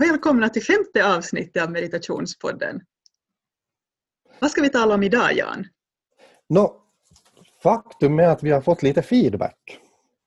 Och 0.00 0.04
välkomna 0.04 0.48
till 0.48 0.62
femte 0.62 1.16
avsnittet 1.16 1.62
av 1.62 1.70
Meditationspodden. 1.70 2.80
Vad 4.38 4.50
ska 4.50 4.62
vi 4.62 4.68
tala 4.68 4.94
om 4.94 5.02
idag, 5.02 5.32
Jan? 5.32 5.66
No, 6.48 6.82
faktum 7.62 8.18
är 8.18 8.28
att 8.28 8.42
vi 8.42 8.50
har 8.50 8.60
fått 8.60 8.82
lite 8.82 9.02
feedback. 9.02 9.80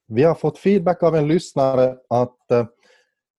Vi 0.08 0.24
har 0.24 0.36
fått 0.36 0.58
feedback 0.58 1.04
av 1.04 1.16
en 1.16 1.28
lyssnare 1.28 1.98
att, 2.10 2.52
eh, 2.52 2.68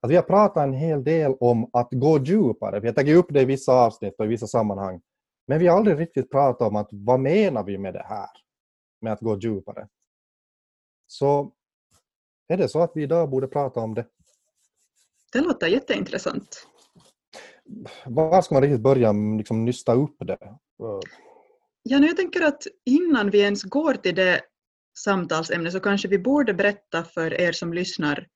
att 0.01 0.11
vi 0.11 0.16
har 0.16 0.23
pratat 0.23 0.62
en 0.62 0.73
hel 0.73 1.05
del 1.05 1.34
om 1.41 1.70
att 1.73 1.89
gå 1.91 2.19
djupare. 2.19 2.80
Vi 2.80 2.87
har 2.87 2.95
tagit 2.95 3.16
upp 3.16 3.27
det 3.30 3.41
i 3.41 3.45
vissa 3.45 3.73
avsnitt 3.73 4.14
och 4.19 4.25
i 4.25 4.28
vissa 4.28 4.47
sammanhang. 4.47 5.00
Men 5.47 5.59
vi 5.59 5.66
har 5.66 5.77
aldrig 5.77 5.98
riktigt 5.98 6.31
pratat 6.31 6.69
om 6.69 6.77
att 6.77 6.89
vad 6.91 7.20
menar 7.20 7.64
vi 7.64 7.78
med 7.78 7.94
det 7.94 8.06
här? 8.09 8.31
Med 9.00 9.12
att 9.12 9.20
gå 9.20 9.39
djupare. 9.39 9.89
Så 11.06 11.53
är 12.48 12.56
det 12.56 12.69
så 12.69 12.81
att 12.81 12.92
vi 12.94 13.03
idag 13.03 13.31
borde 13.31 13.48
prata 13.48 13.81
om 13.81 13.94
det? 13.94 14.06
Det 15.35 15.41
låter 15.41 15.67
jätteintressant. 15.67 16.67
Var 18.07 18.43
ska 18.43 18.55
man 18.55 18.63
riktigt 18.63 18.81
börja 18.81 19.13
liksom, 19.39 19.65
nysta 19.65 19.95
upp 19.95 20.17
det? 20.19 20.39
Ja, 21.83 21.99
nu 21.99 22.07
jag 22.07 22.17
tänker 22.17 22.43
att 22.43 22.67
innan 22.85 23.31
vi 23.31 23.41
ens 23.41 23.62
går 23.62 23.95
till 23.95 24.15
det 24.15 24.41
samtalsämnet 24.99 25.73
så 25.73 25.81
kanske 25.81 26.09
vi 26.09 26.19
borde 26.19 26.55
berätta 26.55 27.05
för 27.05 27.41
er 27.41 27.53
som 27.53 27.73
lyssnar 27.73 28.27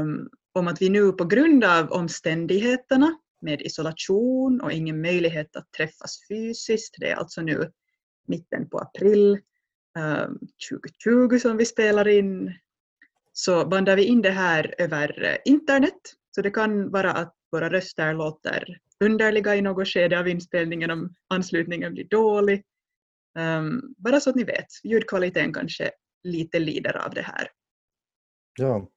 um, 0.00 0.30
om 0.52 0.68
att 0.68 0.82
vi 0.82 0.88
nu 0.88 1.12
på 1.12 1.24
grund 1.24 1.64
av 1.64 1.90
omständigheterna 1.90 3.18
med 3.40 3.62
isolation 3.62 4.60
och 4.60 4.72
ingen 4.72 5.00
möjlighet 5.00 5.56
att 5.56 5.72
träffas 5.72 6.18
fysiskt, 6.28 6.94
det 6.98 7.10
är 7.10 7.16
alltså 7.16 7.40
nu 7.40 7.70
mitten 8.26 8.68
på 8.68 8.78
april 8.78 9.38
um, 9.98 10.38
2020 10.70 11.38
som 11.38 11.56
vi 11.56 11.64
spelar 11.64 12.08
in, 12.08 12.52
så 13.36 13.66
bandar 13.66 13.96
vi 13.96 14.04
in 14.04 14.22
det 14.22 14.30
här 14.30 14.74
över 14.78 15.22
eh, 15.24 15.52
internet. 15.52 16.00
Så 16.30 16.42
det 16.42 16.50
kan 16.50 16.90
vara 16.90 17.12
att 17.12 17.34
våra 17.52 17.70
röster 17.70 18.14
låter 18.14 18.78
underliga 19.04 19.56
i 19.56 19.62
något 19.62 19.88
skede 19.88 20.18
av 20.18 20.28
inspelningen 20.28 20.90
om 20.90 21.14
anslutningen 21.28 21.92
blir 21.94 22.04
dålig. 22.04 22.62
Um, 23.38 23.94
bara 23.98 24.20
så 24.20 24.30
att 24.30 24.36
ni 24.36 24.44
vet, 24.44 24.66
ljudkvaliteten 24.84 25.52
kanske 25.52 25.90
lite 26.22 26.58
lider 26.58 27.06
av 27.06 27.14
det 27.14 27.22
här. 27.22 27.48
Ja. 28.58 28.88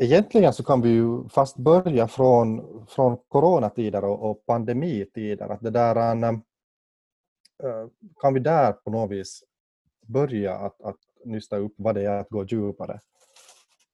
Egentligen 0.00 0.52
så 0.52 0.64
kan 0.64 0.82
vi 0.82 0.88
ju 0.88 1.28
fast 1.28 1.56
börja 1.56 2.08
från, 2.08 2.86
från 2.86 3.18
coronatider 3.28 4.04
och, 4.04 4.30
och 4.30 4.46
pandemitider. 4.46 5.48
Att 5.48 5.60
det 5.60 5.70
där, 5.70 5.96
eh, 5.96 6.40
kan 8.20 8.34
vi 8.34 8.40
där 8.40 8.72
på 8.72 8.90
något 8.90 9.10
vis 9.10 9.44
börja 10.06 10.54
att, 10.54 10.80
att 10.82 10.98
nysta 11.24 11.56
upp 11.56 11.74
vad 11.76 11.94
det 11.94 12.04
är 12.04 12.18
att 12.18 12.28
gå 12.28 12.44
djupare. 12.44 13.00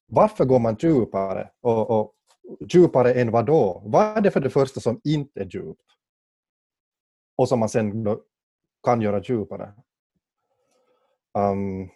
Varför 0.06 0.44
går 0.44 0.58
man 0.58 0.76
djupare? 0.80 1.50
Och, 1.60 1.90
och 1.90 2.14
djupare 2.74 3.12
än 3.12 3.30
vad 3.30 3.46
då? 3.46 3.82
Vad 3.84 4.16
är 4.16 4.20
det 4.20 4.30
för 4.30 4.40
det 4.40 4.50
första 4.50 4.80
som 4.80 5.00
inte 5.04 5.40
är 5.40 5.44
djupt? 5.44 5.84
Och 7.36 7.48
som 7.48 7.58
man 7.58 7.68
sen 7.68 8.06
kan 8.82 9.00
göra 9.00 9.22
djupare. 9.22 9.72
Um, 11.38 11.88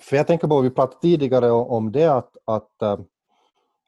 för 0.00 0.16
jag 0.16 0.26
tänker 0.26 0.48
på, 0.48 0.60
vi 0.60 0.70
pratade 0.70 1.00
tidigare 1.00 1.50
om 1.50 1.92
det 1.92 2.06
att, 2.06 2.36
att, 2.44 2.82
eh, 2.82 3.00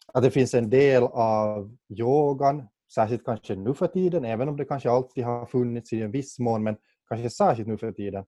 att 0.06 0.22
det 0.22 0.30
finns 0.30 0.54
en 0.54 0.70
del 0.70 1.02
av 1.02 1.76
yogan, 1.88 2.68
särskilt 2.94 3.24
kanske 3.24 3.54
nu 3.54 3.74
för 3.74 3.86
tiden, 3.86 4.24
även 4.24 4.48
om 4.48 4.56
det 4.56 4.64
kanske 4.64 4.90
alltid 4.90 5.24
har 5.24 5.46
funnits 5.46 5.92
i 5.92 6.02
en 6.02 6.10
viss 6.10 6.38
mån, 6.38 6.62
men 6.62 6.76
kanske 7.08 7.30
särskilt 7.30 7.68
nu 7.68 7.78
för 7.78 7.92
tiden, 7.92 8.24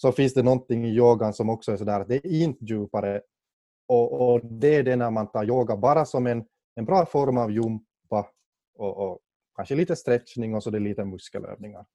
så 0.00 0.12
finns 0.12 0.34
det 0.34 0.42
någonting 0.42 0.84
i 0.84 0.90
yogan 0.90 1.34
som 1.34 1.50
också 1.50 1.72
är 1.72 1.76
sådär 1.76 2.00
att 2.00 2.08
det 2.08 2.26
är 2.26 2.42
inte 2.42 2.64
djupare. 2.64 3.22
Och, 3.88 4.32
och, 4.32 4.40
det 4.44 4.74
är 4.74 4.82
det 4.82 4.96
när 4.96 5.10
man 5.10 5.30
tar 5.30 5.44
yoga 5.44 5.76
bara 5.76 6.04
som 6.04 6.26
en, 6.26 6.46
en 6.74 6.84
bra 6.84 7.06
form 7.06 7.36
av 7.38 7.50
jumpa 7.50 8.30
och, 8.74 8.96
och 8.96 9.18
kanske 9.56 9.74
lite 9.74 9.96
stretchning 9.96 10.54
och 10.54 10.62
så 10.62 10.70
det 10.70 10.78
är 10.78 10.80
lite 10.80 11.04
muskelövningar. 11.04 11.86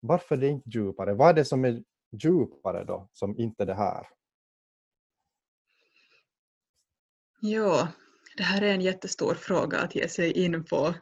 Varför 0.00 0.36
är 0.36 0.40
det 0.40 0.48
inte 0.48 0.70
djupare? 0.70 1.14
Vad 1.14 1.28
är 1.28 1.34
det 1.34 1.44
som 1.44 1.64
är 1.64 1.82
djupare 2.12 2.84
då, 2.84 3.08
som 3.12 3.38
inte 3.38 3.64
det 3.64 3.74
här? 3.74 4.06
Ja, 7.40 7.88
det 8.36 8.42
här 8.42 8.62
är 8.62 8.74
en 8.74 8.80
jättestor 8.80 9.34
fråga 9.34 9.78
att 9.78 9.94
ge 9.94 10.08
sig 10.08 10.44
in 10.44 10.64
på. 10.64 10.94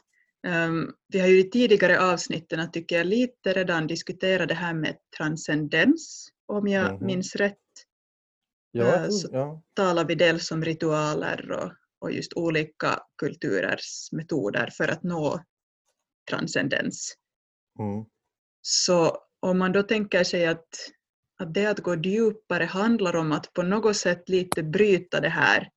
Um, 0.46 0.94
vi 1.08 1.20
har 1.20 1.28
ju 1.28 1.40
i 1.40 1.50
tidigare 1.50 2.00
avsnitten, 2.00 2.70
tycker 2.70 2.96
jag, 2.96 3.06
lite 3.06 3.52
redan 3.52 3.86
diskuterat 3.86 4.48
det 4.48 4.54
här 4.54 4.74
med 4.74 4.96
transcendens, 5.16 6.28
om 6.46 6.68
jag 6.68 6.84
mm 6.84 6.96
-hmm. 6.96 7.04
minns 7.04 7.36
rätt. 7.36 7.58
Ja, 8.70 9.04
uh, 9.04 9.08
så 9.08 9.28
ja. 9.32 9.62
talar 9.74 10.04
vi 10.04 10.14
dels 10.14 10.50
om 10.50 10.64
ritualer 10.64 11.50
och, 11.50 11.72
och 11.98 12.12
just 12.12 12.32
olika 12.32 13.00
kulturers 13.18 14.08
metoder 14.12 14.70
för 14.76 14.88
att 14.88 15.02
nå 15.02 15.44
transcendens. 16.30 17.14
Mm. 17.78 18.04
Så 18.62 19.18
om 19.40 19.58
man 19.58 19.72
då 19.72 19.82
tänker 19.82 20.24
sig 20.24 20.46
att, 20.46 20.68
att 21.38 21.54
det 21.54 21.66
att 21.66 21.80
gå 21.80 21.94
djupare 21.94 22.64
handlar 22.64 23.16
om 23.16 23.32
att 23.32 23.52
på 23.52 23.62
något 23.62 23.96
sätt 23.96 24.28
lite 24.28 24.62
bryta 24.62 25.20
det 25.20 25.28
här 25.28 25.70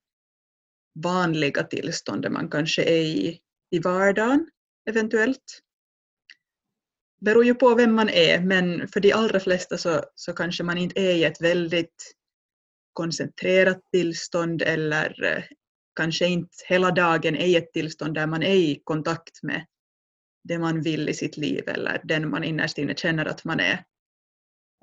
vanliga 1.03 1.63
tillståndet 1.63 2.31
man 2.31 2.49
kanske 2.49 2.83
är 2.83 3.01
i 3.01 3.41
i 3.75 3.79
vardagen 3.79 4.47
eventuellt. 4.85 5.61
Beror 7.21 7.45
ju 7.45 7.55
på 7.55 7.75
vem 7.75 7.95
man 7.95 8.09
är, 8.09 8.39
men 8.39 8.87
för 8.87 8.99
de 8.99 9.13
allra 9.13 9.39
flesta 9.39 9.77
så, 9.77 10.03
så 10.15 10.33
kanske 10.33 10.63
man 10.63 10.77
inte 10.77 11.01
är 11.01 11.13
i 11.13 11.23
ett 11.23 11.41
väldigt 11.41 12.15
koncentrerat 12.93 13.81
tillstånd 13.91 14.61
eller 14.61 15.23
eh, 15.23 15.43
kanske 15.95 16.27
inte 16.27 16.55
hela 16.67 16.91
dagen 16.91 17.35
är 17.35 17.45
i 17.45 17.55
ett 17.55 17.73
tillstånd 17.73 18.13
där 18.13 18.27
man 18.27 18.43
är 18.43 18.55
i 18.55 18.81
kontakt 18.83 19.43
med 19.43 19.65
det 20.43 20.59
man 20.59 20.81
vill 20.81 21.09
i 21.09 21.13
sitt 21.13 21.37
liv 21.37 21.69
eller 21.69 22.01
den 22.03 22.29
man 22.29 22.43
innerst 22.43 22.77
inne 22.77 22.95
känner 22.95 23.25
att 23.25 23.43
man 23.43 23.59
är. 23.59 23.83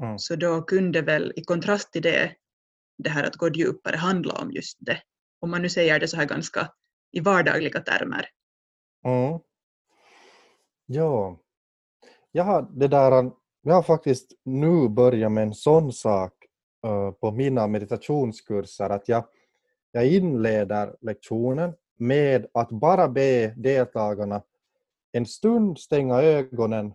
Mm. 0.03 0.19
Så 0.19 0.37
då 0.37 0.62
kunde 0.62 1.03
väl 1.03 1.33
i 1.37 1.45
kontrast 1.45 1.93
till 1.93 2.03
det, 2.03 2.35
det 2.99 3.11
här 3.11 3.25
att 3.25 3.37
gå 3.37 3.49
djupare 3.49 3.97
handla 3.97 4.35
om 4.35 4.53
just 4.53 4.79
det. 4.81 5.03
Om 5.41 5.51
man 5.51 5.62
nu 5.62 5.69
säger 5.69 6.01
det 6.01 6.09
så 6.09 6.17
här 6.17 6.27
ganska 6.27 6.73
i 7.12 7.21
vardagliga 7.21 7.81
termer. 7.81 8.29
Mm. 9.07 9.41
Ja. 10.93 11.39
Jag 12.33 12.45
har, 12.45 12.67
det 12.71 12.89
där, 12.89 13.31
jag 13.63 13.75
har 13.75 13.83
faktiskt 13.83 14.33
nu 14.45 14.89
börjat 14.89 15.33
med 15.33 15.43
en 15.43 15.55
sån 15.55 15.93
sak 15.93 16.33
uh, 16.87 17.11
på 17.11 17.31
mina 17.31 17.67
meditationskurser 17.67 18.91
att 18.91 19.09
jag, 19.09 19.25
jag 19.93 20.07
inleder 20.07 20.97
lektionen 21.01 21.75
med 21.99 22.47
att 22.55 22.71
bara 22.71 23.09
be 23.09 23.55
deltagarna 23.56 24.43
en 25.12 25.27
stund 25.27 25.79
stänga 25.79 26.23
ögonen 26.23 26.95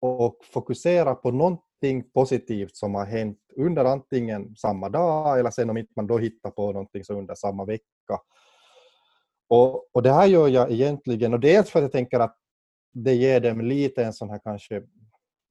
och 0.00 0.44
fokusera 0.44 1.14
på 1.14 1.30
någonting 1.30 2.10
positivt 2.14 2.76
som 2.76 2.94
har 2.94 3.06
hänt 3.06 3.38
under 3.56 3.84
antingen 3.84 4.56
samma 4.56 4.88
dag 4.88 5.38
eller 5.38 5.50
sen 5.50 5.70
om 5.70 5.76
inte 5.76 5.92
man 5.96 6.06
då 6.06 6.18
hittar 6.18 6.50
på 6.50 6.72
någonting 6.72 7.04
så 7.04 7.14
under 7.14 7.34
samma 7.34 7.64
vecka. 7.64 8.20
Och, 9.48 9.94
och 9.94 10.02
det 10.02 10.12
här 10.12 10.26
gör 10.26 10.48
jag 10.48 10.72
egentligen, 10.72 11.34
och 11.34 11.40
dels 11.40 11.70
för 11.70 11.78
att 11.78 11.82
jag 11.82 11.92
tänker 11.92 12.20
att 12.20 12.38
det 12.94 13.14
ger 13.14 13.40
dem 13.40 13.60
lite 13.60 14.04
en 14.04 14.12
sån 14.12 14.30
här 14.30 14.40
kanske 14.44 14.82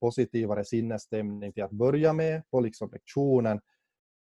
positivare 0.00 0.64
sinnesstämning 0.64 1.52
till 1.52 1.62
att 1.62 1.70
börja 1.70 2.12
med 2.12 2.50
på 2.50 2.60
liksom 2.60 2.90
lektionen. 2.92 3.60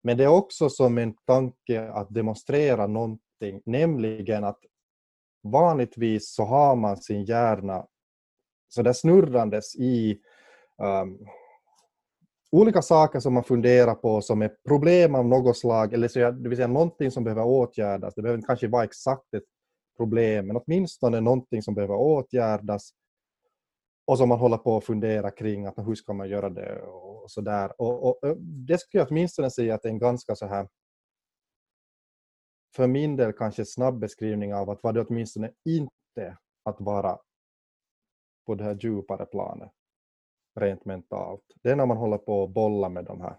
Men 0.03 0.17
det 0.17 0.25
är 0.25 0.29
också 0.29 0.69
som 0.69 0.99
en 0.99 1.15
tanke 1.27 1.91
att 1.91 2.15
demonstrera 2.15 2.87
någonting, 2.87 3.63
nämligen 3.67 4.45
att 4.45 4.59
vanligtvis 5.43 6.35
så 6.35 6.45
har 6.45 6.77
man 6.77 6.97
sin 6.97 7.25
hjärna 7.25 7.87
så 8.69 8.83
där 8.83 8.93
snurrandes 8.93 9.77
i, 9.77 10.21
um, 10.79 11.27
olika 12.53 12.83
saker 12.83 13.21
som 13.21 13.35
man 13.35 13.45
funderar 13.45 13.95
på 13.95 14.23
som 14.23 14.43
är 14.43 14.57
problem 14.69 15.15
av 15.15 15.27
något 15.27 15.59
slag, 15.59 15.93
eller 15.93 16.09
så, 16.09 16.19
det 16.31 16.49
vill 16.49 16.57
säga 16.57 16.69
någonting 16.69 17.11
som 17.11 17.25
behöver 17.25 17.45
åtgärdas. 17.45 18.15
Det 18.15 18.23
behöver 18.23 18.43
kanske 18.43 18.69
vara 18.69 18.85
exakt 18.85 19.35
ett 19.35 19.45
problem, 19.97 20.47
men 20.47 20.57
åtminstone 20.57 21.21
någonting 21.21 21.63
som 21.63 21.75
behöver 21.75 21.95
åtgärdas 21.95 22.91
och 24.11 24.19
som 24.19 24.29
man 24.29 24.39
håller 24.39 24.57
på 24.57 24.77
att 24.77 24.85
fundera 24.85 25.31
kring 25.31 25.67
att 25.67 25.79
hur 25.79 25.95
ska 25.95 26.13
man 26.13 26.29
göra 26.29 26.49
det 26.51 26.83
och 26.83 27.31
så 27.31 27.41
där. 27.41 27.81
Och, 27.81 28.05
och, 28.05 28.25
och 28.25 28.37
det 28.41 28.79
skulle 28.79 29.01
jag 29.01 29.11
åtminstone 29.11 29.51
säga 29.51 29.75
att 29.75 29.83
det 29.83 29.89
är 29.89 29.93
en 29.93 29.99
ganska 29.99 30.37
så 30.37 30.47
här 30.47 30.69
för 32.77 32.87
min 32.87 33.17
del 33.17 33.33
kanske 33.33 33.65
snabb 33.65 33.99
beskrivning 33.99 34.55
av 34.55 34.71
att 34.71 34.83
vad 34.83 34.95
det 34.95 35.01
åtminstone 35.01 35.53
inte 35.65 36.39
att 36.65 36.81
vara 36.81 37.19
på 38.47 38.55
det 38.55 38.65
här 38.65 38.79
djupare 38.81 39.27
planet 39.27 39.73
rent 40.61 40.85
mentalt. 40.85 41.45
Det 41.63 41.71
är 41.71 41.77
när 41.77 41.87
man 41.87 41.97
håller 41.97 42.19
på 42.19 42.45
att 42.45 42.51
bolla 42.51 42.89
med 42.89 43.05
de 43.05 43.21
här 43.21 43.39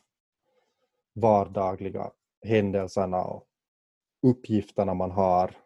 vardagliga 1.13 2.11
händelserna 2.45 3.23
och 3.23 3.47
uppgifterna 4.27 4.93
man 4.93 5.11
har 5.11 5.57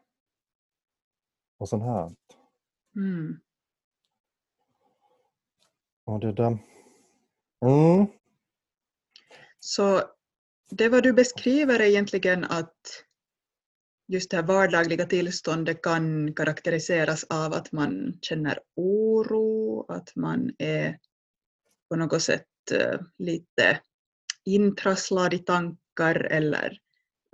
och 1.58 1.70
sånt 1.70 1.84
här. 1.84 2.16
Mm. 2.96 3.40
Och 6.06 6.20
det 6.20 6.32
där. 6.32 6.58
Mm. 7.66 8.08
Så 9.60 10.02
det 10.70 10.90
vad 10.90 11.04
du 11.04 11.14
beskriver 11.14 11.80
är 11.80 11.86
egentligen 11.86 12.44
att 12.44 13.06
just 14.08 14.32
det 14.32 14.38
här 14.38 14.44
vardagliga 14.44 15.06
tillståndet 15.06 15.82
kan 15.82 16.34
karaktäriseras 16.34 17.24
av 17.24 17.54
att 17.54 17.72
man 17.72 18.20
känner 18.22 18.60
oro, 18.76 19.86
att 19.88 20.16
man 20.16 20.56
är 20.58 21.00
på 21.90 21.96
något 21.96 22.22
sätt 22.22 22.46
uh, 22.74 23.02
lite 23.18 23.80
intrasslad 24.46 25.34
i 25.34 25.40
tankar 25.40 26.16
eller 26.16 26.80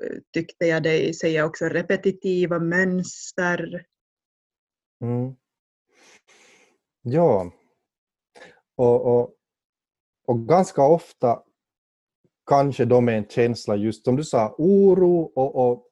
uh, 0.03 0.19
tyckte 0.33 0.65
jag 0.65 0.83
dig 0.83 1.13
säga 1.13 1.45
också 1.45 1.65
repetitiva 1.65 2.59
mönster. 2.59 3.85
Mm. 5.03 5.35
Ja, 7.01 7.51
och, 8.81 9.19
och, 9.19 9.33
och 10.27 10.47
ganska 10.47 10.83
ofta 10.83 11.43
kanske 12.49 12.85
de 12.85 13.09
är 13.09 13.13
en 13.13 13.27
känsla 13.27 13.75
just 13.75 14.05
som 14.05 14.15
du 14.15 14.23
sa, 14.23 14.55
oro 14.57 15.31
och, 15.35 15.55
och 15.55 15.83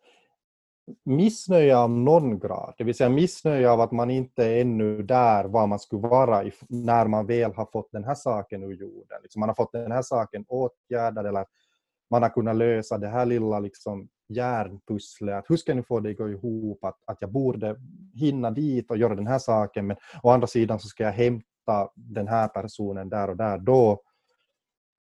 missnöje 1.06 1.78
av 1.78 1.90
någon 1.90 2.40
grad, 2.40 2.74
det 2.78 2.84
vill 2.84 2.96
säga 2.96 3.10
missnöje 3.10 3.72
av 3.72 3.82
att 3.82 3.92
man 3.92 4.10
inte 4.10 4.46
är 4.46 4.62
ännu 4.62 5.04
där 5.04 5.46
var 5.46 5.68
man 5.68 5.80
skulle 5.80 6.02
vara 6.02 6.52
när 6.70 7.08
man 7.08 7.26
väl 7.26 7.54
har 7.54 7.66
fått 7.66 7.92
den 7.92 8.04
här 8.04 8.16
saken 8.16 8.64
ur 8.64 8.74
jorden. 8.74 9.20
Liksom 9.22 9.40
man 9.40 9.50
har 9.50 9.56
fått 9.56 9.72
den 9.72 9.92
här 9.92 10.02
saken 10.02 10.46
åtgärdad 10.48 11.26
eller 11.26 11.46
man 12.10 12.22
har 12.22 12.30
kunnat 12.30 12.56
lösa 12.56 12.98
det 12.98 13.08
här 13.08 13.26
lilla 13.26 13.60
liksom 13.60 14.10
järnpusslet. 14.30 15.46
hur 15.48 15.58
ska 15.58 15.72
jag 15.72 15.76
nu 15.78 15.84
få 15.84 16.00
det 16.00 16.12
att 16.12 16.18
gå 16.18 16.30
ihop? 16.30 16.84
Att, 16.84 16.98
att 17.06 17.22
jag 17.22 17.32
borde 17.32 17.76
hinna 18.14 18.52
dit 18.52 18.92
och 18.92 18.98
göra 18.98 19.16
den 19.16 19.28
här 19.28 19.40
saken 19.40 19.88
men 19.88 19.98
å 20.24 20.30
andra 20.30 20.48
sidan 20.48 20.80
så 20.80 20.88
ska 20.88 21.04
jag 21.04 21.12
hämta 21.12 21.46
den 21.96 22.28
här 22.28 22.48
personen 22.48 23.10
där 23.10 23.30
och 23.30 23.38
där 23.38 23.58
då. 23.58 24.02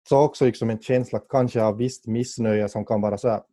Så 0.10 0.22
också 0.22 0.46
liksom 0.46 0.70
en 0.70 0.82
känsla 0.82 1.20
kanske 1.20 1.64
av 1.64 1.78
visst 1.78 2.08
missnöje 2.08 2.70
som 2.70 2.86
kan 2.86 3.02
vara 3.02 3.18
så 3.18 3.30
här, 3.30 3.44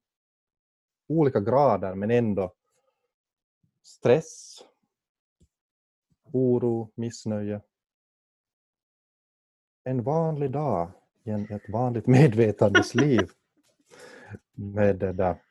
olika 1.09 1.41
grader 1.41 1.95
men 1.95 2.11
ändå 2.11 2.53
stress, 3.83 4.59
oro, 6.33 6.91
missnöje. 6.95 7.61
En 9.85 10.03
vanlig 10.03 10.51
dag 10.51 10.91
i 11.25 11.31
ett 11.31 11.69
vanligt 11.73 12.07
medvetandes 12.19 12.95
liv. 12.95 13.31
Med 14.55 14.97
det 14.97 15.13
där. 15.13 15.43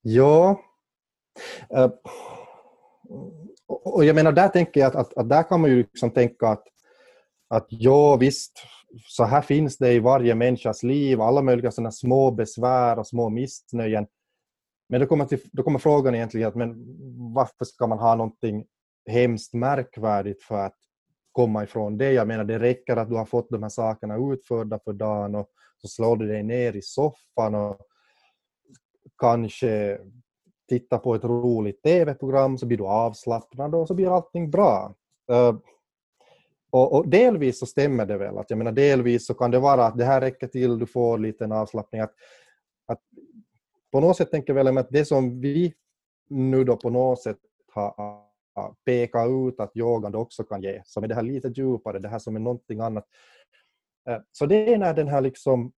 Ja. 0.00 0.60
Uh, 1.72 1.90
och 3.70 4.04
jag 4.04 4.14
menar, 4.14 4.32
där 4.32 4.48
tänker 4.48 4.80
jag 4.80 4.88
att, 4.88 4.96
att, 4.96 5.18
att, 5.18 5.28
där 5.28 5.42
kan 5.42 5.60
man 5.60 5.70
ju 5.70 5.76
liksom 5.76 6.10
tänka 6.10 6.48
att, 6.48 6.64
att 7.48 7.66
ja 7.68 8.16
visst, 8.16 8.52
så 9.08 9.24
här 9.24 9.42
finns 9.42 9.78
det 9.78 9.92
i 9.92 9.98
varje 9.98 10.34
människas 10.34 10.82
liv, 10.82 11.20
alla 11.20 11.42
möjliga 11.42 11.70
sådana 11.70 11.90
små 11.90 12.30
besvär 12.30 12.98
och 12.98 13.06
små 13.06 13.28
missnöjen. 13.28 14.06
Men 14.88 15.00
då 15.00 15.06
kommer, 15.06 15.24
till, 15.24 15.40
då 15.52 15.62
kommer 15.62 15.78
frågan 15.78 16.14
egentligen 16.14 16.48
att 16.48 16.54
men 16.54 16.74
varför 17.34 17.64
ska 17.64 17.86
man 17.86 17.98
ha 17.98 18.14
någonting 18.14 18.64
hemskt 19.10 19.54
märkvärdigt 19.54 20.42
för 20.42 20.58
att 20.58 20.76
komma 21.32 21.64
ifrån 21.64 21.98
det? 21.98 22.12
Jag 22.12 22.28
menar 22.28 22.44
det 22.44 22.58
räcker 22.58 22.96
att 22.96 23.08
du 23.08 23.16
har 23.16 23.24
fått 23.24 23.50
de 23.50 23.62
här 23.62 23.70
sakerna 23.70 24.32
utförda 24.32 24.78
för 24.84 24.92
dagen 24.92 25.34
och 25.34 25.48
så 25.76 25.88
slår 25.88 26.16
du 26.16 26.26
dig 26.26 26.42
ner 26.42 26.76
i 26.76 26.82
soffan 26.82 27.54
och 27.54 27.78
kanske 29.18 29.98
titta 30.70 30.98
på 30.98 31.14
ett 31.14 31.24
roligt 31.24 31.82
TV-program 31.82 32.58
så 32.58 32.66
blir 32.66 32.78
du 32.78 32.84
avslappnad 32.84 33.74
och 33.74 33.88
så 33.88 33.94
blir 33.94 34.16
allting 34.16 34.50
bra. 34.50 34.94
Uh, 35.32 35.58
och, 36.70 36.92
och, 36.92 37.08
delvis 37.08 37.58
så 37.58 37.66
stämmer 37.66 38.06
det 38.06 38.18
väl. 38.18 38.38
Att 38.38 38.50
jag 38.50 38.58
menar, 38.58 38.72
delvis 38.72 39.26
så 39.26 39.34
kan 39.34 39.50
det 39.50 39.58
vara 39.58 39.86
att 39.86 39.98
det 39.98 40.04
här 40.04 40.20
räcker 40.20 40.46
till, 40.46 40.78
du 40.78 40.86
får 40.86 41.18
lite 41.18 41.44
avslappning. 41.46 42.00
Att, 42.00 42.14
att 42.86 43.00
på 43.92 44.00
något 44.00 44.16
sätt 44.16 44.30
tänker 44.30 44.54
jag 44.54 44.64
väl 44.64 44.78
att 44.78 44.90
det 44.90 45.04
som 45.04 45.40
vi 45.40 45.74
nu 46.28 46.64
då 46.64 46.76
på 46.76 46.90
något 46.90 47.22
sätt 47.22 47.38
har 47.72 48.30
pekat 48.84 49.28
ut 49.30 49.60
att 49.60 49.76
yogan 49.76 50.14
också 50.14 50.44
kan 50.44 50.62
ge, 50.62 50.82
som 50.84 51.04
är 51.04 51.08
det 51.08 51.14
här 51.14 51.22
lite 51.22 51.48
djupare, 51.48 51.98
det 51.98 52.08
här 52.08 52.18
som 52.18 52.36
är 52.36 52.40
någonting 52.40 52.80
annat. 52.80 53.06
Eh, 54.08 54.18
så 54.32 54.46
det 54.46 54.74
är 54.74 54.78
när 54.78 54.94
den 54.94 55.08
här 55.08 55.20
liksom 55.20 55.72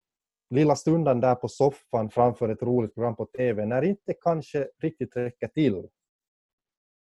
lilla 0.50 0.76
stunden 0.76 1.20
där 1.20 1.34
på 1.34 1.48
soffan 1.48 2.10
framför 2.10 2.48
ett 2.48 2.62
roligt 2.62 2.94
program 2.94 3.16
på 3.16 3.26
TV, 3.26 3.66
när 3.66 3.80
det 3.80 3.86
inte 3.86 4.14
kanske 4.20 4.68
riktigt 4.78 5.16
räcker 5.16 5.48
till. 5.48 5.88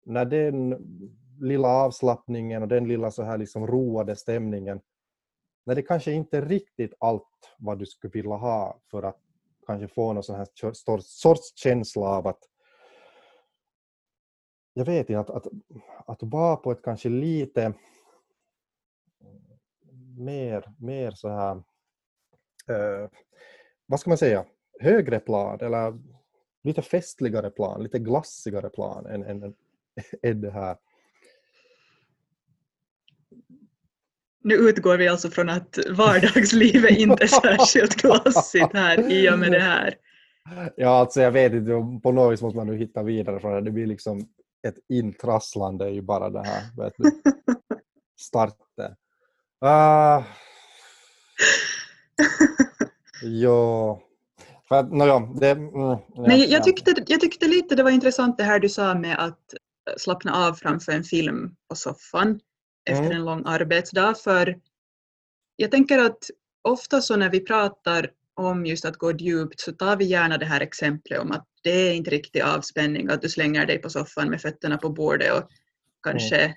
När 0.06 0.24
den 0.24 0.76
lilla 1.40 1.68
avslappningen 1.68 2.62
och 2.62 2.68
den 2.68 2.88
lilla 2.88 3.10
så 3.10 3.22
här 3.22 3.38
liksom 3.38 3.66
roade 3.66 4.16
stämningen, 4.16 4.80
när 5.66 5.74
det 5.74 5.82
kanske 5.82 6.12
inte 6.12 6.38
är 6.38 6.42
riktigt 6.42 6.94
allt 6.98 7.54
vad 7.58 7.78
du 7.78 7.86
skulle 7.86 8.10
vilja 8.10 8.34
ha 8.34 8.80
för 8.90 9.02
att 9.02 9.20
kanske 9.66 9.88
få 9.88 10.12
någon 10.12 10.22
sån 10.22 10.36
här 10.36 10.48
sorts 11.00 11.52
känsla 11.56 12.06
av 12.06 12.26
att 12.26 12.48
jag 14.72 14.84
vet 14.84 15.10
inte, 15.10 15.20
att, 15.20 15.30
att, 15.30 15.46
att 16.06 16.22
vara 16.22 16.56
på 16.56 16.72
ett 16.72 16.82
kanske 16.82 17.08
lite 17.08 17.74
mer, 20.16 20.72
mer 20.78 21.10
så 21.10 21.28
här, 21.28 21.62
eh, 22.70 23.10
vad 23.86 24.00
ska 24.00 24.10
man 24.10 24.18
säga, 24.18 24.44
högre 24.80 25.20
plan 25.20 25.58
eller 25.60 25.98
lite 26.62 26.82
festligare 26.82 27.50
plan, 27.50 27.82
lite 27.82 27.98
glassigare 27.98 28.70
plan 28.70 29.06
än, 29.06 29.22
än, 29.22 29.54
än 30.22 30.40
det 30.40 30.50
här 30.50 30.76
Nu 34.44 34.54
utgår 34.54 34.96
vi 34.96 35.08
alltså 35.08 35.30
från 35.30 35.48
att 35.48 35.78
vardagslivet 35.90 36.90
inte 36.90 37.24
är 37.24 37.26
särskilt 37.56 38.02
glassigt 38.02 38.72
här 38.72 39.12
i 39.12 39.30
och 39.30 39.38
med 39.38 39.52
det 39.52 39.60
här. 39.60 39.94
Ja, 40.76 40.88
alltså 40.88 41.20
jag 41.20 41.32
vet 41.32 41.52
inte, 41.52 42.00
på 42.02 42.12
något 42.12 42.32
vis 42.32 42.42
måste 42.42 42.56
man 42.56 42.66
nu 42.66 42.76
hitta 42.76 43.02
vidare 43.02 43.40
från 43.40 43.52
det. 43.52 43.60
Det 43.60 43.70
blir 43.70 43.86
liksom 43.86 44.20
ett 44.68 44.78
intrasslande 44.88 45.88
i 45.88 46.02
bara 46.02 46.30
det 46.30 46.42
här, 46.46 46.62
vet 46.76 46.92
du. 46.96 47.10
Starten. 48.20 48.96
Uh, 49.64 50.24
ja. 53.22 54.00
Att, 54.70 54.92
no, 54.92 55.06
ja, 55.06 55.32
det, 55.40 55.50
mm, 55.50 55.98
Men 56.16 56.38
jag, 56.38 56.48
jag, 56.48 56.64
tyckte, 56.64 56.94
jag 57.06 57.20
tyckte 57.20 57.48
lite 57.48 57.74
det 57.74 57.82
var 57.82 57.90
intressant 57.90 58.38
det 58.38 58.44
här 58.44 58.58
du 58.58 58.68
sa 58.68 58.94
med 58.94 59.18
att 59.18 59.54
slappna 59.96 60.46
av 60.46 60.52
framför 60.52 60.92
en 60.92 61.04
film 61.04 61.54
på 61.68 61.76
soffan 61.76 62.40
efter 62.90 63.04
mm. 63.04 63.16
en 63.16 63.24
lång 63.24 63.42
arbetsdag. 63.46 64.14
För 64.14 64.58
jag 65.56 65.70
tänker 65.70 65.98
att 65.98 66.30
ofta 66.62 67.00
så 67.00 67.16
när 67.16 67.30
vi 67.30 67.40
pratar 67.40 68.10
om 68.36 68.66
just 68.66 68.84
att 68.84 68.96
gå 68.96 69.12
djupt 69.12 69.60
så 69.60 69.72
tar 69.72 69.96
vi 69.96 70.04
gärna 70.04 70.38
det 70.38 70.46
här 70.46 70.60
exemplet 70.60 71.20
om 71.20 71.32
att 71.32 71.46
det 71.62 71.70
är 71.70 71.94
inte 71.94 72.10
riktig 72.10 72.40
avspänning 72.40 73.08
att 73.08 73.22
du 73.22 73.28
slänger 73.28 73.66
dig 73.66 73.78
på 73.78 73.90
soffan 73.90 74.30
med 74.30 74.40
fötterna 74.40 74.78
på 74.78 74.88
bordet 74.88 75.32
och 75.32 75.48
kanske 76.02 76.36
mm. 76.36 76.56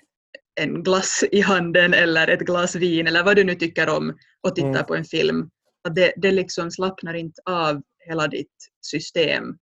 en 0.60 0.82
glass 0.82 1.24
i 1.32 1.40
handen 1.40 1.94
eller 1.94 2.28
ett 2.28 2.40
glas 2.40 2.74
vin 2.74 3.06
eller 3.06 3.22
vad 3.22 3.36
du 3.36 3.44
nu 3.44 3.54
tycker 3.54 3.88
om 3.88 4.18
och 4.42 4.54
tittar 4.54 4.68
mm. 4.68 4.86
på 4.86 4.96
en 4.96 5.04
film. 5.04 5.50
Att 5.88 5.94
det, 5.94 6.12
det 6.16 6.30
liksom 6.30 6.70
slappnar 6.70 7.14
inte 7.14 7.42
av 7.44 7.82
hela 7.98 8.28
ditt 8.28 8.70
system 8.80 9.58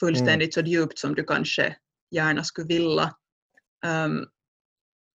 fullständigt 0.00 0.56
mm. 0.56 0.64
så 0.64 0.70
djupt 0.70 0.98
som 0.98 1.14
du 1.14 1.24
kanske 1.24 1.76
gärna 2.10 2.44
skulle 2.44 2.66
vilja. 2.66 3.14
Um, 3.86 4.26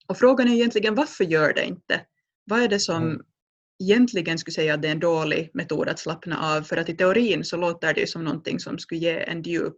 och 0.07 0.17
frågan 0.17 0.47
är 0.47 0.53
egentligen 0.53 0.95
varför 0.95 1.23
gör 1.23 1.53
det 1.53 1.65
inte? 1.65 2.05
Vad 2.45 2.61
är 2.61 2.67
det 2.67 2.79
som 2.79 3.03
mm. 3.03 3.21
egentligen 3.83 4.37
skulle 4.37 4.53
säga 4.53 4.73
att 4.73 4.81
det 4.81 4.87
är 4.87 4.91
en 4.91 4.99
dålig 4.99 5.51
metod 5.53 5.89
att 5.89 5.99
slappna 5.99 6.55
av? 6.55 6.61
För 6.61 6.77
att 6.77 6.89
i 6.89 6.97
teorin 6.97 7.43
så 7.43 7.57
låter 7.57 7.93
det 7.93 8.09
som 8.09 8.23
någonting 8.23 8.59
som 8.59 8.79
skulle 8.79 9.01
ge 9.01 9.19
en 9.19 9.41
djup 9.41 9.77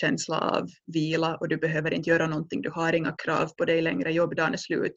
känsla 0.00 0.38
av 0.40 0.68
vila 0.86 1.36
och 1.36 1.48
du 1.48 1.56
behöver 1.56 1.94
inte 1.94 2.10
göra 2.10 2.26
någonting, 2.26 2.62
du 2.62 2.70
har 2.70 2.92
inga 2.92 3.12
krav 3.12 3.48
på 3.58 3.64
dig 3.64 3.82
längre, 3.82 4.12
jobbdagen 4.12 4.52
är 4.52 4.56
slut. 4.56 4.94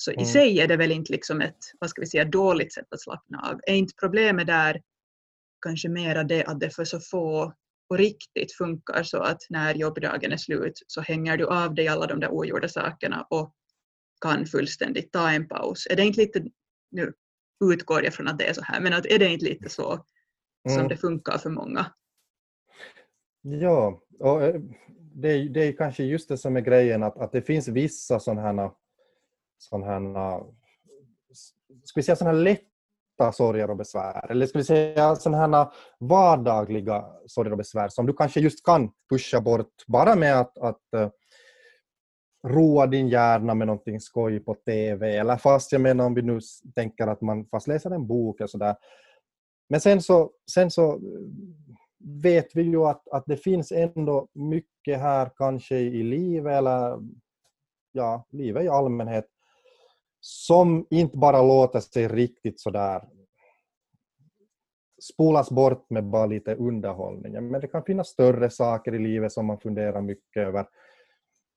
Så 0.00 0.10
Mm. 0.10 0.22
i 0.22 0.26
sig 0.26 0.60
är 0.60 0.68
det 0.68 0.76
väl 0.76 0.92
inte 0.92 1.12
liksom 1.12 1.40
ett 1.40 1.56
vad 1.80 1.90
ska 1.90 2.00
vi 2.00 2.06
säga, 2.06 2.24
dåligt 2.24 2.74
sätt 2.74 2.86
att 2.90 3.00
slappna 3.00 3.50
av. 3.50 3.60
Är 3.66 3.74
inte 3.74 3.94
problemet 4.00 4.46
där 4.46 4.82
kanske 5.64 5.88
mera 5.88 6.24
det 6.24 6.44
att 6.44 6.60
det 6.60 6.70
för 6.70 6.84
så 6.84 7.00
få 7.00 7.54
och 7.90 7.98
riktigt 7.98 8.52
funkar 8.52 9.02
så 9.02 9.18
att 9.22 9.42
när 9.48 9.74
jobbdagen 9.74 10.32
är 10.32 10.36
slut 10.36 10.82
så 10.86 11.00
hänger 11.00 11.36
du 11.36 11.46
av 11.46 11.74
dig 11.74 11.88
alla 11.88 12.06
de 12.06 12.20
där 12.20 12.28
ogjorda 12.32 12.68
sakerna 12.68 13.26
och 13.30 13.54
kan 14.20 14.46
fullständigt 14.46 15.12
ta 15.12 15.30
en 15.30 15.48
paus. 15.48 15.86
Är 15.90 15.96
det 15.96 16.02
inte 16.02 16.20
lite, 16.20 16.44
nu 16.90 17.12
utgår 17.64 18.04
jag 18.04 18.14
från 18.14 18.28
att 18.28 18.38
det 18.38 18.48
är 18.48 18.52
så 18.52 18.62
här, 18.64 18.80
men 18.80 18.92
att 18.92 19.06
är 19.06 19.18
det 19.18 19.28
inte 19.28 19.44
lite 19.44 19.68
så 19.68 20.04
som 20.68 20.76
Mm. 20.76 20.88
det 20.88 20.96
funkar 20.96 21.38
för 21.38 21.50
många? 21.50 21.86
Ja, 23.42 24.02
och 24.18 24.42
eh, 24.42 24.60
det, 25.14 25.28
är- 25.28 25.48
det 25.48 25.64
är 25.64 25.72
kanske 25.72 26.04
just 26.04 26.28
det 26.28 26.38
som 26.38 26.56
är 26.56 26.60
grejen 26.60 27.02
att, 27.02 27.18
att 27.18 27.32
det 27.32 27.42
finns 27.42 27.68
vissa 27.68 28.20
sådana 28.20 28.42
här, 28.42 28.70
sån 29.62 29.82
här 29.82 30.00
ska 31.84 32.00
vi 32.00 32.02
säga 32.02 32.16
sådana 32.16 32.36
här 32.36 32.44
lätta 32.44 33.32
sorger 33.32 33.70
och 33.70 33.76
besvär? 33.76 34.30
Eller 34.30 34.46
ska 34.46 34.58
vi 34.58 34.64
säga 34.64 35.16
sådana 35.16 35.56
här 35.56 35.68
vardagliga 35.98 37.04
sorger 37.26 37.50
och 37.50 37.58
besvär 37.58 37.88
som 37.88 38.06
du 38.06 38.12
kanske 38.12 38.40
just 38.40 38.64
kan 38.64 38.90
pusha 39.10 39.40
bort 39.40 39.86
bara 39.86 40.14
med 40.16 40.40
att, 40.40 40.58
att 40.58 40.94
eh, 40.96 41.08
roa 42.46 42.86
din 42.86 43.08
hjärna 43.08 43.54
med 43.54 43.66
någonting 43.66 44.00
skoj 44.00 44.40
på 44.40 44.54
TV 44.54 45.16
eller 45.16 45.36
fast 45.36 45.72
jag 45.72 45.80
menar 45.80 46.06
om 46.06 46.14
vi 46.14 46.22
nu 46.22 46.40
tänker 46.74 47.06
att 47.06 47.20
man 47.20 47.46
fast 47.46 47.68
läser 47.68 47.90
en 47.90 48.06
bok 48.06 48.40
och 48.40 48.50
sådär. 48.50 48.76
Men 49.68 49.80
sen 49.80 50.02
så, 50.02 50.30
sen 50.52 50.70
så 50.70 50.92
eh, 50.92 50.98
vet 52.22 52.48
vi 52.54 52.62
ju 52.62 52.84
att, 52.84 53.08
att 53.08 53.24
det 53.26 53.36
finns 53.36 53.72
ändå 53.72 54.28
mycket 54.32 54.98
här 54.98 55.30
kanske 55.36 55.76
i 55.76 56.02
livet 56.02 56.52
eller 56.52 56.98
ja, 57.92 58.26
livet 58.30 58.64
i 58.64 58.68
allmänhet 58.68 59.26
som 60.20 60.86
inte 60.90 61.16
bara 61.16 61.42
låter 61.42 61.80
sig 61.80 62.08
riktigt 62.08 62.60
sådär 62.60 63.02
spolas 65.00 65.50
bort 65.50 65.90
med 65.90 66.04
bara 66.04 66.26
lite 66.26 66.54
underhållning. 66.54 67.32
Men 67.32 67.60
det 67.60 67.68
kan 67.68 67.84
finnas 67.84 68.08
större 68.08 68.50
saker 68.50 68.94
i 68.94 68.98
livet 68.98 69.32
som 69.32 69.46
man 69.46 69.58
funderar 69.58 70.00
mycket 70.00 70.46
över. 70.46 70.66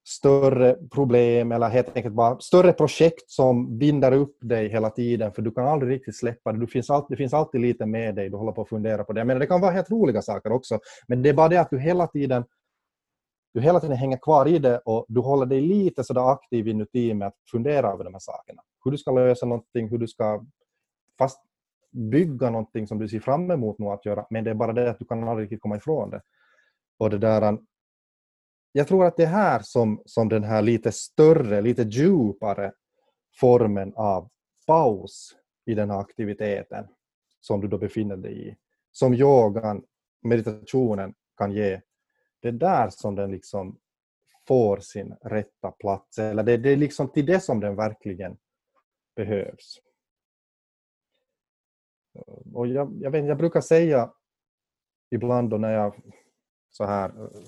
Större 0.07 0.75
problem 0.91 1.51
eller 1.51 1.69
helt 1.69 1.95
enkelt 1.97 2.15
bara 2.15 2.39
större 2.39 2.73
projekt 2.73 3.29
som 3.29 3.77
binder 3.77 4.11
upp 4.11 4.37
dig 4.41 4.69
hela 4.69 4.89
tiden 4.89 5.31
för 5.31 5.41
du 5.41 5.51
kan 5.51 5.67
aldrig 5.67 5.91
riktigt 5.91 6.17
släppa 6.17 6.51
det. 6.51 6.59
Du 6.59 6.67
finns 6.67 6.89
alltid, 6.89 7.17
det 7.17 7.21
finns 7.21 7.33
alltid 7.33 7.61
lite 7.61 7.85
med 7.85 8.15
dig, 8.15 8.29
du 8.29 8.37
håller 8.37 8.51
på 8.51 8.61
att 8.61 8.69
fundera 8.69 9.03
på 9.03 9.13
det. 9.13 9.25
Men 9.25 9.39
det 9.39 9.47
kan 9.47 9.61
vara 9.61 9.71
helt 9.71 9.91
roliga 9.91 10.21
saker 10.21 10.51
också. 10.51 10.79
Men 11.07 11.21
det 11.21 11.29
är 11.29 11.33
bara 11.33 11.49
det 11.49 11.57
att 11.57 11.69
du 11.69 11.79
hela 11.79 12.07
tiden 12.07 12.43
du 13.53 13.61
hela 13.61 13.79
tiden 13.79 13.97
hänger 13.97 14.17
kvar 14.17 14.47
i 14.47 14.59
det 14.59 14.77
och 14.77 15.05
du 15.07 15.21
håller 15.21 15.45
dig 15.45 15.61
lite 15.61 16.03
sådär 16.03 16.31
aktiv 16.31 16.67
inuti 16.67 17.13
med 17.13 17.27
att 17.27 17.37
fundera 17.51 17.87
över 17.91 18.03
de 18.03 18.13
här 18.13 18.19
sakerna. 18.19 18.61
Hur 18.83 18.91
du 18.91 18.97
ska 18.97 19.11
lösa 19.11 19.45
någonting, 19.45 19.89
hur 19.89 19.97
du 19.97 20.07
ska 20.07 20.45
fast 21.17 21.41
bygga 21.91 22.49
någonting 22.49 22.87
som 22.87 22.99
du 22.99 23.07
ser 23.09 23.19
fram 23.19 23.51
emot 23.51 23.79
nu 23.79 23.85
att 23.85 24.05
göra, 24.05 24.25
men 24.29 24.43
det 24.43 24.49
är 24.49 24.55
bara 24.55 24.73
det 24.73 24.89
att 24.89 24.99
du 24.99 25.05
kan 25.05 25.27
aldrig 25.27 25.45
riktigt 25.45 25.61
komma 25.61 25.77
ifrån 25.77 26.09
det. 26.09 26.21
Och 26.97 27.09
det 27.09 27.17
där, 27.17 27.43
um, 27.43 27.65
jag 28.71 28.87
tror 28.87 29.05
att 29.05 29.17
det 29.17 29.23
är 29.23 29.27
här 29.27 29.61
som, 29.63 30.01
som 30.05 30.29
den 30.29 30.43
här 30.43 30.61
lite 30.61 30.91
större, 30.91 31.61
lite 31.61 31.81
djupare 31.81 32.71
formen 33.39 33.93
av 33.95 34.29
paus 34.67 35.35
i 35.65 35.75
den 35.75 35.89
här 35.89 35.99
aktiviteten 35.99 36.87
som 37.41 37.61
du 37.61 37.67
då 37.67 37.77
befinner 37.77 38.17
dig 38.17 38.49
i, 38.49 38.55
som 38.91 39.13
yogan, 39.13 39.83
meditationen 40.21 41.13
kan 41.37 41.51
ge, 41.51 41.81
det 42.43 42.49
är 42.49 42.51
där 42.51 42.89
som 42.89 43.15
den 43.15 43.31
liksom 43.31 43.77
får 44.47 44.77
sin 44.77 45.15
rätta 45.21 45.71
plats. 45.71 46.17
Eller 46.17 46.43
det, 46.43 46.57
det 46.57 46.69
är 46.69 46.75
liksom 46.77 47.09
till 47.09 47.25
det 47.25 47.39
som 47.39 47.59
den 47.59 47.75
verkligen 47.75 48.37
behövs. 49.15 49.79
Och 52.53 52.67
jag, 52.67 52.97
jag, 53.01 53.11
vet, 53.11 53.25
jag 53.25 53.37
brukar 53.37 53.61
säga 53.61 54.11
ibland 55.11 55.49
då 55.49 55.57
när 55.57 55.73
jag 55.73 55.95
så 56.71 56.85
här 56.85 57.09
eh, 57.09 57.41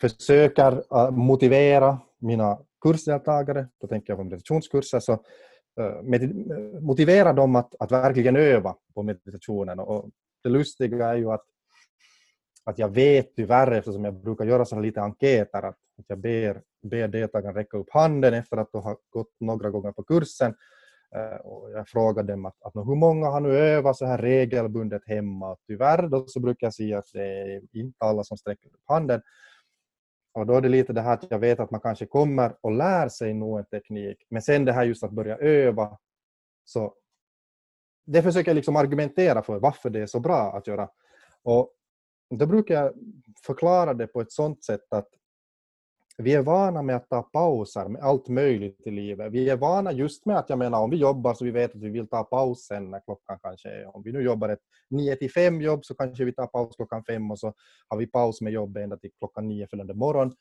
försöker 0.00 0.84
eh, 0.96 1.10
motivera 1.10 2.00
mina 2.18 2.58
kursdeltagare, 2.80 3.68
då 3.80 3.86
tänker 3.86 4.12
jag 4.12 4.18
på 4.18 4.24
meditationskurser, 4.24 5.00
så 5.00 5.12
eh, 5.80 6.02
med, 6.02 6.34
motivera 6.82 7.32
dem 7.32 7.56
att, 7.56 7.74
att 7.78 7.92
verkligen 7.92 8.36
öva 8.36 8.76
på 8.94 9.02
meditationen. 9.02 9.78
Och 9.78 10.10
det 10.42 10.48
lustiga 10.48 11.08
är 11.08 11.16
ju 11.16 11.32
att, 11.32 11.44
att 12.68 12.78
jag 12.78 12.88
vet 12.88 13.36
tyvärr, 13.36 13.72
eftersom 13.72 14.04
jag 14.04 14.14
brukar 14.14 14.44
göra 14.44 14.64
sådana 14.64 14.82
lite 14.86 15.00
enkäter, 15.00 15.62
att, 15.62 15.76
jag 16.06 16.18
ber, 16.18 16.62
ber 16.82 17.08
deltagarna 17.08 17.58
räcka 17.58 17.76
upp 17.76 17.90
handen 17.90 18.34
efter 18.34 18.56
att 18.56 18.72
de 18.72 18.82
har 18.82 18.96
gått 19.10 19.32
några 19.40 19.70
gånger 19.70 19.92
på 19.92 20.04
kursen. 20.04 20.54
Eh, 21.14 21.36
och 21.36 21.70
jag 21.70 21.88
frågar 21.88 22.22
dem 22.22 22.46
att, 22.46 22.62
att 22.62 22.74
hur 22.74 22.94
många 22.94 23.26
har 23.26 23.40
nu 23.40 23.58
övat 23.58 23.96
så 23.96 24.06
här 24.06 24.18
regelbundet 24.18 25.02
hemma. 25.06 25.50
Och 25.50 25.58
tyvärr 25.66 26.08
då 26.08 26.26
så 26.26 26.40
brukar 26.40 26.66
jag 26.66 26.74
säga 26.74 26.98
att 26.98 27.12
det 27.12 27.22
är 27.22 27.62
inte 27.72 28.04
alla 28.04 28.24
som 28.24 28.36
sträcker 28.36 28.68
upp 28.68 28.82
handen. 28.84 29.22
Och 30.34 30.46
då 30.46 30.54
är 30.54 30.60
det 30.60 30.68
lite 30.68 30.92
det 30.92 31.00
här 31.00 31.14
att 31.14 31.30
jag 31.30 31.38
vet 31.38 31.60
att 31.60 31.70
man 31.70 31.80
kanske 31.80 32.06
kommer 32.06 32.56
och 32.60 32.72
lär 32.72 33.08
sig 33.08 33.34
någon 33.34 33.58
en 33.58 33.64
teknik. 33.64 34.26
Men 34.30 34.42
sen 34.42 34.64
det 34.64 34.72
här 34.72 34.84
just 34.84 35.04
att 35.04 35.12
börja 35.12 35.36
öva. 35.36 35.98
Så 36.64 36.94
det 38.06 38.22
försöker 38.22 38.50
jag 38.50 38.56
liksom 38.56 38.76
argumentera 38.76 39.42
för 39.42 39.58
varför 39.58 39.90
det 39.90 40.00
är 40.00 40.06
så 40.06 40.20
bra 40.20 40.52
att 40.56 40.66
göra. 40.66 40.88
Och 41.42 41.74
då 42.30 42.46
brukar 42.46 42.74
jag 42.74 42.92
förklara 43.46 43.94
det 43.94 44.06
på 44.06 44.20
ett 44.20 44.32
sånt 44.32 44.64
sätt 44.64 44.92
att 44.92 45.08
vi 46.22 46.34
är 46.34 46.42
vana 46.42 46.82
med 46.82 46.96
att 46.96 47.08
ta 47.08 47.22
pauser 47.22 47.88
med 47.88 48.02
allt 48.02 48.28
möjligt 48.28 48.86
i 48.86 48.90
livet. 48.90 49.32
Vi 49.32 49.50
är 49.50 49.56
vana 49.56 49.92
just 49.92 50.26
med 50.26 50.38
att 50.38 50.50
jag 50.50 50.58
menar 50.58 50.80
om 50.82 50.90
vi 50.90 50.96
jobbar 50.96 51.34
så 51.34 51.44
vi 51.44 51.50
vet 51.50 51.74
att 51.74 51.82
vi 51.82 51.88
vill 51.88 52.08
ta 52.08 52.24
paus 52.24 52.66
sen 52.66 52.90
när 52.90 53.00
klockan 53.00 53.38
kanske 53.42 53.68
är, 53.68 53.96
om 53.96 54.02
vi 54.02 54.12
nu 54.12 54.22
jobbar 54.22 54.48
ett 54.48 54.60
9 54.90 55.16
till 55.16 55.30
5 55.30 55.60
jobb 55.60 55.84
så 55.84 55.94
kanske 55.94 56.24
vi 56.24 56.32
tar 56.32 56.46
paus 56.46 56.76
klockan 56.76 57.04
5 57.04 57.30
och 57.30 57.38
så 57.38 57.54
har 57.88 57.98
vi 57.98 58.06
paus 58.06 58.40
med 58.40 58.52
jobbet 58.52 58.82
ända 58.82 58.96
till 58.96 59.10
klockan 59.18 59.48
9 59.48 59.66
följande 59.66 59.94
morgon. 59.94 60.34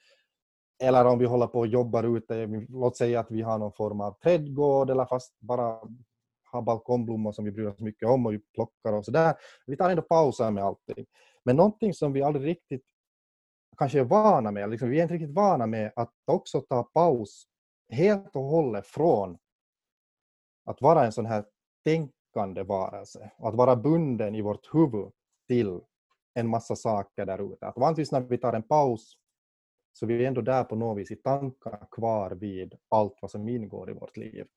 Eller 0.83 1.05
om 1.05 1.19
vi 1.19 1.25
håller 1.25 1.47
på 1.47 1.59
och 1.59 1.67
jobbar 1.67 2.17
ute, 2.17 2.47
låt 2.69 2.97
säga 2.97 3.19
att 3.19 3.31
vi 3.31 3.41
har 3.41 3.57
någon 3.57 3.73
form 3.73 4.01
av 4.01 4.11
trädgård 4.23 4.89
eller 4.89 5.05
fast 5.05 5.39
bara 5.39 5.79
har 6.51 6.61
balkongblommor 6.61 7.31
som 7.31 7.45
vi 7.45 7.51
bryr 7.51 7.67
oss 7.67 7.79
mycket 7.79 8.09
om 8.09 8.25
och 8.25 8.33
vi 8.33 8.39
plockar 8.39 8.93
och 8.93 9.05
sådär. 9.05 9.35
Vi 9.65 9.77
tar 9.77 9.89
ändå 9.89 10.01
pauser 10.01 10.51
med 10.51 10.63
allting. 10.63 11.05
Men 11.47 11.55
någonting 11.55 11.93
som 11.93 12.13
vi 12.13 12.23
aldrig 12.23 12.45
riktigt 12.45 12.85
kanske 13.77 13.99
är 13.99 14.03
vana 14.03 14.51
med, 14.51 14.69
liksom, 14.69 14.89
vi 14.89 14.99
är 14.99 15.03
inte 15.03 15.13
riktigt 15.13 15.35
vana 15.35 15.65
med 15.65 15.93
att 15.95 16.13
också 16.25 16.61
ta 16.61 16.83
paus 16.83 17.47
helt 17.89 18.35
och 18.35 18.43
hållet 18.43 18.87
från 18.87 19.37
att 20.65 20.81
vara 20.81 21.05
en 21.05 21.11
sån 21.11 21.25
här 21.25 21.45
tänkande 21.85 22.63
varelse, 22.63 23.31
att 23.37 23.55
vara 23.55 23.75
bunden 23.75 24.35
i 24.35 24.41
vårt 24.41 24.75
huvud 24.75 25.11
till 25.47 25.79
en 26.33 26.47
massa 26.47 26.75
saker 26.75 27.25
där 27.25 27.53
ute. 27.53 27.67
Att 27.67 27.77
vanligtvis 27.77 28.11
när 28.11 28.21
vi 28.21 28.37
tar 28.37 28.53
en 28.53 28.63
paus 28.63 29.17
så 29.93 30.05
vi 30.05 30.23
är 30.23 30.27
ändå 30.27 30.41
där 30.41 30.63
på 30.63 30.75
något 30.75 30.97
vis 30.97 31.11
i 31.11 31.15
tankarna 31.15 31.87
kvar 31.91 32.31
vid 32.31 32.75
allt 32.89 33.17
vad 33.21 33.31
som 33.31 33.49
ingår 33.49 33.89
i 33.89 33.93
vårt 33.93 34.17
liv. 34.17 34.47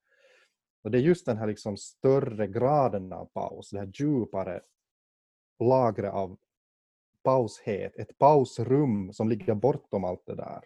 Och 0.84 0.90
det 0.90 0.98
är 0.98 1.02
just 1.02 1.26
den 1.26 1.36
här 1.36 1.46
liksom 1.46 1.76
större 1.76 2.46
graden 2.46 3.12
av 3.12 3.24
paus, 3.24 3.70
det 3.70 3.78
här 3.78 3.92
djupare 3.94 4.62
lagret 5.58 6.12
av 6.12 6.38
paushet, 7.22 7.96
ett 7.96 8.18
pausrum 8.18 9.12
som 9.12 9.28
ligger 9.28 9.54
bortom 9.54 10.04
allt 10.04 10.26
det 10.26 10.34
där. 10.34 10.60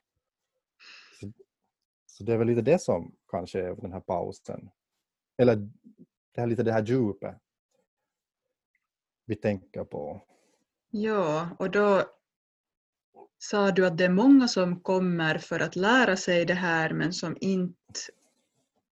Så, 1.21 1.33
så 2.07 2.25
det 2.25 2.33
är 2.33 2.39
väl 2.39 2.47
lite 2.47 2.63
det 2.63 2.79
som 2.81 3.15
kanske 3.29 3.61
är 3.61 3.75
den 3.75 3.93
här 3.93 4.01
pausen. 4.01 4.71
Eller 5.39 5.57
det 6.35 6.41
här, 6.41 6.47
lite 6.47 6.63
det 6.63 6.73
här 6.73 6.87
djupet 6.87 7.37
vi 9.27 9.35
tänker 9.35 9.85
på. 9.85 10.23
Ja, 10.91 11.49
och 11.59 11.71
då 11.71 12.03
sa 13.39 13.71
du 13.71 13.87
att 13.87 13.99
det 13.99 14.05
är 14.05 14.09
många 14.09 14.49
som 14.49 14.81
kommer 14.81 15.39
för 15.39 15.61
att 15.61 15.77
lära 15.77 16.17
sig 16.17 16.45
det 16.45 16.55
här 16.55 16.93
men 16.93 17.13
som 17.13 17.37
inte 17.41 17.75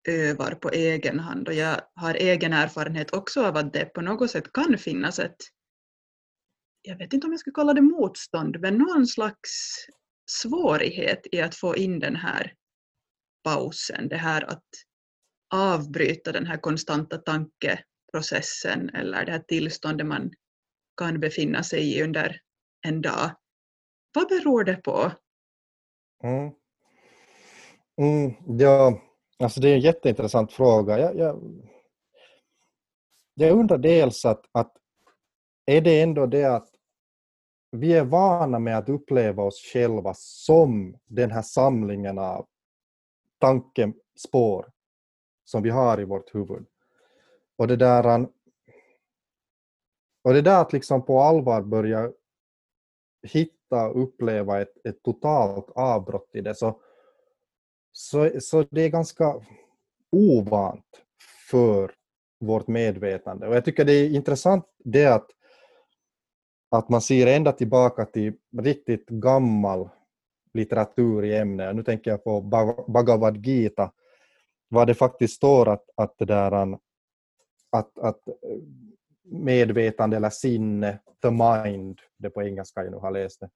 övar 0.09 0.55
på 0.55 0.71
egen 0.71 1.21
hand 1.21 1.49
och 1.49 1.55
jag 1.55 1.81
har 1.95 2.15
egen 2.15 2.53
erfarenhet 2.53 3.15
också 3.15 3.45
av 3.47 3.57
att 3.57 3.73
det 3.73 3.85
på 3.85 4.01
något 4.01 4.31
sätt 4.31 4.53
kan 4.53 4.79
finnas 4.79 5.19
ett, 5.19 5.37
jag 6.83 6.99
vet 6.99 7.13
inte 7.13 7.27
om 7.27 7.33
jag 7.33 7.41
skulle 7.41 7.55
kalla 7.55 7.75
det 7.75 7.83
motstånd, 7.83 8.61
men 8.61 8.79
någon 8.79 9.07
slags 9.07 9.77
svårighet 10.31 11.27
i 11.33 11.41
att 11.41 11.55
få 11.55 11.77
in 11.77 11.99
den 11.99 12.17
här 12.17 12.55
pausen, 13.45 14.09
det 14.09 14.17
här 14.17 14.45
att 14.45 14.65
avbryta 15.55 16.33
den 16.33 16.47
här 16.47 16.57
konstanta 16.57 17.19
tankeprocessen 17.19 18.89
eller 18.89 19.25
det 19.25 19.33
här 19.33 19.45
tillståndet 19.49 20.07
man 20.07 20.31
kan 20.97 21.21
befinna 21.21 21.63
sig 21.63 21.97
i 21.97 22.03
under 22.03 22.41
en 22.87 23.03
dag. 23.03 23.31
Vad 24.15 24.29
beror 24.29 24.65
det 24.65 24.77
på? 24.77 25.13
Mm. 26.25 26.53
Mm, 28.01 28.59
ja, 28.59 29.03
alltså 29.39 29.61
det 29.61 29.69
är 29.69 29.75
en 29.75 29.81
jätteintressant 29.81 30.53
fråga. 30.53 30.99
Jag, 30.99 31.17
jag, 31.17 31.63
jag 33.35 33.59
undrar 33.59 33.79
dels 33.79 34.25
att, 34.25 34.45
att 34.53 34.77
är 35.67 35.81
det 35.81 36.01
ändå 36.01 36.27
det 36.27 36.45
att 36.45 36.72
vi 37.73 37.93
är 37.93 38.05
vana 38.05 38.59
med 38.59 38.79
att 38.79 38.89
uppleva 38.89 39.43
oss 39.43 39.61
själva 39.73 40.15
som 40.17 40.97
den 41.07 41.31
här 41.31 41.43
samlingen 41.43 42.19
av 42.19 42.47
tankespår 43.39 44.71
som 45.45 45.63
vi 45.63 45.71
har 45.71 46.01
i 46.01 46.05
vårt 46.05 46.35
huvud. 46.35 46.67
Och 47.57 47.69
det 47.69 47.77
där, 47.77 48.27
och 50.23 50.35
det 50.35 50.43
där 50.43 50.61
att 50.61 50.73
liksom 50.73 51.05
på 51.05 51.21
allvar 51.21 51.63
börja 51.63 52.13
hitta 53.23 53.89
och 53.89 54.03
uppleva 54.03 54.61
ett, 54.61 54.87
ett 54.87 55.03
totalt 55.03 55.71
avbrott 55.71 56.31
i 56.33 56.41
det, 56.41 56.55
så, 56.55 56.81
så, 57.93 58.31
så 58.41 58.67
det 58.71 58.83
är 58.83 58.89
ganska 58.89 59.35
ovant 60.11 61.03
för 61.51 61.95
vårt 62.41 62.67
medvetande. 62.67 63.49
Och 63.49 63.57
jag 63.57 63.65
tycker 63.65 63.85
det 63.85 63.93
är 63.93 64.11
intressant 64.11 64.65
det 64.79 65.07
att, 65.07 65.31
att 66.77 66.89
man 66.89 67.01
ser 67.01 67.27
ända 67.27 67.53
tillbaka 67.53 68.05
till 68.05 68.33
riktigt 68.59 69.09
gammal 69.09 69.89
litteratur 70.55 71.25
i 71.25 71.37
ämnet. 71.37 71.77
Nu 71.77 71.83
tänker 71.83 72.11
jag 72.11 72.25
på 72.25 72.41
Bhagavad 72.89 73.47
Gita, 73.47 73.93
vad 74.69 74.87
det 74.87 74.95
faktiskt 74.95 75.37
står 75.37 75.69
att, 75.69 75.85
att, 75.95 76.15
det 76.19 76.25
där, 76.25 76.53
att, 77.71 77.99
att 77.99 78.29
eh, 78.29 78.35
medvetande 79.25 80.17
eller 80.17 80.31
sinne, 80.31 80.99
the 81.23 81.31
mind, 81.31 82.01
det 82.19 82.31
på 82.31 82.43
engelska 82.43 82.85
jag 82.85 82.93
nu 82.93 82.99
har 82.99 83.11
läst 83.11 83.41
det, 83.41 83.51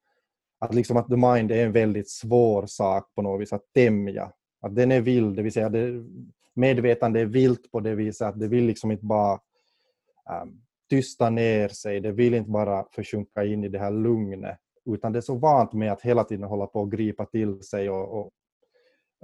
att, 0.59 0.75
liksom 0.75 0.97
att 0.97 1.09
the 1.09 1.17
mind 1.17 1.53
är 1.53 1.67
en 1.67 1.73
väldigt 1.73 2.11
svår 2.11 2.67
sak 2.67 3.15
på 3.15 3.23
något 3.23 3.41
vis 3.41 3.53
att 3.53 3.73
tämja. 3.75 4.33
Att 4.61 4.77
den 4.77 4.93
är 4.93 5.01
vild, 5.01 5.37
det 5.37 5.43
vill 5.43 5.53
säga 5.53 5.69
det, 5.69 6.05
medvetande 6.55 7.21
är 7.21 7.27
vilt 7.27 7.71
på 7.73 7.81
det 7.81 7.95
viset 7.95 8.29
att 8.29 8.41
det 8.41 8.49
vill 8.49 8.65
liksom 8.65 8.91
inte 8.91 9.05
bara 9.05 9.41
um, 10.43 10.66
tysta 10.89 11.31
ner 11.31 11.69
sig, 11.69 12.01
det 12.01 12.13
vill 12.13 12.35
inte 12.35 12.51
bara 12.51 12.87
försjunka 12.93 13.45
in 13.45 13.65
i 13.65 13.69
det 13.69 13.79
här 13.79 13.91
lugnet, 13.91 14.59
utan 14.85 15.13
det 15.13 15.19
är 15.19 15.21
så 15.21 15.35
vant 15.35 15.73
med 15.73 15.93
att 15.93 16.03
hela 16.03 16.25
tiden 16.25 16.49
hålla 16.49 16.67
på 16.67 16.81
och 16.81 16.93
gripa 16.93 17.27
till 17.27 17.63
sig 17.63 17.91
och, 17.91 18.19
och 18.19 18.31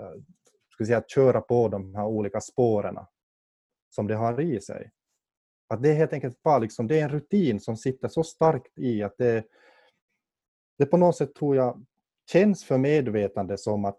eh, 0.00 0.22
ska 0.70 0.84
säga, 0.84 1.02
köra 1.08 1.40
på 1.40 1.68
de 1.68 1.94
här 1.94 2.06
olika 2.06 2.40
spåren 2.40 2.98
som 3.90 4.06
det 4.06 4.14
har 4.14 4.40
i 4.40 4.60
sig. 4.60 4.90
Att 5.68 5.82
det 5.82 5.90
är 5.90 5.94
helt 5.94 6.12
enkelt 6.12 6.42
bara 6.42 6.58
liksom, 6.58 6.86
det 6.86 7.00
är 7.00 7.02
en 7.02 7.08
rutin 7.08 7.60
som 7.60 7.76
sitter 7.76 8.08
så 8.08 8.24
starkt 8.24 8.78
i 8.78 9.02
att 9.02 9.18
det, 9.18 9.44
det 10.78 10.86
på 10.86 10.96
något 10.96 11.16
sätt 11.16 11.34
tror 11.34 11.56
jag 11.56 11.84
känns 12.32 12.64
för 12.64 12.78
medvetande 12.78 13.58
som 13.58 13.84
att 13.84 13.98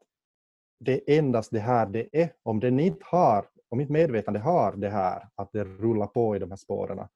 det 0.79 0.93
är 0.93 1.19
endast 1.19 1.51
det 1.51 1.59
här 1.59 1.85
det 1.85 2.09
är. 2.11 2.33
Om 2.43 2.59
den 2.59 2.79
inte 2.79 3.05
har, 3.05 3.49
om 3.69 3.77
mitt 3.77 3.89
medvetande 3.89 4.39
har 4.39 4.75
det 4.75 4.89
här, 4.89 5.27
att 5.35 5.51
det 5.51 5.63
rullar 5.63 6.07
på 6.07 6.35
i 6.35 6.39
de 6.39 6.51
här 6.51 6.57
spåren, 6.57 7.07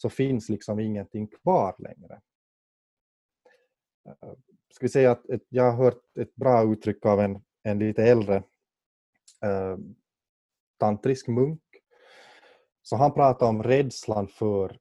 så 0.00 0.08
finns 0.08 0.48
liksom 0.48 0.80
ingenting 0.80 1.26
kvar 1.26 1.74
längre. 1.78 2.20
Eh, 4.06 4.32
ska 4.70 4.84
vi 4.84 4.88
säga 4.88 5.10
att 5.10 5.28
ett, 5.28 5.42
jag 5.48 5.72
har 5.72 5.84
hört 5.84 6.16
ett 6.18 6.34
bra 6.34 6.72
uttryck 6.72 7.06
av 7.06 7.20
en, 7.20 7.44
en 7.62 7.78
lite 7.78 8.02
äldre 8.02 8.36
eh, 9.42 9.76
tantrisk 10.78 11.28
munk. 11.28 11.62
Så 12.82 12.96
han 12.96 13.14
pratar 13.14 13.48
om 13.48 13.62
rädslan 13.62 14.28
för 14.28 14.78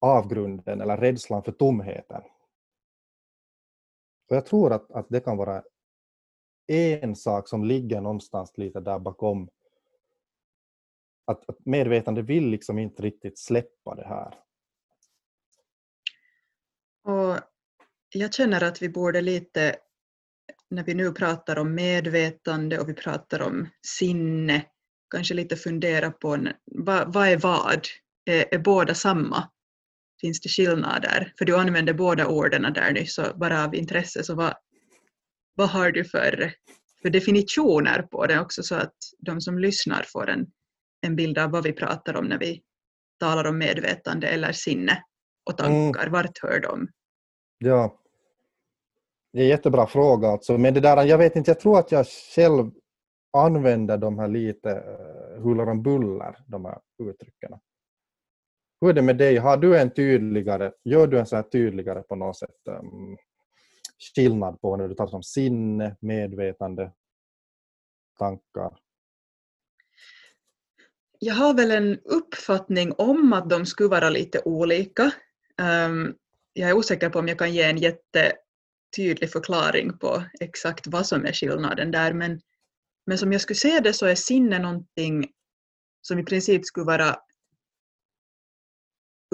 avgrunden 0.00 0.80
eller 0.80 0.96
rädslan 0.96 1.42
för 1.42 1.52
tomheten. 1.52 2.22
Och 4.30 4.36
jag 4.36 4.46
tror 4.46 4.72
att, 4.72 4.90
att 4.90 5.06
det 5.08 5.20
kan 5.20 5.36
vara 5.36 5.62
en 6.66 7.16
sak 7.16 7.48
som 7.48 7.64
ligger 7.64 8.00
någonstans 8.00 8.58
lite 8.58 8.80
där 8.80 8.98
bakom 8.98 9.48
att, 11.26 11.48
att 11.48 11.66
medvetande 11.66 12.22
vill 12.22 12.48
liksom 12.48 12.78
inte 12.78 13.02
riktigt 13.02 13.38
släppa 13.38 13.94
det 13.94 14.06
här. 14.08 14.34
Och 17.04 17.40
jag 18.14 18.34
känner 18.34 18.64
att 18.64 18.82
vi 18.82 18.88
borde 18.88 19.20
lite, 19.20 19.76
när 20.70 20.84
vi 20.84 20.94
nu 20.94 21.12
pratar 21.12 21.58
om 21.58 21.74
medvetande 21.74 22.78
och 22.78 22.88
vi 22.88 22.94
pratar 22.94 23.42
om 23.42 23.68
sinne, 23.86 24.64
kanske 25.10 25.34
lite 25.34 25.56
fundera 25.56 26.10
på 26.10 26.48
vad, 26.64 27.14
vad 27.14 27.28
är 27.28 27.38
vad? 27.38 27.86
Är, 28.24 28.54
är 28.54 28.58
båda 28.58 28.94
samma? 28.94 29.48
Finns 30.20 30.40
det 30.40 30.48
skillnader? 30.48 31.32
För 31.38 31.44
du 31.44 31.56
använde 31.56 31.94
båda 31.94 32.26
orden 32.26 32.72
där 32.72 32.92
nyss, 32.92 33.14
så 33.14 33.22
bara 33.36 33.64
av 33.64 33.74
intresse, 33.74 34.24
så 34.24 34.34
vad, 34.34 34.54
vad 35.54 35.68
har 35.68 35.92
du 35.92 36.04
för, 36.04 36.52
för 37.02 37.10
definitioner 37.10 38.02
på 38.02 38.26
det 38.26 38.40
också 38.40 38.62
så 38.62 38.74
att 38.74 38.94
de 39.18 39.40
som 39.40 39.58
lyssnar 39.58 40.02
får 40.02 40.30
en, 40.30 40.46
en 41.06 41.16
bild 41.16 41.38
av 41.38 41.50
vad 41.50 41.64
vi 41.64 41.72
pratar 41.72 42.16
om 42.16 42.24
när 42.24 42.38
vi 42.38 42.62
talar 43.20 43.44
om 43.46 43.58
medvetande 43.58 44.28
eller 44.28 44.52
sinne 44.52 45.02
och 45.50 45.58
tankar. 45.58 46.00
Mm. 46.00 46.12
Vart 46.12 46.38
hör 46.42 46.60
de? 46.60 46.88
Ja, 47.58 48.00
det 49.32 49.38
är 49.38 49.42
en 49.42 49.48
jättebra 49.48 49.86
fråga 49.86 50.28
alltså. 50.28 50.58
Men 50.58 50.74
det 50.74 50.80
där, 50.80 51.04
jag 51.04 51.18
vet 51.18 51.36
inte, 51.36 51.50
jag 51.50 51.60
tror 51.60 51.78
att 51.78 51.92
jag 51.92 52.06
själv 52.06 52.70
använder 53.32 53.98
de 53.98 54.18
här 54.18 54.28
lite 54.28 54.68
uh, 54.68 55.42
huller 55.42 55.68
om 55.68 55.82
buller, 55.82 56.38
de 56.46 56.64
här 56.64 56.78
uttrycken. 57.02 57.58
Hur 58.80 58.88
är 58.88 58.92
det 58.92 59.02
med 59.02 59.18
dig? 59.18 59.36
Har 59.36 59.56
du 59.56 59.78
en 59.78 59.90
tydligare, 59.90 60.72
gör 60.84 61.06
du 61.06 61.18
en 61.18 61.26
så 61.26 61.36
här 61.36 61.42
tydligare 61.42 62.02
på 62.02 62.16
något 62.16 62.38
sätt 62.38 62.68
um, 62.68 63.16
skillnad 64.14 64.60
på 64.60 64.76
när 64.76 64.88
du 64.88 64.94
talar 64.94 65.14
om 65.14 65.22
sinne, 65.22 65.96
medvetande, 66.00 66.92
tankar? 68.18 68.78
Jag 71.18 71.34
har 71.34 71.54
väl 71.54 71.70
en 71.70 71.98
uppfattning 72.04 72.92
om 72.92 73.32
att 73.32 73.50
de 73.50 73.66
skulle 73.66 73.88
vara 73.88 74.10
lite 74.10 74.42
olika. 74.44 75.10
Ehm, 75.58 76.14
jag 76.52 76.70
är 76.70 76.74
osäker 76.74 77.10
på 77.10 77.18
om 77.18 77.28
jag 77.28 77.38
kan 77.38 77.54
ge 77.54 77.62
en 77.62 77.78
jättetydlig 77.78 79.32
förklaring 79.32 79.98
på 79.98 80.24
exakt 80.40 80.86
vad 80.86 81.06
som 81.06 81.26
är 81.26 81.32
skillnaden 81.32 81.90
där, 81.90 82.12
men, 82.12 82.40
men 83.06 83.18
som 83.18 83.32
jag 83.32 83.40
skulle 83.40 83.56
se 83.56 83.80
det 83.80 83.92
så 83.92 84.06
är 84.06 84.14
sinne 84.14 84.58
någonting 84.58 85.28
som 86.02 86.18
i 86.18 86.24
princip 86.24 86.64
skulle 86.64 86.86
vara 86.86 87.16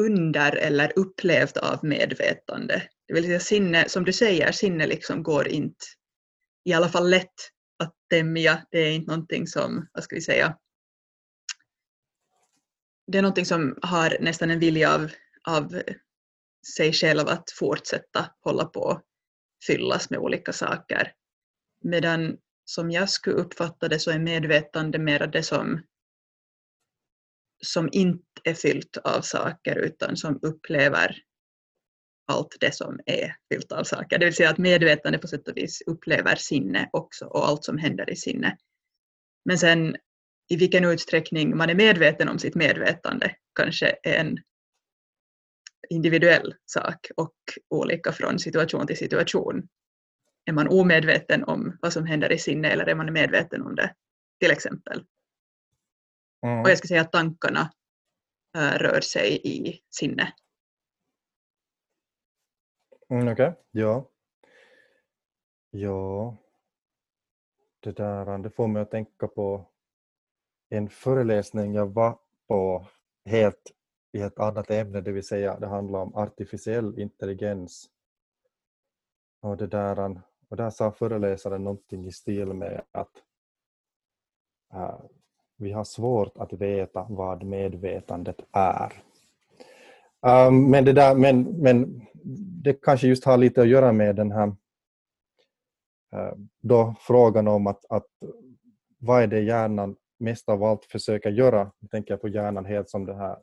under 0.01 0.57
eller 0.57 0.93
upplevt 0.97 1.57
av 1.57 1.85
medvetande. 1.85 2.83
Det 3.09 3.15
vill 3.15 3.25
säga 3.25 3.41
sinne, 3.41 3.89
som 3.89 4.05
du 4.05 4.13
säger, 4.13 4.53
sinne 4.53 4.87
liksom 4.87 5.23
går 5.23 5.49
inte 5.49 5.85
i 6.65 6.73
alla 6.73 6.89
fall 6.89 7.11
lätt 7.11 7.35
att 7.79 7.95
tämja. 8.11 8.67
Det 8.71 8.79
är 8.79 8.93
inte 8.93 9.11
någonting 9.11 9.47
som, 9.47 9.89
vad 9.93 10.05
ska 10.05 10.17
vi 10.17 10.23
säga, 10.23 10.57
det 13.07 13.19
är 13.19 13.23
någonting 13.23 13.47
som 13.47 13.79
har 13.83 14.17
nästan 14.21 14.51
en 14.51 14.59
vilja 14.59 14.95
av, 14.95 15.11
av 15.49 15.83
sig 16.77 16.93
själv 16.93 17.29
att 17.29 17.51
fortsätta 17.51 18.35
hålla 18.41 18.65
på 18.65 19.03
fyllas 19.67 20.11
med 20.11 20.19
olika 20.19 20.53
saker. 20.53 21.13
Medan 21.85 22.39
som 22.65 22.91
jag 22.91 23.11
skulle 23.11 23.37
uppfatta 23.37 23.89
det 23.89 23.99
så 23.99 24.11
är 24.11 24.19
medvetande 24.19 24.99
mera 24.99 25.27
det 25.27 25.43
som, 25.43 25.83
som 27.67 27.89
inte 27.93 28.25
är 28.45 28.55
fyllt 28.55 28.97
av 28.97 29.21
saker 29.21 29.77
utan 29.77 30.17
som 30.17 30.39
upplever 30.43 31.17
allt 32.27 32.57
det 32.61 32.75
som 32.75 33.01
är 33.07 33.37
fyllt 33.53 33.73
av 33.73 33.85
saker. 33.85 34.19
Det 34.19 34.25
vill 34.25 34.35
säga 34.35 34.51
att 34.51 34.59
medvetande 34.59 35.19
på 35.19 35.29
sätt 35.29 35.49
och 35.49 35.57
vis 35.57 35.83
upplever 35.87 36.37
sinne 36.37 36.91
också 36.93 37.27
och 37.27 37.49
allt 37.49 37.65
som 37.65 37.79
händer 37.79 38.11
i 38.11 38.17
sinne. 38.17 38.57
Men 39.45 39.59
sen 39.59 39.97
i 40.53 40.57
vilken 40.57 40.85
utsträckning 40.85 41.57
man 41.57 41.71
är 41.71 41.75
medveten 41.75 42.29
om 42.29 42.39
sitt 42.39 42.55
medvetande 42.55 43.37
kanske 43.55 43.97
är 44.03 44.15
en 44.15 44.39
individuell 45.89 46.55
sak 46.67 47.07
och 47.17 47.35
olika 47.69 48.13
från 48.13 48.39
situation 48.39 48.87
till 48.87 48.97
situation. 48.97 49.69
Är 50.45 50.53
man 50.53 50.69
omedveten 50.69 51.45
om 51.45 51.79
vad 51.83 51.93
som 51.93 52.07
händer 52.07 52.33
i 52.33 52.39
sinne 52.39 52.69
eller 52.69 52.87
är 52.87 52.95
man 52.95 53.13
medveten 53.13 53.63
om 53.63 53.75
det 53.75 53.95
till 54.41 54.51
exempel? 54.51 55.05
Mm. 56.47 56.61
Och 56.61 56.71
jag 56.71 56.79
ska 56.79 56.89
säga 56.89 57.01
att 57.01 57.13
tankarna 57.13 57.73
äh, 58.57 58.79
rör 58.79 59.01
sig 59.01 59.41
i 59.45 59.81
sinne 59.91 60.33
Mm, 63.11 63.29
Okej, 63.29 63.49
okay. 63.49 63.63
ja. 63.71 64.11
Ja. 65.71 66.37
Det 67.81 67.93
där 67.93 68.39
det 68.39 68.51
får 68.51 68.69
mig 68.69 68.83
att 68.83 68.91
tänka 68.91 69.29
på 69.29 69.72
en 70.73 70.89
föreläsning 70.89 71.75
jag 71.75 71.87
var 71.87 72.19
på 72.49 72.87
helt 73.25 73.73
i 74.13 74.21
ett 74.21 74.39
annat 74.39 74.71
ämne, 74.71 75.01
det 75.01 75.13
vill 75.13 75.27
säga 75.27 75.59
det 75.61 75.67
handlar 75.67 75.99
om 75.99 76.15
artificiell 76.15 76.99
intelligens. 76.99 77.89
Och, 79.41 79.57
det 79.57 79.67
där, 79.67 80.21
och 80.49 80.57
där 80.57 80.71
sa 80.71 80.93
föreläsaren 80.93 81.65
någonting 81.65 82.07
i 82.07 82.13
stil 82.13 82.47
med 82.47 82.83
att 82.93 83.11
uh, 84.75 85.01
vi 85.57 85.73
har 85.73 85.85
svårt 85.85 86.39
att 86.39 86.53
veta 86.53 87.07
vad 87.09 87.43
medvetandet 87.43 88.41
är. 88.53 88.93
Um, 90.21 90.71
men, 90.71 90.85
det 90.85 90.93
där, 90.93 91.15
men, 91.15 91.43
men 91.43 92.07
det 92.63 92.83
kanske 92.83 93.07
just 93.07 93.25
har 93.25 93.37
lite 93.37 93.63
att 93.63 93.69
göra 93.69 93.93
med 93.93 94.17
den 94.17 94.33
här 94.33 94.47
uh, 94.47 96.35
då 96.61 96.95
frågan 97.01 97.49
om 97.49 97.67
att, 97.67 97.85
att 97.89 98.07
vad 98.99 99.23
är 99.23 99.27
det 99.27 99.41
hjärnan 99.41 99.97
mest 100.23 100.49
av 100.49 100.65
allt 100.65 100.85
försöker 100.85 101.31
göra? 101.31 101.73
Jag 101.79 101.91
tänker 101.91 102.17
på 102.17 102.29
hjärnan 102.29 102.65
helt 102.65 102.91
som 102.91 103.07
det 103.07 103.15
här 103.15 103.39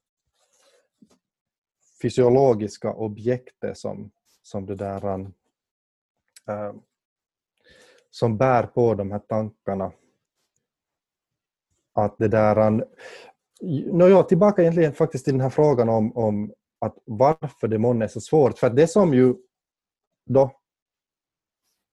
fysiologiska 2.02 2.94
objektet 2.94 3.78
som, 3.78 4.12
som 4.42 4.66
det 4.66 4.76
där 4.76 5.20
uh, 6.50 6.74
som 8.10 8.38
bär 8.38 8.64
på 8.64 8.96
de 8.96 9.12
här 9.12 9.20
tankarna. 9.20 9.92
att 11.94 12.18
det 12.18 12.28
där... 12.28 12.68
Um, 12.68 12.84
no, 13.92 14.08
ja, 14.08 14.24
tillbaka 14.24 14.62
egentligen 14.62 14.94
faktiskt 14.94 15.26
till 15.26 15.34
den 15.34 15.42
här 15.42 15.50
frågan 15.50 15.90
om, 15.90 16.18
om 16.18 16.54
att 16.80 16.98
varför 17.06 17.68
det 17.68 17.78
månne 17.78 18.06
är 18.06 18.10
så 18.10 18.22
svårt. 18.22 18.58
För 18.60 18.70
det 18.70 18.88
som 18.88 19.14
ju 19.14 19.36
då 20.26 20.59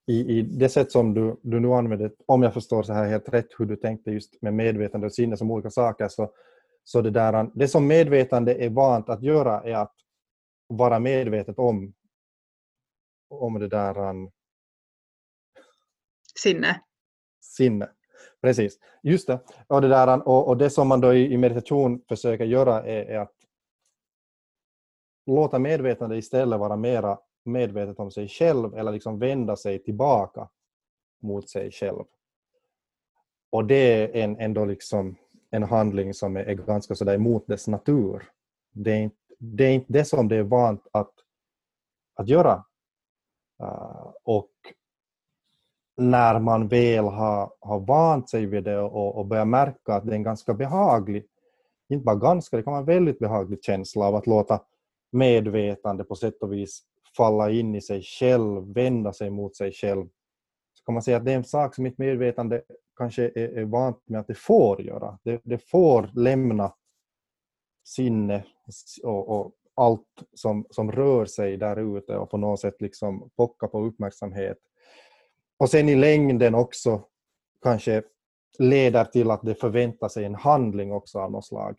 i, 0.06 0.38
i 0.38 0.42
det 0.42 0.68
sätt 0.68 0.92
som 0.92 1.14
du, 1.14 1.40
du 1.42 1.60
nu 1.60 1.72
använder, 1.72 2.12
om 2.26 2.42
jag 2.42 2.54
förstår 2.54 2.82
så 2.82 2.92
här 2.92 3.06
helt 3.06 3.28
rätt 3.28 3.48
hur 3.58 3.66
du 3.66 3.76
tänkte 3.76 4.10
just 4.10 4.42
med 4.42 4.54
medvetande 4.54 5.06
och 5.06 5.12
sinne 5.12 5.36
som 5.36 5.50
olika 5.50 5.70
saker, 5.70 6.08
så, 6.08 6.32
så 6.84 7.02
det, 7.02 7.10
där, 7.10 7.50
det 7.54 7.68
som 7.68 7.86
medvetande 7.86 8.54
är 8.54 8.70
vant 8.70 9.08
att 9.08 9.22
göra 9.22 9.62
är 9.62 9.74
att 9.74 9.94
vara 10.68 10.98
medvetet 10.98 11.58
om, 11.58 11.94
om 13.30 13.58
det 13.60 13.68
där... 13.68 13.94
Sinne. 16.42 16.80
Sinne. 17.40 17.88
Precis, 18.42 18.78
just 19.02 19.26
det. 19.26 19.40
Och 19.66 19.80
det, 19.80 19.88
där, 19.88 20.28
och, 20.28 20.48
och 20.48 20.56
det 20.56 20.70
som 20.70 20.88
man 20.88 21.00
då 21.00 21.14
i, 21.14 21.32
i 21.32 21.36
meditation 21.36 22.02
försöker 22.08 22.44
göra 22.44 22.82
är, 22.82 23.04
är, 23.04 23.18
att 23.18 23.32
låta 25.26 25.58
medvetande 25.58 26.16
istället 26.16 26.58
vara 26.58 26.76
mera 26.76 27.18
medvetet 27.46 27.98
om 27.98 28.10
sig 28.10 28.28
själv 28.28 28.74
eller 28.74 28.92
liksom 28.92 29.18
vända 29.18 29.56
sig 29.56 29.78
tillbaka 29.78 30.48
mot 31.22 31.50
sig 31.50 31.70
själv. 31.70 32.04
Och 33.50 33.64
det 33.64 33.74
är 33.74 34.22
en, 34.22 34.40
ändå 34.40 34.64
liksom 34.64 35.16
en 35.50 35.62
handling 35.62 36.14
som 36.14 36.36
är, 36.36 36.44
är 36.44 36.54
ganska 36.54 36.94
sådär 36.94 37.14
emot 37.14 37.46
dess 37.46 37.68
natur. 37.68 38.30
Det 38.72 38.90
är, 38.90 39.00
inte, 39.00 39.16
det 39.38 39.64
är 39.64 39.72
inte 39.72 39.92
det 39.92 40.04
som 40.04 40.28
det 40.28 40.36
är 40.36 40.42
vant 40.42 40.86
att, 40.92 41.12
att 42.14 42.28
göra. 42.28 42.64
Uh, 43.62 44.12
och 44.22 44.50
när 45.96 46.40
man 46.40 46.68
väl 46.68 47.04
har, 47.04 47.52
har 47.60 47.80
vant 47.80 48.30
sig 48.30 48.46
vid 48.46 48.64
det 48.64 48.78
och, 48.78 49.18
och 49.18 49.26
börjar 49.26 49.44
märka 49.44 49.94
att 49.94 50.06
det 50.06 50.12
är 50.12 50.16
en 50.16 50.22
ganska 50.22 50.54
behaglig, 50.54 51.26
inte 51.88 52.04
bara 52.04 52.16
ganska, 52.16 52.56
det 52.56 52.62
kan 52.62 52.72
vara 52.72 52.80
en 52.80 52.86
väldigt 52.86 53.18
behaglig 53.18 53.64
känsla 53.64 54.06
av 54.06 54.14
att 54.14 54.26
låta 54.26 54.60
medvetande 55.12 56.04
på 56.04 56.14
sätt 56.14 56.42
och 56.42 56.52
vis 56.52 56.82
falla 57.16 57.50
in 57.50 57.74
i 57.74 57.80
sig 57.80 58.02
själv, 58.02 58.72
vända 58.74 59.12
sig 59.12 59.30
mot 59.30 59.56
sig 59.56 59.72
själv. 59.72 60.08
Så 60.72 60.84
kan 60.84 60.94
man 60.94 61.02
säga 61.02 61.16
att 61.16 61.24
det 61.24 61.32
är 61.32 61.36
en 61.36 61.44
sak 61.44 61.74
som 61.74 61.84
mitt 61.84 61.98
medvetande 61.98 62.62
kanske 62.96 63.24
är, 63.24 63.58
är 63.58 63.64
vant 63.64 64.08
med 64.08 64.20
att 64.20 64.26
det 64.26 64.38
får 64.38 64.82
göra. 64.82 65.18
Det, 65.22 65.40
det 65.44 65.58
får 65.58 66.10
lämna 66.14 66.72
sinne 67.84 68.44
och, 69.02 69.28
och, 69.28 69.52
allt 69.78 70.22
som, 70.34 70.66
som 70.70 70.92
rör 70.92 71.24
sig 71.24 71.56
där 71.56 71.96
ute 71.96 72.16
och 72.16 72.30
på 72.30 72.36
något 72.36 72.60
sätt 72.60 72.82
liksom 72.82 73.30
pocka 73.36 73.68
på 73.68 73.80
uppmärksamhet. 73.80 74.58
Och 75.58 75.70
sen 75.70 75.88
i 75.88 75.94
längden 75.94 76.54
också 76.54 77.02
kanske 77.62 78.02
leder 78.58 79.04
till 79.04 79.30
att 79.30 79.42
det 79.42 79.54
förväntar 79.54 80.08
sig 80.08 80.24
en 80.24 80.34
handling 80.34 80.92
också 80.92 81.18
av 81.18 81.32
något 81.32 81.46
slag. 81.46 81.76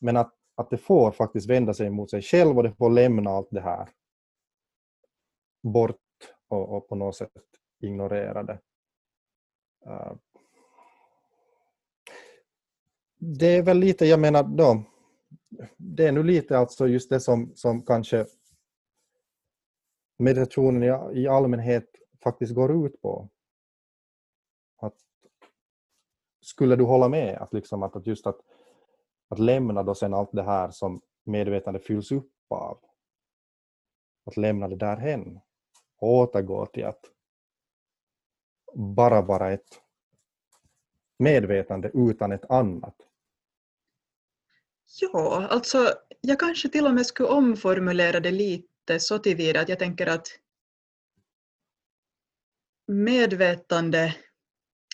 Men 0.00 0.16
att, 0.16 0.34
att 0.54 0.70
det 0.70 0.78
får 0.78 1.10
faktiskt 1.10 1.50
vända 1.50 1.74
sig 1.74 1.90
mot 1.90 2.10
sig 2.10 2.22
själv 2.22 2.56
och 2.56 2.62
det 2.62 2.72
får 2.72 2.90
lämna 2.90 3.30
allt 3.30 3.48
det 3.50 3.60
här 3.60 3.88
bort 5.72 6.00
och, 6.48 6.76
och 6.76 6.88
på 6.88 6.94
något 6.94 7.16
sätt 7.16 7.32
ignorera 7.80 8.42
det. 8.42 8.60
Uh, 9.86 10.12
det 13.18 13.56
är 13.56 13.62
väl 13.62 13.78
lite, 13.78 14.06
jag 14.06 14.20
menar 14.20 14.42
då, 14.42 14.82
det 15.76 16.06
är 16.06 16.12
nu 16.12 16.22
lite 16.22 16.58
alltså 16.58 16.88
just 16.88 17.10
det 17.10 17.20
som, 17.20 17.52
som 17.54 17.82
kanske 17.82 18.26
meditationen 20.18 20.82
i, 20.82 21.20
i 21.20 21.28
allmänhet 21.28 21.90
faktiskt 22.22 22.54
går 22.54 22.86
ut 22.86 23.02
på. 23.02 23.28
Att, 24.76 24.94
skulle 26.40 26.76
du 26.76 26.84
hålla 26.84 27.08
med 27.08 27.38
att, 27.38 27.52
liksom 27.52 27.82
att, 27.82 27.96
att 27.96 28.06
just 28.06 28.26
att, 28.26 28.40
att 29.28 29.38
lämna 29.38 29.82
då 29.82 29.94
sen 29.94 30.14
allt 30.14 30.32
det 30.32 30.42
här 30.42 30.70
som 30.70 31.00
medvetande 31.24 31.80
fylls 31.80 32.12
upp 32.12 32.32
av, 32.48 32.78
att 34.24 34.36
lämna 34.36 34.68
det 34.68 34.76
därhen 34.76 35.40
återgå 35.98 36.66
till 36.66 36.84
att 36.84 37.00
bara 38.74 39.22
vara 39.22 39.52
ett 39.52 39.80
medvetande 41.18 41.90
utan 41.94 42.32
ett 42.32 42.50
annat. 42.50 42.96
Ja, 45.00 45.46
alltså 45.50 45.94
jag 46.20 46.38
kanske 46.38 46.68
till 46.68 46.86
och 46.86 46.94
med 46.94 47.06
skulle 47.06 47.28
omformulera 47.28 48.20
det 48.20 48.30
lite 48.30 49.00
så 49.00 49.18
tillvida 49.18 49.60
att 49.60 49.68
jag 49.68 49.78
tänker 49.78 50.06
att 50.06 50.28
medvetande, 52.86 54.14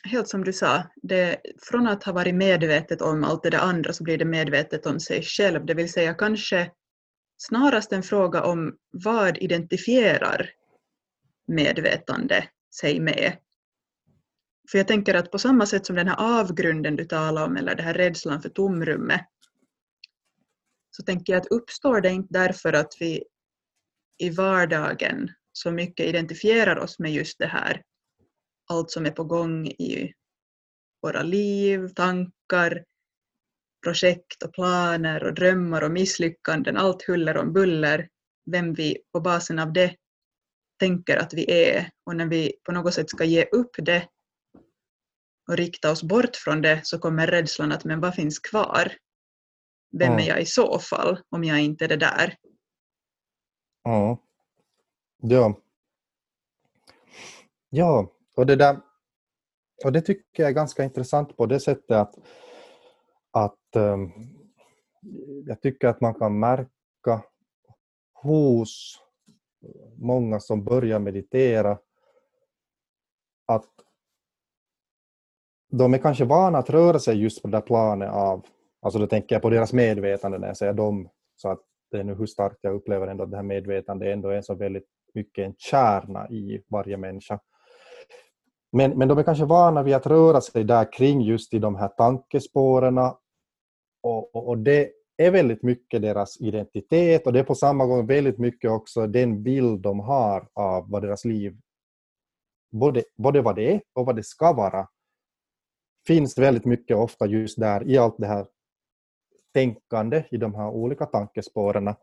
helt 0.05 0.29
som 0.29 0.45
du 0.45 0.53
sa, 0.53 0.83
det, 0.97 1.41
från 1.63 1.87
att 1.87 2.05
ha 2.05 2.13
varit 2.13 2.35
medvetet 2.35 3.03
om 3.03 3.25
allt 3.25 3.43
det 3.43 3.51
där 3.51 3.59
andra 3.59 3.93
så 3.93 4.05
blir 4.05 4.19
det 4.19 4.25
medvetet 4.25 4.87
om 4.87 5.01
sig 5.01 5.23
själv, 5.23 5.67
det 5.67 5.75
vill 5.75 5.93
säga 5.93 6.15
kanske 6.15 6.71
snarast 7.37 7.93
en 7.93 8.03
fråga 8.03 8.45
om 8.45 8.77
vad 8.91 9.39
identifierar 9.39 10.51
medvetande 11.47 12.49
sig 12.81 13.01
med. 13.01 13.39
För 14.71 14.79
jag 14.79 14.89
tänker 14.89 15.15
att 15.15 15.31
på 15.31 15.39
samma 15.39 15.67
sätt 15.67 15.87
som 15.87 15.97
den 15.97 16.09
här 16.09 16.41
avgrunden 16.41 16.97
du 16.97 17.05
talar 17.05 17.45
om, 17.45 17.57
eller 17.57 17.75
den 17.75 17.85
här 17.85 17.95
rädslan 17.95 18.43
för 18.43 18.49
tomrummet, 18.49 19.27
så 20.91 21.03
tänker 21.03 21.33
jag 21.33 21.41
att 21.41 21.47
uppstår 21.47 22.01
det 22.01 22.11
inte 22.11 22.29
därför 22.31 22.73
att 22.73 22.93
vi 23.01 23.25
i 24.19 24.31
vardagen 24.31 25.31
så 25.53 25.71
mycket 25.71 26.07
identifierar 26.07 26.77
oss 26.77 26.99
med 26.99 27.13
just 27.13 27.39
det 27.39 27.47
här, 27.47 27.83
allt 28.71 28.91
som 28.91 29.07
är 29.07 29.11
på 29.11 29.25
gång 29.25 29.67
i 29.67 30.13
våra 31.03 31.23
liv, 31.23 31.89
tankar, 31.89 32.85
projekt 33.85 34.43
och 34.43 34.55
planer 34.55 35.25
och 35.25 35.35
drömmar 35.35 35.83
och 35.83 35.91
misslyckanden, 35.91 36.77
allt 36.77 37.03
huller 37.03 37.37
om 37.37 37.53
buller, 37.53 38.09
vem 38.51 38.75
vi 38.75 38.99
på 39.13 39.21
basen 39.21 39.59
av 39.59 39.73
det 39.73 39.97
tänker 40.79 41.17
att 41.17 41.35
vi 41.35 41.51
är 41.51 41.91
och 42.07 42.17
när 42.17 42.27
vi 42.27 42.53
på 42.65 42.73
något 42.73 42.95
sätt 42.95 43.11
ska 43.11 43.25
ge 43.25 43.45
upp 43.45 43.71
det 43.79 44.09
och 45.49 45.57
rikta 45.57 45.91
oss 45.91 46.03
bort 46.03 46.37
från 46.37 46.63
det 46.63 46.81
så 46.85 46.99
kommer 46.99 47.27
rädslan 47.27 47.73
att 47.73 47.85
men 47.85 48.01
vad 48.01 48.15
finns 48.15 48.39
kvar? 48.39 48.93
Vem 49.99 50.13
mm. 50.13 50.25
är 50.25 50.29
jag 50.29 50.43
i 50.43 50.47
så 50.47 50.79
fall 50.79 51.21
om 51.31 51.45
jag 51.45 51.61
inte 51.61 51.85
är 51.85 51.89
det 51.89 51.97
där? 51.97 52.37
Ja. 53.83 54.19
Ja. 55.23 55.61
Ja, 57.71 58.13
och 58.37 58.47
det 58.47 58.57
där 58.57 58.81
och 59.85 59.93
det 59.93 60.01
tycker 60.01 60.43
jag 60.43 60.49
är 60.49 60.55
ganska 60.55 60.85
intressant 60.85 61.37
på 61.37 61.47
det 61.47 61.61
sättet 61.61 61.91
att, 61.91 62.15
att 63.31 63.77
um, 63.77 64.13
jag 65.47 65.63
tycker 65.63 65.89
att 65.89 66.01
man 66.01 66.15
kan 66.15 66.39
märka 66.39 67.23
hos 68.15 69.01
många 69.97 70.41
som 70.41 70.65
börjar 70.65 70.99
meditera. 70.99 71.79
Att 73.47 73.71
de 75.71 75.95
är 75.95 75.99
kanske 75.99 76.25
vana 76.25 76.59
att 76.59 76.71
röra 76.71 76.99
sig 76.99 77.23
just 77.23 77.43
på 77.43 77.49
det 77.49 77.57
där 77.57 77.61
planet 77.61 78.11
av, 78.11 78.47
alltså 78.83 78.99
då 78.99 79.07
tänker 79.07 79.35
jag 79.35 79.43
på 79.43 79.51
deras 79.51 79.73
medvetande 79.73 80.39
när 80.39 80.47
jag 80.47 80.57
säger 80.57 80.73
dem, 80.73 81.09
så 81.37 81.49
att 81.49 81.61
det 81.91 81.99
är 81.99 82.05
nu 82.05 82.15
hur 82.15 82.27
starkt 82.27 82.59
jag 82.61 82.75
upplever 82.75 83.07
ändå 83.07 83.25
att 83.25 83.31
det 83.31 83.37
här 83.37 83.45
medvetandet 83.45 84.13
ändå 84.13 84.29
är 84.29 84.43
så 84.43 84.55
väldigt 84.55 84.89
mycket 85.15 85.47
en 85.47 85.55
kärna 85.59 86.29
i 86.29 86.63
varje 86.69 86.97
människa. 86.97 87.41
Men, 88.73 88.99
men 88.99 89.09
de 89.09 89.19
är 89.19 89.23
kanske 89.23 89.45
vana 89.45 89.83
vid 89.83 89.95
att 89.95 90.07
röra 90.07 90.41
sig 90.41 90.65
där 90.65 90.93
kring 90.93 91.21
just 91.21 91.55
i 91.55 91.59
de 91.59 91.77
här 91.77 91.89
tankespåren 91.89 92.99
och, 92.99 93.21
och, 94.03 94.49
och 94.49 94.59
det 94.59 94.91
är 95.17 95.31
väldigt 95.31 95.63
mycket 95.63 96.03
deras 96.03 96.41
identitet 96.41 97.27
och 97.27 97.33
det 97.33 97.39
är 97.39 97.45
på 97.45 97.55
samma 97.55 97.87
gång 97.87 98.07
väldigt 98.07 98.39
mycket 98.39 98.71
också 98.71 99.07
den 99.07 99.43
bild 99.43 99.81
de 99.81 100.01
har 100.01 100.49
av 100.53 100.91
vad 100.91 101.03
deras 101.03 101.25
liv, 101.25 101.57
både, 102.71 103.05
både 103.17 103.43
vad 103.43 103.57
det 103.57 103.75
är 103.75 103.83
och 103.93 104.07
vad 104.07 104.17
det 104.17 104.23
ska 104.23 104.53
vara, 104.53 104.89
finns 106.07 106.39
väldigt 106.39 106.65
mycket 106.65 106.97
ofta 106.97 107.27
just 107.27 107.61
där 107.61 107.89
i 107.89 107.99
allt 107.99 108.17
det 108.19 108.27
här 108.27 108.47
tänkande 109.55 110.25
i 110.31 110.37
de 110.37 110.55
här 110.55 110.69
olika 110.69 111.07
tankespåren. 111.07 111.95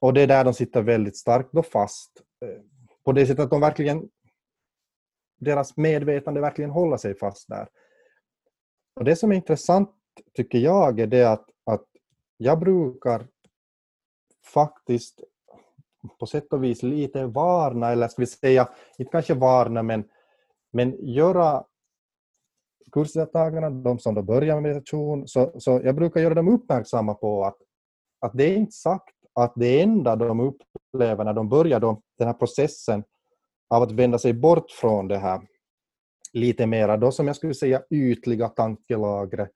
Och 0.00 0.14
det 0.14 0.20
är 0.20 0.26
där 0.26 0.44
de 0.44 0.54
sitter 0.54 0.82
väldigt 0.82 1.16
starkt 1.16 1.52
då 1.52 1.62
fast. 1.62 2.22
Eh, 2.44 2.62
på 3.04 3.12
det 3.12 3.26
sättet 3.26 3.44
att 3.44 3.50
de 3.50 3.60
verkligen, 3.60 4.08
deras 5.38 5.76
medvetande 5.76 6.40
verkligen 6.40 6.70
håller 6.70 6.96
sig 6.96 7.18
fast 7.18 7.48
där. 7.48 7.68
Och 8.96 9.04
det 9.04 9.16
som 9.16 9.32
är 9.32 9.36
intressant 9.36 9.90
tycker 10.34 10.58
jag 10.58 11.00
är 11.00 11.06
det 11.06 11.24
att 11.24 11.46
jag 12.42 12.58
brukar 12.58 13.26
faktiskt 14.44 15.20
på 16.20 16.26
sätt 16.26 16.52
och 16.52 16.64
vis 16.64 16.82
lite 16.82 17.26
varna, 17.26 17.90
eller 17.90 18.08
ska 18.08 18.22
vi 18.22 18.26
säga, 18.26 18.68
inte 18.98 19.10
kanske 19.12 19.34
varna, 19.34 19.82
men, 19.82 20.04
men 20.72 20.96
göra 21.06 21.64
kursdeltagarna, 22.92 23.70
de 23.70 23.98
som 23.98 24.14
då 24.14 24.22
börjar 24.22 24.54
med 24.54 24.62
meditation, 24.62 25.28
så, 25.28 25.60
så 25.60 25.80
jag 25.84 25.94
brukar 25.94 26.20
göra 26.20 26.34
dem 26.34 26.48
uppmärksamma 26.48 27.14
på 27.14 27.44
att, 27.44 27.56
att 28.20 28.32
det 28.34 28.44
är 28.44 28.56
inte 28.56 28.72
sagt 28.72 29.14
att 29.32 29.52
det 29.56 29.80
enda 29.80 30.16
de 30.16 30.40
upplever 30.40 31.24
när 31.24 31.32
de 31.32 31.48
börjar 31.48 31.80
då, 31.80 32.02
den 32.18 32.26
här 32.26 32.34
processen 32.34 33.04
av 33.68 33.82
att 33.82 33.92
vända 33.92 34.18
sig 34.18 34.32
bort 34.32 34.70
från 34.70 35.08
det 35.08 35.18
här 35.18 35.40
lite 36.32 36.66
mera 36.66 36.96
då 36.96 37.12
som 37.12 37.26
jag 37.26 37.36
skulle 37.36 37.54
säga 37.54 37.82
ytliga 37.90 38.48
tankelagret 38.48 39.50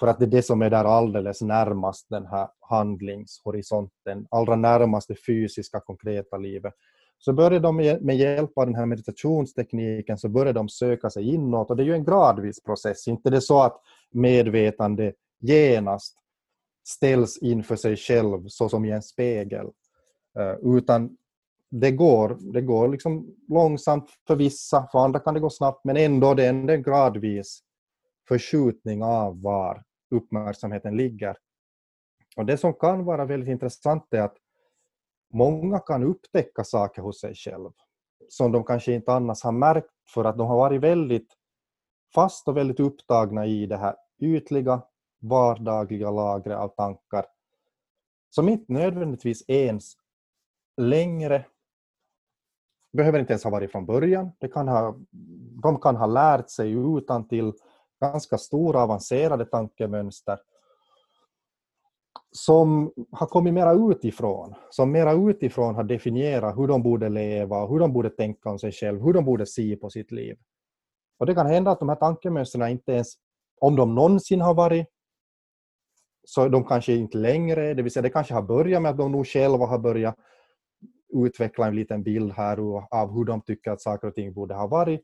för 0.00 0.06
att 0.06 0.18
det 0.18 0.24
är 0.24 0.30
det 0.30 0.42
som 0.42 0.62
är 0.62 0.70
där 0.70 0.84
alldeles 0.84 1.42
närmast 1.42 2.06
den 2.08 2.26
här 2.26 2.48
handlingshorisonten, 2.60 4.26
allra 4.30 4.56
närmast 4.56 5.08
det 5.08 5.24
fysiska 5.26 5.80
konkreta 5.80 6.36
livet. 6.36 6.74
Så 7.18 7.32
börjar 7.32 7.60
de 7.60 7.76
med 7.76 8.16
hjälp 8.16 8.58
av 8.58 8.66
den 8.66 8.74
här 8.74 8.86
meditationstekniken 8.86 10.18
så 10.18 10.28
börjar 10.28 10.52
de 10.52 10.68
söka 10.68 11.10
sig 11.10 11.34
inåt 11.34 11.70
och 11.70 11.76
det 11.76 11.82
är 11.82 11.86
ju 11.86 11.94
en 11.94 12.04
gradvis 12.04 12.62
process, 12.62 13.08
inte 13.08 13.30
det 13.30 13.36
är 13.36 13.40
så 13.40 13.62
att 13.62 13.80
medvetande 14.10 15.12
genast 15.40 16.14
ställs 16.88 17.38
inför 17.38 17.76
sig 17.76 17.96
själv 17.96 18.44
såsom 18.48 18.84
i 18.84 18.90
en 18.90 19.02
spegel, 19.02 19.66
eh, 20.38 20.76
utan 20.76 21.16
det 21.70 21.90
går, 21.90 22.38
det 22.52 22.60
går 22.60 22.88
liksom 22.88 23.34
långsamt 23.48 24.10
för 24.26 24.36
vissa, 24.36 24.88
för 24.92 24.98
andra 24.98 25.20
kan 25.20 25.34
det 25.34 25.40
gå 25.40 25.50
snabbt, 25.50 25.84
men 25.84 25.96
ändå 25.96 26.34
det 26.34 26.44
är 26.44 26.70
en 26.70 26.82
gradvis 26.82 27.60
förskjutning 28.28 29.02
av 29.02 29.42
var 29.42 29.82
uppmärksamheten 30.10 30.96
ligger. 30.96 31.36
Och 32.36 32.46
Det 32.46 32.58
som 32.58 32.74
kan 32.74 33.04
vara 33.04 33.24
väldigt 33.24 33.48
intressant 33.48 34.14
är 34.14 34.22
att 34.22 34.36
många 35.32 35.78
kan 35.78 36.02
upptäcka 36.02 36.64
saker 36.64 37.02
hos 37.02 37.20
sig 37.20 37.34
själv 37.34 37.70
som 38.28 38.52
de 38.52 38.64
kanske 38.64 38.92
inte 38.92 39.12
annars 39.12 39.42
har 39.42 39.52
märkt 39.52 40.10
för 40.14 40.24
att 40.24 40.38
de 40.38 40.46
har 40.46 40.56
varit 40.56 40.80
väldigt 40.80 41.32
fast 42.14 42.48
och 42.48 42.56
väldigt 42.56 42.80
upptagna 42.80 43.46
i 43.46 43.66
det 43.66 43.76
här 43.76 43.96
ytliga, 44.18 44.82
vardagliga 45.20 46.10
lagret 46.10 46.58
av 46.58 46.68
tankar 46.68 47.26
som 48.30 48.48
inte 48.48 48.72
nödvändigtvis 48.72 49.44
ens 49.48 49.92
längre 50.76 51.46
behöver 52.92 53.18
inte 53.18 53.32
ens 53.32 53.44
ha 53.44 53.50
varit 53.50 53.72
från 53.72 53.86
början. 53.86 54.30
Det 54.38 54.48
kan 54.48 54.68
ha, 54.68 54.96
de 55.62 55.80
kan 55.80 55.96
ha 55.96 56.06
lärt 56.06 56.50
sig 56.50 56.72
utan 56.72 57.28
till 57.28 57.52
ganska 58.00 58.38
stora 58.38 58.82
avancerade 58.82 59.44
tankemönster 59.44 60.38
som 62.32 62.92
har 63.12 63.26
kommit 63.26 63.54
mera 63.54 63.72
utifrån, 63.72 64.54
som 64.70 64.92
mera 64.92 65.12
utifrån 65.12 65.74
har 65.74 65.84
definierat 65.84 66.56
hur 66.58 66.66
de 66.66 66.82
borde 66.82 67.08
leva, 67.08 67.66
hur 67.66 67.78
de 67.78 67.92
borde 67.92 68.10
tänka 68.10 68.50
om 68.50 68.58
sig 68.58 68.72
själva, 68.72 69.04
hur 69.04 69.12
de 69.12 69.24
borde 69.24 69.46
se 69.46 69.76
på 69.76 69.90
sitt 69.90 70.12
liv. 70.12 70.38
Och 71.18 71.26
det 71.26 71.34
kan 71.34 71.46
hända 71.46 71.70
att 71.70 71.78
de 71.80 71.88
här 71.88 71.96
tankemönstren 71.96 72.68
inte 72.68 72.92
ens, 72.92 73.14
om 73.60 73.76
de 73.76 73.94
någonsin 73.94 74.40
har 74.40 74.54
varit, 74.54 74.86
så 76.24 76.48
de 76.48 76.64
kanske 76.64 76.94
inte 76.94 77.18
längre, 77.18 77.74
det 77.74 77.82
vill 77.82 77.92
säga 77.92 78.02
det 78.02 78.10
kanske 78.10 78.34
har 78.34 78.42
börjat 78.42 78.82
med 78.82 78.90
att 78.90 78.98
de 78.98 79.12
nog 79.12 79.26
själva 79.26 79.66
har 79.66 79.78
börjat 79.78 80.16
utveckla 81.08 81.66
en 81.66 81.76
liten 81.76 82.02
bild 82.02 82.32
här 82.32 82.58
av 82.90 83.12
hur 83.12 83.24
de 83.24 83.40
tycker 83.40 83.70
att 83.70 83.82
saker 83.82 84.08
och 84.08 84.14
ting 84.14 84.32
borde 84.32 84.54
ha 84.54 84.66
varit. 84.66 85.00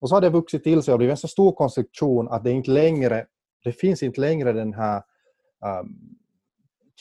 Och 0.00 0.08
så 0.08 0.14
har 0.14 0.20
det 0.20 0.30
vuxit 0.30 0.64
till 0.64 0.82
sig 0.82 0.92
och 0.92 0.98
blivit 0.98 1.12
en 1.12 1.16
så 1.16 1.28
stor 1.28 1.52
konstruktion 1.52 2.28
att 2.28 2.44
det 2.44 2.50
inte 2.50 2.70
längre 2.70 3.26
det 3.64 3.72
finns 3.72 4.02
inte 4.02 4.20
längre 4.20 4.52
den 4.52 4.74
här 4.74 5.02
um, 5.80 6.16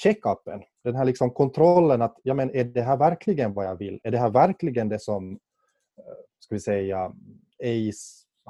check-upen, 0.03 0.63
den 0.83 0.95
här 0.95 1.05
liksom 1.05 1.31
kontrollen 1.31 2.01
att 2.01 2.17
ja, 2.23 2.33
men 2.33 2.55
är 2.55 2.63
det 2.63 2.81
här 2.81 2.97
verkligen 2.97 3.53
vad 3.53 3.65
jag 3.65 3.75
vill? 3.75 3.99
Är 4.03 4.11
det 4.11 4.17
här 4.17 4.29
verkligen 4.29 4.89
det 4.89 4.99
som 4.99 5.31
eh, 5.97 6.13
ska 6.39 6.55
vi 6.55 6.59
säga, 6.59 7.13
är 7.57 7.73
i 7.73 7.91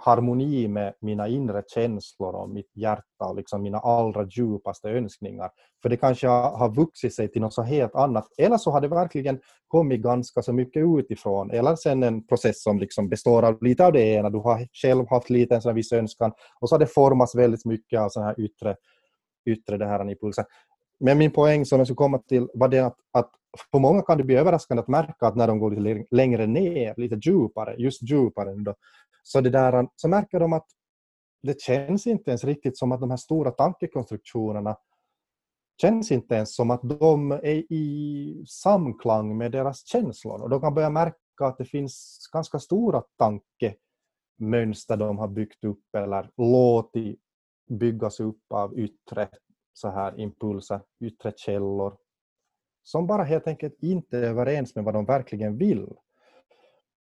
harmoni 0.02 0.68
med 0.68 0.94
mina 1.02 1.28
inre 1.28 1.64
känslor 1.68 2.36
och 2.36 2.50
mitt 2.50 2.72
hjärta 2.76 3.26
och 3.26 3.36
liksom 3.36 3.62
mina 3.62 3.78
allra 3.78 4.28
djupaste 4.30 4.90
önskningar. 4.90 5.50
För 5.82 5.90
det 5.90 5.98
kanske 5.98 6.28
har 6.28 6.76
vuxit 6.76 7.16
sig 7.16 7.32
till 7.32 7.42
något 7.42 7.54
så 7.54 7.62
helt 7.62 7.96
annat. 7.96 8.28
Eller 8.38 8.58
så 8.58 8.72
har 8.72 8.82
det 8.82 8.88
verkligen 8.88 9.40
kommit 9.68 10.02
ganska 10.02 10.42
så 10.42 10.54
mycket 10.54 10.84
utifrån. 11.00 11.52
Eller 11.52 11.76
sen 11.76 12.04
en 12.04 12.28
process 12.28 12.64
som 12.64 12.80
liksom 12.80 13.10
består 13.10 13.44
av 13.44 13.64
lite 13.64 13.86
av 13.86 13.94
det 13.94 14.02
ena. 14.02 14.30
Du 14.30 14.38
har 14.38 14.68
själv 14.74 15.06
haft 15.10 15.30
lite 15.30 15.56
en 15.56 15.62
sån 15.62 15.76
viss 15.76 15.92
önskan 15.92 16.32
och 16.62 16.70
så 16.70 16.76
har 16.76 16.80
det 16.80 16.88
formats 16.88 17.36
väldigt 17.36 17.66
mycket 17.66 18.00
av 18.00 18.10
sån 18.10 18.24
här 18.24 18.40
yttre, 18.40 18.76
yttre 19.50 19.78
det 19.78 19.86
här 19.86 20.10
impulser. 20.10 20.46
Men 21.00 21.18
min 21.18 21.32
poäng 21.32 21.66
som 21.66 21.78
jag 21.78 21.88
skulle 21.88 21.96
komma 21.96 22.18
till 22.18 22.48
var 22.54 22.68
det 22.68 22.80
att, 22.80 22.98
att 23.14 23.32
för 23.72 23.80
många 23.80 24.02
kan 24.02 24.18
det 24.18 24.24
bli 24.24 24.36
överraskande 24.36 24.82
att 24.82 24.88
märka 24.88 25.28
att 25.28 25.36
när 25.36 25.48
de 25.48 25.60
går 25.60 25.72
lite 25.72 26.06
längre 26.12 26.48
ner, 26.48 26.94
lite 26.98 27.20
djupare, 27.22 27.76
just 27.78 28.02
djupare, 28.02 28.56
då, 28.56 28.76
så, 29.24 29.42
det 29.42 29.50
där, 29.50 29.88
så 29.96 30.08
märker 30.08 30.40
de 30.40 30.54
att 30.54 30.68
det 31.42 31.62
känns 31.62 32.08
inte 32.08 32.32
ens 32.32 32.44
riktigt 32.44 32.78
som 32.78 32.92
att 32.92 33.00
de 33.00 33.10
här 33.10 33.18
stora 33.18 33.52
tankekonstruktionerna 33.52 34.78
känns 35.82 36.12
inte 36.12 36.36
ens 36.36 36.56
som 36.56 36.72
att 36.72 36.82
de 36.84 37.32
är 37.32 37.74
i 37.74 38.46
samklang 38.48 39.38
med 39.38 39.52
deras 39.52 39.88
känslor. 39.88 40.42
Och 40.42 40.50
de 40.50 40.62
kan 40.62 40.74
börja 40.74 40.90
märka 40.90 41.16
att 41.40 41.58
det 41.58 41.66
finns 41.66 42.20
ganska 42.34 42.60
stora 42.60 43.04
tankemönster 43.18 44.98
de 44.98 45.18
har 45.18 45.28
byggt 45.28 45.64
upp 45.64 45.96
eller 45.96 46.30
låtit 46.38 47.20
byggas 47.70 48.20
upp 48.20 48.44
av 48.50 48.80
yttre 48.80 49.30
så 49.74 49.90
här 49.90 50.20
impulser, 50.20 50.82
yttre 51.00 51.34
källor 51.36 51.98
som 52.84 53.08
bara 53.08 53.24
helt 53.24 53.48
enkelt 53.48 53.84
inte 53.84 54.18
är 54.18 54.24
överens 54.24 54.76
med 54.76 54.84
vad 54.84 54.94
de 54.94 55.06
verkligen 55.06 55.58
vill. 55.58 55.94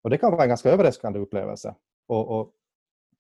Och 0.01 0.09
Det 0.09 0.17
kan 0.17 0.31
vara 0.31 0.43
en 0.43 0.49
ganska 0.49 0.69
överraskande 0.69 1.19
upplevelse. 1.19 1.75
Och, 2.07 2.39
och, 2.39 2.53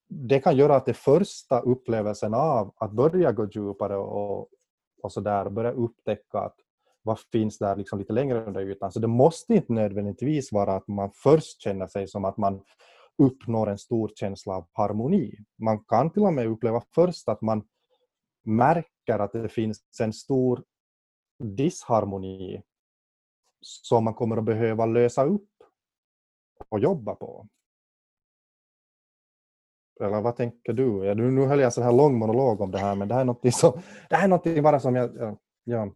det 0.09 0.39
kan 0.39 0.57
göra 0.57 0.75
att 0.75 0.85
det 0.85 0.93
första 0.93 1.59
upplevelsen 1.59 2.33
av 2.33 2.73
att 2.77 2.91
börja 2.91 3.31
gå 3.31 3.45
djupare 3.51 3.97
och, 3.97 4.49
och 5.01 5.11
så 5.11 5.21
där, 5.21 5.49
börja 5.49 5.71
upptäcka 5.71 6.39
att 6.39 6.55
vad 7.03 7.19
finns 7.19 7.57
där 7.57 7.75
liksom 7.75 7.99
lite 7.99 8.13
längre 8.13 8.45
under 8.45 8.61
ytan. 8.61 8.91
Så 8.91 8.99
det 8.99 9.07
måste 9.07 9.53
inte 9.53 9.73
nödvändigtvis 9.73 10.51
vara 10.51 10.75
att 10.75 10.87
man 10.87 11.11
först 11.11 11.61
känner 11.61 11.87
sig 11.87 12.07
som 12.07 12.25
att 12.25 12.37
man 12.37 12.61
uppnår 13.17 13.69
en 13.69 13.77
stor 13.77 14.11
känsla 14.15 14.55
av 14.55 14.67
harmoni. 14.71 15.35
Man 15.57 15.83
kan 15.83 16.09
till 16.09 16.21
och 16.21 16.33
med 16.33 16.47
uppleva 16.47 16.83
först 16.95 17.29
att 17.29 17.41
man 17.41 17.63
märker 18.43 19.19
att 19.19 19.31
det 19.31 19.49
finns 19.49 19.81
en 20.01 20.13
stor 20.13 20.63
disharmoni 21.43 22.61
som 23.61 24.03
man 24.03 24.13
kommer 24.13 24.37
att 24.37 24.43
behöva 24.43 24.85
lösa 24.85 25.25
upp 25.25 25.49
och 26.69 26.79
jobba 26.79 27.15
på. 27.15 27.47
Eller 29.99 30.21
vad 30.21 30.35
tänker 30.35 30.73
du? 30.73 31.05
Ja, 31.05 31.13
nu 31.13 31.45
höll 31.45 31.59
jag 31.59 31.65
en 31.65 31.71
sån 31.71 31.83
här 31.83 31.91
lång 31.91 32.17
monolog 32.17 32.61
om 32.61 32.71
det 32.71 32.77
här 32.77 32.95
men 32.95 33.07
det 33.07 33.13
här 33.13 33.21
är 33.21 33.25
något 33.25 33.53
som, 33.55 33.81
det 34.09 34.15
här 34.15 34.23
är 34.23 34.27
något 34.27 34.63
bara 34.63 34.79
som 34.79 34.95
jag... 34.95 35.37
Ja, 35.63 35.93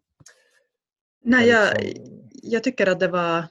Nej, 1.24 1.48
jag, 1.48 1.82
liksom- 1.82 2.30
jag 2.44 2.64
tycker 2.64 2.88
att 2.88 3.00
det 3.00 3.08
var, 3.08 3.46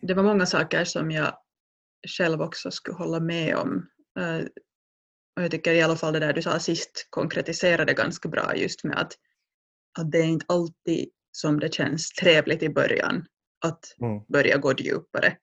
det 0.00 0.14
var 0.14 0.22
många 0.22 0.46
saker 0.46 0.84
som 0.84 1.10
jag 1.10 1.36
själv 2.18 2.42
också 2.42 2.70
skulle 2.70 2.96
hålla 2.96 3.20
med 3.20 3.56
om. 3.56 3.86
Uh, 4.18 4.46
och 5.36 5.42
jag 5.42 5.50
tycker 5.50 5.72
i 5.74 5.82
alla 5.82 5.96
fall 5.96 6.12
det 6.12 6.18
där 6.20 6.32
du 6.32 6.42
sa 6.42 6.58
sist 6.58 7.06
konkretiserade 7.10 7.94
ganska 7.94 8.28
bra 8.28 8.56
just 8.56 8.84
med 8.84 8.98
att, 8.98 9.12
att 9.98 10.12
det 10.12 10.18
är 10.18 10.26
inte 10.26 10.46
alltid 10.48 11.08
som 11.32 11.60
det 11.60 11.74
känns 11.74 12.10
trevligt 12.10 12.62
i 12.62 12.68
början 12.68 13.26
att 13.64 13.96
mm. 14.00 14.24
börja 14.28 14.58
gå 14.58 14.72
djupare. 14.78 15.36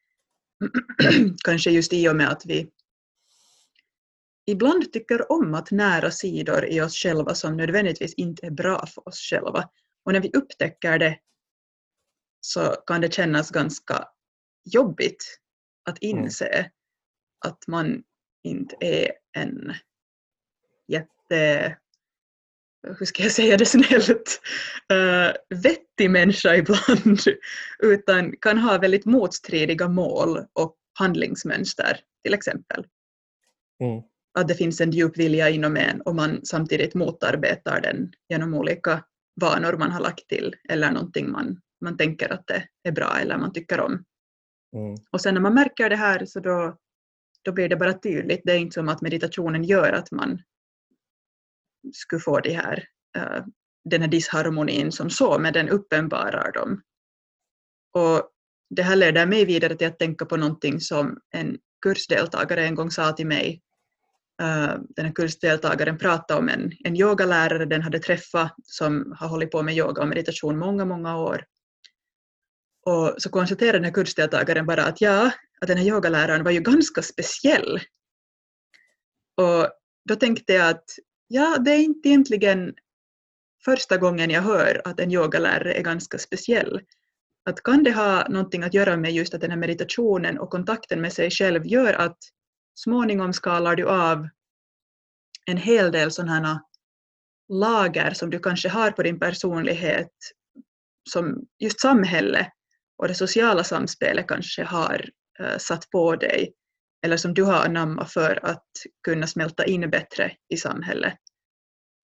Kanske 1.45 1.71
just 1.71 1.93
i 1.93 2.09
och 2.09 2.15
med 2.15 2.29
att 2.29 2.45
vi 2.45 2.69
ibland 4.47 4.93
tycker 4.93 5.31
om 5.31 5.53
att 5.53 5.71
nära 5.71 6.11
sidor 6.11 6.65
i 6.65 6.81
oss 6.81 6.95
själva 6.95 7.35
som 7.35 7.57
nödvändigtvis 7.57 8.13
inte 8.13 8.45
är 8.45 8.51
bra 8.51 8.85
för 8.85 9.07
oss 9.07 9.19
själva. 9.19 9.69
Och 10.05 10.13
när 10.13 10.19
vi 10.19 10.31
upptäcker 10.33 10.99
det 10.99 11.19
så 12.41 12.75
kan 12.87 13.01
det 13.01 13.13
kännas 13.13 13.51
ganska 13.51 14.07
jobbigt 14.73 15.39
att 15.89 16.03
mm. 16.03 16.17
inse 16.17 16.47
mm. 16.47 16.71
att 17.45 17.67
man 17.67 18.03
inte 18.43 18.75
är 18.79 19.11
en 19.37 19.73
jätte 20.87 21.77
hur 22.99 23.05
ska 23.05 23.23
jag 23.23 23.31
säga 23.31 23.57
det 23.57 23.65
snällt, 23.65 24.41
uh, 24.93 25.33
vettig 25.63 26.11
människa 26.11 26.55
ibland, 26.55 27.19
utan 27.79 28.37
kan 28.41 28.57
ha 28.57 28.77
väldigt 28.77 29.05
motstridiga 29.05 29.87
mål 29.87 30.45
och 30.53 30.75
handlingsmönster 30.99 31.99
till 32.23 32.33
exempel. 32.33 32.85
Mm 33.83 34.01
att 34.37 34.47
det 34.47 34.55
finns 34.55 34.81
en 34.81 34.91
djup 34.91 35.17
vilja 35.17 35.49
inom 35.49 35.77
en 35.77 36.01
och 36.01 36.15
man 36.15 36.45
samtidigt 36.45 36.95
motarbetar 36.95 37.81
den 37.81 38.13
genom 38.29 38.53
olika 38.53 39.03
vanor 39.41 39.77
man 39.77 39.91
har 39.91 39.99
lagt 39.99 40.27
till 40.27 40.55
eller 40.69 40.91
någonting 40.91 41.31
man, 41.31 41.61
man 41.81 41.97
tänker 41.97 42.33
att 42.33 42.47
det 42.47 42.67
är 42.83 42.91
bra 42.91 43.17
eller 43.19 43.37
man 43.37 43.53
tycker 43.53 43.79
om. 43.79 44.03
Mm. 44.75 44.95
Och 45.11 45.21
sen 45.21 45.33
när 45.33 45.41
man 45.41 45.53
märker 45.53 45.89
det 45.89 45.95
här 45.95 46.25
så 46.25 46.39
då, 46.39 46.77
då 47.43 47.51
blir 47.51 47.69
det 47.69 47.75
bara 47.75 47.93
tydligt. 47.93 48.41
Det 48.43 48.51
är 48.51 48.57
inte 48.57 48.73
som 48.73 48.89
att 48.89 49.01
meditationen 49.01 49.63
gör 49.63 49.93
att 49.93 50.11
man 50.11 50.41
skulle 51.93 52.21
få 52.21 52.39
det 52.39 52.53
här, 52.53 52.87
uh, 53.17 53.45
den 53.89 54.01
här 54.01 54.07
disharmonin 54.07 54.91
som 54.91 55.09
så, 55.09 55.39
men 55.39 55.53
den 55.53 55.69
uppenbarar 55.69 56.51
dem. 56.51 56.81
Och 57.93 58.29
det 58.69 58.83
här 58.83 58.95
leder 58.95 59.25
mig 59.25 59.45
vidare 59.45 59.75
till 59.75 59.87
att 59.87 59.99
tänka 59.99 60.25
på 60.25 60.37
någonting 60.37 60.79
som 60.79 61.19
en 61.31 61.57
kursdeltagare 61.81 62.65
en 62.65 62.75
gång 62.75 62.91
sa 62.91 63.11
till 63.11 63.27
mig 63.27 63.61
Eh, 64.41 64.75
den 64.89 65.05
här 65.05 65.13
kursdeltagaren 65.13 65.97
pratade 65.97 66.39
om 66.39 66.49
en, 66.49 66.71
en 66.83 66.95
yogalärare 66.95 67.65
den 67.65 67.81
hade 67.81 67.99
träffat 67.99 68.55
som 68.63 69.15
har 69.19 69.27
hållit 69.27 69.51
på 69.51 69.63
med 69.63 69.77
yoga 69.77 70.01
och 70.01 70.07
meditation 70.07 70.57
många, 70.57 70.85
många 70.85 71.17
år. 71.17 71.45
Och 72.85 73.15
så 73.17 73.29
konstaterade 73.29 73.77
den 73.77 73.85
här 73.85 73.91
kursdeltagaren 73.91 74.65
bara 74.65 74.85
att 74.85 75.01
ja, 75.01 75.31
att 75.61 75.67
den 75.67 75.77
här 75.77 75.85
yogaläraren 75.85 76.43
var 76.43 76.51
ju 76.51 76.59
ganska 76.59 77.01
speciell. 77.01 77.79
Och 79.37 79.69
då 80.09 80.15
tänkte 80.15 80.53
jag 80.53 80.69
att 80.69 80.85
ja, 81.27 81.57
det 81.57 81.71
är 81.71 81.79
inte 81.79 82.09
egentligen 82.09 82.73
första 83.65 83.97
gången 83.97 84.29
jag 84.29 84.41
hör 84.41 84.81
att 84.85 84.99
en 84.99 85.11
yogalärare 85.11 85.73
är 85.73 85.83
ganska 85.83 86.17
speciell. 86.17 86.81
Att 87.45 87.63
kan 87.63 87.83
det 87.83 87.91
ha 87.91 88.27
någonting 88.29 88.63
att 88.63 88.73
göra 88.73 88.97
med 88.97 89.13
just 89.13 89.33
att 89.33 89.41
den 89.41 89.51
här 89.51 89.57
meditationen 89.57 90.39
och 90.39 90.49
kontakten 90.49 91.01
med 91.01 91.13
sig 91.13 91.31
själv 91.31 91.65
gör 91.65 91.93
att 91.93 92.17
småningom 92.77 93.33
skalar 93.33 93.75
du 93.75 93.89
av 93.89 94.27
en 95.45 95.57
hel 95.57 95.91
del 95.91 96.11
sådana 96.11 96.63
lager 97.53 98.13
som 98.13 98.29
du 98.29 98.39
kanske 98.39 98.69
har 98.69 98.91
på 98.91 99.03
din 99.03 99.19
personlighet 99.19 100.11
som 101.09 101.45
just 101.59 101.79
samhälle 101.79 102.51
och 102.97 103.07
det 103.07 103.15
sociala 103.15 103.63
samspelet 103.63 104.27
kanske 104.27 104.63
har 104.63 105.09
uh, 105.41 105.57
satt 105.57 105.89
på 105.89 106.15
dig 106.15 106.53
eller 107.05 107.17
som 107.17 107.33
du 107.33 107.43
har 107.43 107.65
anammat 107.65 108.13
för 108.13 108.45
att 108.45 108.67
kunna 109.03 109.27
smälta 109.27 109.65
in 109.65 109.89
bättre 109.89 110.31
i 110.49 110.57
samhället. 110.57 111.17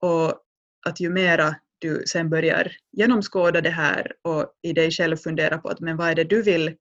Och 0.01 0.39
att 0.85 0.99
ju 0.99 1.09
mera 1.09 1.55
du 1.79 2.03
sen 2.07 2.29
börjar 2.29 2.71
genomskåda 2.91 3.61
det 3.61 3.69
här 3.69 4.13
och 4.21 4.53
i 4.61 4.73
dig 4.73 4.91
själv 4.91 5.17
fundera 5.17 5.57
på 5.57 5.69
att 5.69 5.79
men 5.79 5.97
vad 5.97 6.09
är 6.09 6.15
det 6.15 6.23
du 6.23 6.41
vill, 6.41 6.75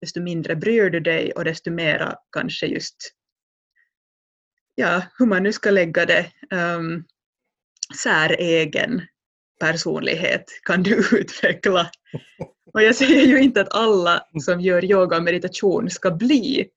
desto 0.00 0.20
mindre 0.20 0.56
bryr 0.56 0.90
du 0.90 1.00
dig 1.00 1.32
och 1.32 1.44
desto 1.44 1.70
mera 1.70 2.16
kanske 2.32 2.66
just, 2.66 2.96
ja, 4.74 5.02
hur 5.18 5.26
man 5.26 5.42
nu 5.42 5.52
ska 5.52 5.70
lägga 5.70 6.06
det, 6.06 6.26
um, 6.50 7.04
säregen 8.02 9.02
personlighet 9.60 10.44
kan 10.64 10.82
du 10.82 10.96
utveckla. 11.18 11.90
Och 12.74 12.82
jag 12.82 12.94
säger 12.94 13.26
ju 13.26 13.42
inte 13.42 13.60
att 13.60 13.74
alla 13.74 14.22
som 14.44 14.60
gör 14.60 14.84
yoga 14.84 15.16
och 15.16 15.22
meditation 15.22 15.90
ska 15.90 16.10
bli 16.10 16.68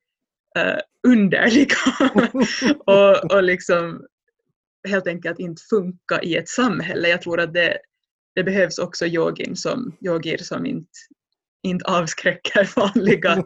uh, 0.57 0.79
underliga 1.07 1.75
och, 2.85 3.31
och 3.31 3.43
liksom 3.43 4.05
helt 4.87 5.07
enkelt 5.07 5.39
inte 5.39 5.61
funka 5.69 6.21
i 6.21 6.35
ett 6.35 6.49
samhälle. 6.49 7.09
Jag 7.09 7.21
tror 7.21 7.39
att 7.39 7.53
det, 7.53 7.77
det 8.35 8.43
behövs 8.43 8.77
också 8.77 9.05
yogin 9.05 9.55
som, 9.55 9.97
yogir 10.01 10.37
som 10.37 10.65
inte, 10.65 10.89
inte 11.63 11.85
avskräcker 11.85 12.69
vanliga 12.75 13.43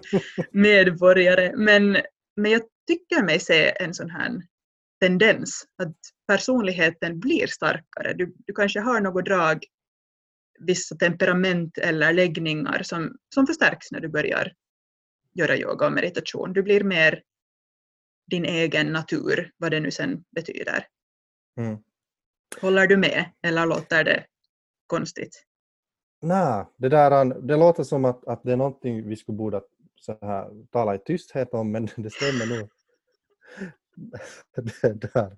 medborgare. 0.52 1.54
Men, 1.56 1.98
men 2.36 2.52
jag 2.52 2.62
tycker 2.89 3.23
mig 3.23 3.39
se 3.39 3.84
en 3.84 3.93
sån 3.93 4.10
här 4.10 4.41
tendens 5.02 5.63
att 5.84 5.95
personligheten 6.28 7.19
blir 7.19 7.47
starkare. 7.47 8.13
Du, 8.13 8.36
du 8.38 8.54
kanske 8.54 8.80
har 8.80 9.02
något 9.02 9.25
drag, 9.25 9.63
vissa 10.60 10.95
temperament 10.95 11.78
eller 11.78 12.13
läggningar 12.13 12.84
som, 12.84 13.17
som 13.36 13.47
förstärks 13.47 13.91
när 13.91 13.99
du 13.99 14.08
börjar 14.08 14.54
göra 15.34 15.58
yoga 15.58 15.86
och 15.86 15.93
meditation. 15.93 16.54
Du 16.54 16.63
blir 16.63 16.84
mer 16.84 17.23
din 18.30 18.45
egen 18.45 18.88
natur, 18.88 19.52
vad 19.58 19.71
det 19.71 19.80
nu 19.80 19.91
sen 19.91 20.23
betyder. 20.36 20.88
Mm. 21.58 21.78
Håller 22.62 22.88
du 22.88 22.97
med 22.97 23.25
eller 23.43 23.65
låter 23.65 24.04
det 24.04 24.25
konstigt? 24.88 25.45
Nej, 26.21 26.65
det, 26.78 26.89
där, 26.89 27.41
det 27.41 27.56
låter 27.56 27.84
som 27.84 28.06
att, 28.06 28.28
att 28.28 28.43
det 28.43 28.52
är 28.52 28.58
någonting 28.58 29.10
vi 29.10 29.15
skulle 29.15 29.38
borde 29.38 29.62
så 29.95 30.17
här, 30.21 30.67
tala 30.71 30.95
i 30.95 30.99
tysthet 30.99 31.54
om, 31.54 31.71
men 31.71 31.86
det 31.95 32.10
stämmer 32.10 32.60
nog. 32.60 32.69
Det, 34.82 35.14
där. 35.14 35.32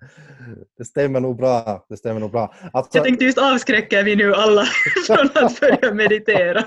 det 0.78 0.86
stämmer 0.86 1.20
nog 1.20 1.38
bra. 1.38 1.86
Det 1.90 1.98
stämmer 1.98 2.20
nog 2.20 2.32
bra. 2.32 2.54
Alltså, 2.74 2.98
jag 2.98 3.06
tänkte 3.06 3.26
just 3.26 3.38
avskräcker 3.38 4.04
vi 4.04 4.16
nu 4.16 4.34
alla 4.34 4.64
från 5.08 5.44
att 5.46 5.60
börja 5.60 5.94
meditera? 5.94 6.66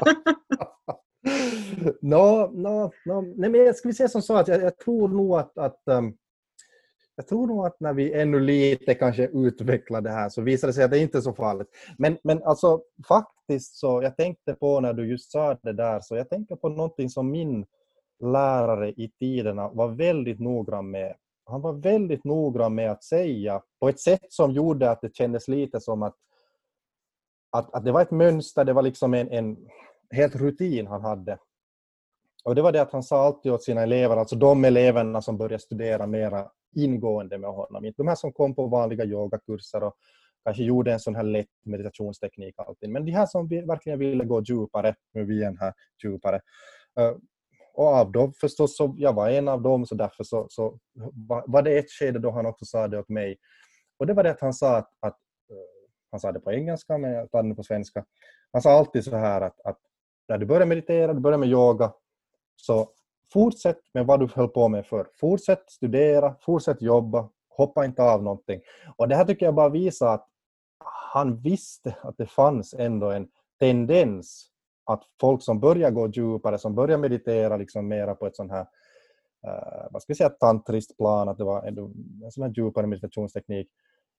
no, 2.00 2.50
no, 2.52 2.92
no. 3.04 3.20
Nej, 3.36 3.50
men 3.50 3.54
jag 3.54 3.76
skulle 3.76 3.94
säga 3.94 4.08
som 4.08 4.22
så 4.22 4.36
att 4.36 4.48
jag, 4.48 4.62
jag 4.62 4.78
tror 4.78 5.08
nog 5.08 5.38
att, 5.38 5.58
att 5.58 5.82
um, 5.86 6.16
jag 7.16 7.28
tror 7.28 7.46
nog 7.46 7.66
att 7.66 7.80
när 7.80 7.92
vi 7.92 8.12
ännu 8.12 8.40
lite 8.40 8.94
kanske 8.94 9.26
utvecklar 9.26 10.00
det 10.00 10.10
här 10.10 10.28
så 10.28 10.42
visar 10.42 10.68
det 10.68 10.74
sig 10.74 10.84
att 10.84 10.90
det 10.90 10.98
inte 10.98 11.18
är 11.18 11.22
så 11.22 11.32
farligt. 11.32 11.68
Men, 11.98 12.18
men 12.24 12.42
alltså 12.42 12.82
faktiskt 13.08 13.76
så, 13.76 14.02
jag 14.02 14.16
tänkte 14.16 14.54
på 14.54 14.80
när 14.80 14.92
du 14.92 15.10
just 15.10 15.32
sa 15.32 15.58
det 15.62 15.72
där, 15.72 16.00
så 16.00 16.16
jag 16.16 16.28
tänker 16.30 16.56
på 16.56 16.68
någonting 16.68 17.10
som 17.10 17.30
min 17.30 17.66
lärare 18.22 18.90
i 18.90 19.10
tiderna 19.18 19.68
var 19.68 19.88
väldigt 19.88 20.40
noggrann 20.40 20.90
med. 20.90 21.14
Han 21.46 21.60
var 21.60 21.72
väldigt 21.72 22.24
noggrann 22.24 22.74
med 22.74 22.90
att 22.90 23.04
säga 23.04 23.62
på 23.80 23.88
ett 23.88 24.00
sätt 24.00 24.26
som 24.28 24.52
gjorde 24.52 24.90
att 24.90 25.00
det 25.00 25.16
kändes 25.16 25.48
lite 25.48 25.80
som 25.80 26.02
att, 26.02 26.14
att, 27.50 27.74
att 27.74 27.84
det 27.84 27.92
var 27.92 28.02
ett 28.02 28.10
mönster, 28.10 28.64
det 28.64 28.72
var 28.72 28.82
liksom 28.82 29.14
en, 29.14 29.32
en 29.32 29.56
helt 30.10 30.36
rutin 30.36 30.86
han 30.86 31.02
hade. 31.02 31.38
Och 32.44 32.54
det 32.54 32.62
var 32.62 32.72
det 32.72 32.82
att 32.82 32.92
han 32.92 33.02
sa 33.02 33.26
alltid 33.26 33.52
åt 33.52 33.62
sina 33.62 33.82
elever, 33.82 34.16
alltså 34.16 34.36
de 34.36 34.64
eleverna 34.64 35.22
som 35.22 35.38
började 35.38 35.62
studera 35.62 36.06
mera 36.06 36.50
ingående 36.76 37.38
med 37.38 37.50
honom. 37.50 37.84
Inte 37.84 38.02
de 38.02 38.08
här 38.08 38.14
som 38.14 38.32
kom 38.32 38.54
på 38.54 38.66
vanliga 38.66 39.04
yogakurser 39.04 39.82
och 39.82 39.94
kanske 40.44 40.62
gjorde 40.62 40.92
en 40.92 41.00
sån 41.00 41.14
här 41.14 41.22
lätt 41.22 41.48
meditationsteknik 41.64 42.54
alltid. 42.58 42.90
Men 42.90 43.04
de 43.04 43.12
här 43.12 43.26
som 43.26 43.48
verkligen 43.48 43.98
ville 43.98 44.24
gå 44.24 44.42
djupare, 44.42 44.94
nu 45.12 45.24
vi 45.24 45.34
igen 45.34 45.56
här, 45.60 45.72
djupare. 46.04 46.40
Eh, 47.00 47.12
och 47.74 47.86
av 47.86 48.12
dem 48.12 48.32
förstås, 48.32 48.76
så 48.76 48.94
jag 48.98 49.12
var 49.12 49.30
en 49.30 49.48
av 49.48 49.62
dem, 49.62 49.86
så 49.86 49.94
därför 49.94 50.24
så, 50.24 50.46
så 50.50 50.78
var 51.46 51.62
det 51.62 51.78
ett 51.78 51.90
skede 51.90 52.18
då 52.18 52.30
han 52.30 52.46
också 52.46 52.64
sa 52.64 52.88
det 52.88 52.98
åt 52.98 53.08
mig. 53.08 53.36
Och 53.98 54.06
det 54.06 54.14
var 54.14 54.22
det 54.22 54.30
att 54.30 54.40
han 54.40 54.54
sa 54.54 54.76
att, 54.76 54.90
att 55.00 55.18
eh, 55.50 55.56
han 56.10 56.20
sa 56.20 56.32
det 56.32 56.40
på 56.40 56.52
engelska, 56.52 56.98
men 56.98 57.12
jag 57.12 57.30
tar 57.30 57.42
det 57.42 57.54
på 57.54 57.62
svenska. 57.62 58.04
Han 58.52 58.62
sa 58.62 58.70
alltid 58.70 59.04
så 59.04 59.16
här 59.16 59.40
att, 59.40 59.60
att 59.64 59.78
när 60.28 60.38
du 60.38 60.46
börjar 60.46 60.66
meditera, 60.66 61.14
du 61.14 61.20
börjar 61.20 61.38
med 61.38 61.48
yoga, 61.48 61.92
så 62.56 62.88
fortsätt 63.32 63.80
med 63.94 64.06
vad 64.06 64.20
du 64.20 64.28
höll 64.34 64.48
på 64.48 64.68
med 64.68 64.86
för. 64.86 65.06
Fortsätt 65.14 65.70
studera, 65.70 66.34
fortsätt 66.40 66.82
jobba, 66.82 67.28
hoppa 67.48 67.84
inte 67.84 68.02
av 68.02 68.22
någonting. 68.22 68.60
Och 68.96 69.08
det 69.08 69.16
här 69.16 69.24
tycker 69.24 69.46
jag 69.46 69.54
bara 69.54 69.68
visar 69.68 70.14
att 70.14 70.28
han 71.12 71.40
visste 71.40 71.96
att 72.02 72.16
det 72.18 72.26
fanns 72.26 72.74
ändå 72.74 73.10
en 73.10 73.28
tendens 73.58 74.50
att 74.84 75.02
folk 75.20 75.42
som 75.42 75.60
börjar 75.60 75.90
gå 75.90 76.08
djupare, 76.08 76.58
som 76.58 76.74
börjar 76.74 76.98
meditera 76.98 77.56
liksom 77.56 77.88
mera 77.88 78.14
på 78.14 78.26
ett 78.26 78.36
sånt 78.36 78.52
här 78.52 78.66
uh, 79.46 79.88
vad 79.90 80.02
ska 80.02 80.12
vi 80.12 80.16
säga, 80.16 80.30
tantriskt 80.30 80.96
plan, 80.96 81.28
att 81.28 81.38
det 81.38 81.44
var 81.44 81.62
en, 81.62 81.78
en 82.24 82.30
sån 82.30 82.42
här 82.42 82.52
djupare 82.56 82.86
meditationsteknik, 82.86 83.68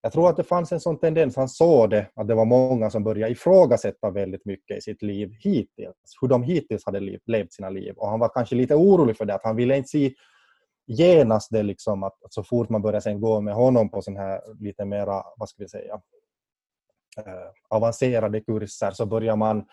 jag 0.06 0.12
tror 0.12 0.30
att 0.30 0.38
det 0.38 0.44
fanns 0.44 0.72
en 0.72 0.80
sån 0.80 1.00
tendens, 1.00 1.36
han 1.36 1.50
såg 1.50 1.90
det, 1.90 2.10
att 2.16 2.28
det 2.28 2.36
var 2.36 2.46
många 2.46 2.90
som 2.90 3.04
började 3.04 3.32
ifrågasätta 3.32 4.10
väldigt 4.10 4.46
mycket 4.46 4.78
i 4.78 4.82
sitt 4.82 5.02
liv 5.02 5.32
hittills, 5.40 6.18
hur 6.22 6.28
de 6.28 6.44
hittills 6.44 6.86
hade 6.86 7.20
levt 7.26 7.54
sina 7.54 7.70
liv. 7.70 7.94
Och 7.98 8.10
han 8.10 8.20
var 8.20 8.30
kanske 8.30 8.56
lite 8.56 8.76
orolig 8.76 9.18
för 9.18 9.26
det, 9.26 9.36
att 9.36 9.44
han 9.44 9.56
ville 9.56 9.78
inte 9.78 9.90
se 9.90 10.14
genast 10.88 11.52
det 11.52 11.64
liksom 11.64 12.04
att, 12.04 12.18
så 12.30 12.44
fort 12.44 12.70
man 12.70 12.82
började 12.82 13.02
sen 13.02 13.22
gå 13.22 13.42
med 13.42 13.54
honom 13.54 13.90
på 13.90 14.02
sån 14.02 14.16
här 14.16 14.42
lite 14.60 14.86
mera, 14.86 15.24
vad 15.38 15.50
ska 15.50 15.64
vi 15.64 15.70
säga, 15.70 15.94
eh, 17.18 17.50
avancerade 17.70 18.42
kurser 18.42 18.92
så 18.92 19.06
börjar 19.06 19.36
man 19.36 19.66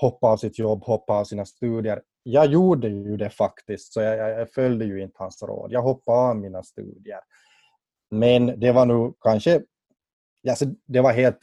hoppa 0.00 0.26
av 0.26 0.36
sitt 0.36 0.58
jobb, 0.58 0.84
hoppa 0.84 1.12
av 1.12 1.24
sina 1.24 1.44
studier. 1.44 2.02
Jag 2.22 2.46
gjorde 2.46 2.88
ju 2.88 3.16
det 3.16 3.30
faktiskt, 3.30 3.92
så 3.92 4.00
jag, 4.00 4.16
jag, 4.16 4.40
jag 4.40 4.50
följde 4.50 4.84
ju 4.84 5.02
inte 5.02 5.16
hans 5.18 5.42
råd. 5.42 5.72
Jag 5.72 5.82
hoppade 5.82 6.18
av 6.18 6.36
mina 6.36 6.62
studier. 6.62 7.20
Men 8.10 8.60
det 8.60 8.72
var 8.72 8.86
nog 8.86 9.16
kanske, 9.20 9.62
alltså 10.48 10.64
det 10.86 11.00
var 11.00 11.12
helt 11.12 11.38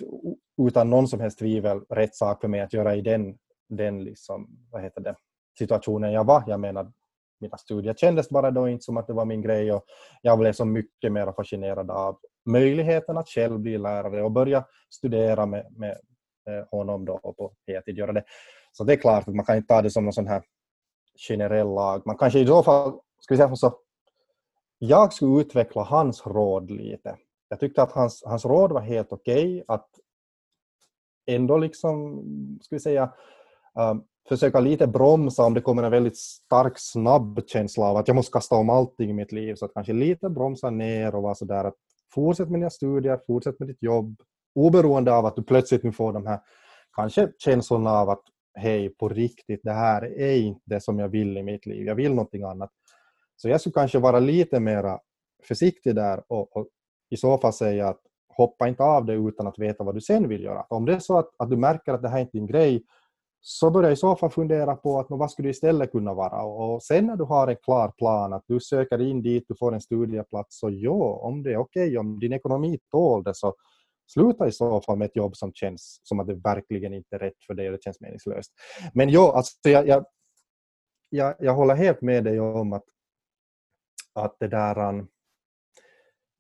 utan 0.68 0.90
någon 0.90 1.08
som 1.08 1.20
helst 1.20 1.40
tvivel 1.40 1.80
rätt 1.90 2.16
sak 2.16 2.42
för 2.42 2.48
mig 2.48 2.62
att 2.62 2.74
göra 2.74 2.96
i 2.96 3.02
den, 3.02 3.38
den 3.70 4.04
liksom, 4.04 4.68
vad 4.72 4.82
heter 4.82 5.02
det, 5.02 5.16
situationen 5.58 6.12
jag 6.12 6.24
var. 6.24 6.44
Jag 6.48 6.60
menar, 6.60 6.92
mina 7.40 7.58
studier 7.58 7.94
kändes 7.94 8.30
bara 8.30 8.52
då 8.52 8.70
inte 8.70 8.84
som 8.84 8.98
att 8.98 9.08
det 9.08 9.14
var 9.14 9.26
min 9.26 9.42
grej 9.42 9.72
och 9.72 9.84
jag 10.22 10.40
blev 10.40 10.54
så 10.54 10.66
mycket 10.66 11.12
mer 11.12 11.32
fascinerad 11.32 11.92
av 11.92 12.18
möjligheten 12.46 13.18
att 13.18 13.30
själv 13.30 13.60
bli 13.60 13.78
lärare 13.78 14.24
och 14.24 14.32
börja 14.32 14.66
studera 14.90 15.46
med, 15.46 15.66
med 15.78 15.98
Eh, 16.50 16.66
honom 16.72 17.06
då 17.06 17.18
på 17.18 17.52
heltid. 17.68 17.98
Göra 17.98 18.14
det. 18.14 18.24
Så 18.72 18.84
det 18.84 18.94
är 18.94 18.98
klart 18.98 19.28
att 19.28 19.36
man 19.36 19.46
kan 19.46 19.58
inte 19.58 19.68
ta 19.68 19.82
det 19.82 19.92
som 19.92 20.04
någon 20.04 20.14
sån 20.14 20.28
här 20.28 20.44
generell 21.28 21.68
lag. 21.68 22.02
Man 22.06 22.18
kanske 22.18 22.40
i 22.40 22.48
så 22.48 22.64
fall, 22.64 23.00
ska 23.20 23.34
vi 23.34 23.38
säga 23.38 23.56
så, 23.56 23.74
jag 24.78 25.14
skulle 25.14 25.42
utveckla 25.42 25.84
hans 25.84 26.28
råd 26.28 26.72
lite. 26.72 27.18
Jag 27.50 27.60
tyckte 27.60 27.82
att 27.82 27.92
hans, 27.92 28.24
hans 28.26 28.46
råd 28.46 28.72
var 28.72 28.82
helt 28.82 29.14
okej. 29.14 29.54
Okay, 29.54 29.64
att 29.68 29.88
ändå 31.26 31.58
liksom, 31.58 32.24
ska 32.62 32.76
vi 32.76 32.80
säga, 32.80 33.14
um, 33.74 34.04
försöka 34.30 34.60
lite 34.60 34.88
bromsa 34.88 35.44
om 35.44 35.54
det 35.54 35.62
kommer 35.62 35.84
en 35.84 35.92
väldigt 35.92 36.18
stark 36.18 36.74
snabb 36.76 37.42
känsla 37.48 37.86
av 37.86 37.98
att 37.98 38.08
jag 38.08 38.16
måste 38.16 38.32
kasta 38.32 38.56
om 38.56 38.70
allting 38.70 39.10
i 39.10 39.14
mitt 39.14 39.32
liv. 39.32 39.56
Så 39.56 39.66
att 39.66 39.74
kanske 39.74 39.94
lite 39.94 40.30
bromsa 40.30 40.70
ner 40.70 41.16
och 41.16 41.24
vara 41.24 41.36
sådär 41.36 41.64
att 41.64 41.76
fortsätt 42.14 42.50
med 42.50 42.60
dina 42.60 42.70
studier, 42.70 43.20
fortsätt 43.28 43.60
med 43.60 43.68
ditt 43.68 43.84
jobb. 43.84 44.22
Oberoende 44.56 45.14
av 45.14 45.26
att 45.26 45.36
du 45.36 45.44
plötsligt 45.44 45.84
nu 45.84 45.92
får 45.92 46.14
de 46.14 46.26
här 46.26 46.40
kanske 46.96 47.32
känslorna 47.38 47.92
av 47.92 48.10
att 48.10 48.24
hej, 48.54 48.90
på 48.90 49.10
riktigt, 49.10 49.62
det 49.64 49.72
här 49.72 50.20
är 50.20 50.38
inte 50.38 50.62
det 50.66 50.82
som 50.82 51.00
jag 51.00 51.10
vill 51.10 51.38
i 51.38 51.44
mitt 51.44 51.66
liv. 51.66 51.88
Jag 51.88 51.96
vill 51.96 52.14
någonting 52.14 52.44
annat. 52.44 52.70
Så 53.36 53.50
jag 53.50 53.62
skulle 53.62 53.74
kanske 53.74 54.00
vara 54.00 54.20
lite 54.20 54.60
mer 54.60 55.00
försiktig 55.48 55.96
där 55.96 56.24
och, 56.28 56.58
och, 56.58 56.68
i 57.10 57.18
så 57.18 57.38
fall 57.38 57.54
säga 57.54 57.88
att 57.88 58.00
hoppa 58.38 58.68
inte 58.68 58.84
av 58.84 59.06
det 59.06 59.14
utan 59.14 59.48
att 59.48 59.60
veta 59.60 59.84
vad 59.84 59.96
du 59.96 60.02
sen 60.02 60.28
vill 60.28 60.44
göra. 60.44 60.66
Om 60.70 60.86
det 60.86 60.94
är 60.94 61.00
så 61.00 61.18
att, 61.18 61.30
att 61.38 61.50
du 61.50 61.58
märker 61.58 61.94
att 61.94 62.02
det 62.02 62.10
här 62.10 62.18
är 62.18 62.22
inte 62.22 62.38
är 62.38 62.40
din 62.40 62.48
grej, 62.48 62.84
så 63.42 63.72
börjar 63.72 63.92
i 63.92 63.96
så 63.96 64.16
fall 64.16 64.30
fundera 64.30 64.76
på 64.76 65.00
att 65.00 65.06
vad 65.10 65.32
skulle 65.32 65.48
du 65.48 65.52
istället 65.52 65.92
kunna 65.92 66.14
vara 66.14 66.44
och 66.44 66.84
sen 66.84 67.06
när 67.06 67.16
du 67.16 67.24
har 67.24 67.48
en 67.48 67.56
klar 67.56 67.92
plan 67.98 68.34
att 68.34 68.44
du 68.48 68.60
söker 68.60 69.02
in 69.02 69.22
dit, 69.22 69.46
du 69.48 69.56
får 69.56 69.74
en 69.74 69.82
studieplats 69.82 70.60
så 70.60 70.70
ja, 70.70 71.20
om 71.24 71.44
det 71.44 71.54
är 71.54 71.58
okej, 71.58 71.88
okay, 71.88 71.98
om 71.98 72.20
din 72.20 72.34
ekonomi 72.34 72.80
tål 72.92 73.24
det 73.24 73.36
så 73.36 73.54
sluta 74.14 74.48
i 74.48 74.52
så 74.52 74.82
fall 74.82 74.98
med 74.98 75.06
ett 75.06 75.16
jobb 75.16 75.36
som 75.36 75.54
känns 75.54 76.02
som 76.04 76.20
att 76.20 76.28
det 76.28 76.36
verkligen 76.36 76.94
inte 76.94 77.16
är 77.16 77.20
rätt 77.20 77.44
för 77.48 77.54
dig 77.54 77.68
och 77.68 77.72
det 77.72 77.84
känns 77.84 78.02
meningslöst. 78.02 78.54
Men 78.94 79.10
jo, 79.10 79.22
alltså 79.22 79.70
jag, 79.70 79.88
jag, 79.88 80.06
jag, 81.10 81.36
jag 81.40 81.54
håller 81.54 81.76
helt 81.76 82.02
med 82.02 82.24
dig 82.24 82.40
om 82.40 82.74
att, 82.74 82.86
att 84.14 84.40
det 84.40 84.48
där 84.48 84.90
um, 84.90 85.08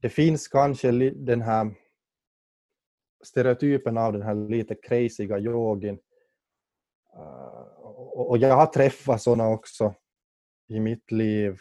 det 0.02 0.10
finns 0.10 0.48
kanske 0.48 0.92
den 1.10 1.42
här 1.42 1.76
stereotypen 3.24 3.98
av 3.98 4.14
den 4.14 4.22
här 4.22 4.50
lite 4.50 4.76
crazyga 4.76 5.40
yogin 5.40 6.00
uh, 7.18 7.70
och 8.16 8.38
jag 8.38 8.56
har 8.56 8.66
träffat 8.66 9.22
sådana 9.22 9.50
också 9.50 9.94
i 10.68 10.80
mitt 10.80 11.12
liv, 11.12 11.58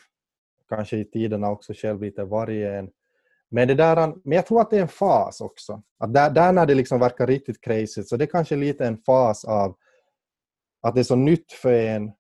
kanske 0.69 0.97
i 0.97 1.05
tiderna 1.05 1.51
också 1.51 1.73
själv 1.75 2.03
lite 2.03 2.25
varje 2.25 2.79
en. 2.79 2.91
Men, 3.51 3.69
det 3.69 3.75
där, 3.75 3.97
men 4.25 4.37
jag 4.37 4.47
tror 4.47 4.61
att 4.61 4.71
det 4.71 4.77
är 4.77 4.83
en 4.83 4.89
fas 4.89 5.41
också. 5.41 5.83
Att 5.99 6.15
där, 6.15 6.31
där 6.31 6.53
när 6.53 6.67
det 6.67 6.75
liksom 6.75 7.01
verkar 7.01 7.27
riktigt 7.27 7.61
crazy 7.61 8.03
så 8.03 8.17
det 8.17 8.25
är 8.25 8.27
kanske 8.27 8.57
lite 8.57 8.87
en 8.87 8.99
fas 8.99 9.45
av 9.45 9.77
att 10.83 10.95
det 10.95 11.01
är 11.01 11.05
så 11.05 11.17
nytt 11.17 11.53
för 11.53 11.73
en. 11.73 12.13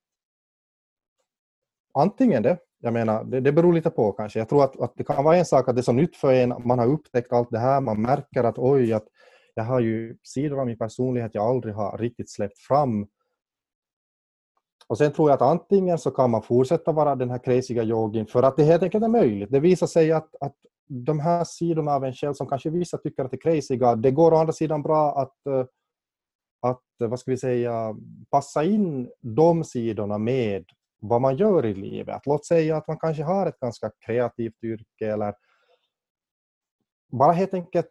Antingen 1.94 2.42
det, 2.42 2.58
jag 2.80 2.92
menar, 2.92 3.24
det, 3.24 3.40
det 3.40 3.52
beror 3.52 3.72
lite 3.72 3.90
på 3.90 4.12
kanske. 4.12 4.38
Jag 4.38 4.48
tror 4.48 4.64
att, 4.64 4.80
att 4.80 4.92
det 4.96 5.04
kan 5.04 5.24
vara 5.24 5.36
en 5.36 5.44
sak 5.44 5.68
att 5.68 5.76
det 5.76 5.80
är 5.80 5.82
så 5.82 5.92
nytt 5.92 6.16
för 6.16 6.32
en, 6.32 6.54
man 6.64 6.78
har 6.78 6.86
upptäckt 6.86 7.32
allt 7.32 7.50
det 7.50 7.58
här, 7.58 7.80
man 7.80 8.02
märker 8.02 8.44
att 8.44 8.58
oj, 8.58 8.92
att 8.92 9.06
jag 9.54 9.64
har 9.64 9.80
ju 9.80 10.16
sidor 10.22 10.60
av 10.60 10.66
min 10.66 10.78
personlighet 10.78 11.34
jag 11.34 11.44
aldrig 11.44 11.74
har 11.74 11.98
riktigt 11.98 12.30
släppt 12.30 12.58
fram. 12.58 13.06
Och 14.86 14.98
sen 14.98 15.12
tror 15.12 15.30
jag 15.30 15.34
att 15.34 15.42
antingen 15.42 15.98
så 15.98 16.10
kan 16.10 16.30
man 16.30 16.42
fortsätta 16.42 16.92
vara 16.92 17.16
den 17.16 17.30
här 17.30 17.38
crazyga 17.38 17.82
yogin 17.82 18.26
för 18.26 18.42
att 18.42 18.56
det 18.56 18.64
helt 18.64 18.82
enkelt 18.82 19.04
är 19.04 19.08
möjligt. 19.08 19.52
Det 19.52 19.60
visar 19.60 19.86
sig 19.86 20.12
att, 20.12 20.34
att 20.40 20.56
de 20.89 21.20
här 21.20 21.45
sidorna 21.45 21.93
av 21.93 22.05
en 22.05 22.12
själv 22.12 22.34
som 22.34 22.47
kanske 22.47 22.70
vissa 22.70 22.99
tycker 22.99 23.24
att 23.24 23.32
är 23.32 23.36
crazyga, 23.36 23.97
det 23.97 24.11
går 24.11 24.32
å 24.32 24.36
andra 24.36 24.53
sidan 24.53 24.82
bra 24.82 25.18
att, 25.18 25.47
eh, 25.47 25.66
att 26.61 27.01
eh, 27.03 27.09
vad 27.09 27.20
ska 27.20 27.30
vi 27.30 27.36
säga, 27.36 27.97
passa 28.30 28.64
in 28.64 29.11
de 29.20 29.64
sidorna 29.64 30.18
med 30.18 30.64
vad 31.01 31.20
man 31.20 31.36
gör 31.36 31.66
i 31.66 31.74
livet. 31.74 32.16
Att 32.16 32.26
låt 32.26 32.47
säga 32.47 32.76
att 32.76 32.89
man 32.89 32.99
kanske 32.99 33.22
har 33.22 33.47
ett 33.47 33.61
ganska 33.61 33.91
kreativt 34.07 34.64
yrke 34.64 35.12
eller 35.12 35.34
bara 37.12 37.32
helt 37.32 37.55
enkelt 37.55 37.91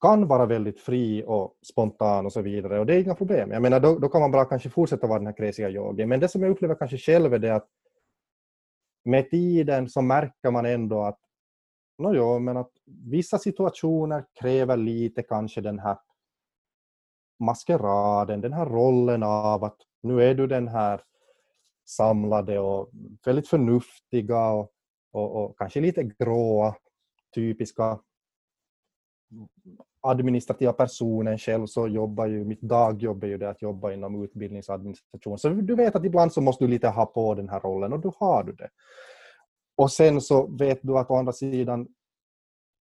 kan 0.00 0.26
vara 0.26 0.46
väldigt 0.46 0.80
fri 0.80 1.24
och 1.26 1.54
spontan 1.72 2.26
och 2.26 2.32
så 2.32 2.42
vidare 2.42 2.80
och 2.80 2.86
det 2.86 2.94
är 2.94 3.00
inga 3.00 3.14
problem. 3.14 3.50
Jag 3.50 3.62
menar 3.62 3.80
då, 3.80 3.98
då 3.98 4.08
kan 4.08 4.20
man 4.20 4.30
bara 4.30 4.44
kanske 4.44 4.70
fortsätta 4.70 5.06
vara 5.06 5.18
den 5.18 5.26
här 5.26 5.36
crazyga 5.36 5.70
yogin 5.70 6.08
Men 6.08 6.20
det 6.20 6.28
som 6.28 6.42
jag 6.42 6.50
upplever 6.50 6.74
kanske 6.74 6.98
själv 6.98 7.34
är 7.34 7.38
det 7.38 7.54
att 7.54 7.68
med 9.04 9.30
tiden 9.30 9.88
så 9.88 10.02
märker 10.02 10.50
man 10.50 10.66
ändå 10.66 11.02
att 11.02 11.18
no, 11.98 12.14
jo, 12.14 12.38
men 12.38 12.56
att 12.56 12.70
vissa 12.84 13.38
situationer 13.38 14.24
kräver 14.40 14.76
lite 14.76 15.22
kanske 15.22 15.60
den 15.60 15.78
här 15.78 15.98
maskeraden, 17.38 18.40
den 18.40 18.52
här 18.52 18.66
rollen 18.66 19.22
av 19.22 19.64
att 19.64 19.76
nu 20.02 20.22
är 20.22 20.34
du 20.34 20.46
den 20.46 20.68
här 20.68 21.00
samlade 21.84 22.58
och 22.58 22.90
väldigt 23.24 23.48
förnuftiga 23.48 24.50
och, 24.50 24.72
och, 25.12 25.44
och 25.44 25.58
kanske 25.58 25.80
lite 25.80 26.02
gråa, 26.02 26.74
typiska 27.34 27.98
administrativa 30.00 30.72
personen 30.72 31.38
själv 31.38 31.66
så 31.66 31.88
jobbar 31.88 32.26
ju, 32.26 32.44
mitt 32.44 32.60
dagjobb 32.60 33.24
är 33.24 33.28
ju 33.28 33.38
det 33.38 33.50
att 33.50 33.62
jobba 33.62 33.92
inom 33.92 34.22
utbildningsadministration. 34.24 35.38
Så 35.38 35.48
du 35.48 35.74
vet 35.74 35.96
att 35.96 36.04
ibland 36.04 36.32
så 36.32 36.40
måste 36.40 36.64
du 36.64 36.68
lite 36.68 36.88
ha 36.88 37.06
på 37.06 37.34
den 37.34 37.48
här 37.48 37.60
rollen 37.60 37.92
och 37.92 38.00
då 38.00 38.12
har 38.18 38.44
du 38.44 38.52
det. 38.52 38.68
Och 39.76 39.92
sen 39.92 40.20
så 40.20 40.46
vet 40.46 40.78
du 40.82 40.98
att 40.98 41.10
å 41.10 41.16
andra 41.16 41.32
sidan 41.32 41.88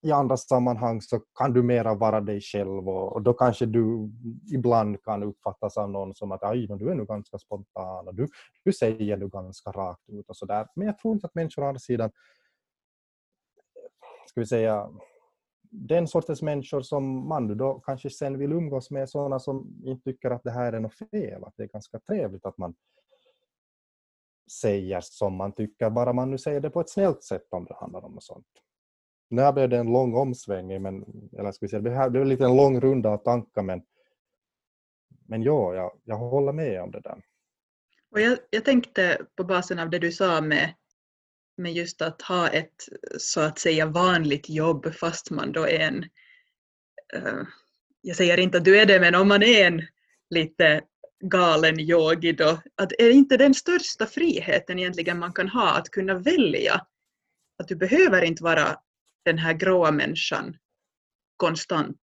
i 0.01 0.11
andra 0.11 0.37
sammanhang 0.37 1.01
så 1.01 1.19
kan 1.19 1.53
du 1.53 1.63
mera 1.63 1.95
vara 1.95 2.21
dig 2.21 2.41
själv 2.41 2.89
och, 2.89 3.13
och 3.13 3.21
då 3.21 3.33
kanske 3.33 3.65
du 3.65 4.11
ibland 4.53 5.03
kan 5.03 5.23
uppfattas 5.23 5.77
av 5.77 5.89
någon 5.89 6.15
som 6.15 6.31
att 6.31 6.43
Aj, 6.43 6.67
du 6.67 6.89
är 6.89 6.95
nog 6.95 7.07
ganska 7.07 7.37
spontan 7.37 8.07
och 8.07 8.15
du, 8.15 8.27
du 8.63 8.73
säger 8.73 9.17
nu 9.17 9.27
ganska 9.27 9.71
rakt 9.71 10.09
ut 10.09 10.29
och 10.29 10.37
sådär. 10.37 10.67
Men 10.75 10.87
jag 10.87 10.97
tror 10.97 11.13
inte 11.13 11.27
att 11.27 11.35
människor 11.35 11.63
å 11.63 11.67
andra 11.67 11.79
sidan 11.79 12.11
ska 14.29 14.41
vi 14.41 14.47
säga 14.47 14.89
den 15.71 16.07
sortens 16.07 16.41
människor 16.41 16.81
som 16.81 17.27
man 17.27 17.57
då 17.57 17.79
kanske 17.79 18.09
sen 18.09 18.37
vill 18.37 18.51
umgås 18.51 18.91
med, 18.91 19.09
sådana 19.09 19.39
som 19.39 19.81
inte 19.85 20.03
tycker 20.03 20.31
att 20.31 20.43
det 20.43 20.51
här 20.51 20.73
är 20.73 20.79
något 20.79 20.93
fel, 20.93 21.43
att 21.43 21.53
det 21.57 21.63
är 21.63 21.67
ganska 21.67 21.99
trevligt 21.99 22.45
att 22.45 22.57
man 22.57 22.75
säger 24.51 25.01
som 25.01 25.35
man 25.35 25.55
tycker, 25.55 25.89
bara 25.89 26.13
man 26.13 26.31
nu 26.31 26.37
säger 26.37 26.59
det 26.59 26.69
på 26.69 26.81
ett 26.81 26.89
snällt 26.89 27.23
sätt 27.23 27.47
om 27.49 27.65
det 27.65 27.75
handlar 27.75 28.05
om 28.05 28.13
något 28.13 28.23
sånt. 28.23 28.47
Nu 29.29 29.51
blev 29.51 29.69
det 29.69 29.77
en 29.77 29.93
lång 29.93 30.15
omsvängning, 30.15 30.81
men, 30.81 31.05
eller 31.39 31.51
ska 31.51 31.65
vi 31.65 31.69
säga, 31.69 32.03
det 32.03 32.09
blev 32.09 32.25
lite 32.25 32.45
en 32.45 32.55
lång 32.55 32.79
runda 32.79 33.09
av 33.09 33.17
tankar, 33.17 33.61
men, 33.61 33.81
men 35.25 35.43
ja, 35.43 35.75
jag, 35.75 35.91
jag 36.03 36.17
håller 36.17 36.53
med 36.53 36.81
om 36.81 36.91
det 36.91 37.01
där. 37.01 37.21
Och 38.11 38.21
jag, 38.21 38.37
jag 38.49 38.65
tänkte 38.65 39.25
på 39.35 39.43
basen 39.43 39.79
av 39.79 39.89
det 39.89 39.99
du 39.99 40.11
sa 40.11 40.41
med 40.41 40.73
med 41.57 41.73
just 41.73 42.01
att 42.01 42.21
ha 42.21 42.47
ett 42.47 42.75
så 43.17 43.41
att 43.41 43.59
säga 43.59 43.85
vanligt 43.85 44.49
jobb 44.49 44.93
fast 44.93 45.31
man 45.31 45.51
då 45.51 45.67
är 45.67 45.79
en, 45.79 46.03
uh, 47.15 47.43
jag 48.01 48.15
säger 48.15 48.39
inte 48.39 48.57
att 48.57 48.65
du 48.65 48.79
är 48.79 48.85
det, 48.85 48.99
men 48.99 49.15
om 49.15 49.27
man 49.27 49.43
är 49.43 49.67
en 49.67 49.81
lite 50.29 50.81
galen 51.19 51.79
yogi 51.79 52.31
då, 52.31 52.61
att 52.75 52.91
är 52.91 53.09
inte 53.09 53.37
den 53.37 53.53
största 53.53 54.05
friheten 54.05 54.79
egentligen 54.79 55.19
man 55.19 55.33
kan 55.33 55.49
ha 55.49 55.77
att 55.77 55.89
kunna 55.89 56.13
välja 56.13 56.85
att 57.59 57.67
du 57.67 57.75
behöver 57.75 58.21
inte 58.21 58.43
vara 58.43 58.75
den 59.25 59.37
här 59.37 59.53
gråa 59.53 59.91
människan 59.91 60.57
konstant 61.37 62.01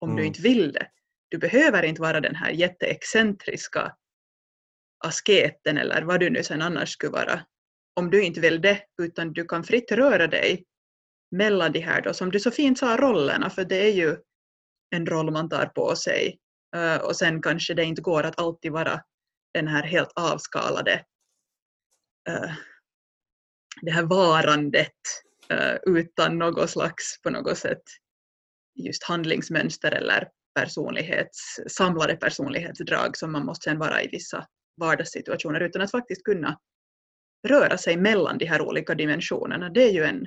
om 0.00 0.10
mm. 0.10 0.20
du 0.20 0.26
inte 0.26 0.42
vill 0.42 0.72
det. 0.72 0.86
Du 1.28 1.38
behöver 1.38 1.82
inte 1.82 2.00
vara 2.02 2.20
den 2.20 2.34
här 2.34 2.50
jätteexcentriska 2.50 3.96
asketen 5.04 5.78
eller 5.78 6.02
vad 6.02 6.20
du 6.20 6.30
nu 6.30 6.42
sen 6.42 6.62
annars 6.62 6.90
skulle 6.92 7.12
vara 7.12 7.46
om 7.94 8.10
du 8.10 8.22
inte 8.22 8.40
vill 8.40 8.60
det, 8.60 8.82
utan 9.02 9.32
du 9.32 9.44
kan 9.44 9.64
fritt 9.64 9.92
röra 9.92 10.26
dig 10.26 10.64
mellan 11.30 11.72
de 11.72 11.80
här 11.80 12.02
då, 12.02 12.14
som 12.14 12.30
du 12.30 12.40
så 12.40 12.50
fint 12.50 12.78
sa, 12.78 12.96
rollerna, 12.96 13.50
för 13.50 13.64
det 13.64 13.76
är 13.76 13.92
ju 13.92 14.16
en 14.90 15.06
roll 15.06 15.30
man 15.30 15.48
tar 15.48 15.66
på 15.66 15.96
sig. 15.96 16.38
Uh, 16.76 16.96
och 16.96 17.16
sen 17.16 17.42
kanske 17.42 17.74
det 17.74 17.84
inte 17.84 18.02
går 18.02 18.22
att 18.22 18.40
alltid 18.40 18.72
vara 18.72 19.02
den 19.54 19.68
här 19.68 19.82
helt 19.82 20.12
avskalade, 20.14 21.04
uh, 22.28 22.52
det 23.82 23.90
här 23.90 24.02
varandet 24.02 25.00
uh, 25.52 25.96
utan 25.96 26.38
något 26.38 26.70
slags, 26.70 27.22
på 27.22 27.30
något 27.30 27.58
sätt, 27.58 27.82
just 28.74 29.04
handlingsmönster 29.04 29.92
eller 29.92 30.28
personlighets, 30.54 31.60
samlade 31.68 32.16
personlighetsdrag 32.16 33.16
som 33.16 33.32
man 33.32 33.46
måste 33.46 33.64
sen 33.70 33.78
vara 33.78 34.02
i 34.02 34.08
vissa 34.08 34.46
vardagssituationer, 34.76 35.60
utan 35.60 35.82
att 35.82 35.90
faktiskt 35.90 36.24
kunna 36.24 36.58
röra 37.48 37.78
sig 37.78 37.96
mellan 37.96 38.38
de 38.38 38.46
här 38.46 38.62
olika 38.62 38.94
dimensionerna, 38.94 39.70
det 39.70 39.82
är 39.82 39.92
ju 39.92 40.04
en, 40.04 40.26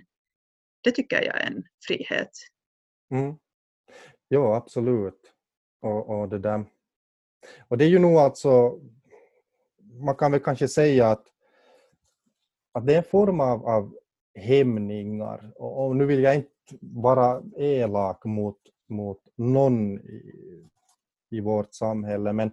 det 0.83 0.91
tycker 0.91 1.21
jag 1.21 1.41
är 1.41 1.47
en 1.47 1.63
frihet. 1.87 2.29
Mm. 3.13 3.35
Ja, 4.27 4.55
absolut. 4.55 5.22
Och, 5.83 6.09
och, 6.09 6.29
det 6.29 6.39
där. 6.39 6.65
och 7.67 7.77
det 7.77 7.85
är 7.85 7.89
ju 7.89 7.99
nog 7.99 8.17
alltså, 8.17 8.79
man 9.99 10.15
kan 10.15 10.31
väl 10.31 10.39
kanske 10.39 10.67
säga 10.67 11.11
att, 11.11 11.25
att 12.71 12.87
det 12.87 12.93
är 12.93 12.97
en 12.97 13.03
form 13.03 13.39
av, 13.39 13.67
av 13.67 13.95
hämningar. 14.35 15.51
Och, 15.55 15.85
och 15.85 15.95
nu 15.95 16.05
vill 16.05 16.23
jag 16.23 16.35
inte 16.35 16.49
vara 16.81 17.43
elak 17.57 18.25
mot, 18.25 18.57
mot 18.89 19.19
någon 19.35 19.99
i, 19.99 20.69
i 21.29 21.39
vårt 21.39 21.73
samhälle, 21.73 22.33
men 22.33 22.51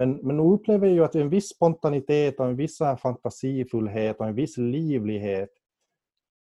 men, 0.00 0.12
men 0.12 0.36
nu 0.36 0.42
upplever 0.42 0.86
jag 0.86 0.94
ju 0.94 1.04
att 1.04 1.14
en 1.14 1.28
viss 1.28 1.48
spontanitet 1.48 2.40
och 2.40 2.46
en 2.46 2.56
viss 2.56 2.78
fantasifullhet 2.78 4.20
och 4.20 4.26
en 4.26 4.34
viss 4.34 4.56
livlighet, 4.56 5.50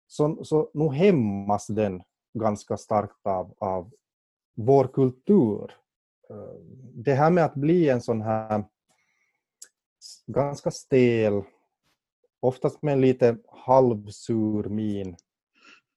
så, 0.06 0.44
så 0.44 0.70
nu 0.74 0.88
hämmas 0.88 1.66
den 1.66 2.02
ganska 2.34 2.76
starkt 2.76 3.26
av, 3.26 3.54
av 3.58 3.90
vår 4.54 4.84
kultur. 4.84 5.72
Eh, 6.30 6.60
det 6.94 7.14
här 7.14 7.30
med 7.30 7.44
att 7.44 7.54
bli 7.54 7.88
en 7.88 8.00
sån 8.00 8.22
här 8.22 8.64
ganska 10.26 10.70
stel, 10.70 11.42
oftast 12.40 12.82
med 12.82 12.92
en 12.92 13.00
lite 13.00 13.38
halvsur 13.48 14.64
min, 14.64 15.16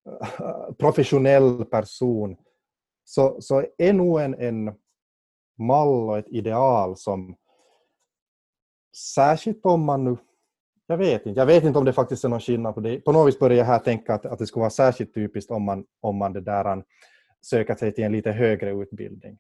eh, 0.06 0.74
professionell 0.80 1.66
person, 1.66 2.38
så, 3.04 3.42
så 3.42 3.66
är 3.78 3.94
nog 3.94 4.22
en, 4.22 4.34
en 4.34 4.76
mall 5.58 6.10
och 6.10 6.18
ett 6.18 6.30
ideal 6.30 6.98
som 6.98 7.36
särskilt 9.16 9.66
om 9.66 9.86
man 9.86 10.04
nu 10.04 10.18
jag 10.92 10.98
vet 10.98 11.26
inte. 11.26 11.40
Jag 11.40 11.46
vet 11.46 11.64
inte 11.64 11.80
om 11.80 11.86
det 11.86 11.94
faktiskt 11.94 12.24
är 12.24 12.30
någon 12.30 12.40
skillnad 12.40 12.76
på 12.76 12.82
det. 12.82 13.00
På 13.00 13.12
något 13.12 13.28
vis 13.28 13.40
börjar 13.40 13.58
jag 13.58 13.66
här 13.66 13.80
tänka 13.80 14.14
att, 14.14 14.26
att 14.26 14.40
det 14.40 14.48
skulle 14.48 14.62
vara 14.62 14.70
särskilt 14.70 15.14
typiskt 15.14 15.52
om 15.52 15.64
man, 15.64 15.86
om 16.02 16.18
man 16.18 16.34
det 16.34 16.42
där, 16.42 16.84
söker 17.42 17.76
sig 17.76 17.92
till 17.92 18.04
en 18.04 18.12
lite 18.12 18.32
högre 18.32 18.72
utbildning 18.72 19.38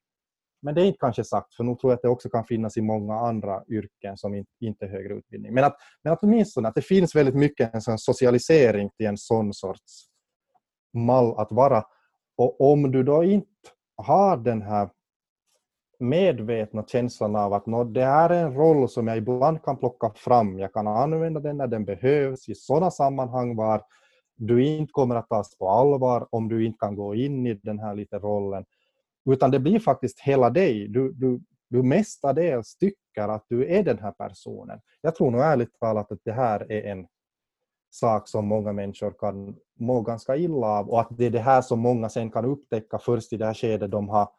men 0.61 0.75
det 0.75 0.81
är 0.81 0.85
inte 0.85 0.99
kanske 0.99 1.23
sagt, 1.23 1.55
för 1.55 1.63
nu 1.63 1.75
tror 1.75 1.91
jag 1.91 1.95
att 1.95 2.01
det 2.01 2.09
också 2.09 2.29
kan 2.29 2.45
finnas 2.45 2.77
i 2.77 2.81
många 2.81 3.15
andra 3.15 3.63
yrken 3.69 4.17
som 4.17 4.45
inte 4.59 4.85
är 4.85 4.89
högre 4.89 5.13
utbildning. 5.13 5.53
Men 5.53 5.63
att, 5.63 5.75
men 6.03 6.13
att 6.13 6.23
åtminstone 6.23 6.67
att 6.67 6.75
det 6.75 6.81
finns 6.81 7.15
väldigt 7.15 7.35
mycket 7.35 7.73
en 7.73 7.81
sån 7.81 7.97
socialisering 7.97 8.89
till 8.89 9.05
en 9.05 9.17
sån 9.17 9.53
sorts 9.53 10.05
mall 10.93 11.33
att 11.37 11.51
vara. 11.51 11.83
Och 12.37 12.71
om 12.71 12.91
du 12.91 13.03
då 13.03 13.23
inte 13.23 13.47
har 13.95 14.37
den 14.37 14.61
här 14.61 14.89
medvetna 15.99 16.83
känslan 16.87 17.35
av 17.35 17.53
att 17.53 17.65
no, 17.65 17.83
det 17.83 18.03
är 18.03 18.29
en 18.29 18.53
roll 18.53 18.89
som 18.89 19.07
jag 19.07 19.17
ibland 19.17 19.63
kan 19.63 19.77
plocka 19.77 20.11
fram, 20.15 20.59
jag 20.59 20.73
kan 20.73 20.87
använda 20.87 21.39
den 21.39 21.57
när 21.57 21.67
den 21.67 21.85
behövs 21.85 22.49
i 22.49 22.55
sådana 22.55 22.91
sammanhang 22.91 23.55
var 23.55 23.81
du 24.35 24.65
inte 24.65 24.91
kommer 24.91 25.15
att 25.15 25.29
tas 25.29 25.57
på 25.57 25.69
allvar 25.69 26.27
om 26.31 26.49
du 26.49 26.65
inte 26.65 26.77
kan 26.79 26.95
gå 26.95 27.15
in 27.15 27.47
i 27.47 27.53
den 27.53 27.79
här 27.79 27.95
lite 27.95 28.19
rollen. 28.19 28.65
Utan 29.25 29.51
det 29.51 29.59
blir 29.59 29.79
faktiskt 29.79 30.19
hela 30.19 30.49
dig. 30.49 30.87
Du, 30.87 31.11
du, 31.11 31.41
du 31.69 31.83
mestadels 31.83 32.77
tycker 32.77 33.27
att 33.27 33.45
du 33.47 33.65
är 33.65 33.83
den 33.83 33.99
här 33.99 34.11
personen. 34.11 34.79
Jag 35.01 35.15
tror 35.15 35.31
nog 35.31 35.41
ärligt 35.41 35.79
talat 35.79 36.11
att 36.11 36.19
det 36.23 36.31
här 36.31 36.71
är 36.71 36.91
en 36.91 37.07
sak 37.89 38.27
som 38.27 38.47
många 38.47 38.73
människor 38.73 39.11
kan 39.19 39.55
må 39.79 40.01
ganska 40.01 40.35
illa 40.35 40.67
av 40.67 40.89
och 40.89 41.01
att 41.01 41.17
det 41.17 41.25
är 41.25 41.29
det 41.29 41.39
här 41.39 41.61
som 41.61 41.79
många 41.79 42.09
sen 42.09 42.31
kan 42.31 42.45
upptäcka 42.45 42.99
först 42.99 43.33
i 43.33 43.37
det 43.37 43.45
här 43.45 43.53
skedet 43.53 43.91
de 43.91 44.09
har 44.09 44.29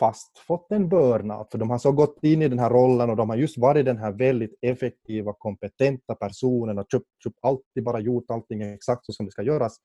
fast 0.00 0.38
fått 0.38 0.72
en 0.72 0.88
burnout, 0.88 1.50
för 1.50 1.58
de 1.58 1.70
har 1.70 1.78
så 1.78 1.92
gått 1.92 2.24
in 2.24 2.42
i 2.42 2.48
den 2.48 2.58
här 2.58 2.70
rollen 2.70 3.10
och 3.10 3.16
de 3.16 3.30
har 3.30 3.36
just 3.36 3.58
varit 3.58 3.84
den 3.84 3.98
här 3.98 4.12
väldigt 4.12 4.58
effektiva, 4.62 5.32
kompetenta 5.38 6.14
personen 6.14 6.78
och 6.78 6.86
köpt, 6.92 7.06
köpt 7.24 7.38
alltid 7.42 7.84
bara 7.84 8.00
gjort 8.00 8.30
allting 8.30 8.62
exakt 8.62 9.06
så 9.06 9.12
som 9.12 9.26
det 9.26 9.32
ska 9.32 9.42
göras. 9.42 9.76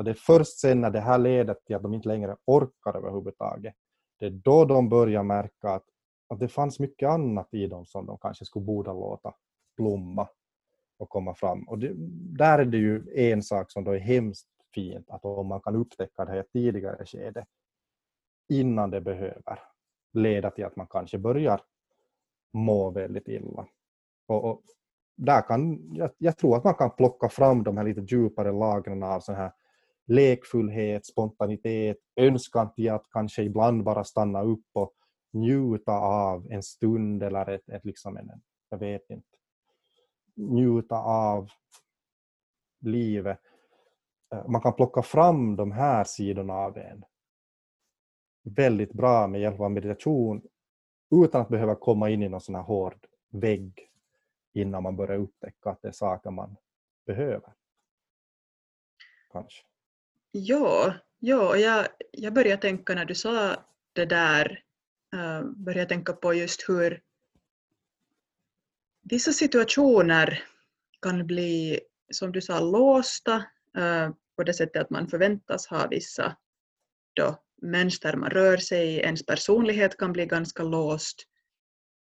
Och 0.00 0.04
det 0.04 0.10
är 0.10 0.14
först 0.14 0.58
sen 0.58 0.80
när 0.80 0.90
det 0.90 1.00
här 1.00 1.18
leder 1.18 1.54
till 1.54 1.76
att 1.76 1.82
de 1.82 1.94
inte 1.94 2.08
längre 2.08 2.36
orkar 2.44 2.96
överhuvudtaget, 2.96 3.74
det 4.18 4.26
är 4.26 4.30
då 4.30 4.64
de 4.64 4.88
börjar 4.88 5.22
märka 5.22 5.68
att, 5.68 5.84
att 6.28 6.40
det 6.40 6.48
fanns 6.48 6.78
mycket 6.78 7.08
annat 7.08 7.54
i 7.54 7.66
dem 7.66 7.86
som 7.86 8.06
de 8.06 8.18
kanske 8.18 8.44
skulle 8.44 8.64
borde 8.64 8.90
låta 8.90 9.34
blomma 9.76 10.28
och 10.98 11.08
komma 11.08 11.34
fram. 11.34 11.68
Och 11.68 11.78
det, 11.78 11.92
där 12.38 12.58
är 12.58 12.64
det 12.64 12.76
ju 12.76 13.02
en 13.14 13.42
sak 13.42 13.70
som 13.70 13.84
då 13.84 13.90
är 13.90 13.98
hemskt 13.98 14.48
fint, 14.74 15.10
att 15.10 15.24
om 15.24 15.46
man 15.46 15.60
kan 15.60 15.76
upptäcka 15.76 16.24
det 16.24 16.32
här 16.32 16.44
tidigare 16.52 17.06
skede, 17.06 17.46
innan 18.48 18.90
det 18.90 19.00
behöver 19.00 19.58
leda 20.12 20.50
till 20.50 20.64
att 20.64 20.76
man 20.76 20.86
kanske 20.86 21.18
börjar 21.18 21.60
må 22.52 22.90
väldigt 22.90 23.28
illa. 23.28 23.66
Och, 24.26 24.44
och 24.44 24.62
där 25.16 25.42
kan, 25.42 25.90
jag, 25.94 26.10
jag, 26.18 26.38
tror 26.38 26.56
att 26.56 26.64
man 26.64 26.74
kan 26.74 26.90
plocka 26.90 27.28
fram 27.28 27.62
de 27.62 27.76
här 27.76 27.84
lite 27.84 28.00
djupare 28.00 28.52
lagren 28.52 29.02
av 29.02 29.20
sån 29.20 29.34
här 29.34 29.52
lekfullhet, 30.10 31.06
spontanitet, 31.06 31.98
önskan 32.16 32.74
till 32.74 32.90
att 32.90 33.06
kanske 33.10 33.42
ibland 33.42 33.84
bara 33.84 34.04
stanna 34.04 34.42
upp 34.42 34.66
och 34.72 34.94
njuta 35.32 35.92
av 35.92 36.46
en 36.50 36.62
stund 36.62 37.22
eller 37.22 37.50
ett, 37.50 37.68
ett 37.68 37.84
liksom 37.84 38.16
en, 38.16 38.30
jag 38.68 38.78
vet 38.78 39.10
inte, 39.10 39.28
njuta 40.34 40.96
av 40.96 41.50
livet. 42.80 43.40
Eh, 44.32 44.48
man 44.48 44.60
kan 44.60 44.72
plocka 44.72 45.02
fram 45.02 45.56
de 45.56 45.72
här 45.72 46.04
sidorna 46.04 46.54
av 46.54 46.78
en 46.78 47.04
väldigt 48.42 48.92
bra 48.92 49.26
med 49.26 49.40
hjälp 49.40 49.60
av 49.60 49.70
meditation 49.70 50.42
utan 51.10 51.40
att 51.40 51.48
behöva 51.48 51.74
komma 51.74 52.10
in 52.10 52.22
i 52.22 52.28
någon 52.28 52.40
sån 52.40 52.54
här 52.54 52.62
hård 52.62 53.06
vägg 53.28 53.90
innan 54.52 54.82
man 54.82 54.96
börjar 54.96 55.18
upptäcka 55.18 55.70
att 55.70 55.82
det 55.82 55.88
är 55.88 55.92
saker 55.92 56.30
man 56.30 56.56
behöver. 57.06 57.52
Kanske. 59.32 59.69
Ja, 60.32 60.94
ja 61.18 61.56
jag, 61.56 61.86
jag 62.12 62.32
började 62.32 62.62
tänka 62.62 62.94
när 62.94 63.04
du 63.04 63.14
sa 63.14 63.64
det 63.92 64.04
där, 64.04 64.62
uh, 65.14 65.42
började 65.42 65.88
tänka 65.88 66.12
på 66.12 66.34
just 66.34 66.68
hur 66.68 67.02
vissa 69.02 69.32
situationer 69.32 70.44
kan 71.02 71.26
bli, 71.26 71.80
som 72.12 72.32
du 72.32 72.40
sa, 72.40 72.60
låsta 72.60 73.36
uh, 73.78 74.10
på 74.36 74.42
det 74.44 74.54
sättet 74.54 74.82
att 74.82 74.90
man 74.90 75.08
förväntas 75.08 75.66
ha 75.66 75.86
vissa 75.86 76.36
då, 77.14 77.42
mönster 77.62 78.16
man 78.16 78.30
rör 78.30 78.56
sig 78.56 78.88
i, 78.88 78.98
ens 78.98 79.26
personlighet 79.26 79.96
kan 79.96 80.12
bli 80.12 80.26
ganska 80.26 80.62
låst 80.62 81.26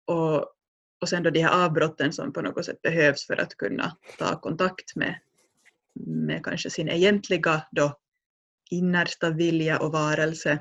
och, 0.06 0.38
och 1.02 1.10
sen 1.10 1.24
då 1.24 1.30
de 1.30 1.42
här 1.42 1.66
avbrotten 1.66 2.14
som 2.14 2.34
på 2.34 2.42
något 2.42 2.66
sätt 2.66 2.82
behövs 2.82 3.28
för 3.28 3.42
att 3.42 3.58
kunna 3.58 3.98
ta 4.18 4.40
kontakt 4.40 4.96
med, 4.96 5.20
med 6.06 6.44
kanske 6.46 6.70
sin 6.70 6.90
egentliga 6.90 7.68
då 7.72 8.01
innersta 8.72 9.30
vilja 9.30 9.80
och 9.80 9.92
varelse. 9.92 10.60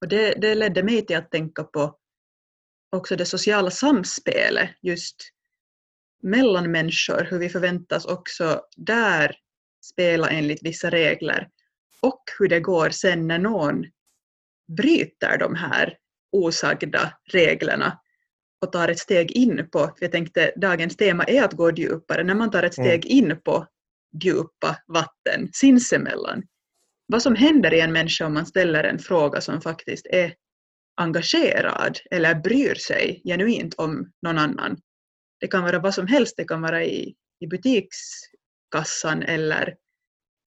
Och 0.00 0.08
det, 0.08 0.34
det 0.40 0.54
ledde 0.54 0.82
mig 0.82 1.06
till 1.06 1.16
att 1.16 1.30
tänka 1.30 1.64
på 1.64 1.98
också 2.90 3.16
det 3.16 3.26
sociala 3.26 3.70
samspelet 3.70 4.70
just 4.82 5.16
mellan 6.22 6.70
människor, 6.70 7.26
hur 7.30 7.38
vi 7.38 7.48
förväntas 7.48 8.04
också 8.04 8.60
där 8.76 9.36
spela 9.84 10.30
enligt 10.30 10.62
vissa 10.62 10.90
regler 10.90 11.48
och 12.00 12.22
hur 12.38 12.48
det 12.48 12.60
går 12.60 12.90
sen 12.90 13.26
när 13.26 13.38
någon 13.38 13.84
bryter 14.76 15.38
de 15.38 15.54
här 15.54 15.96
osagda 16.32 17.12
reglerna 17.32 17.98
och 18.60 18.72
tar 18.72 18.88
ett 18.88 18.98
steg 18.98 19.32
in 19.32 19.68
på, 19.72 19.78
för 19.78 19.96
jag 20.00 20.12
tänkte 20.12 20.52
dagens 20.56 20.96
tema 20.96 21.24
är 21.24 21.42
att 21.42 21.52
gå 21.52 21.70
djupare, 21.70 22.24
när 22.24 22.34
man 22.34 22.50
tar 22.50 22.62
ett 22.62 22.74
steg 22.74 23.06
mm. 23.06 23.30
in 23.30 23.40
på 23.44 23.66
djupa 24.22 24.76
vatten 24.86 25.48
sinsemellan. 25.52 26.42
Vad 27.12 27.22
som 27.22 27.34
händer 27.34 27.74
i 27.74 27.80
en 27.80 27.92
människa 27.92 28.26
om 28.26 28.34
man 28.34 28.46
ställer 28.46 28.84
en 28.84 28.98
fråga 28.98 29.40
som 29.40 29.60
faktiskt 29.60 30.06
är 30.06 30.34
engagerad 30.96 31.98
eller 32.10 32.34
bryr 32.34 32.74
sig 32.74 33.22
genuint 33.24 33.74
om 33.74 34.12
någon 34.22 34.38
annan. 34.38 34.76
Det 35.40 35.48
kan 35.48 35.62
vara 35.62 35.78
vad 35.78 35.94
som 35.94 36.06
helst, 36.06 36.34
det 36.36 36.44
kan 36.44 36.62
vara 36.62 36.84
i, 36.84 37.14
i 37.40 37.46
butikskassan 37.46 39.22
eller 39.22 39.74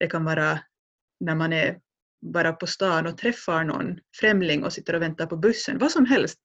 det 0.00 0.06
kan 0.06 0.24
vara 0.24 0.60
när 1.20 1.34
man 1.34 1.52
är 1.52 1.78
bara 2.32 2.52
på 2.52 2.66
stan 2.66 3.06
och 3.06 3.18
träffar 3.18 3.64
någon 3.64 3.98
främling 4.20 4.64
och 4.64 4.72
sitter 4.72 4.94
och 4.94 5.02
väntar 5.02 5.26
på 5.26 5.36
bussen, 5.36 5.78
vad 5.78 5.90
som 5.90 6.06
helst. 6.06 6.38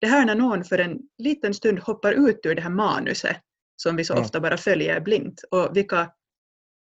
Det 0.00 0.06
här 0.06 0.26
när 0.26 0.34
någon 0.34 0.64
för 0.64 0.78
en 0.78 0.98
liten 1.18 1.54
stund 1.54 1.78
hoppar 1.78 2.12
ut 2.12 2.46
ur 2.46 2.54
det 2.54 2.62
här 2.62 2.70
manuset 2.70 3.36
som 3.76 3.96
vi 3.96 4.04
så 4.04 4.14
ofta 4.14 4.40
bara 4.40 4.56
följer 4.56 5.00
blint 5.00 5.44
och 5.50 5.76
vilka 5.76 6.10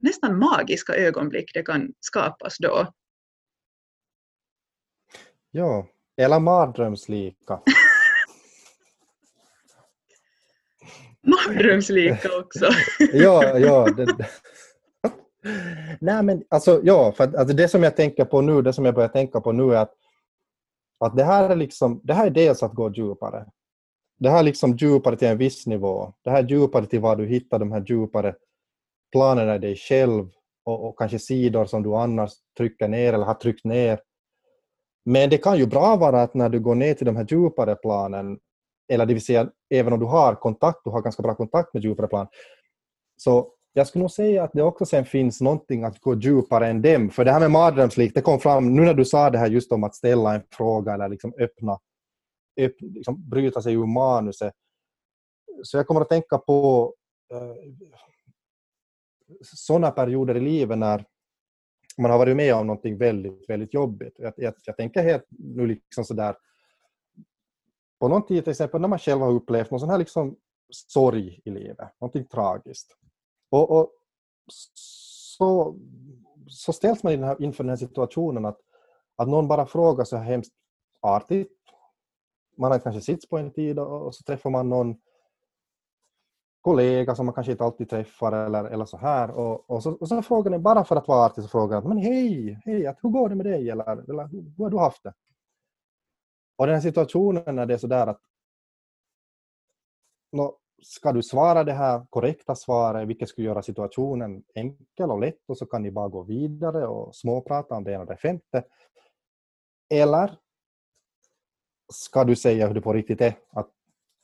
nästan 0.00 0.38
magiska 0.38 0.94
ögonblick 0.94 1.50
det 1.54 1.62
kan 1.62 1.92
skapas 2.00 2.58
då. 2.58 2.92
Ja, 5.50 5.86
eller 6.16 6.40
mardrömslika. 6.40 7.60
mardrömslika 11.22 12.38
också. 12.38 12.66
ja, 13.12 13.58
ja. 13.58 13.86
Det, 13.96 14.28
Nej 16.00 16.22
men 16.22 16.44
alltså 16.48 16.80
ja, 16.84 17.12
för 17.12 17.24
att, 17.24 17.34
alltså, 17.34 17.56
det 17.56 17.68
som 17.68 17.82
jag 17.82 17.96
tänker 17.96 18.24
på 18.24 18.40
nu, 18.40 18.62
det 18.62 18.72
som 18.72 18.84
jag 18.84 18.94
börjar 18.94 19.08
tänka 19.08 19.40
på 19.40 19.52
nu 19.52 19.74
är 19.74 19.76
att, 19.76 19.94
att 21.00 21.16
det 21.16 21.24
här 21.24 21.50
är 21.50 21.56
liksom, 21.56 22.00
det 22.04 22.14
här 22.14 22.26
är 22.26 22.30
dels 22.30 22.62
att 22.62 22.74
gå 22.74 22.92
djupare. 22.92 23.46
Det 24.18 24.30
här 24.30 24.38
är 24.38 24.42
liksom 24.42 24.76
djupare 24.76 25.16
till 25.16 25.28
en 25.28 25.38
viss 25.38 25.66
nivå. 25.66 26.12
Det 26.24 26.30
här 26.30 26.42
är 26.42 26.48
djupare 26.48 26.86
till 26.86 27.00
var 27.00 27.16
du 27.16 27.26
hittar 27.26 27.58
de 27.58 27.72
här 27.72 27.84
djupare 27.86 28.34
planerna 29.12 29.54
i 29.54 29.58
dig 29.58 29.76
själv 29.76 30.28
och, 30.64 30.88
och 30.88 30.98
kanske 30.98 31.18
sidor 31.18 31.64
som 31.64 31.82
du 31.82 31.94
annars 31.96 32.30
trycker 32.56 32.88
ner 32.88 33.12
eller 33.12 33.24
har 33.24 33.34
tryckt 33.34 33.64
ner. 33.64 34.00
Men 35.04 35.30
det 35.30 35.38
kan 35.38 35.58
ju 35.58 35.66
bra 35.66 35.96
vara 35.96 36.22
att 36.22 36.34
när 36.34 36.48
du 36.48 36.60
går 36.60 36.74
ner 36.74 36.94
till 36.94 37.06
de 37.06 37.16
här 37.16 37.26
djupare 37.30 37.74
planen, 37.74 38.38
eller 38.92 39.06
det 39.06 39.14
vill 39.14 39.24
säga 39.24 39.50
även 39.74 39.92
om 39.92 40.00
du 40.00 40.06
har 40.06 40.34
kontakt, 40.34 40.80
du 40.84 40.90
har 40.90 41.02
ganska 41.02 41.22
bra 41.22 41.34
kontakt 41.34 41.74
med 41.74 41.84
djupare 41.84 42.06
plan, 42.06 42.26
så 43.16 43.52
jag 43.72 43.86
skulle 43.86 44.02
nog 44.02 44.10
säga 44.10 44.44
att 44.44 44.52
det 44.52 44.62
också 44.62 44.86
sen 44.86 45.04
finns 45.04 45.40
någonting 45.40 45.84
att 45.84 46.00
gå 46.00 46.14
djupare 46.14 46.66
än 46.68 46.82
dem. 46.82 47.10
För 47.10 47.24
det 47.24 47.32
här 47.32 47.40
med 47.40 47.50
mardrömslikt, 47.50 48.14
det 48.14 48.22
kom 48.22 48.40
fram 48.40 48.74
nu 48.74 48.82
när 48.82 48.94
du 48.94 49.04
sa 49.04 49.30
det 49.30 49.38
här 49.38 49.50
just 49.50 49.72
om 49.72 49.84
att 49.84 49.94
ställa 49.94 50.34
en 50.34 50.42
fråga 50.52 50.94
eller 50.94 51.08
liksom 51.08 51.32
öppna, 51.38 51.78
öpp, 52.60 52.74
liksom 52.80 53.30
bryta 53.30 53.62
sig 53.62 53.74
ur 53.74 53.86
manuset. 53.86 54.52
Så 55.62 55.76
jag 55.76 55.86
kommer 55.86 56.00
att 56.00 56.08
tänka 56.08 56.38
på 56.38 56.92
eh, 57.32 57.54
sådana 59.42 59.90
perioder 59.90 60.36
i 60.36 60.40
livet 60.40 60.78
när 60.78 61.04
man 61.98 62.10
har 62.10 62.18
varit 62.18 62.36
med 62.36 62.54
om 62.54 62.66
någonting 62.66 62.98
väldigt, 62.98 63.50
väldigt 63.50 63.74
jobbigt. 63.74 64.14
Jag, 64.18 64.32
jag, 64.36 64.54
jag 64.64 64.76
tänker 64.76 65.02
helt 65.02 65.26
nu 65.28 65.66
liksom 65.66 66.04
sådär 66.04 66.36
på 68.00 68.08
någon 68.08 68.26
tid 68.26 68.44
till 68.44 68.50
exempel 68.50 68.80
när 68.80 68.88
man 68.88 68.98
själv 68.98 69.20
har 69.20 69.30
upplevt 69.30 69.70
någon 69.70 69.80
sån 69.80 69.90
här 69.90 69.98
liksom 69.98 70.36
sorg 70.70 71.40
i 71.44 71.50
livet, 71.50 72.00
någonting 72.00 72.24
tragiskt. 72.24 72.96
Och, 73.50 73.70
och 73.70 73.92
så, 74.74 75.76
så 76.48 76.72
ställs 76.72 77.02
man 77.02 77.12
inför 77.42 77.64
den 77.64 77.68
här 77.68 77.76
situationen 77.76 78.44
att, 78.44 78.60
att 79.16 79.28
någon 79.28 79.48
bara 79.48 79.66
frågar 79.66 80.04
så 80.04 80.16
hemskt 80.16 80.52
artigt. 81.00 81.52
Man 82.56 82.70
har 82.70 82.78
kanske 82.78 83.00
sitts 83.00 83.28
på 83.28 83.38
en 83.38 83.52
tid 83.52 83.78
och, 83.78 84.06
och 84.06 84.14
så 84.14 84.22
träffar 84.22 84.50
man 84.50 84.68
någon 84.68 85.00
kollega 86.60 87.14
som 87.14 87.26
man 87.26 87.34
kanske 87.34 87.52
inte 87.52 87.64
alltid 87.64 87.90
träffar 87.90 88.32
eller, 88.32 88.64
eller 88.64 88.84
så 88.84 88.96
här. 88.96 89.30
Och, 89.30 89.70
och, 89.70 89.82
så, 89.82 89.92
och 89.92 90.08
så 90.08 90.22
frågar 90.22 90.50
ni, 90.50 90.58
bara 90.58 90.84
för 90.84 90.96
att 90.96 91.08
vara 91.08 91.26
artig, 91.26 91.44
så 91.44 91.50
frågar 91.50 91.82
ni 91.82 91.88
men 91.88 91.98
hej, 91.98 92.60
hej, 92.64 92.94
hur 93.02 93.10
går 93.10 93.28
det 93.28 93.34
med 93.34 93.46
dig? 93.46 93.70
Eller, 93.70 94.10
eller 94.10 94.28
hur 94.28 94.64
har 94.64 94.70
du 94.70 94.78
haft 94.78 95.02
det? 95.02 95.14
Och 96.56 96.66
den 96.66 96.74
här 96.74 96.82
situationen 96.82 97.56
när 97.56 97.66
det 97.66 97.74
är 97.74 97.78
sådär 97.78 98.06
att 98.06 98.20
no, 100.32 100.56
ska 100.82 101.12
du 101.12 101.22
svara 101.22 101.64
det 101.64 101.72
här 101.72 102.06
korrekta 102.10 102.54
svaret, 102.54 103.08
vilket 103.08 103.28
skulle 103.28 103.46
göra 103.46 103.62
situationen 103.62 104.44
enkel 104.54 105.10
och 105.10 105.20
lätt 105.20 105.40
och 105.48 105.58
så 105.58 105.66
kan 105.66 105.82
ni 105.82 105.90
bara 105.90 106.08
gå 106.08 106.22
vidare 106.22 106.86
och 106.86 107.14
småprata 107.14 107.74
om 107.74 107.84
det 107.84 107.92
ena 107.92 108.00
och 108.00 108.06
det 108.06 108.16
femte. 108.16 108.64
Eller 109.94 110.38
ska 111.92 112.24
du 112.24 112.36
säga 112.36 112.66
hur 112.66 112.74
det 112.74 112.80
på 112.80 112.92
riktigt 112.92 113.20
är, 113.20 113.34
att 113.50 113.70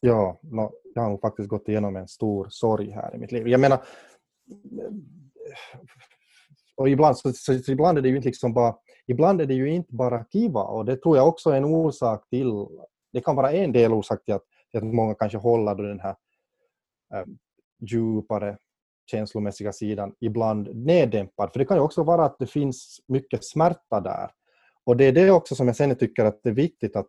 ja, 0.06 0.38
no, 0.42 0.72
jag 0.94 1.02
har 1.02 1.10
nog 1.10 1.20
faktiskt 1.20 1.48
gått 1.48 1.68
igenom 1.68 1.96
en 1.96 2.08
stor 2.08 2.46
sorg 2.50 2.90
här 2.90 3.14
i 3.14 3.18
mitt 3.18 3.32
liv. 3.32 3.48
Jag 3.48 3.60
menar, 3.60 3.76
eh, 3.76 4.92
och 6.76 6.88
ibland, 6.88 7.18
så, 7.18 7.32
så, 7.32 7.58
så 7.58 7.72
ibland 7.72 7.98
är 7.98 8.02
det 8.02 8.08
ju 8.08 8.16
inte 8.16 8.28
liksom 8.28 8.54
bara 8.54 8.76
ibland 9.06 9.40
är 9.40 9.46
det 9.46 9.54
ju 9.54 9.70
inte 9.70 9.94
bara 9.94 10.24
kiva 10.24 10.62
och 10.62 10.84
det 10.84 10.96
tror 10.96 11.16
jag 11.16 11.28
också 11.28 11.50
är 11.50 11.56
en 11.56 11.64
orsak 11.64 12.28
till, 12.30 12.66
det 13.12 13.20
kan 13.20 13.36
vara 13.36 13.52
en 13.52 13.72
del 13.72 13.92
orsak 13.92 14.24
till 14.24 14.34
att, 14.34 14.44
till 14.70 14.78
att 14.78 14.84
många 14.84 15.14
kanske 15.14 15.38
håller 15.38 15.74
den 15.74 16.00
här 16.00 16.16
äh, 17.14 17.24
djupare 17.80 18.58
känslomässiga 19.10 19.72
sidan 19.72 20.14
ibland 20.20 20.76
neddämpad. 20.76 21.52
För 21.52 21.58
det 21.58 21.64
kan 21.64 21.76
ju 21.76 21.82
också 21.82 22.02
vara 22.02 22.24
att 22.24 22.38
det 22.38 22.46
finns 22.46 23.00
mycket 23.08 23.44
smärta 23.44 24.00
där. 24.00 24.30
Och 24.84 24.96
det 24.96 25.04
är 25.04 25.12
det 25.12 25.30
också 25.30 25.54
som 25.54 25.66
jag 25.66 25.76
sen 25.76 25.96
tycker 25.96 26.24
att 26.24 26.42
det 26.42 26.48
är 26.48 26.54
viktigt 26.54 26.96
att 26.96 27.08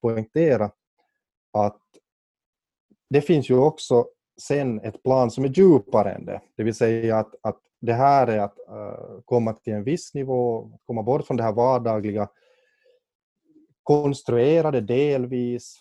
poängtera 0.00 0.70
att 1.52 1.80
det 3.10 3.20
finns 3.20 3.50
ju 3.50 3.58
också 3.58 4.06
sen 4.40 4.80
ett 4.80 5.02
plan 5.02 5.30
som 5.30 5.44
är 5.44 5.48
djupare 5.48 6.12
än 6.12 6.24
det. 6.24 6.40
Det 6.56 6.62
vill 6.62 6.74
säga 6.74 7.18
att, 7.18 7.34
att 7.42 7.58
det 7.80 7.92
här 7.92 8.26
är 8.26 8.38
att 8.38 8.58
uh, 8.70 9.20
komma 9.24 9.52
till 9.52 9.72
en 9.72 9.84
viss 9.84 10.14
nivå, 10.14 10.70
komma 10.84 11.02
bort 11.02 11.26
från 11.26 11.36
det 11.36 11.42
här 11.42 11.52
vardagliga, 11.52 12.28
konstruerade 13.82 14.80
delvis, 14.80 15.80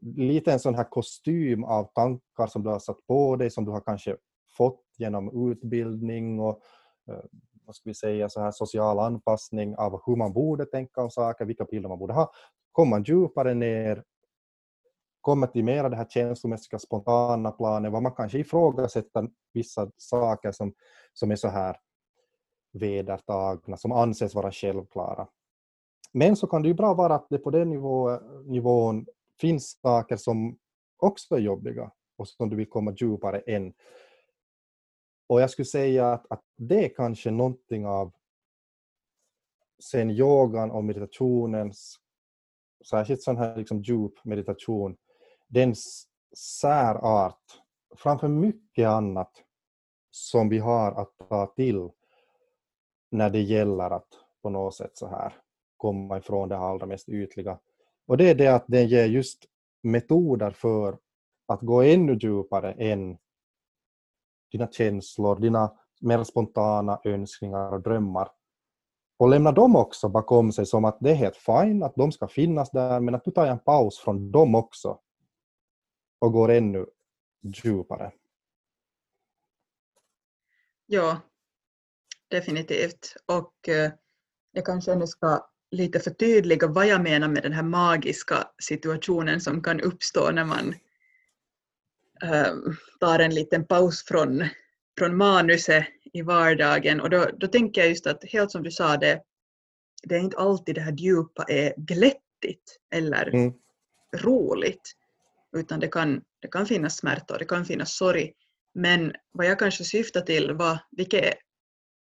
lite 0.00 0.52
en 0.52 0.60
sån 0.60 0.74
här 0.74 0.84
kostym 0.84 1.64
av 1.64 1.84
tankar 1.94 2.46
som 2.46 2.62
du 2.62 2.70
har 2.70 2.78
satt 2.78 3.06
på 3.06 3.36
dig, 3.36 3.50
som 3.50 3.64
du 3.64 3.70
har 3.70 3.80
kanske 3.80 4.16
fått 4.56 4.82
genom 4.98 5.50
utbildning 5.50 6.40
och 6.40 6.62
uh, 7.10 7.24
vad 7.66 7.76
ska 7.76 7.90
vi 7.90 7.94
säga, 7.94 8.28
så 8.28 8.40
här 8.40 8.50
social 8.50 8.98
anpassning 8.98 9.76
av 9.76 10.00
hur 10.06 10.16
man 10.16 10.32
borde 10.32 10.66
tänka 10.66 11.02
om 11.02 11.10
saker, 11.10 11.44
vilka 11.44 11.64
bilder 11.64 11.88
man 11.88 11.98
borde 11.98 12.14
ha. 12.14 12.30
Kommer 12.72 12.90
man 12.90 13.02
djupare 13.02 13.54
ner 13.54 14.04
kommer 15.24 15.46
till 15.46 15.64
mera 15.64 15.88
det 15.88 15.96
här 15.96 16.06
känslomässiga 16.10 16.78
spontana 16.78 17.50
planet, 17.50 17.92
var 17.92 18.00
man 18.00 18.14
kanske 18.14 18.38
ifrågasätter 18.38 19.28
vissa 19.52 19.90
saker 19.96 20.52
som, 20.52 20.74
som 21.12 21.30
är 21.30 21.36
så 21.36 21.48
här 21.48 21.76
vedertagna, 22.72 23.76
som 23.76 23.92
anses 23.92 24.34
vara 24.34 24.52
självklara. 24.52 25.28
Men 26.12 26.36
så 26.36 26.46
kan 26.46 26.62
det 26.62 26.68
ju 26.68 26.74
bra 26.74 26.94
vara 26.94 27.14
att 27.14 27.26
det 27.30 27.38
på 27.38 27.50
den 27.50 27.70
nivå, 27.70 28.18
nivån 28.44 29.06
finns 29.40 29.78
saker 29.82 30.16
som 30.16 30.58
också 30.96 31.34
är 31.34 31.40
jobbiga 31.40 31.90
och 32.16 32.28
som 32.28 32.50
du 32.50 32.56
vill 32.56 32.68
komma 32.68 32.94
djupare 32.96 33.38
än. 33.38 33.72
Och 35.26 35.40
jag 35.40 35.50
skulle 35.50 35.66
säga 35.66 36.12
att, 36.12 36.26
att 36.30 36.42
det 36.56 36.84
är 36.84 36.94
kanske 36.94 37.30
någonting 37.30 37.86
av 37.86 38.12
sen 39.82 40.10
yogan 40.10 40.70
och 40.70 40.84
meditationens, 40.84 41.96
särskilt 42.90 43.22
sån 43.22 43.36
här 43.36 43.56
liksom 43.56 43.82
djup 43.82 44.24
meditation, 44.24 44.96
den 45.48 45.74
särart 46.36 47.60
framför 47.96 48.28
mycket 48.28 48.88
annat 48.88 49.30
som 50.10 50.48
vi 50.48 50.58
har 50.58 50.92
att 50.92 51.28
ta 51.28 51.46
till 51.46 51.90
när 53.10 53.30
det 53.30 53.40
gäller 53.40 53.90
att 53.90 54.08
på 54.42 54.50
något 54.50 54.74
sätt 54.74 54.90
så 54.94 55.06
här 55.06 55.32
komma 55.76 56.18
ifrån 56.18 56.48
det 56.48 56.56
allra 56.56 56.86
mest 56.86 57.08
ytliga. 57.08 57.58
Och 58.06 58.16
det 58.16 58.30
är 58.30 58.34
det 58.34 58.48
att 58.48 58.64
den 58.66 58.88
ger 58.88 59.06
just 59.06 59.44
metoder 59.82 60.50
för 60.50 60.98
att 61.46 61.60
gå 61.60 61.82
ännu 61.82 62.14
djupare 62.14 62.72
än 62.72 63.18
dina 64.52 64.66
känslor, 64.66 65.36
dina 65.36 65.72
mer 66.00 66.24
spontana 66.24 67.00
önskningar 67.04 67.72
och 67.72 67.82
drömmar. 67.82 68.28
Och 69.18 69.28
lämna 69.28 69.52
dem 69.52 69.76
också 69.76 70.08
bakom 70.08 70.52
sig 70.52 70.66
som 70.66 70.84
att 70.84 70.98
det 71.00 71.10
är 71.10 71.14
helt 71.14 71.36
fine, 71.36 71.82
att 71.82 71.94
de 71.96 72.12
ska 72.12 72.28
finnas 72.28 72.70
där, 72.70 73.00
men 73.00 73.14
att 73.14 73.24
du 73.24 73.30
tar 73.30 73.46
en 73.46 73.58
paus 73.58 73.98
från 73.98 74.30
dem 74.30 74.54
också 74.54 74.98
och 76.24 76.32
går 76.32 76.50
ännu 76.50 76.86
djupare. 77.42 78.12
Ja, 80.86 81.20
definitivt. 82.28 83.16
Och 83.26 83.68
eh, 83.68 83.92
jag 84.52 84.66
kanske 84.66 84.92
ändå 84.92 85.06
ska 85.06 85.50
lite 85.70 86.00
förtydliga 86.00 86.66
vad 86.66 86.86
jag 86.86 87.02
menar 87.02 87.28
med 87.28 87.42
den 87.42 87.52
här 87.52 87.62
magiska 87.62 88.48
situationen 88.58 89.40
som 89.40 89.62
kan 89.62 89.80
uppstå 89.80 90.30
när 90.30 90.44
man 90.44 90.74
äh, 92.22 92.54
tar 93.00 93.18
en 93.18 93.34
liten 93.34 93.66
paus 93.66 94.04
från, 94.04 94.44
från 94.98 95.16
manuset 95.16 95.86
i 96.12 96.22
vardagen. 96.22 97.00
Och 97.00 97.10
då, 97.10 97.26
då 97.38 97.46
tänker 97.46 97.80
jag 97.80 97.90
just 97.90 98.06
att, 98.06 98.24
helt 98.24 98.50
som 98.50 98.62
du 98.62 98.70
sa, 98.70 98.96
det, 98.96 99.22
det 100.02 100.14
är 100.14 100.20
inte 100.20 100.36
alltid 100.36 100.74
det 100.74 100.80
här 100.80 100.92
djupa 100.92 101.44
är 101.48 101.74
glättigt 101.76 102.78
eller 102.90 103.28
mm. 103.28 103.52
roligt 104.16 104.96
utan 105.54 105.80
det 105.80 105.88
kan, 105.88 106.22
det 106.40 106.48
kan 106.48 106.66
finnas 106.66 106.96
smärta 106.96 107.34
och 107.34 107.38
det 107.38 107.44
kan 107.44 107.64
finnas 107.64 107.96
sorg. 107.96 108.32
Men 108.74 109.12
vad 109.32 109.46
jag 109.46 109.58
kanske 109.58 109.84
syftar 109.84 110.20
till 110.20 110.52
var, 110.52 110.78
vilket 110.90 111.34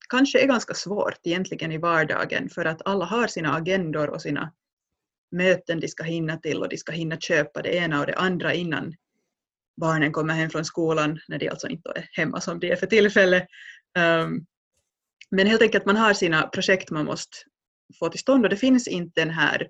kanske 0.09 0.43
är 0.43 0.47
ganska 0.47 0.75
svårt 0.75 1.19
egentligen 1.23 1.73
i 1.73 1.79
vardagen 1.79 2.49
för 2.49 2.65
att 2.65 2.87
alla 2.87 3.05
har 3.05 3.27
sina 3.27 3.55
agendor 3.55 4.11
och 4.11 4.23
sina 4.23 4.53
möten 5.31 5.81
de 5.81 5.89
ska 5.89 6.03
hinna 6.03 6.37
till 6.37 6.63
och 6.63 6.69
de 6.69 6.77
ska 6.77 6.93
hinna 6.93 7.17
köpa 7.17 7.63
det 7.63 7.75
ena 7.75 8.01
och 8.01 8.07
det 8.07 8.15
andra 8.15 8.55
innan 8.55 8.95
barnen 9.81 10.13
kommer 10.13 10.35
hem 10.35 10.51
från 10.51 10.65
skolan, 10.65 11.21
när 11.29 11.39
de 11.39 11.49
alltså 11.49 11.69
inte 11.69 11.93
är 11.95 12.09
hemma 12.13 12.41
som 12.41 12.61
de 12.61 12.73
är 12.73 12.77
för 12.77 12.87
tillfället. 12.87 13.47
Um, 13.99 14.47
men 15.31 15.47
helt 15.47 15.63
enkelt 15.63 15.85
man 15.85 15.97
har 15.97 16.15
sina 16.15 16.43
projekt 16.47 16.91
man 16.91 17.05
måste 17.05 17.37
få 17.99 18.09
till 18.09 18.21
stånd 18.21 18.45
och 18.45 18.51
det 18.51 18.57
finns 18.57 18.89
inte 18.89 19.21
den 19.21 19.31
här 19.31 19.69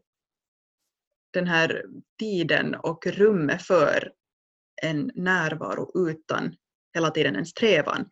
den 1.32 1.46
här 1.46 1.84
tiden 2.18 2.74
och 2.74 3.06
rummet 3.06 3.62
för 3.62 4.12
en 4.82 5.10
närvaro 5.14 6.08
utan 6.10 6.54
hela 6.94 7.10
tiden 7.10 7.36
en 7.36 7.46
strävan. 7.46 8.10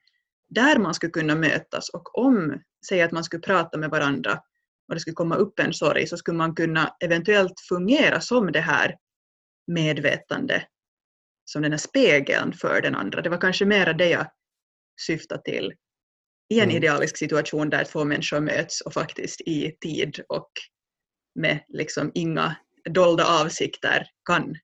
Där 0.48 0.78
man 0.78 0.94
skulle 0.94 1.10
kunna 1.10 1.34
mötas 1.34 1.88
och 1.88 2.18
om, 2.18 2.62
säg 2.88 3.02
att 3.02 3.12
man 3.12 3.24
skulle 3.24 3.42
prata 3.42 3.78
med 3.78 3.90
varandra 3.90 4.40
och 4.88 4.94
det 4.94 5.00
skulle 5.00 5.14
komma 5.14 5.36
upp 5.36 5.58
en 5.58 5.72
sorg 5.72 6.06
så 6.06 6.16
skulle 6.16 6.38
man 6.38 6.54
kunna 6.54 6.96
eventuellt 7.04 7.60
fungera 7.68 8.20
som 8.20 8.52
det 8.52 8.60
här 8.60 8.96
medvetande, 9.66 10.62
som 11.44 11.62
den 11.62 11.72
här 11.72 11.78
spegeln 11.78 12.52
för 12.52 12.80
den 12.80 12.94
andra. 12.94 13.22
Det 13.22 13.30
var 13.30 13.40
kanske 13.40 13.64
mera 13.64 13.92
det 13.92 14.08
jag 14.08 14.26
syftade 15.00 15.42
till 15.42 15.72
i 16.48 16.58
en 16.58 16.64
mm. 16.64 16.76
idealisk 16.76 17.16
situation 17.16 17.70
där 17.70 17.84
två 17.84 18.04
människor 18.04 18.40
möts 18.40 18.80
och 18.80 18.94
faktiskt 18.94 19.40
i 19.40 19.76
tid 19.80 20.20
och 20.28 20.50
med 21.34 21.64
liksom 21.68 22.10
inga 22.14 22.56
dolda 22.88 23.42
avsikter 23.42 24.06
kan 24.24 24.56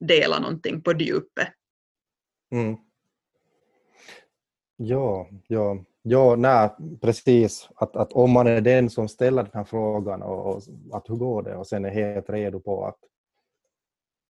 dela 0.00 0.38
någonting 0.38 0.82
på 0.82 0.92
djupet. 0.92 1.48
Mm. 2.52 2.76
Ja, 4.76 5.28
ja, 5.46 5.84
ja 6.02 6.36
nej, 6.36 6.70
precis. 7.00 7.68
Att, 7.74 7.96
att 7.96 8.12
om 8.12 8.30
man 8.30 8.46
är 8.46 8.60
den 8.60 8.90
som 8.90 9.08
ställer 9.08 9.42
den 9.42 9.52
här 9.54 9.64
frågan 9.64 10.22
och, 10.22 10.46
och, 10.46 10.62
att 10.92 11.10
hur 11.10 11.16
går 11.16 11.42
det 11.42 11.56
och 11.56 11.66
sen 11.66 11.84
är 11.84 11.90
helt 11.90 12.30
redo 12.30 12.60
på 12.60 12.86
att, 12.86 12.98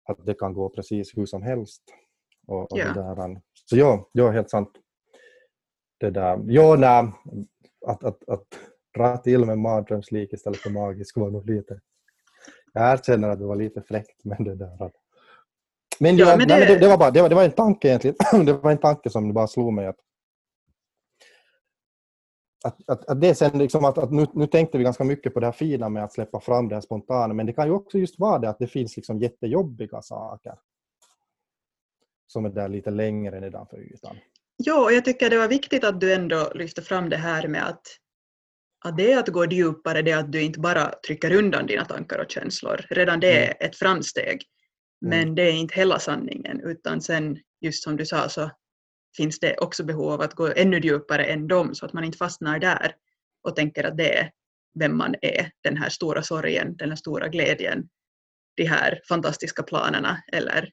att 0.06 0.26
det 0.26 0.34
kan 0.34 0.54
gå 0.54 0.70
precis 0.70 1.18
hur 1.18 1.26
som 1.26 1.42
helst. 1.42 1.84
Och, 2.48 2.72
och 2.72 2.80
ja. 2.80 2.94
där, 2.94 3.42
så 3.70 3.78
ja, 3.78 4.10
ja, 4.12 4.32
helt 4.32 4.50
sant. 4.50 4.72
Det 5.98 6.10
där. 6.10 6.40
Ja, 6.48 6.76
nej, 6.76 7.12
att, 7.86 8.04
att, 8.04 8.30
att 8.30 8.48
dra 8.98 9.18
till 9.18 9.46
med 9.46 9.58
mardrömslik 9.58 10.34
istället 10.34 10.60
för 10.60 10.70
magisk 10.70 11.18
var 11.18 11.30
nog 11.30 11.46
lite 11.46 11.82
jag 12.74 12.94
erkänner 12.94 13.30
att 13.30 13.40
det 13.40 13.46
var 13.46 13.56
lite 13.56 13.82
fräckt 13.82 14.24
men 14.24 14.44
det 14.44 14.56
där. 14.56 14.92
Men, 16.00 16.18
ja, 16.18 16.26
men, 16.38 16.40
det... 16.40 16.46
Nej, 16.46 16.60
men 16.60 16.68
det, 16.68 16.80
det, 16.80 16.88
var 16.88 16.98
bara, 16.98 17.12
det, 17.12 17.22
var, 17.22 17.30
det 17.30 17.36
var 17.36 17.44
en 17.44 17.52
tanke 17.52 17.88
egentligen. 17.88 18.16
det 18.46 18.54
var 18.54 18.72
en 18.72 18.78
tanke 18.78 19.10
som 19.10 19.34
bara 19.34 19.48
slog 19.48 19.74
mig 19.74 19.88
att 19.88 19.98
att, 22.64 22.90
att, 22.90 23.10
att 23.10 23.22
det 23.22 23.36
sen 23.36 23.58
liksom 23.58 23.86
att, 23.86 23.98
att 23.98 24.12
nu, 24.12 24.28
nu 24.34 24.48
tänkte 24.48 24.78
vi 24.78 24.84
ganska 24.84 25.04
mycket 25.04 25.34
på 25.34 25.40
det 25.40 25.46
här 25.46 25.52
fina 25.52 25.90
med 25.90 26.04
att 26.04 26.14
släppa 26.14 26.40
fram 26.40 26.70
det 26.70 26.76
här 26.76 26.82
spontana, 26.82 27.34
men 27.34 27.46
det 27.46 27.54
kan 27.54 27.68
ju 27.68 27.74
också 27.74 27.98
just 27.98 28.20
vara 28.20 28.40
det 28.40 28.50
att 28.50 28.60
det 28.60 28.68
finns 28.68 28.96
liksom 28.96 29.20
jättejobbiga 29.20 30.02
saker 30.02 30.54
som 32.28 32.46
är 32.46 32.50
där 32.50 32.68
lite 32.68 32.92
längre 32.92 33.40
nedanför 33.40 33.78
ytan. 33.78 34.18
Ja, 34.58 34.84
och 34.84 34.94
jag 34.94 35.06
tycker 35.06 35.30
det 35.30 35.38
var 35.38 35.48
viktigt 35.48 35.84
att 35.84 36.02
du 36.02 36.14
ändå 36.14 36.52
lyfte 36.56 36.82
fram 36.82 37.10
det 37.10 37.18
här 37.18 37.48
med 37.48 37.68
att 37.68 37.82
att 38.84 38.98
det 38.98 39.12
är 39.12 39.20
att 39.20 39.28
gå 39.28 39.46
djupare, 39.46 40.02
det 40.02 40.12
är 40.12 40.18
att 40.18 40.32
du 40.32 40.42
inte 40.42 40.60
bara 40.60 40.92
trycker 41.08 41.36
undan 41.36 41.66
dina 41.68 41.86
tankar 41.86 42.20
och 42.20 42.32
känslor. 42.32 42.86
Redan 42.90 43.20
det 43.20 43.38
är 43.38 43.44
mm. 43.44 43.58
ett 43.60 43.76
framsteg. 43.76 44.44
Men 45.02 45.22
mm. 45.24 45.36
det 45.36 45.42
är 45.42 45.52
inte 45.52 45.76
hela 45.76 46.00
sanningen, 46.00 46.62
utan 46.64 47.02
sen, 47.02 47.38
just 47.62 47.84
som 47.84 47.98
du 47.98 48.06
sa, 48.06 48.30
så 48.30 48.52
finns 49.18 49.40
det 49.40 49.58
också 49.58 49.84
behov 49.84 50.12
av 50.12 50.22
att 50.22 50.34
gå 50.34 50.54
ännu 50.56 50.80
djupare 50.80 51.26
än 51.26 51.48
dem, 51.48 51.76
så 51.76 51.86
att 51.86 51.94
man 51.94 52.04
inte 52.04 52.18
fastnar 52.18 52.60
där 52.60 52.96
och 53.44 53.56
tänker 53.56 53.84
att 53.84 53.98
det 53.98 54.18
är 54.18 54.32
vem 54.80 54.98
man 54.98 55.16
är, 55.22 55.52
den 55.64 55.78
här 55.78 55.90
stora 55.90 56.24
sorgen, 56.24 56.76
den 56.78 56.90
här 56.90 56.96
stora 56.96 57.28
glädjen, 57.28 57.90
de 58.56 58.66
här 58.66 59.02
fantastiska 59.10 59.64
planerna 59.64 60.24
eller 60.34 60.70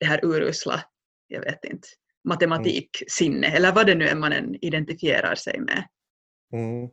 det 0.00 0.06
här 0.06 0.24
urusla, 0.24 0.84
jag 1.26 1.40
vet 1.40 1.64
inte, 1.64 1.88
matematiksinne 2.24 3.46
eller 3.46 3.72
vad 3.72 3.86
det 3.86 3.94
nu 3.94 4.08
är 4.08 4.14
man 4.14 4.32
än 4.32 4.64
identifierar 4.64 5.34
sig 5.34 5.60
med. 5.60 5.86
Mm. 6.52 6.88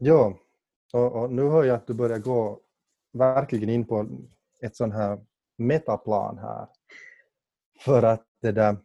Ja, 0.00 0.34
och, 0.92 1.12
och, 1.12 1.32
nu 1.32 1.42
hör 1.42 1.64
jag 1.64 1.74
att 1.74 1.86
du 1.86 1.94
börjar 1.94 2.18
gå 2.18 2.60
verkligen 3.12 3.68
in 3.68 3.84
på 3.84 4.06
ett 4.62 4.76
sån 4.76 4.92
här 4.92 5.20
metaplan 5.58 6.38
här. 6.38 6.66
För 7.80 8.02
att 8.02 8.24
det 8.42 8.52
där, 8.52 8.76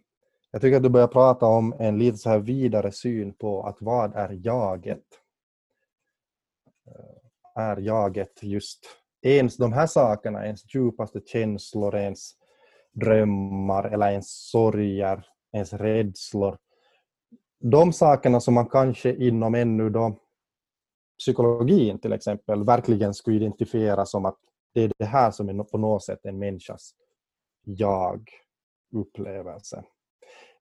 jag 0.51 0.61
tycker 0.61 0.77
att 0.77 0.83
du 0.83 0.89
börjar 0.89 1.07
prata 1.07 1.45
om 1.45 1.73
en 1.79 1.99
lite 1.99 2.17
så 2.17 2.29
här 2.29 2.39
vidare 2.39 2.91
syn 2.91 3.33
på 3.33 3.63
att 3.63 3.77
vad 3.79 4.15
är 4.15 4.39
jaget? 4.45 5.03
Eh, 6.87 7.63
är 7.63 7.77
jaget 7.77 8.43
just 8.43 8.85
ens 9.21 9.57
de 9.57 9.73
här 9.73 9.87
sakerna, 9.87 10.45
ens 10.45 10.75
djupaste 10.75 11.21
känslor, 11.25 11.95
ens 11.95 12.31
drömmar 12.91 13.83
eller 13.83 14.11
ens 14.11 14.49
sorger, 14.51 15.25
ens 15.53 15.73
rädslor. 15.73 16.57
De 17.59 17.93
sakerna 17.93 18.39
som 18.39 18.53
man 18.53 18.69
kanske 18.69 19.15
inom 19.15 19.55
ännu 19.55 19.89
då 19.89 20.19
psykologin 21.23 21.99
till 21.99 22.13
exempel 22.13 22.63
verkligen 22.63 23.13
skulle 23.13 23.35
identifiera 23.35 24.05
som 24.05 24.25
att 24.25 24.37
det 24.73 24.81
är 24.81 24.91
det 24.97 25.05
här 25.05 25.31
som 25.31 25.49
är 25.49 25.63
på 25.63 25.77
något 25.77 26.03
sätt 26.03 26.25
en 26.25 26.39
människas 26.39 26.95
jag-upplevelse. 27.65 29.83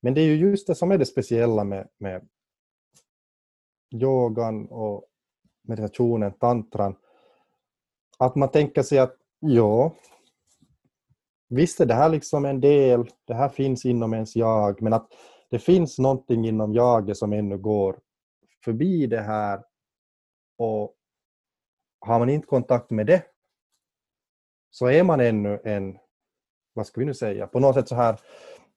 Men 0.00 0.14
det 0.14 0.20
är 0.20 0.24
ju 0.24 0.36
just 0.36 0.66
det 0.66 0.74
som 0.74 0.92
är 0.92 0.98
det 0.98 1.06
speciella 1.06 1.64
med, 1.64 1.88
med 1.98 2.28
yogan 3.94 4.66
och 4.66 5.04
meditationen, 5.62 6.32
tantran, 6.32 6.96
att 8.18 8.34
man 8.34 8.50
tänker 8.50 8.82
sig 8.82 8.98
att 8.98 9.16
ja, 9.40 9.94
visst 11.48 11.80
är 11.80 11.86
det 11.86 11.94
här 11.94 12.08
liksom 12.08 12.44
en 12.44 12.60
del, 12.60 13.08
det 13.24 13.34
här 13.34 13.48
finns 13.48 13.84
inom 13.84 14.14
ens 14.14 14.36
jag, 14.36 14.82
men 14.82 14.92
att 14.92 15.08
det 15.50 15.58
finns 15.58 15.98
någonting 15.98 16.48
inom 16.48 16.74
jaget 16.74 17.16
som 17.16 17.32
ännu 17.32 17.58
går 17.58 17.98
förbi 18.64 19.06
det 19.06 19.20
här 19.20 19.62
och 20.62 20.96
har 22.00 22.18
man 22.18 22.30
inte 22.30 22.46
kontakt 22.46 22.90
med 22.90 23.06
det 23.06 23.24
så 24.70 24.86
är 24.86 25.02
man 25.02 25.20
ännu 25.20 25.60
en, 25.64 25.98
vad 26.72 26.86
ska 26.86 27.00
vi 27.00 27.06
nu 27.06 27.14
säga, 27.14 27.46
på 27.46 27.60
något 27.60 27.74
sätt 27.74 27.88
så 27.88 27.94
här, 27.94 28.20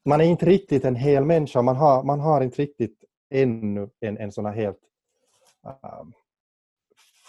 man 0.05 0.21
är 0.21 0.25
inte 0.25 0.45
riktigt 0.45 0.85
en 0.85 0.95
hel 0.95 1.25
människa, 1.25 1.61
man 1.61 1.75
har, 1.75 2.03
man 2.03 2.19
har 2.19 2.41
inte 2.41 2.61
riktigt 2.61 3.03
ännu 3.29 3.89
en, 3.99 4.17
en 4.17 4.31
sån 4.31 4.45
här 4.45 4.53
helt 4.53 4.79
um, 5.63 6.13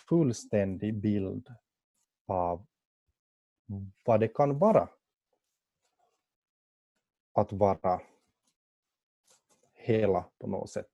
fullständig 0.09 1.01
bild 1.01 1.49
av 2.27 2.67
vad 4.05 4.21
det 4.21 4.29
kan 4.29 4.59
vara 4.59 4.89
att 7.33 7.53
vara 7.53 8.01
hela 9.75 10.25
på 10.39 10.47
något 10.47 10.71
sätt 10.71 10.93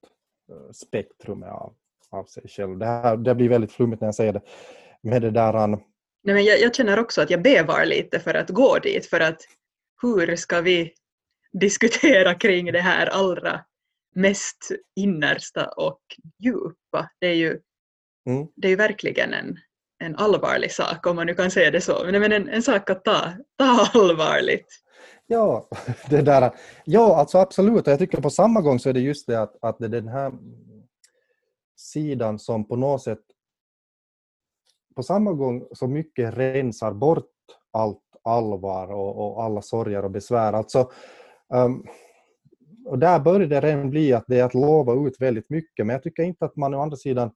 uh, 0.51 0.71
spektrumet 0.71 1.51
av, 1.51 1.75
av 2.13 2.25
sig 2.25 2.43
själv. 2.49 2.79
Det, 2.79 2.87
här, 2.87 3.17
det 3.17 3.35
blir 3.35 3.49
väldigt 3.49 3.73
flummigt 3.73 4.01
när 4.01 4.09
jag 4.09 4.15
säger 4.15 4.33
det. 4.33 4.43
Med 5.03 5.23
det 5.23 5.31
där, 5.31 5.67
Nej, 6.25 6.35
men 6.35 6.45
jag, 6.45 6.61
jag 6.61 6.75
känner 6.75 6.99
också 6.99 7.23
att 7.23 7.31
jag 7.31 7.43
bevar 7.43 7.85
lite 7.85 8.21
för 8.21 8.35
att 8.35 8.51
gå 8.51 8.79
dit, 8.79 9.07
för 9.07 9.21
att 9.21 9.43
hur 10.03 10.37
ska 10.37 10.61
vi 10.61 10.93
diskutera 11.53 12.35
kring 12.35 12.73
det 12.73 12.81
här 12.81 13.07
allra 13.07 13.61
mest 14.15 14.71
innersta 14.97 15.67
och 15.67 16.01
djupa? 16.45 17.11
Det 17.21 17.27
är 17.27 17.35
ju, 17.35 17.61
mm. 18.29 18.47
det 18.57 18.69
är 18.69 18.71
ju 18.71 18.77
verkligen 18.77 19.35
en, 19.35 19.59
en 20.05 20.17
allvarlig 20.17 20.73
sak, 20.73 21.07
om 21.07 21.17
man 21.17 21.27
nu 21.27 21.35
kan 21.35 21.51
säga 21.51 21.71
det 21.71 21.81
så, 21.81 22.05
men 22.05 22.33
en, 22.33 22.49
en 22.49 22.63
sak 22.63 22.91
att 22.91 23.05
ta, 23.05 23.33
ta 23.59 23.89
allvarligt. 23.95 24.67
Ja, 25.27 25.69
det 26.11 26.23
där, 26.23 26.51
ja, 26.85 27.17
alltså 27.17 27.39
absolut. 27.39 27.87
Jag 27.87 27.99
tycker 27.99 28.21
på 28.21 28.31
samma 28.31 28.61
gång 28.61 28.79
så 28.79 28.89
är 28.89 28.93
det 28.93 29.01
just 29.01 29.27
det 29.27 29.43
att, 29.43 29.57
att 29.63 29.79
det 29.79 29.89
den 29.89 30.09
här 30.09 30.33
sidan 31.83 32.39
som 32.39 32.69
på 32.69 32.77
något 32.77 33.03
sätt 33.03 33.23
på 34.97 35.03
samma 35.03 35.33
gång 35.33 35.67
så 35.73 35.87
mycket 35.87 36.35
rensar 36.35 36.93
bort 36.93 37.31
allt 37.71 38.03
allvar 38.25 38.93
och, 38.93 39.17
och 39.37 39.43
alla 39.43 39.63
sorger 39.63 40.05
och 40.05 40.11
besvär. 40.11 40.53
Alltså, 40.53 40.91
um, 41.55 41.87
och 42.87 42.99
där 42.99 43.21
börjar 43.21 43.47
det 43.47 43.61
redan 43.61 43.91
bli 43.91 44.13
att 44.13 44.25
det 44.27 44.41
är 44.41 44.45
att 44.45 44.55
lova 44.55 45.09
ut 45.09 45.21
väldigt 45.21 45.51
mycket, 45.51 45.87
men 45.87 45.95
jag 45.95 46.03
tycker 46.03 46.23
inte 46.23 46.45
att 46.45 46.57
man 46.57 46.75
å 46.75 46.81
andra 46.81 46.97
sidan 46.97 47.31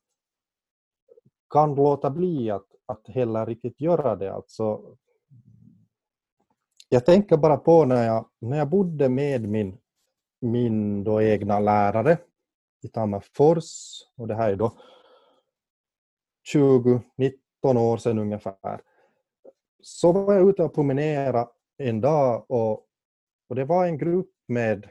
kan 1.50 1.74
låta 1.74 2.10
bli 2.10 2.50
att, 2.50 2.66
att 2.86 3.08
heller 3.08 3.46
riktigt 3.46 3.80
göra 3.80 4.16
det. 4.16 4.32
Alltså, 4.34 4.96
jag 6.88 7.06
tänker 7.06 7.36
bara 7.36 7.56
på 7.56 7.84
när 7.84 8.06
jag, 8.06 8.28
när 8.40 8.58
jag 8.58 8.68
bodde 8.68 9.08
med 9.08 9.48
min, 9.48 9.78
min 10.40 11.04
då 11.04 11.22
egna 11.22 11.60
lärare 11.60 12.18
i 12.86 12.88
Tammerfors, 12.88 14.02
och 14.16 14.28
det 14.28 14.34
här 14.34 14.52
är 14.52 14.56
då 14.56 14.78
20, 16.52 17.00
19 17.16 17.76
år 17.76 17.96
sedan 17.96 18.18
ungefär, 18.18 18.80
så 19.82 20.12
var 20.12 20.34
jag 20.34 20.48
ute 20.48 20.62
och 20.62 20.74
promenerade 20.74 21.48
en 21.78 22.00
dag 22.00 22.44
och, 22.48 22.86
och 23.48 23.56
det 23.56 23.64
var 23.64 23.86
en 23.86 23.98
grupp 23.98 24.30
med, 24.48 24.86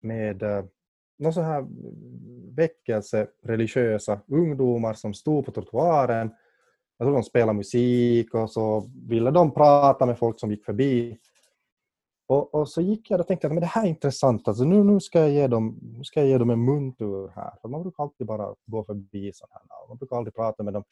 med 0.00 0.42
eh, 0.42 0.64
någon 1.18 1.32
så 1.32 1.40
här 1.40 1.66
väckelse 2.56 3.26
religiösa 3.42 4.20
ungdomar 4.26 4.94
som 4.94 5.14
stod 5.14 5.46
på 5.46 5.52
trottoaren. 5.52 6.30
Jag 6.98 7.06
tror 7.06 7.14
de 7.14 7.22
spelade 7.22 7.52
musik 7.52 8.34
och 8.34 8.50
så 8.50 8.90
ville 9.08 9.30
de 9.30 9.54
prata 9.54 10.06
med 10.06 10.18
folk 10.18 10.40
som 10.40 10.50
gick 10.50 10.64
förbi. 10.64 11.18
Och, 12.26 12.54
och 12.54 12.68
så 12.68 12.80
gick 12.80 13.10
jag 13.10 13.20
och 13.20 13.26
tänkte 13.26 13.46
att 13.46 13.52
men 13.52 13.60
det 13.60 13.66
här 13.66 13.84
är 13.84 13.88
intressant, 13.88 14.48
alltså 14.48 14.64
nu, 14.64 14.84
nu, 14.84 15.00
ska 15.00 15.20
jag 15.20 15.30
ge 15.30 15.46
dem, 15.46 15.78
nu 15.82 16.04
ska 16.04 16.20
jag 16.20 16.28
ge 16.28 16.38
dem 16.38 16.50
en 16.50 16.64
muntur 16.64 17.32
här. 17.34 17.52
För 17.62 17.68
man 17.68 17.82
brukar 17.82 18.02
alltid 18.04 18.26
bara 18.26 18.54
gå 18.66 18.84
förbi 18.84 19.32
sådana 19.34 19.60
här, 19.70 19.88
man 19.88 19.96
brukar 19.96 20.16
aldrig 20.16 20.34
prata 20.34 20.62
med 20.62 20.72
dem. 20.72 20.84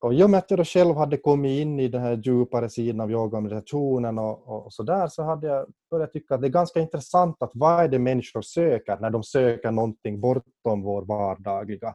Och 0.00 0.14
i 0.14 0.22
och 0.22 0.30
med 0.30 0.38
att 0.38 0.50
jag 0.50 0.58
då 0.58 0.64
själv 0.64 0.96
hade 0.96 1.16
kommit 1.16 1.60
in 1.60 1.80
i 1.80 1.88
den 1.88 2.02
här 2.02 2.16
djupare 2.24 2.70
sidan 2.70 3.00
av 3.00 3.10
yoga 3.10 3.36
och 3.36 3.42
meditationen 3.42 4.18
och, 4.18 4.48
och, 4.48 4.72
så 4.72 4.82
där 4.82 5.08
så 5.08 5.22
hade 5.22 5.46
jag 5.46 5.66
börjat 5.90 6.12
tycka 6.12 6.34
att 6.34 6.40
det 6.40 6.46
är 6.46 6.50
ganska 6.50 6.80
intressant 6.80 7.36
att 7.42 7.50
vad 7.54 7.84
är 7.84 7.88
det 7.88 7.98
människor 7.98 8.42
söker 8.42 8.98
när 9.00 9.10
de 9.10 9.22
söker 9.22 9.70
någonting 9.70 10.20
bortom 10.20 10.82
vår 10.82 11.02
vardagliga 11.02 11.94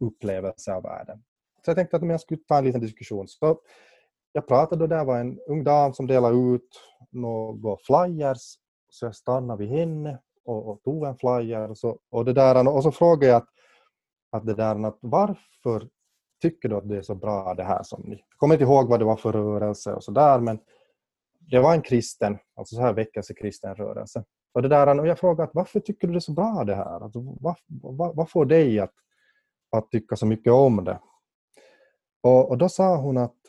upplevelse 0.00 0.74
av 0.74 0.82
världen. 0.82 1.22
Så 1.64 1.70
jag 1.70 1.76
tänkte 1.76 1.96
att 1.96 2.06
jag 2.06 2.20
skulle 2.20 2.40
ta 2.48 2.58
en 2.58 2.64
liten 2.64 2.80
diskussion. 2.80 3.28
Så 3.28 3.58
jag 4.32 4.46
pratade 4.46 4.82
och 4.82 4.88
där 4.88 5.04
var 5.04 5.18
en 5.18 5.40
ung 5.48 5.64
dam 5.64 5.94
som 5.94 6.06
delade 6.06 6.36
ut 6.36 6.80
några 7.10 7.76
flyers. 7.82 8.54
Så 8.88 9.06
jag 9.06 9.14
stannade 9.14 9.58
vid 9.58 9.68
henne 9.68 10.18
och, 10.44 10.68
och 10.68 10.82
tog 10.82 11.06
en 11.06 11.16
flyer. 11.16 11.70
Och 11.70 11.78
så, 11.78 11.98
och 12.10 12.24
det 12.24 12.32
där, 12.32 12.68
och 12.68 12.82
så 12.82 12.92
frågade 12.92 13.26
jag 13.26 13.36
att, 13.36 13.48
att 14.30 14.46
det 14.46 14.54
där, 14.54 14.86
att 14.86 14.98
varför 15.00 15.88
tycker 16.42 16.68
du 16.68 16.76
att 16.76 16.88
det 16.88 16.96
är 16.96 17.02
så 17.02 17.14
bra 17.14 17.54
det 17.54 17.64
här 17.64 17.82
som 17.82 18.02
ni... 18.02 18.14
Jag 18.14 18.38
kommer 18.38 18.54
inte 18.54 18.64
ihåg 18.64 18.88
vad 18.88 19.00
det 19.00 19.04
var 19.04 19.16
för 19.16 19.32
rörelse 19.32 19.94
och 19.94 20.04
sådär 20.04 20.40
men 20.40 20.58
det 21.50 21.60
var 21.60 21.74
en 21.74 21.82
kristen, 21.82 22.38
alltså 22.56 22.76
så 22.76 22.82
här 22.82 22.92
väckelsekristen 22.92 23.74
rörelse. 23.74 24.24
Och, 24.52 24.62
det 24.62 24.68
där, 24.68 25.00
och 25.00 25.06
jag 25.06 25.18
frågade 25.18 25.48
att 25.48 25.54
varför 25.54 25.80
tycker 25.80 26.06
du 26.06 26.12
det 26.12 26.18
är 26.18 26.20
så 26.20 26.32
bra 26.32 26.64
det 26.64 26.74
här? 26.74 27.04
Alltså, 27.04 27.36
vad, 27.40 27.56
vad, 27.66 28.16
vad 28.16 28.30
får 28.30 28.44
dig 28.44 28.80
att, 28.80 28.94
att 29.76 29.90
tycka 29.90 30.16
så 30.16 30.26
mycket 30.26 30.52
om 30.52 30.84
det? 30.84 31.00
Och, 32.22 32.50
och 32.50 32.58
då 32.58 32.68
sa 32.68 32.96
hon 32.96 33.16
att, 33.16 33.30
att 33.30 33.39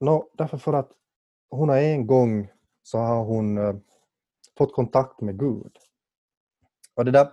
no, 0.00 0.30
därför 0.32 0.58
för 0.58 0.72
att 0.72 0.92
hon 1.50 1.68
har 1.68 1.76
en 1.76 2.06
gång 2.06 2.48
så 2.82 2.98
har 2.98 3.24
hon 3.24 3.58
uh, 3.58 3.76
fått 4.58 4.74
kontakt 4.74 5.20
med 5.20 5.38
Gud. 5.38 5.76
Och 6.96 7.04
det, 7.04 7.10
där, 7.10 7.28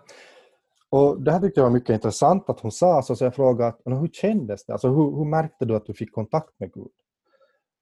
och 0.90 1.22
det 1.22 1.32
här 1.32 1.40
tyckte 1.40 1.60
jag 1.60 1.66
var 1.66 1.74
mycket 1.74 1.94
intressant 1.94 2.50
att 2.50 2.60
hon 2.60 2.72
sa, 2.72 3.02
så, 3.02 3.16
så 3.16 3.24
jag 3.24 3.36
frågade 3.36 3.70
att, 3.70 3.82
hur 3.86 4.08
kändes 4.08 4.66
det? 4.66 4.74
Alltså, 4.74 4.88
hur, 4.88 5.18
hur 5.18 5.26
märkte 5.26 5.66
du 5.66 5.76
att 5.76 5.86
du 5.86 5.94
fick 5.94 6.14
kontakt 6.14 6.60
med 6.60 6.74
Gud? 6.74 6.92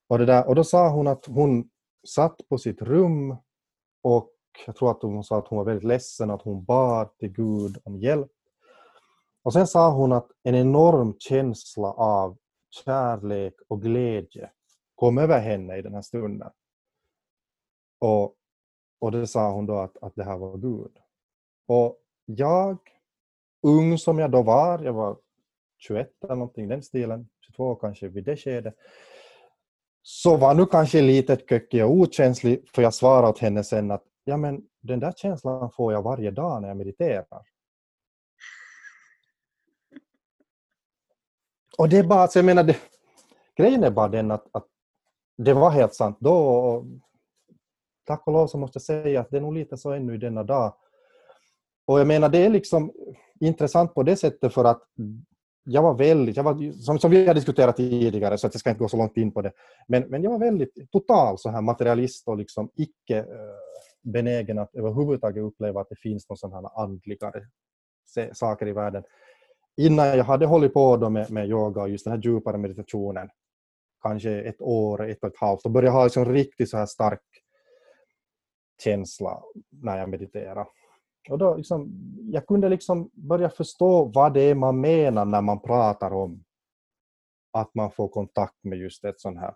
Och, 0.08 0.20
det 0.20 0.26
där, 0.26 0.48
och 0.48 0.56
då 0.56 0.64
sa 0.64 0.90
hon 0.90 1.08
att 1.08 1.26
hon 1.26 1.70
satt 2.08 2.48
på 2.50 2.58
sitt 2.58 2.82
rum 2.82 3.36
och 4.04 4.32
jag 4.66 4.76
tror 4.76 4.92
att 4.92 5.02
hon 5.02 5.24
sa 5.24 5.38
att 5.38 5.48
hon 5.48 5.58
var 5.58 5.66
väldigt 5.66 5.84
ledsen 5.84 6.32
att 6.32 6.42
hon 6.42 6.64
bad 6.66 7.18
till 7.18 7.30
Gud 7.30 7.78
om 7.84 7.98
hjälp. 7.98 8.32
Och 9.44 9.54
sen 9.54 9.68
sa 9.68 9.92
hon 9.92 10.12
att 10.12 10.28
en 10.44 10.56
enorm 10.56 11.16
känsla 11.20 11.92
av 11.92 12.38
kärlek 12.86 13.54
och 13.68 13.82
glädje 13.82 14.50
kom 14.96 15.18
över 15.18 15.40
henne 15.40 15.78
i 15.78 15.82
den 15.82 15.94
här 15.94 16.02
stunden. 16.02 16.52
Och, 18.00 18.36
och 19.00 19.12
det 19.12 19.28
sa 19.28 19.52
hon 19.52 19.66
då 19.66 19.78
att, 19.78 19.98
att 20.02 20.16
det 20.16 20.24
här 20.24 20.38
var 20.38 20.58
Gud. 20.58 20.98
Och 21.68 21.98
jag, 22.26 22.78
ung 23.62 23.98
som 23.98 24.20
jag 24.20 24.32
då 24.32 24.42
var, 24.42 24.84
jag 24.84 24.94
var 24.94 25.18
21 25.78 26.24
eller 26.24 26.36
någonting 26.36 26.68
den 26.68 26.84
stilen, 26.84 27.30
22 27.46 27.76
kanske 27.76 28.08
vid 28.08 28.24
det 28.24 28.38
skedet, 28.38 28.76
så 30.02 30.38
var 30.38 30.54
nu 30.54 30.66
kanske 30.66 31.02
lite 31.02 31.38
kökig 31.50 31.86
och 31.86 31.92
okänslig 31.92 32.70
för 32.70 32.82
jag 32.82 32.94
svarade 32.94 33.28
åt 33.28 33.40
henne 33.40 33.64
sen 33.64 33.92
att 33.92 34.04
ja 34.24 34.38
men 34.38 34.68
den 34.82 35.00
där 35.00 35.14
känslan 35.18 35.72
får 35.72 35.94
jag 35.94 36.02
varje 36.02 36.32
dag 36.32 36.62
när 36.62 36.68
jag 36.68 36.78
mediterar. 36.78 37.44
Och 41.78 41.90
det 41.90 41.98
är 41.98 42.04
bara, 42.04 42.20
alltså 42.20 42.40
jag 42.40 42.46
menar, 42.46 42.64
det, 42.64 42.78
grejen 43.56 43.84
är 43.84 43.92
bara 43.92 44.08
den 44.08 44.32
att, 44.32 44.48
att 44.52 44.68
det 45.38 45.54
var 45.54 45.70
helt 45.70 45.94
sant 45.94 46.18
då. 46.20 46.36
Och 46.36 46.86
tack 48.06 48.28
och 48.28 48.34
lov 48.34 48.48
så 48.48 48.58
måste 48.58 48.78
jag 48.78 48.84
säga 48.84 49.22
att 49.22 49.30
det 49.30 49.38
är 49.38 49.42
nog 49.42 49.54
lite 49.54 49.78
så 49.78 49.92
ännu 49.92 50.16
i 50.16 50.18
denna 50.18 50.44
dag. 50.44 50.74
Och 51.88 52.00
jag 52.00 52.08
menar 52.08 52.30
det 52.30 52.46
är 52.46 52.50
liksom 52.50 52.92
intressant 53.40 53.94
på 53.94 54.04
det 54.04 54.16
sättet 54.16 54.54
för 54.54 54.66
att 54.66 54.82
jag 55.64 55.82
var 55.82 55.94
väldigt, 55.94 56.38
jag 56.38 56.44
var, 56.44 56.72
som, 56.72 57.00
som 57.00 57.12
vi 57.12 57.28
har 57.28 57.34
diskuterat 57.34 57.78
tidigare 57.78 58.38
så 58.38 58.48
att 58.48 58.54
jag 58.54 58.60
ska 58.60 58.70
inte 58.70 58.80
gå 58.80 58.88
så 58.88 58.98
långt 58.98 59.18
in 59.18 59.32
på 59.32 59.42
det, 59.42 59.52
men, 59.88 60.04
men 60.04 60.24
jag 60.24 60.32
var 60.32 60.40
väldigt 60.40 60.92
total 60.92 61.38
så 61.38 61.50
här 61.50 61.62
materialist 61.62 62.28
och 62.28 62.38
liksom 62.38 62.70
icke 62.76 63.22
uh, 63.22 63.28
benägen 64.04 64.60
att 64.60 64.76
överhuvudtaget 64.76 65.44
uppleva 65.44 65.82
att 65.82 65.90
det 65.90 65.96
finns 65.96 66.30
någon 66.30 66.38
sån 66.38 66.54
här 66.54 66.82
andligare 66.84 67.42
saker 68.34 68.68
i 68.68 68.72
världen. 68.72 69.04
Innan 69.78 70.08
jag 70.08 70.24
hade 70.24 70.46
hållit 70.46 70.74
på 70.74 70.98
då 70.98 71.10
med, 71.10 71.32
med 71.32 71.50
yoga 71.50 71.82
och 71.82 71.90
just 71.90 72.06
den 72.06 72.14
här 72.14 72.22
djupare 72.22 72.58
meditationen, 72.58 73.30
kanske 74.08 74.42
ett 74.42 74.62
år, 74.62 75.10
ett 75.10 75.24
och 75.24 75.30
ett 75.30 75.38
halvt, 75.38 75.66
och 75.66 75.72
börja 75.72 75.92
ha 75.92 76.04
liksom 76.04 76.26
riktigt 76.26 76.70
så 76.70 76.78
här 76.78 76.86
stark 76.86 77.22
känsla 78.84 79.44
när 79.70 79.98
jag 79.98 80.10
mediterar. 80.10 80.68
Och 81.30 81.38
då 81.38 81.56
liksom, 81.56 81.90
jag 82.32 82.48
kunde 82.48 82.70
liksom 82.70 83.10
börja 83.14 83.50
förstå 83.50 84.06
vad 84.06 84.34
det 84.34 84.42
är 84.42 84.56
man 84.56 84.82
menar 84.82 85.26
när 85.26 85.42
man 85.42 85.62
pratar 85.62 86.14
om 86.14 86.44
att 87.54 87.76
man 87.76 87.92
får 87.92 88.08
kontakt 88.08 88.64
med 88.64 88.80
just 88.80 89.06
ett 89.06 89.22
sånt 89.22 89.40
här 89.40 89.54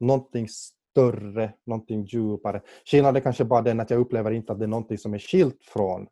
någonting 0.00 0.48
större, 0.48 1.52
någonting 1.66 2.04
djupare. 2.04 2.62
Skillnaden 2.84 3.16
är 3.16 3.20
kanske 3.20 3.44
bara 3.44 3.62
den 3.62 3.80
att 3.80 3.90
jag 3.90 4.00
upplever 4.00 4.30
inte 4.30 4.52
att 4.52 4.58
det 4.58 4.64
är 4.64 4.68
någonting 4.68 4.98
som 4.98 5.14
är 5.14 5.18
skilt 5.18 5.64
från 5.64 6.06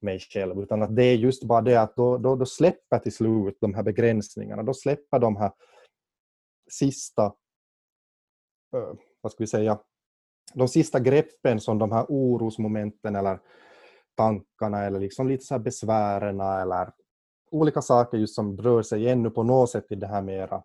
mig 0.00 0.18
själv, 0.18 0.62
utan 0.62 0.82
att 0.82 0.96
det 0.96 1.04
är 1.04 1.14
just 1.14 1.44
bara 1.44 1.60
det 1.60 1.76
att 1.76 1.96
då, 1.96 2.18
då, 2.18 2.36
då 2.36 2.46
släpper 2.46 2.98
till 2.98 3.12
slut 3.12 3.58
de 3.60 3.74
här 3.74 3.82
begränsningarna, 3.82 4.62
då 4.62 4.74
släpper 4.74 5.18
de 5.18 5.36
här 5.36 5.52
sista, 6.72 7.34
vad 9.20 9.32
ska 9.32 9.42
vi 9.42 9.46
säga, 9.46 9.80
de 10.54 10.68
sista 10.68 11.00
greppen 11.00 11.60
som 11.60 11.78
de 11.78 11.92
här 11.92 12.06
orosmomenten 12.08 13.16
eller 13.16 13.40
tankarna 14.16 14.84
eller 14.84 15.00
liksom 15.00 15.28
lite 15.28 15.44
så 15.44 15.54
här 15.54 15.58
besvären 15.58 16.40
eller 16.40 16.92
olika 17.50 17.82
saker 17.82 18.18
just 18.18 18.34
som 18.34 18.56
rör 18.56 18.82
sig 18.82 19.08
ännu 19.08 19.30
på 19.30 19.42
något 19.42 19.70
sätt 19.70 19.86
i 19.92 19.94
det 19.94 20.06
här 20.06 20.22
mera 20.22 20.62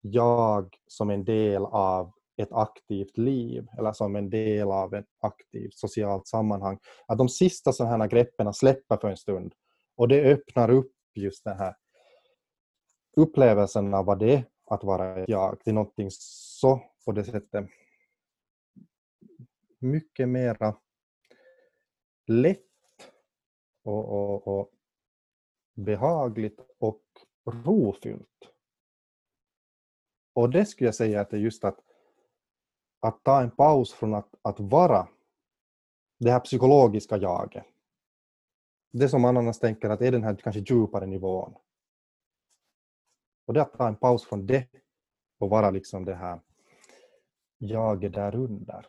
jag 0.00 0.76
som 0.86 1.10
en 1.10 1.24
del 1.24 1.64
av 1.64 2.12
ett 2.36 2.52
aktivt 2.52 3.18
liv 3.18 3.66
eller 3.78 3.92
som 3.92 4.16
en 4.16 4.30
del 4.30 4.70
av 4.70 4.94
ett 4.94 5.08
aktivt 5.20 5.74
socialt 5.74 6.26
sammanhang. 6.26 6.78
Att 7.06 7.18
de 7.18 7.28
sista 7.28 7.72
sådana 7.72 7.96
här 7.96 8.10
greppen 8.10 8.54
släpper 8.54 8.96
för 8.96 9.08
en 9.08 9.16
stund 9.16 9.54
och 9.96 10.08
det 10.08 10.32
öppnar 10.32 10.70
upp 10.70 10.92
just 11.14 11.44
den 11.44 11.58
här 11.58 11.74
upplevelsen 13.16 13.94
av 13.94 14.04
vad 14.04 14.18
det 14.18 14.44
att 14.70 14.84
vara 14.84 15.16
ett 15.16 15.28
jag 15.28 15.60
till 15.60 15.74
någonting 15.74 16.08
så 16.10 16.80
på 17.04 17.12
det 17.12 17.24
sättet 17.24 17.68
mycket 19.78 20.28
mera 20.28 20.76
lätt 22.26 22.64
och, 23.84 24.04
och, 24.08 24.60
och 24.60 24.72
behagligt 25.74 26.60
och 26.78 27.02
rofyllt. 27.44 28.52
Och 30.32 30.50
det 30.50 30.66
skulle 30.66 30.88
jag 30.88 30.94
säga 30.94 31.20
att 31.20 31.30
det 31.30 31.36
är 31.36 31.40
just 31.40 31.64
att, 31.64 31.80
att 33.00 33.24
ta 33.24 33.42
en 33.42 33.50
paus 33.50 33.92
från 33.92 34.14
att, 34.14 34.34
att 34.42 34.60
vara 34.60 35.08
det 36.18 36.30
här 36.30 36.40
psykologiska 36.40 37.16
jaget. 37.16 37.64
Det 38.90 39.08
som 39.08 39.22
man 39.22 39.36
annars 39.36 39.58
tänker 39.58 39.90
att 39.90 40.00
är 40.00 40.12
den 40.12 40.24
här 40.24 40.36
kanske 40.36 40.60
djupare 40.60 41.06
nivån. 41.06 41.54
Och 43.48 43.54
det 43.54 43.62
att 43.62 43.72
ta 43.72 43.88
en 43.88 43.96
paus 43.96 44.24
från 44.24 44.46
det 44.46 44.68
och 45.38 45.50
vara 45.50 45.70
liksom 45.70 46.04
det 46.04 46.14
här 46.14 46.40
jaget 47.58 48.12
där 48.14 48.34
under. 48.34 48.86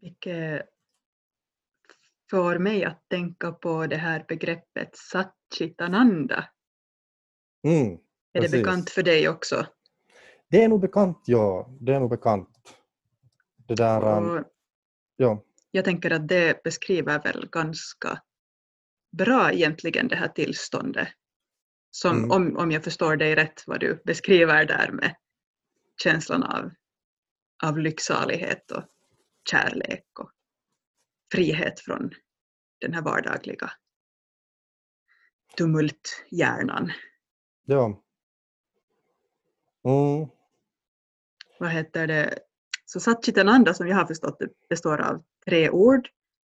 Vilket 0.00 0.68
får 2.30 2.58
mig 2.58 2.84
att 2.84 3.08
tänka 3.08 3.52
på 3.52 3.86
det 3.86 3.96
här 3.96 4.24
begreppet 4.28 4.96
Satchitananda. 4.96 6.48
Mm, 7.62 7.98
är 8.32 8.40
det 8.40 8.50
bekant 8.50 8.90
för 8.90 9.02
dig 9.02 9.28
också? 9.28 9.66
Det 10.48 10.64
är 10.64 10.68
nog 10.68 10.80
bekant, 10.80 11.22
ja. 11.26 11.68
Det 11.80 11.94
är 11.94 12.00
nog 12.00 12.10
bekant. 12.10 12.76
Det 13.56 13.74
där... 13.74 14.02
Och 14.02 14.36
um, 14.36 14.44
ja. 15.16 15.44
Jag 15.70 15.84
tänker 15.84 16.10
att 16.10 16.28
det 16.28 16.62
beskriver 16.62 17.22
väl 17.22 17.48
ganska 17.52 18.22
bra 19.10 19.52
egentligen 19.52 20.08
det 20.08 20.16
här 20.16 20.28
tillståndet. 20.28 21.08
Som, 21.94 22.18
mm. 22.18 22.30
om, 22.30 22.56
om 22.56 22.70
jag 22.70 22.84
förstår 22.84 23.16
dig 23.16 23.34
rätt 23.34 23.64
vad 23.66 23.80
du 23.80 24.02
beskriver 24.04 24.64
där 24.64 24.90
med 24.92 25.14
känslan 26.02 26.42
av, 26.42 26.70
av 27.62 27.78
lycksalighet 27.78 28.70
och 28.70 28.84
kärlek 29.50 30.04
och 30.18 30.30
frihet 31.32 31.80
från 31.80 32.10
den 32.80 32.94
här 32.94 33.02
vardagliga 33.02 33.70
tumulthjärnan. 35.56 36.92
Ja. 37.64 38.02
Mm. 39.84 40.28
Vad 41.58 41.70
heter 41.70 42.06
det? 42.06 42.38
Så 42.84 43.00
Satchitananda 43.00 43.74
som 43.74 43.88
jag 43.88 43.96
har 43.96 44.06
förstått 44.06 44.38
det 44.38 44.68
består 44.68 45.00
av 45.00 45.24
tre 45.46 45.70
ord 45.70 46.08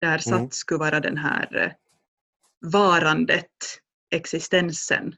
där 0.01 0.19
Sat 0.19 0.33
mm. 0.33 0.51
skulle 0.51 0.79
vara 0.79 1.01
den 1.01 1.17
här 1.17 1.57
eh, 1.57 1.73
varandet, 2.73 3.81
existensen. 4.11 5.15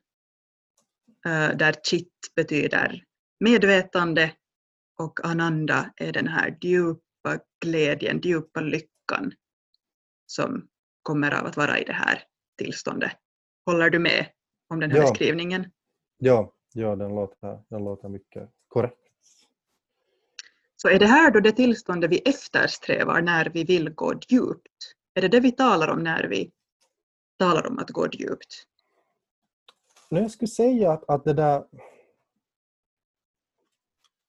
Eh, 1.26 1.56
där 1.56 1.74
Chit 1.84 2.12
betyder 2.36 3.04
medvetande 3.40 4.32
och 4.98 5.24
Ananda 5.24 5.92
är 5.96 6.12
den 6.12 6.28
här 6.28 6.58
djup 6.60 6.98
djupa 7.28 7.44
glädjen, 7.60 8.20
djupa 8.20 8.60
lyckan 8.60 9.32
som 10.26 10.68
kommer 11.02 11.34
av 11.40 11.46
att 11.46 11.56
vara 11.56 11.78
i 11.78 11.84
det 11.84 11.92
här 11.92 12.22
tillståndet. 12.58 13.12
Håller 13.66 13.90
du 13.90 13.98
med 13.98 14.26
om 14.68 14.80
den 14.80 14.90
här 14.90 14.98
ja. 14.98 15.10
beskrivningen? 15.10 15.70
Ja, 16.18 16.52
ja 16.74 16.96
den, 16.96 17.14
låter, 17.14 17.62
den 17.70 17.84
låter 17.84 18.08
mycket 18.08 18.50
korrekt. 18.68 18.98
Så 20.76 20.88
är 20.88 20.98
det 20.98 21.06
här 21.06 21.30
då 21.30 21.40
det 21.40 21.52
tillståndet 21.52 22.10
vi 22.10 22.18
eftersträvar 22.18 23.22
när 23.22 23.50
vi 23.50 23.64
vill 23.64 23.90
gå 23.90 24.20
djupt? 24.28 24.94
Är 25.14 25.22
det 25.22 25.28
det 25.28 25.40
vi 25.40 25.52
talar 25.52 25.88
om 25.88 26.02
när 26.02 26.28
vi 26.28 26.50
talar 27.38 27.66
om 27.66 27.78
att 27.78 27.90
gå 27.90 28.08
djupt? 28.12 28.64
Jag 30.08 30.30
skulle 30.30 30.48
säga 30.48 30.92
att, 30.92 31.10
att 31.10 31.24
det 31.24 31.32
där 31.32 31.64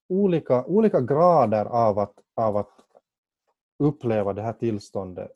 olika, 0.09 0.65
olika 0.65 1.01
grader 1.01 1.65
av 1.65 1.99
att, 1.99 2.13
av 2.36 2.57
att 2.57 2.71
uppleva 3.80 4.34
det 4.34 4.41
här 4.41 4.53
tillståndet. 4.53 5.32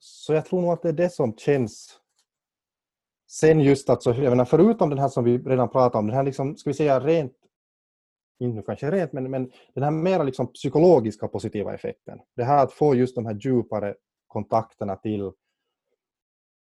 Så 0.00 0.32
jag 0.32 0.46
tror 0.46 0.60
nog 0.60 0.72
att 0.72 0.82
det 0.82 0.88
är 0.88 0.92
det 0.92 1.10
som 1.10 1.36
känns. 1.36 2.00
Sen 3.30 3.60
just 3.60 3.90
att, 3.90 4.02
så, 4.02 4.10
jag 4.10 4.30
menar, 4.30 4.44
förutom 4.44 4.90
den 4.90 4.98
här 4.98 5.08
som 5.08 5.24
vi 5.24 5.38
redan 5.38 5.68
pratade 5.68 5.98
om, 5.98 6.06
den 6.06 6.16
här 6.16 6.22
liksom, 6.22 6.56
ska 6.56 6.70
vi 6.70 6.74
säga 6.74 7.00
rent, 7.00 7.32
inte 8.38 8.62
kanske 8.62 8.90
rent, 8.90 9.12
men, 9.12 9.30
men 9.30 9.52
den 9.74 9.84
här 9.84 9.90
mera 9.90 10.22
liksom 10.22 10.52
psykologiska 10.52 11.28
positiva 11.28 11.74
effekten. 11.74 12.20
Det 12.36 12.44
här 12.44 12.64
att 12.64 12.72
få 12.72 12.94
just 12.94 13.14
de 13.14 13.26
här 13.26 13.34
djupare 13.34 13.94
kontakterna 14.26 14.96
till 14.96 15.32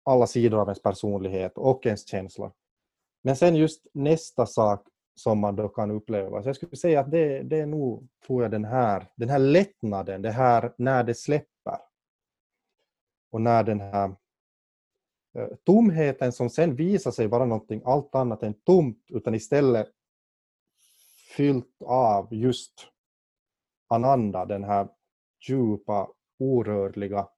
alla 0.04 0.26
sidor 0.26 0.60
av 0.60 0.68
ens 0.68 0.82
personlighet 0.82 1.58
och 1.58 1.86
ens 1.86 2.08
känslor. 2.08 2.52
Men 3.22 3.36
sen 3.36 3.56
just 3.56 3.86
nästa 3.94 4.46
sak 4.46 4.86
som 5.14 5.38
man 5.38 5.56
då 5.56 5.68
kan 5.68 5.90
uppleva. 5.90 6.42
Så 6.42 6.48
jag 6.48 6.56
skulle 6.56 6.76
säga 6.76 7.00
att 7.00 7.10
det, 7.10 7.42
det 7.42 7.60
är 7.60 7.66
nog, 7.66 8.08
tror 8.26 8.42
jag, 8.42 8.50
den 8.50 8.64
här, 8.64 9.06
den 9.16 9.28
här 9.28 9.38
lättnaden, 9.38 10.22
det 10.22 10.30
här 10.30 10.74
när 10.78 11.04
det 11.04 11.14
släpper. 11.14 11.78
Och 13.30 13.40
när 13.40 13.64
den 13.64 13.80
här 13.80 14.16
eh, 15.38 15.48
tomheten 15.64 16.32
som 16.32 16.50
sen 16.50 16.76
visar 16.76 17.10
sig 17.10 17.26
vara 17.26 17.44
någonting 17.44 17.82
allt 17.84 18.14
annat 18.14 18.42
än 18.42 18.54
tomt, 18.54 19.04
utan 19.08 19.34
istället 19.34 19.90
fyllt 21.36 21.82
av 21.84 22.34
just 22.34 22.88
ananda, 23.88 24.44
den 24.44 24.64
här 24.64 24.88
djupa, 25.48 26.08
orörliga 26.38 27.28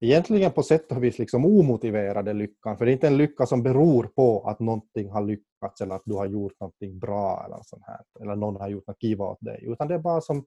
egentligen 0.00 0.52
på 0.52 0.62
sätt 0.62 0.92
och 0.92 1.04
vis 1.04 1.18
liksom 1.18 1.44
omotiverade 1.44 2.32
lyckan. 2.32 2.78
För 2.78 2.84
det 2.84 2.90
är 2.90 2.92
inte 2.92 3.06
en 3.06 3.16
lycka 3.16 3.46
som 3.46 3.62
beror 3.62 4.04
på 4.04 4.48
att 4.48 4.60
någonting 4.60 5.10
har 5.10 5.22
lyckats 5.22 5.80
eller 5.80 5.94
att 5.94 6.02
du 6.04 6.14
har 6.14 6.26
gjort 6.26 6.60
någonting 6.60 6.98
bra 6.98 7.44
eller 7.46 7.58
sånt 7.62 7.82
här. 7.86 8.00
Eller 8.20 8.36
någon 8.36 8.56
har 8.56 8.68
gjort 8.68 8.86
något 8.86 9.00
kiva 9.00 9.24
åt 9.24 9.40
dig. 9.40 9.64
Utan 9.66 9.88
det 9.88 9.94
är 9.94 9.98
bara 9.98 10.20
som 10.20 10.46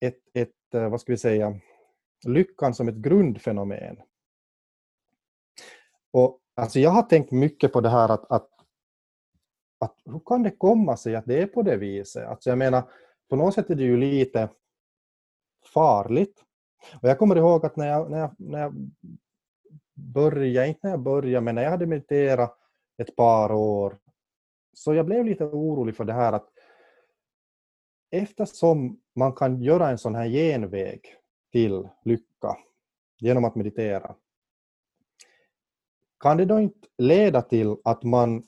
ett, 0.00 0.18
ett, 0.34 0.74
eh, 0.74 0.88
vad 0.88 1.00
ska 1.00 1.12
vi 1.12 1.18
säga, 1.18 1.60
lyckan 2.26 2.74
som 2.74 2.88
ett 2.88 2.94
grundfenomen. 2.94 3.96
Och 6.10 6.40
alltså 6.54 6.80
jag 6.80 6.90
har 6.90 7.02
tänkt 7.02 7.32
mycket 7.32 7.72
på 7.72 7.80
det 7.80 7.88
här 7.88 8.08
att, 8.08 8.32
att, 8.32 8.50
att 9.78 9.96
hur 10.04 10.20
kan 10.26 10.42
det 10.42 10.50
komma 10.50 10.96
sig 10.96 11.16
att 11.16 11.26
det 11.26 11.42
är 11.42 11.46
på 11.46 11.62
det 11.62 11.76
viset? 11.76 12.26
Alltså 12.26 12.50
jag 12.50 12.58
menar, 12.58 12.82
på 13.28 13.36
något 13.36 13.54
sätt 13.54 13.70
är 13.70 13.74
det 13.74 13.82
ju 13.82 13.96
lite 13.96 14.48
farligt 15.74 16.44
och 17.02 17.08
jag 17.08 17.18
kommer 17.18 17.36
ihåg 17.36 17.66
att 17.66 17.76
när 17.76 17.88
jag, 17.88 18.10
när 18.10 18.18
jag, 18.18 18.34
när 18.38 18.60
jag 18.60 18.90
började, 19.94 20.68
inte 20.68 20.80
när 20.82 20.90
jag 20.90 21.00
började, 21.00 21.44
men 21.44 21.54
när 21.54 21.62
jag 21.62 21.70
hade 21.70 21.86
mediterat 21.86 22.58
ett 22.98 23.16
par 23.16 23.52
år. 23.52 23.98
Så 24.72 24.94
jag 24.94 25.06
blev 25.06 25.24
lite 25.24 25.44
orolig 25.44 25.96
för 25.96 26.04
det 26.04 26.12
här 26.12 26.32
att 26.32 26.48
eftersom 28.10 29.00
man 29.14 29.32
kan 29.32 29.62
göra 29.62 29.90
en 29.90 29.98
sån 29.98 30.14
här 30.14 30.28
genväg 30.28 31.00
till 31.52 31.88
lycka 32.04 32.56
genom 33.18 33.44
att 33.44 33.54
meditera, 33.54 34.14
kan 36.20 36.36
det 36.36 36.44
då 36.44 36.60
inte 36.60 36.88
leda 36.98 37.42
till 37.42 37.76
att 37.84 38.02
man 38.02 38.42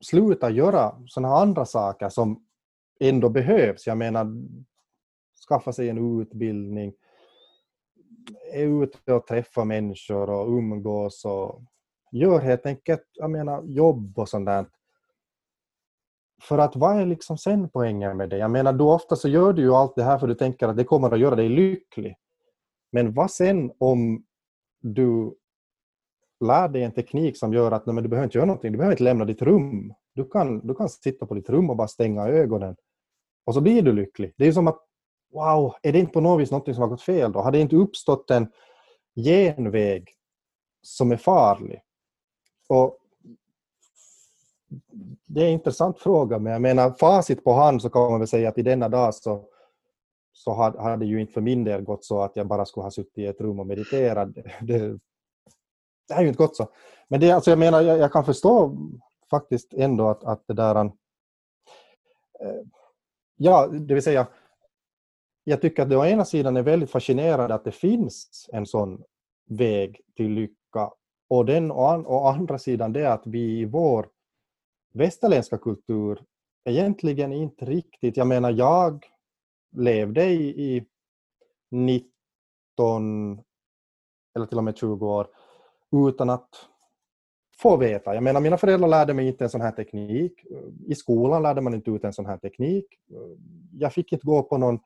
slutar 0.00 0.50
göra 0.50 1.02
sådana 1.06 1.34
andra 1.34 1.64
saker 1.64 2.08
som 2.08 2.46
ändå 3.00 3.28
behövs? 3.28 3.86
Jag 3.86 3.98
menar, 3.98 4.26
skaffa 5.48 5.72
sig 5.72 5.88
en 5.88 6.20
utbildning, 6.20 6.92
är 8.52 8.82
ute 8.82 9.12
och 9.12 9.26
träffar 9.26 9.64
människor 9.64 10.30
och 10.30 10.48
umgås 10.48 11.24
och 11.24 11.62
gör 12.12 12.40
helt 12.40 12.66
enkelt 12.66 13.02
jag 13.12 13.30
menar, 13.30 13.62
jobb 13.62 14.18
och 14.18 14.28
sånt 14.28 14.46
där. 14.46 14.66
För 16.42 16.58
att 16.58 16.76
vad 16.76 17.00
är 17.00 17.06
liksom 17.06 17.38
sen 17.38 17.68
poängen 17.68 18.16
med 18.16 18.30
det? 18.30 18.38
Jag 18.38 18.50
menar, 18.50 18.72
då 18.72 18.92
ofta 18.92 19.16
så 19.16 19.28
gör 19.28 19.52
du 19.52 19.62
ju 19.62 19.74
allt 19.74 19.96
det 19.96 20.02
här 20.02 20.18
för 20.18 20.26
du 20.26 20.34
tänker 20.34 20.68
att 20.68 20.76
det 20.76 20.84
kommer 20.84 21.10
att 21.10 21.20
göra 21.20 21.36
dig 21.36 21.48
lycklig. 21.48 22.16
Men 22.92 23.14
vad 23.14 23.30
sen 23.30 23.72
om 23.78 24.24
du 24.80 25.34
lär 26.44 26.68
dig 26.68 26.82
en 26.82 26.92
teknik 26.92 27.38
som 27.38 27.52
gör 27.52 27.72
att 27.72 27.86
nej, 27.86 27.94
men 27.94 28.02
du 28.02 28.08
behöver 28.08 28.26
inte 28.26 28.38
göra 28.38 28.46
någonting, 28.46 28.72
du 28.72 28.78
behöver 28.78 28.92
inte 28.92 29.04
lämna 29.04 29.24
ditt 29.24 29.42
rum. 29.42 29.94
Du 30.14 30.28
kan, 30.28 30.66
du 30.66 30.74
kan 30.74 30.88
sitta 30.88 31.26
på 31.26 31.34
ditt 31.34 31.50
rum 31.50 31.70
och 31.70 31.76
bara 31.76 31.88
stänga 31.88 32.28
ögonen 32.28 32.76
och 33.44 33.54
så 33.54 33.60
blir 33.60 33.82
du 33.82 33.92
lycklig. 33.92 34.32
Det 34.36 34.46
är 34.46 34.52
som 34.52 34.68
att 34.68 34.87
wow, 35.32 35.74
är 35.82 35.92
det 35.92 35.98
inte 35.98 36.12
på 36.12 36.20
något 36.20 36.40
vis 36.40 36.50
något 36.50 36.74
som 36.74 36.82
har 36.82 36.88
gått 36.88 37.02
fel 37.02 37.32
då? 37.32 37.40
Har 37.40 37.52
det 37.52 37.60
inte 37.60 37.76
uppstått 37.76 38.30
en 38.30 38.52
genväg 39.16 40.08
som 40.82 41.12
är 41.12 41.16
farlig? 41.16 41.82
Och 42.68 42.98
det 45.26 45.40
är 45.40 45.46
en 45.46 45.52
intressant 45.52 45.98
fråga, 45.98 46.38
men 46.38 46.52
jag 46.52 46.62
menar 46.62 46.90
facit 46.90 47.44
på 47.44 47.52
hand 47.52 47.82
så 47.82 47.90
kan 47.90 48.10
man 48.10 48.20
väl 48.20 48.28
säga 48.28 48.48
att 48.48 48.58
i 48.58 48.62
denna 48.62 48.88
dag 48.88 49.14
så, 49.14 49.44
så 50.32 50.52
hade 50.52 50.96
det 50.96 51.06
ju 51.06 51.20
inte 51.20 51.32
för 51.32 51.40
min 51.40 51.64
del 51.64 51.82
gått 51.82 52.04
så 52.04 52.22
att 52.22 52.36
jag 52.36 52.46
bara 52.46 52.64
skulle 52.64 52.84
ha 52.84 52.90
suttit 52.90 53.18
i 53.18 53.26
ett 53.26 53.40
rum 53.40 53.60
och 53.60 53.66
mediterat. 53.66 54.34
Det, 54.34 54.42
det, 54.60 54.98
det 56.08 56.14
har 56.14 56.22
ju 56.22 56.28
inte 56.28 56.38
gått 56.38 56.56
så. 56.56 56.68
Men 57.08 57.20
det, 57.20 57.30
alltså 57.30 57.50
jag 57.50 57.58
menar, 57.58 57.80
jag, 57.80 57.98
jag 57.98 58.12
kan 58.12 58.24
förstå 58.24 58.76
faktiskt 59.30 59.74
ändå 59.74 60.08
att, 60.08 60.24
att 60.24 60.42
det 60.46 60.54
där... 60.54 60.76
Äh, 60.76 60.90
ja, 63.36 63.66
det 63.66 63.94
vill 63.94 64.02
säga, 64.02 64.26
jag 65.48 65.60
tycker 65.60 65.82
att 65.82 65.90
det 65.90 65.96
å 65.96 66.04
ena 66.04 66.24
sidan 66.24 66.56
är 66.56 66.62
väldigt 66.62 66.90
fascinerande 66.90 67.54
att 67.54 67.64
det 67.64 67.72
finns 67.72 68.48
en 68.52 68.66
sån 68.66 69.02
väg 69.46 70.00
till 70.16 70.30
lycka 70.30 70.90
och 71.28 71.46
den 71.46 71.70
å, 71.70 72.26
andra 72.26 72.58
sidan 72.58 72.92
det 72.92 73.12
att 73.12 73.26
vi 73.26 73.60
i 73.60 73.64
vår 73.64 74.08
västerländska 74.94 75.58
kultur 75.58 76.22
egentligen 76.64 77.32
inte 77.32 77.64
riktigt, 77.64 78.16
jag 78.16 78.26
menar 78.26 78.50
jag 78.50 79.06
levde 79.76 80.24
i, 80.24 80.76
i 80.76 80.86
19 81.70 83.40
eller 84.34 84.46
till 84.46 84.58
och 84.58 84.64
med 84.64 84.76
20 84.76 85.06
år 85.06 85.26
utan 86.08 86.30
att 86.30 86.48
få 87.58 87.76
veta. 87.76 88.14
Jag 88.14 88.22
menar, 88.22 88.40
mina 88.40 88.58
föräldrar 88.58 88.88
lärde 88.88 89.14
mig 89.14 89.28
inte 89.28 89.44
en 89.44 89.50
sån 89.50 89.60
här 89.60 89.72
teknik. 89.72 90.32
I 90.86 90.94
skolan 90.94 91.42
lärde 91.42 91.60
man 91.60 91.74
inte 91.74 91.90
ut 91.90 92.04
en 92.04 92.12
sån 92.12 92.26
här 92.26 92.38
teknik. 92.38 92.86
Jag 93.72 93.92
fick 93.92 94.12
inte 94.12 94.26
gå 94.26 94.42
på 94.42 94.58
någon 94.58 94.78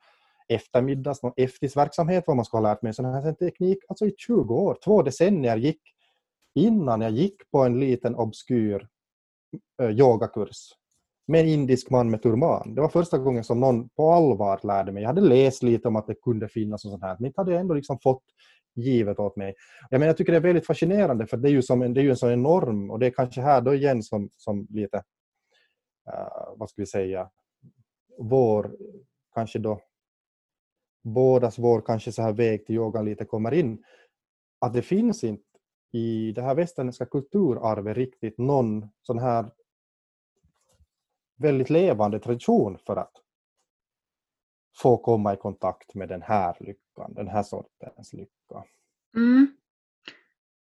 eftermiddags, 0.47 1.23
någon 1.23 1.33
eftisverksamhet 1.35 2.23
vad 2.27 2.35
man 2.35 2.45
ska 2.45 2.57
ha 2.57 2.63
lärt 2.63 2.81
mig 2.81 2.93
sån 2.93 3.05
här 3.05 3.33
teknik. 3.33 3.77
Alltså 3.87 4.05
i 4.05 4.15
20 4.17 4.55
år, 4.55 4.77
två 4.83 5.01
decennier 5.01 5.57
gick 5.57 5.81
innan 6.55 7.01
jag 7.01 7.11
gick 7.11 7.51
på 7.51 7.63
en 7.63 7.79
liten 7.79 8.15
obskyr 8.15 8.87
eh, 9.81 9.89
yogakurs 9.89 10.69
med 11.27 11.41
en 11.41 11.47
indisk 11.47 11.89
man 11.89 12.09
med 12.09 12.21
turban. 12.21 12.75
Det 12.75 12.81
var 12.81 12.89
första 12.89 13.17
gången 13.17 13.43
som 13.43 13.59
någon 13.59 13.89
på 13.89 14.11
allvar 14.11 14.59
lärde 14.63 14.91
mig. 14.91 15.03
Jag 15.03 15.09
hade 15.09 15.21
läst 15.21 15.63
lite 15.63 15.87
om 15.87 15.95
att 15.95 16.07
det 16.07 16.15
kunde 16.15 16.47
finnas 16.47 16.85
och 16.85 16.91
sånt 16.91 17.03
här, 17.03 17.15
men 17.19 17.25
inte 17.25 17.41
hade 17.41 17.51
jag 17.51 17.61
ändå 17.61 17.73
liksom 17.73 17.99
fått 18.03 18.23
givet 18.75 19.19
åt 19.19 19.35
mig. 19.35 19.55
Jag, 19.89 19.99
menar, 19.99 20.07
jag 20.07 20.17
tycker 20.17 20.31
det 20.31 20.37
är 20.37 20.41
väldigt 20.41 20.67
fascinerande 20.67 21.27
för 21.27 21.37
det 21.37 21.49
är 21.49 21.51
ju, 21.51 21.61
som 21.61 21.81
en, 21.81 21.93
det 21.93 22.01
är 22.01 22.03
ju 22.03 22.09
en 22.09 22.17
sån 22.17 22.31
enorm, 22.31 22.91
och 22.91 22.99
det 22.99 23.05
är 23.05 23.11
kanske 23.11 23.41
här 23.41 23.61
då 23.61 23.73
igen 23.73 24.03
som, 24.03 24.29
som 24.37 24.67
lite, 24.69 24.97
uh, 26.07 26.57
vad 26.57 26.69
ska 26.69 26.81
vi 26.81 26.85
säga, 26.85 27.29
vår, 28.19 28.75
kanske 29.33 29.59
då 29.59 29.79
bådas 31.03 31.59
vår 31.59 31.81
kanske 31.81 32.11
så 32.11 32.21
här 32.21 32.33
väg 32.33 32.65
till 32.65 32.75
yogan 32.75 33.05
lite 33.05 33.25
kommer 33.25 33.53
in, 33.53 33.83
att 34.59 34.73
det 34.73 34.81
finns 34.81 35.23
inte 35.23 35.43
i 35.91 36.31
det 36.31 36.41
här 36.41 36.55
västerländska 36.55 37.05
kulturarvet 37.05 37.97
riktigt 37.97 38.37
någon 38.37 38.89
sån 39.01 39.19
här 39.19 39.51
väldigt 41.37 41.69
levande 41.69 42.19
tradition 42.19 42.77
för 42.85 42.95
att 42.95 43.11
få 44.77 44.97
komma 44.97 45.33
i 45.33 45.37
kontakt 45.37 45.93
med 45.93 46.09
den 46.09 46.21
här 46.21 46.57
lyckan, 46.59 47.13
den 47.13 47.27
här 47.27 47.43
sortens 47.43 48.13
lycka. 48.13 48.63
Mm. 49.15 49.57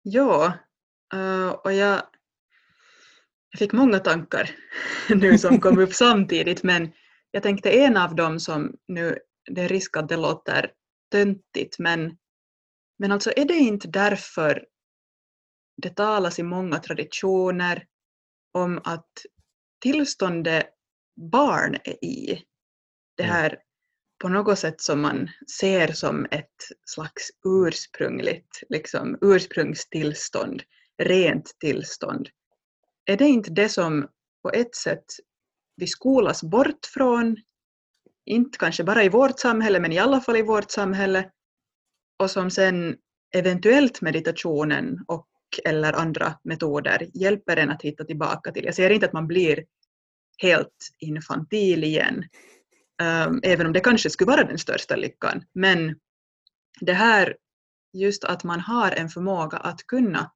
Ja, 0.02 0.52
uh, 1.14 1.50
och 1.50 1.72
jag, 1.72 2.02
jag 3.50 3.58
fick 3.58 3.72
många 3.72 3.98
tankar 3.98 4.50
nu 5.14 5.38
som 5.38 5.60
kom 5.60 5.78
upp 5.78 5.92
samtidigt 5.92 6.62
men 6.62 6.92
jag 7.30 7.42
tänkte 7.42 7.70
en 7.70 7.96
av 7.96 8.14
dem 8.14 8.40
som 8.40 8.76
nu 8.88 9.18
det 9.46 9.60
är 9.60 9.68
risk 9.68 9.96
att 9.96 10.08
det 10.08 10.16
låter 10.16 10.72
töntigt 11.10 11.78
men, 11.78 12.16
men 12.98 13.12
alltså 13.12 13.32
är 13.36 13.44
det 13.44 13.54
inte 13.54 13.88
därför 13.88 14.66
det 15.76 15.90
talas 15.90 16.38
i 16.38 16.42
många 16.42 16.78
traditioner 16.78 17.86
om 18.52 18.80
att 18.84 19.10
tillståndet 19.82 20.66
barn 21.32 21.76
är 21.84 22.04
i, 22.04 22.42
det 23.16 23.22
mm. 23.22 23.34
här 23.34 23.58
på 24.18 24.28
något 24.28 24.58
sätt 24.58 24.80
som 24.80 25.00
man 25.00 25.28
ser 25.60 25.92
som 25.92 26.26
ett 26.30 26.56
slags 26.84 27.30
ursprungligt, 27.44 28.62
liksom 28.68 29.18
ursprungstillstånd, 29.20 30.62
rent 31.02 31.56
tillstånd. 31.60 32.28
Är 33.04 33.16
det 33.16 33.28
inte 33.28 33.50
det 33.50 33.68
som 33.68 34.08
på 34.42 34.50
ett 34.50 34.74
sätt 34.74 35.04
vi 35.76 35.86
skolas 35.86 36.42
bort 36.42 36.86
från 36.94 37.36
inte 38.26 38.58
kanske 38.58 38.84
bara 38.84 39.04
i 39.04 39.08
vårt 39.08 39.38
samhälle, 39.38 39.80
men 39.80 39.92
i 39.92 39.98
alla 39.98 40.20
fall 40.20 40.36
i 40.36 40.42
vårt 40.42 40.70
samhälle, 40.70 41.30
och 42.18 42.30
som 42.30 42.50
sen 42.50 42.96
eventuellt 43.34 44.00
meditationen 44.00 45.04
och 45.08 45.26
eller 45.64 45.92
andra 45.92 46.38
metoder 46.44 47.10
hjälper 47.14 47.56
en 47.56 47.70
att 47.70 47.82
hitta 47.82 48.04
tillbaka 48.04 48.52
till. 48.52 48.64
Jag 48.64 48.74
säger 48.74 48.90
inte 48.90 49.06
att 49.06 49.12
man 49.12 49.26
blir 49.26 49.64
helt 50.38 50.88
infantil 50.98 51.84
igen, 51.84 52.24
um, 53.02 53.40
även 53.42 53.66
om 53.66 53.72
det 53.72 53.80
kanske 53.80 54.10
skulle 54.10 54.30
vara 54.30 54.44
den 54.44 54.58
största 54.58 54.96
lyckan, 54.96 55.44
men 55.52 55.98
det 56.80 56.92
här 56.92 57.36
just 57.92 58.24
att 58.24 58.44
man 58.44 58.60
har 58.60 58.92
en 58.92 59.08
förmåga 59.08 59.58
att 59.58 59.86
kunna 59.86 60.32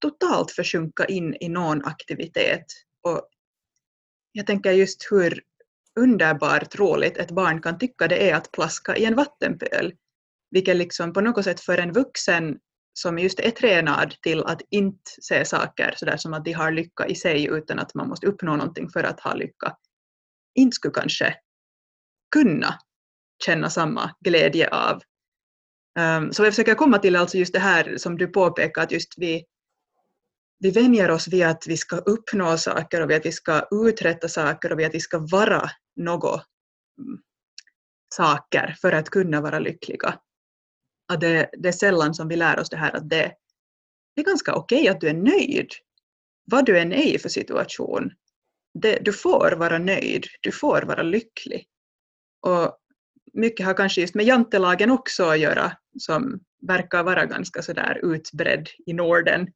totalt 0.00 0.50
försjunka 0.50 1.04
in 1.04 1.36
i 1.40 1.48
någon 1.48 1.84
aktivitet. 1.84 2.64
Och 3.02 3.28
jag 4.32 4.46
tänker 4.46 4.72
just 4.72 5.08
hur 5.10 5.42
underbart 6.00 6.74
roligt 6.78 7.16
ett 7.16 7.30
barn 7.30 7.62
kan 7.62 7.78
tycka 7.78 8.08
det 8.08 8.30
är 8.30 8.34
att 8.34 8.52
plaska 8.52 8.96
i 8.96 9.04
en 9.04 9.14
vattenpöl. 9.14 9.92
Vilket 10.50 10.76
liksom 10.76 11.12
på 11.12 11.20
något 11.20 11.44
sätt 11.44 11.60
för 11.60 11.78
en 11.78 11.92
vuxen 11.92 12.58
som 12.92 13.18
just 13.18 13.40
är 13.40 13.50
tränad 13.50 14.14
till 14.22 14.42
att 14.44 14.62
inte 14.70 15.10
se 15.20 15.44
saker 15.44 15.94
sådär 15.96 16.16
som 16.16 16.34
att 16.34 16.44
de 16.44 16.52
har 16.52 16.72
lycka 16.72 17.06
i 17.06 17.14
sig 17.14 17.46
utan 17.46 17.78
att 17.78 17.94
man 17.94 18.08
måste 18.08 18.26
uppnå 18.26 18.56
någonting 18.56 18.90
för 18.90 19.04
att 19.04 19.20
ha 19.20 19.34
lycka, 19.34 19.76
inte 20.54 20.74
skulle 20.74 20.94
kanske 20.94 21.34
kunna 22.34 22.74
känna 23.44 23.70
samma 23.70 24.14
glädje 24.20 24.68
av. 24.68 25.02
Um, 25.98 26.32
så 26.32 26.44
jag 26.44 26.52
försöker 26.52 26.74
komma 26.74 26.98
till 26.98 27.16
alltså 27.16 27.38
just 27.38 27.52
det 27.52 27.58
här 27.58 27.96
som 27.96 28.18
du 28.18 28.26
påpekar 28.26 28.82
att 28.82 28.92
just 28.92 29.14
vi, 29.16 29.44
vi 30.62 30.70
vänjer 30.70 31.10
oss 31.10 31.28
vid 31.28 31.46
att 31.46 31.66
vi 31.66 31.76
ska 31.76 31.96
uppnå 31.96 32.58
saker 32.58 33.00
och 33.00 33.10
vid 33.10 33.16
att 33.16 33.26
vi 33.26 33.32
ska 33.32 33.66
uträtta 33.70 34.28
saker 34.28 34.72
och 34.72 34.78
vid 34.78 34.86
att 34.86 34.94
vi 34.94 35.00
ska 35.00 35.18
vara 35.18 35.70
något 35.96 36.44
mm, 36.98 37.20
saker 38.14 38.76
för 38.80 38.92
att 38.92 39.10
kunna 39.10 39.40
vara 39.40 39.58
lyckliga. 39.58 40.18
Att 41.12 41.20
det, 41.20 41.50
det 41.58 41.68
är 41.68 41.72
sällan 41.72 42.14
som 42.14 42.28
vi 42.28 42.36
lär 42.36 42.58
oss 42.58 42.70
det 42.70 42.76
här 42.76 42.96
att 42.96 43.10
det, 43.10 43.32
det 44.14 44.20
är 44.22 44.24
ganska 44.24 44.54
okej 44.54 44.80
okay 44.80 44.88
att 44.88 45.00
du 45.00 45.08
är 45.08 45.14
nöjd 45.14 45.68
vad 46.44 46.66
du 46.66 46.78
än 46.78 46.92
är 46.92 47.14
i 47.14 47.18
för 47.18 47.28
situation. 47.28 48.12
Det, 48.74 48.98
du 49.04 49.12
får 49.12 49.52
vara 49.52 49.78
nöjd, 49.78 50.26
du 50.40 50.52
får 50.52 50.82
vara 50.82 51.02
lycklig. 51.02 51.66
Och 52.46 52.78
mycket 53.32 53.66
har 53.66 53.74
kanske 53.74 54.00
just 54.00 54.14
med 54.14 54.26
jantelagen 54.26 54.90
också 54.90 55.24
att 55.24 55.38
göra 55.38 55.72
som 55.98 56.40
verkar 56.66 57.02
vara 57.02 57.26
ganska 57.26 57.62
sådär 57.62 58.00
utbredd 58.02 58.68
i 58.86 58.92
Norden. 58.92 59.48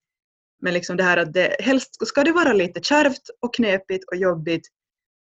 Men 0.63 0.75
liksom 0.75 0.97
det 0.97 1.03
här 1.03 1.17
att 1.17 1.33
det, 1.33 1.57
helst 1.61 2.07
ska 2.07 2.25
det 2.25 2.33
vara 2.33 2.53
lite 2.53 2.81
kärvt 2.83 3.23
och 3.41 3.55
knepigt 3.55 4.05
och 4.11 4.17
jobbigt 4.17 4.69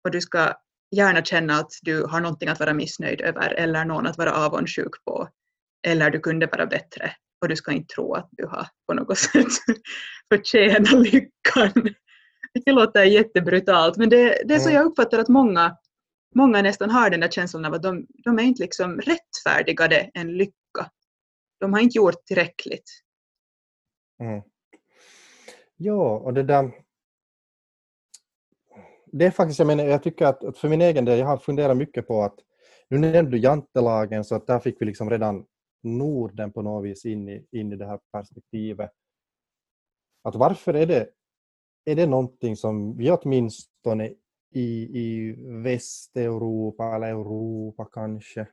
och 0.03 0.11
du 0.11 0.21
ska 0.21 0.53
gärna 0.95 1.23
känna 1.23 1.53
att 1.53 1.71
du 1.81 2.03
har 2.03 2.19
någonting 2.19 2.49
att 2.49 2.59
vara 2.59 2.73
missnöjd 2.73 3.21
över 3.21 3.53
eller 3.53 3.85
någon 3.85 4.07
att 4.07 4.17
vara 4.17 4.33
avundsjuk 4.33 5.05
på. 5.05 5.29
Eller 5.87 6.09
du 6.09 6.19
kunde 6.19 6.45
vara 6.45 6.65
bättre 6.65 7.11
och 7.41 7.49
du 7.49 7.55
ska 7.55 7.71
inte 7.71 7.93
tro 7.93 8.13
att 8.13 8.29
du 8.31 8.45
har 8.45 8.67
på 8.87 8.93
något 8.93 9.17
sätt 9.19 9.47
förtjänat 10.33 10.91
lyckan. 10.91 11.93
Det 12.65 12.71
låter 12.71 13.03
jättebrutalt 13.03 13.97
men 13.97 14.09
det, 14.09 14.43
det 14.45 14.55
är 14.55 14.59
så 14.59 14.69
jag 14.69 14.85
uppfattar 14.85 15.19
att 15.19 15.29
många, 15.29 15.77
många 16.35 16.61
nästan 16.61 16.89
har 16.89 17.09
den 17.09 17.19
där 17.19 17.29
känslan 17.29 17.65
av 17.65 17.73
att 17.73 17.83
de, 17.83 18.07
de 18.23 18.39
är 18.39 18.43
inte 18.43 18.61
liksom 18.61 19.01
rättfärdigade 19.01 20.09
en 20.13 20.37
lycka. 20.37 20.89
De 21.59 21.73
har 21.73 21.79
inte 21.79 21.97
gjort 21.97 22.25
tillräckligt. 22.25 22.89
Mm. 24.21 24.41
Ja, 25.83 26.17
och 26.17 26.33
det 26.33 26.43
där... 26.43 26.71
Det 29.05 29.25
är 29.25 29.31
faktiskt, 29.31 29.59
jag 29.59 29.67
menar, 29.67 29.83
jag 29.83 30.03
tycker 30.03 30.25
att, 30.25 30.43
att 30.43 30.57
för 30.57 30.69
min 30.69 30.81
egen 30.81 31.05
del, 31.05 31.19
jag 31.19 31.25
har 31.25 31.37
funderat 31.37 31.77
mycket 31.77 32.07
på 32.07 32.23
att 32.23 32.35
nu 32.89 32.97
nämnde 32.97 33.31
du 33.31 33.37
jantelagen 33.37 34.23
så 34.23 34.35
att 34.35 34.47
där 34.47 34.59
fick 34.59 34.81
vi 34.81 34.85
liksom 34.85 35.09
redan 35.09 35.45
Norden 35.83 36.51
på 36.51 36.61
något 36.61 36.85
vis 36.85 37.05
in 37.05 37.29
i, 37.29 37.47
in 37.51 37.73
i 37.73 37.75
det 37.75 37.85
här 37.85 37.99
perspektivet. 38.11 38.91
Att 40.23 40.35
varför 40.35 40.73
är 40.73 40.85
det, 40.85 41.09
är 41.85 41.95
det 41.95 42.05
någonting 42.05 42.55
som 42.55 42.97
vi 42.97 43.11
åtminstone 43.11 44.13
i, 44.51 44.99
i 44.99 45.35
Västeuropa 45.63 46.95
eller 46.95 47.07
Europa 47.07 47.89
kanske, 47.91 48.47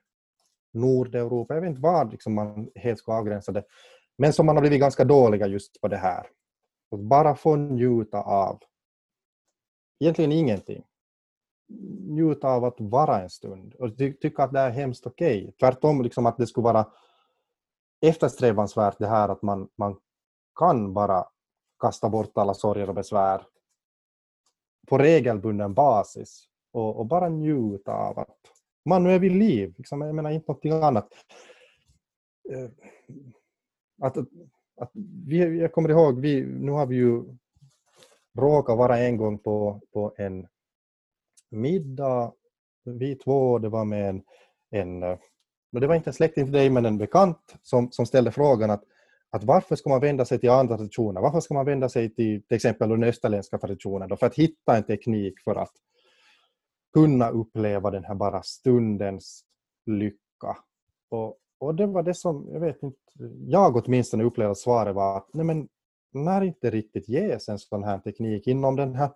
Nordeuropa, 0.73 1.55
jag 1.55 1.61
vet 1.61 1.71
inte 1.71 1.81
vad 1.81 2.11
liksom 2.11 2.35
man 2.35 2.71
helt 2.75 2.99
ska 2.99 3.13
avgränsa 3.13 3.53
det, 3.53 3.65
men 4.19 4.33
som 4.33 4.47
man 4.47 4.57
har 4.57 4.61
blivit 4.61 4.81
ganska 4.81 5.05
dåliga 5.05 5.47
just 5.47 5.81
på 5.81 5.89
det 5.89 5.97
här. 5.97 6.27
Att 6.91 7.01
bara 7.01 7.35
få 7.35 7.57
njuta 7.57 8.23
av 8.23 8.63
egentligen 10.01 10.33
ingenting. 10.33 10.85
Njuta 12.09 12.49
av 12.49 12.65
att 12.65 12.81
vara 12.81 13.23
en 13.23 13.31
stund 13.31 13.75
och 13.75 13.99
ty 13.99 14.13
tycka 14.13 14.43
att 14.43 14.53
det 14.53 14.61
är 14.61 14.71
hemskt 14.71 15.07
okej. 15.07 15.43
Okay. 15.43 15.53
Tvärtom 15.53 16.03
liksom 16.03 16.27
att 16.27 16.37
det 16.37 16.47
skulle 16.47 16.65
vara 16.65 16.87
eftersträvansvärt 18.01 18.99
det 18.99 19.07
här 19.07 19.29
att 19.29 19.43
man, 19.43 19.69
man 19.77 20.01
kan 20.59 20.95
bara 20.95 21.27
kasta 21.79 22.09
bort 22.09 22.39
alla 22.39 22.55
sorger 22.55 22.89
och 22.89 22.95
besvär 22.95 23.47
på 24.89 24.99
regelbunden 24.99 25.75
basis 25.75 26.49
och, 26.73 26.97
och 26.97 27.07
bara 27.07 27.29
njuta 27.29 27.93
av 27.93 28.19
att 28.19 28.39
man 28.85 29.03
nu 29.03 29.13
är 29.13 29.19
vid 29.19 29.33
liv. 29.33 29.75
Liksom, 29.79 30.01
jag 30.01 30.15
menar 30.15 30.31
inte 30.31 30.45
någonting 30.49 30.73
annat. 30.73 31.09
Eh, 32.51 32.71
att, 34.03 34.17
att 34.81 34.91
vi, 35.27 35.59
jag 35.59 35.73
kommer 35.73 35.89
ihåg, 35.89 36.21
vi, 36.21 36.43
nu 36.43 36.73
har 36.73 36.87
vi 36.87 36.97
ju 36.97 37.23
råkat 38.39 38.79
vara 38.79 38.99
en 38.99 39.17
gång 39.17 39.39
på, 39.39 39.81
på 39.93 40.15
en 40.17 40.47
middag, 41.51 42.33
vi 42.85 43.15
två, 43.15 43.59
det 43.59 43.69
var 43.69 43.85
med 43.85 44.09
en, 44.09 44.23
en 44.71 45.03
eh, 45.03 45.19
det 45.73 45.87
var 45.87 45.95
inte 45.95 46.11
en 46.11 46.15
släkting 46.15 46.45
till 46.45 46.53
dig 46.53 46.71
men 46.71 46.87
en 46.87 46.99
bekant 46.99 47.57
som, 47.63 47.93
som 47.93 48.07
ställde 48.07 48.33
frågan 48.33 48.71
att, 48.71 48.85
att 49.31 49.45
varför 49.45 49.77
ska 49.77 49.91
man 49.91 50.01
vända 50.01 50.25
sig 50.25 50.39
till 50.39 50.51
andra 50.51 50.77
traditioner? 50.77 51.21
Varför 51.21 51.41
ska 51.41 51.55
man 51.55 51.67
vända 51.67 51.89
sig 51.89 52.15
till 52.15 52.43
till 52.43 52.57
exempel 52.57 52.89
den 52.89 53.05
österländska 53.05 53.59
traditionen 53.59 54.09
då, 54.09 54.17
för 54.17 54.27
att 54.27 54.35
hitta 54.35 54.77
en 54.77 54.83
teknik 54.83 55.41
för 55.45 55.57
att 55.57 55.73
kunna 56.93 57.31
uppleva 57.31 57.91
den 57.91 58.05
här 58.05 58.15
bara 58.15 58.43
stundens 58.43 59.45
lycka? 59.87 60.57
Och, 61.09 61.37
och 61.61 61.75
det 61.75 61.87
var 61.87 62.03
det 62.03 62.15
som, 62.15 62.49
jag 62.53 62.61
vet 62.61 62.83
inte, 62.83 62.99
jag 63.47 63.77
åtminstone 63.77 64.25
upplevde 64.25 64.51
att 64.51 64.59
svaret 64.59 64.95
var 64.95 65.17
att 65.17 65.29
nej 65.33 65.47
men 65.47 65.69
när 66.13 66.43
inte 66.43 66.71
riktigt 66.71 67.09
ges 67.09 67.49
en 67.49 67.59
sån 67.59 67.85
här 67.85 67.99
teknik 67.99 68.47
inom 68.47 68.77
den 68.77 68.95
här 68.95 69.11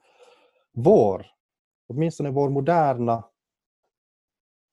vår, 0.72 1.26
åtminstone 1.88 2.30
vår 2.30 2.49
moderna 2.49 3.24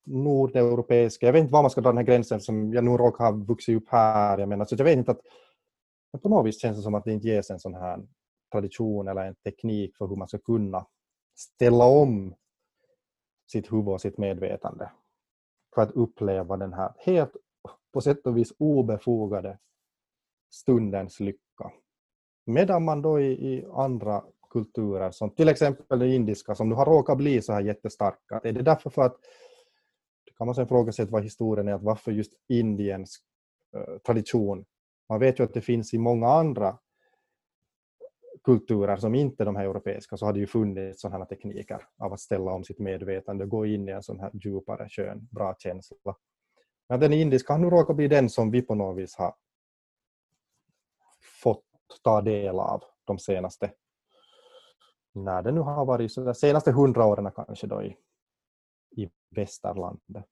nordeuropeiska, 0.05 1.25
jag 1.25 1.33
vet 1.33 1.41
inte 1.41 1.53
var 1.53 1.61
man 1.61 1.71
ska 1.71 1.81
dra 1.81 1.89
den 1.89 1.97
här 1.97 2.05
gränsen 2.05 2.41
som 2.41 2.73
jag 2.73 2.83
nu 2.83 2.91
råkar 2.91 3.25
ha 3.25 3.31
vuxit 3.31 3.81
upp 3.81 3.89
här, 3.89 4.37
jag 4.37 4.49
menar, 4.49 4.65
så 4.65 4.75
jag 4.77 4.85
vet 4.85 4.97
inte 4.97 5.11
att 5.11 5.21
men 6.13 6.21
på 6.21 6.29
något 6.29 6.45
vis 6.45 6.61
känns 6.61 6.77
det 6.77 6.83
som 6.83 6.95
att 6.95 7.05
det 7.05 7.13
inte 7.13 7.27
ges 7.27 7.49
en 7.49 7.59
sån 7.59 7.73
här 7.73 8.07
tradition 8.51 9.07
eller 9.07 9.25
en 9.25 9.35
teknik 9.35 9.97
för 9.97 10.07
hur 10.07 10.15
man 10.15 10.27
ska 10.27 10.37
kunna 10.37 10.87
ställa 11.35 11.85
om 11.85 12.35
sitt 13.51 13.73
huvud 13.73 13.87
och 13.87 14.01
sitt 14.01 14.17
medvetande 14.17 14.91
för 15.75 15.81
att 15.81 15.91
uppleva 15.91 16.57
den 16.57 16.73
här 16.73 16.93
helt 16.97 17.35
på 17.93 18.01
sätt 18.01 18.27
och 18.27 18.37
vis 18.37 18.53
obefogade 18.57 19.57
stundens 20.49 21.19
lycka. 21.19 21.71
Medan 22.45 22.85
man 22.85 23.01
då 23.01 23.19
i, 23.19 23.31
i 23.31 23.65
andra 23.73 24.23
kulturer, 24.49 25.11
som 25.11 25.29
till 25.29 25.49
exempel 25.49 25.99
det 25.99 26.15
indiska, 26.15 26.55
som 26.55 26.69
nu 26.69 26.75
har 26.75 26.85
råkat 26.85 27.17
bli 27.17 27.41
så 27.41 27.53
här 27.53 27.61
jättestarka, 27.61 28.41
är 28.43 28.51
det 28.51 28.61
därför 28.61 28.89
för 28.89 29.01
att 29.01 29.17
det 30.25 30.31
kan 30.37 30.47
man 30.47 30.55
sen 30.55 30.67
fråga 30.67 30.91
sig 30.91 31.05
vad 31.05 31.23
historien 31.23 31.67
är, 31.67 31.73
att 31.73 31.83
varför 31.83 32.11
just 32.11 32.33
Indiens 32.49 33.17
eh, 33.75 33.97
tradition. 33.97 34.65
Man 35.09 35.19
vet 35.19 35.39
ju 35.39 35.43
att 35.43 35.53
det 35.53 35.61
finns 35.61 35.93
i 35.93 35.97
många 35.97 36.27
andra 36.27 36.77
kulturer 38.43 38.97
som 38.97 39.15
inte 39.15 39.43
de 39.43 39.55
här 39.55 39.65
europeiska 39.65 40.17
så 40.17 40.25
har 40.25 40.33
det 40.33 40.39
ju 40.39 40.47
funnits 40.47 41.01
sådana 41.01 41.17
här 41.17 41.25
tekniker 41.25 41.87
av 41.97 42.13
att 42.13 42.19
ställa 42.19 42.51
om 42.51 42.63
sitt 42.63 42.79
medvetande 42.79 43.43
och 43.43 43.49
gå 43.49 43.65
in 43.65 43.89
i 43.89 43.91
en 43.91 44.03
sån 44.03 44.19
här 44.19 44.31
djupare, 44.33 44.89
skön, 44.89 45.27
bra 45.31 45.55
känsla. 45.59 46.15
Men 46.91 46.99
den 46.99 47.13
indiska 47.13 47.53
har 47.53 47.59
nu 47.59 47.69
råkat 47.69 47.95
bli 47.95 48.07
den 48.07 48.29
som 48.29 48.51
vi 48.51 48.61
på 48.61 48.75
något 48.75 48.97
vis 48.97 49.15
har 49.15 49.35
fått 51.43 51.63
ta 52.03 52.21
del 52.21 52.59
av 52.59 52.83
de 53.05 53.19
senaste, 53.19 53.71
när 55.13 55.41
det 55.41 55.51
nu 55.51 55.59
har 55.59 55.85
varit, 55.85 56.11
så 56.11 56.23
de 56.23 56.35
senaste 56.35 56.71
hundra 56.71 57.05
åren 57.05 57.31
kanske 57.35 57.67
då 57.67 57.83
i, 57.83 57.97
i 58.97 59.09
västerlandet. 59.35 60.25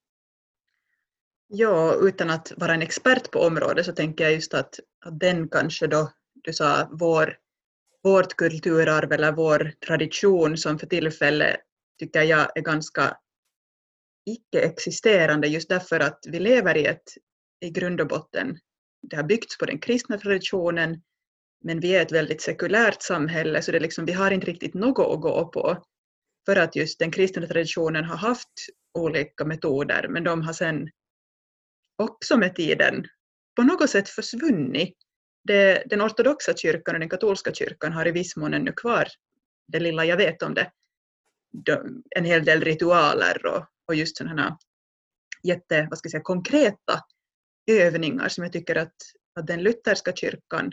Ja, 1.47 1.93
utan 1.93 2.29
att 2.29 2.51
vara 2.57 2.73
en 2.73 2.81
expert 2.81 3.31
på 3.31 3.39
området 3.39 3.85
så 3.85 3.93
tänker 3.93 4.23
jag 4.23 4.33
just 4.33 4.53
att, 4.53 4.79
att 5.05 5.19
den 5.19 5.49
kanske 5.49 5.87
då, 5.87 6.11
du 6.33 6.53
sa 6.53 6.87
vår, 6.91 7.37
vårt 8.03 8.33
kulturarv 8.35 9.11
eller 9.11 9.31
vår 9.31 9.71
tradition 9.87 10.57
som 10.57 10.79
för 10.79 10.87
tillfället 10.87 11.59
tycker 11.99 12.23
jag 12.23 12.57
är 12.57 12.61
ganska 12.61 13.17
icke-existerande 14.31 15.47
just 15.47 15.69
därför 15.69 15.99
att 15.99 16.19
vi 16.27 16.39
lever 16.39 16.77
i 16.77 16.85
ett, 16.85 17.03
i 17.61 17.69
grund 17.69 18.01
och 18.01 18.07
botten, 18.07 18.57
det 19.01 19.15
har 19.15 19.23
byggts 19.23 19.57
på 19.57 19.65
den 19.65 19.79
kristna 19.79 20.17
traditionen 20.17 21.01
men 21.63 21.79
vi 21.79 21.95
är 21.95 22.01
ett 22.01 22.11
väldigt 22.11 22.41
sekulärt 22.41 23.01
samhälle 23.01 23.61
så 23.61 23.71
det 23.71 23.79
liksom, 23.79 24.05
vi 24.05 24.11
har 24.11 24.31
inte 24.31 24.47
riktigt 24.47 24.73
något 24.73 25.15
att 25.15 25.21
gå 25.21 25.45
på 25.45 25.83
för 26.45 26.55
att 26.55 26.75
just 26.75 26.99
den 26.99 27.11
kristna 27.11 27.47
traditionen 27.47 28.03
har 28.03 28.17
haft 28.17 28.49
olika 28.93 29.45
metoder 29.45 30.07
men 30.09 30.23
de 30.23 30.41
har 30.41 30.53
sen 30.53 30.89
också 31.97 32.37
med 32.37 32.55
tiden 32.55 33.05
på 33.55 33.63
något 33.63 33.89
sätt 33.89 34.09
försvunnit. 34.09 34.97
Det, 35.43 35.83
den 35.85 36.01
ortodoxa 36.01 36.53
kyrkan 36.53 36.95
och 36.95 36.99
den 36.99 37.09
katolska 37.09 37.53
kyrkan 37.53 37.93
har 37.93 38.07
i 38.07 38.11
viss 38.11 38.35
mån 38.35 38.53
ännu 38.53 38.71
kvar, 38.71 39.07
det 39.67 39.79
lilla 39.79 40.05
jag 40.05 40.17
vet 40.17 40.43
om 40.43 40.53
det, 40.53 40.71
de, 41.51 42.03
en 42.09 42.25
hel 42.25 42.45
del 42.45 42.61
ritualer 42.61 43.45
och, 43.45 43.65
och 43.89 43.95
just 43.95 44.17
sådana 44.17 44.57
jätte, 45.43 45.87
vad 45.89 45.97
ska 45.97 46.05
jag 46.05 46.11
säga, 46.11 46.21
konkreta 46.21 47.03
övningar 47.71 48.29
som 48.29 48.43
jag 48.43 48.53
tycker 48.53 48.75
att, 48.75 48.95
att 49.39 49.47
den 49.47 49.63
lutherska 49.63 50.13
kyrkan 50.15 50.71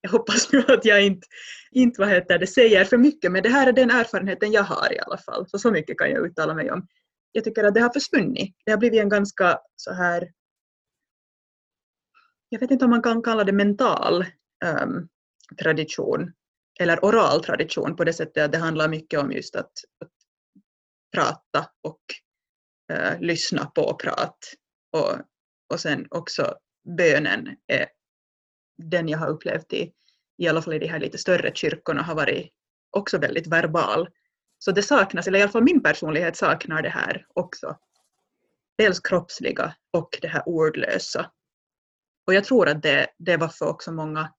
jag 0.00 0.10
hoppas 0.10 0.52
nu 0.52 0.64
att 0.68 0.84
jag 0.84 1.04
inte, 1.04 1.26
inte 1.70 2.00
vad 2.00 2.10
heter 2.10 2.38
det, 2.38 2.46
säger 2.46 2.84
för 2.84 2.96
mycket, 2.96 3.32
men 3.32 3.42
det 3.42 3.48
här 3.48 3.66
är 3.66 3.72
den 3.72 3.90
erfarenheten 3.90 4.52
jag 4.52 4.62
har 4.62 4.92
i 4.92 4.98
alla 4.98 5.18
fall, 5.18 5.48
så 5.48 5.58
så 5.58 5.70
mycket 5.70 5.98
kan 5.98 6.10
jag 6.10 6.26
uttala 6.26 6.54
mig 6.54 6.70
om. 6.70 6.86
Jag 7.32 7.44
tycker 7.44 7.64
att 7.64 7.74
det 7.74 7.80
har 7.80 7.92
försvunnit. 7.92 8.56
Det 8.64 8.70
har 8.70 8.78
blivit 8.78 9.00
en 9.00 9.08
ganska 9.08 9.58
så 9.76 9.92
här, 9.92 10.32
jag 12.48 12.60
vet 12.60 12.70
inte 12.70 12.84
om 12.84 12.90
man 12.90 13.02
kan 13.02 13.22
kalla 13.22 13.44
det 13.44 13.52
mental 13.52 14.24
um, 14.84 15.08
tradition 15.62 16.32
eller 16.80 17.04
oral 17.04 17.44
tradition 17.44 17.96
på 17.96 18.04
det 18.04 18.12
sättet 18.12 18.44
att 18.44 18.52
det 18.52 18.58
handlar 18.58 18.88
mycket 18.88 19.20
om 19.20 19.32
just 19.32 19.56
att, 19.56 19.72
att 20.00 20.12
prata 21.14 21.70
och 21.82 22.00
eh, 22.92 23.20
lyssna 23.20 23.66
på 23.66 23.94
prat. 23.94 24.38
Och, 24.92 25.12
och 25.72 25.80
sen 25.80 26.06
också 26.10 26.54
bönen 26.96 27.56
är 27.66 27.86
den 28.78 29.08
jag 29.08 29.18
har 29.18 29.28
upplevt 29.28 29.72
i, 29.72 29.92
i 30.38 30.48
alla 30.48 30.62
fall 30.62 30.74
i 30.74 30.78
de 30.78 30.86
här 30.86 30.98
lite 30.98 31.18
större 31.18 31.54
kyrkorna 31.54 32.02
har 32.02 32.14
varit 32.14 32.52
också 32.90 33.18
väldigt 33.18 33.46
verbal. 33.46 34.08
Så 34.58 34.72
det 34.72 34.82
saknas, 34.82 35.26
eller 35.26 35.38
i 35.38 35.42
alla 35.42 35.52
fall 35.52 35.62
min 35.62 35.82
personlighet 35.82 36.36
saknar 36.36 36.82
det 36.82 36.88
här 36.88 37.26
också. 37.34 37.78
Dels 38.78 39.00
kroppsliga 39.00 39.74
och 39.92 40.18
det 40.22 40.28
här 40.28 40.42
ordlösa. 40.48 41.30
Och 42.26 42.34
jag 42.34 42.44
tror 42.44 42.68
att 42.68 42.82
det, 42.82 43.06
det 43.18 43.32
är 43.32 43.38
varför 43.38 43.66
också 43.66 43.92
många 43.92 44.32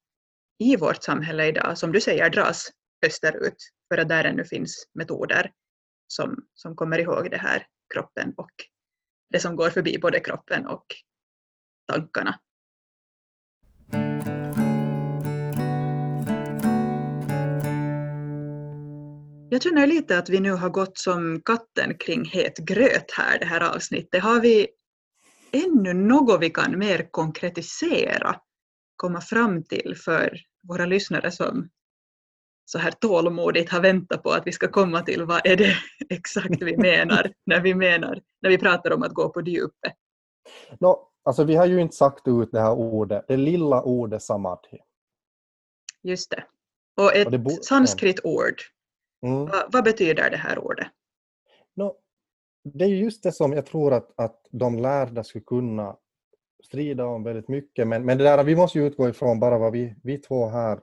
i 0.59 0.76
vårt 0.76 1.03
samhälle 1.03 1.47
idag, 1.47 1.77
som 1.77 1.91
du 1.91 2.01
säger, 2.01 2.30
dras 2.30 2.71
österut. 3.05 3.55
För 3.88 3.97
att 3.97 4.09
där 4.09 4.23
ännu 4.23 4.45
finns 4.45 4.88
metoder 4.93 5.51
som, 6.07 6.47
som 6.53 6.76
kommer 6.76 6.99
ihåg 6.99 7.31
det 7.31 7.38
här 7.38 7.65
kroppen 7.94 8.34
och 8.38 8.52
det 9.30 9.40
som 9.40 9.56
går 9.56 9.70
förbi 9.70 9.99
både 10.02 10.20
kroppen 10.20 10.68
och 10.68 10.86
tankarna. 11.91 12.40
Jag 19.52 19.61
känner 19.61 19.88
lite 19.88 20.18
att 20.18 20.30
vi 20.30 20.40
nu 20.40 20.52
har 20.52 20.70
gått 20.70 20.98
som 20.98 21.41
katten 21.45 21.98
kring 21.98 22.26
het 22.26 22.57
gröt 22.57 23.11
här 23.11 23.40
det 23.40 23.45
här 23.45 23.76
avsnittet. 23.76 24.24
Har 24.24 24.41
vi 24.41 24.68
ännu 25.52 25.94
något 25.94 26.41
vi 26.41 26.49
kan 26.49 26.80
mer 26.80 27.11
konkretisera, 27.11 28.36
komma 28.95 29.22
fram 29.22 29.64
till 29.64 29.95
för 30.06 30.38
våra 30.68 30.86
lyssnare 30.86 31.32
som, 31.32 31.70
så 32.72 32.80
här 32.80 32.91
tålmodigt 32.91 33.72
har 33.72 33.82
väntat 33.82 34.24
på 34.24 34.32
att 34.32 34.48
vi 34.48 34.52
ska 34.52 34.68
komma 34.68 35.02
till 35.02 35.26
vad 35.26 35.46
är 35.46 35.56
det 35.56 35.74
exakt 36.10 36.62
vi 36.62 36.78
menar 36.78 37.34
när 37.46 37.62
vi 37.62 37.76
menar 37.76 38.22
när 38.41 38.50
vi 38.50 38.58
pratar 38.58 38.94
om 38.94 39.04
att 39.04 39.14
gå 39.14 39.30
på 39.30 39.41
djupet. 39.41 39.94
No, 40.80 41.08
alltså 41.24 41.44
vi 41.44 41.56
har 41.56 41.66
ju 41.66 41.82
inte 41.82 41.96
sagt 41.96 42.28
ut 42.28 42.52
det 42.52 42.60
här 42.60 42.74
ordet, 42.74 43.26
det 43.28 43.38
lilla 43.38 43.82
ordet 43.82 44.24
samadhi. 44.24 44.80
Just 46.04 46.32
det. 46.32 46.44
Och 47.02 47.16
ett 47.16 47.28
och 47.28 47.66
sanskrit 47.66 48.20
ord. 48.24 48.56
Mm. 49.26 49.46
Vad, 49.46 49.74
vad, 49.74 49.84
betyder 49.84 50.30
det 50.30 50.38
här 50.38 50.60
ordet? 50.60 50.88
No, 51.76 51.96
det 52.64 52.86
är 52.86 52.90
just 52.90 53.24
det 53.24 53.32
som 53.32 53.54
jag 53.54 53.66
tror 53.66 53.94
att, 53.94 54.20
att 54.20 54.48
de 54.52 54.78
lärda 54.78 55.24
skulle 55.24 55.44
kunna 55.44 55.98
strida 56.64 57.06
om 57.06 57.24
väldigt 57.24 57.48
mycket. 57.48 57.88
Men, 57.88 58.06
men 58.06 58.18
det 58.18 58.24
där, 58.24 58.44
vi 58.44 58.56
måste 58.56 58.80
ju 58.80 58.88
utgå 58.88 59.10
ifrån 59.10 59.40
bara 59.40 59.58
vad 59.58 59.72
vi, 59.72 59.96
vi 60.04 60.18
två 60.18 60.48
här 60.48 60.80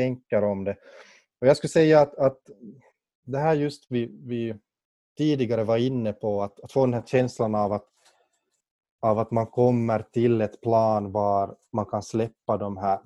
tänker 0.00 0.44
om 0.44 0.64
det. 0.64 0.76
Och 1.40 1.46
jag 1.46 1.56
skulle 1.56 1.68
säga 1.68 2.00
att, 2.00 2.14
att 2.18 2.40
det 3.24 3.38
här 3.38 3.54
just 3.54 3.86
vi, 3.88 4.06
vi 4.22 4.54
tidigare 5.18 5.64
var 5.64 5.76
inne 5.76 6.12
på, 6.12 6.42
att, 6.42 6.60
att 6.60 6.72
få 6.72 6.86
den 6.86 6.94
här 6.94 7.02
känslan 7.06 7.54
av 7.54 7.72
att, 7.72 7.86
av 9.02 9.18
att 9.18 9.30
man 9.30 9.46
kommer 9.46 10.02
till 10.12 10.40
ett 10.40 10.60
plan 10.60 11.12
var 11.12 11.56
man 11.72 11.86
kan 11.86 12.02
släppa 12.02 12.56
de 12.56 12.76
här 12.76 13.00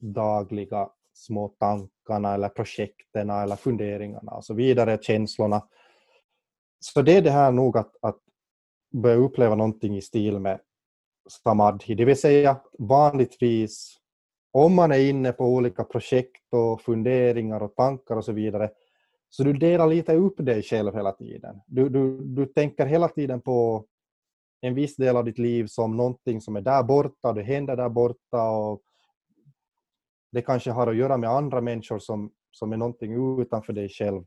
dagliga 0.00 0.88
små 1.14 1.48
tankarna 1.48 2.34
eller 2.34 2.48
projekten 2.48 3.30
eller 3.30 3.56
funderingarna 3.56 4.32
och 4.32 4.44
så 4.44 4.54
vidare, 4.54 4.98
känslorna. 5.02 5.68
Så 6.80 7.02
det 7.02 7.16
är 7.16 7.22
det 7.22 7.30
här 7.30 7.52
nog 7.52 7.76
att, 7.76 7.96
att 8.02 8.18
börja 8.92 9.16
uppleva 9.16 9.54
någonting 9.54 9.96
i 9.96 10.02
stil 10.02 10.38
med 10.38 10.60
samadhi, 11.28 11.94
det 11.94 12.04
vill 12.04 12.20
säga 12.20 12.60
vanligtvis 12.78 14.01
om 14.52 14.74
man 14.74 14.92
är 14.92 15.08
inne 15.08 15.32
på 15.32 15.44
olika 15.44 15.84
projekt 15.84 16.46
och 16.50 16.80
funderingar 16.80 17.62
och 17.62 17.74
tankar 17.74 18.16
och 18.16 18.24
så 18.24 18.32
vidare, 18.32 18.70
så 19.30 19.44
du 19.44 19.52
delar 19.52 19.86
lite 19.86 20.14
upp 20.14 20.34
dig 20.38 20.62
själv 20.62 20.94
hela 20.94 21.12
tiden. 21.12 21.60
Du, 21.66 21.88
du, 21.88 22.18
du 22.18 22.46
tänker 22.46 22.86
hela 22.86 23.08
tiden 23.08 23.40
på 23.40 23.86
en 24.60 24.74
viss 24.74 24.96
del 24.96 25.16
av 25.16 25.24
ditt 25.24 25.38
liv 25.38 25.66
som 25.66 25.96
någonting 25.96 26.40
som 26.40 26.56
är 26.56 26.60
där 26.60 26.82
borta, 26.82 27.32
det 27.32 27.42
händer 27.42 27.76
där 27.76 27.88
borta 27.88 28.50
och 28.50 28.82
det 30.32 30.42
kanske 30.42 30.70
har 30.70 30.86
att 30.86 30.96
göra 30.96 31.16
med 31.16 31.30
andra 31.30 31.60
människor 31.60 31.98
som, 31.98 32.32
som 32.50 32.72
är 32.72 32.76
någonting 32.76 33.40
utanför 33.40 33.72
dig 33.72 33.88
själv. 33.88 34.24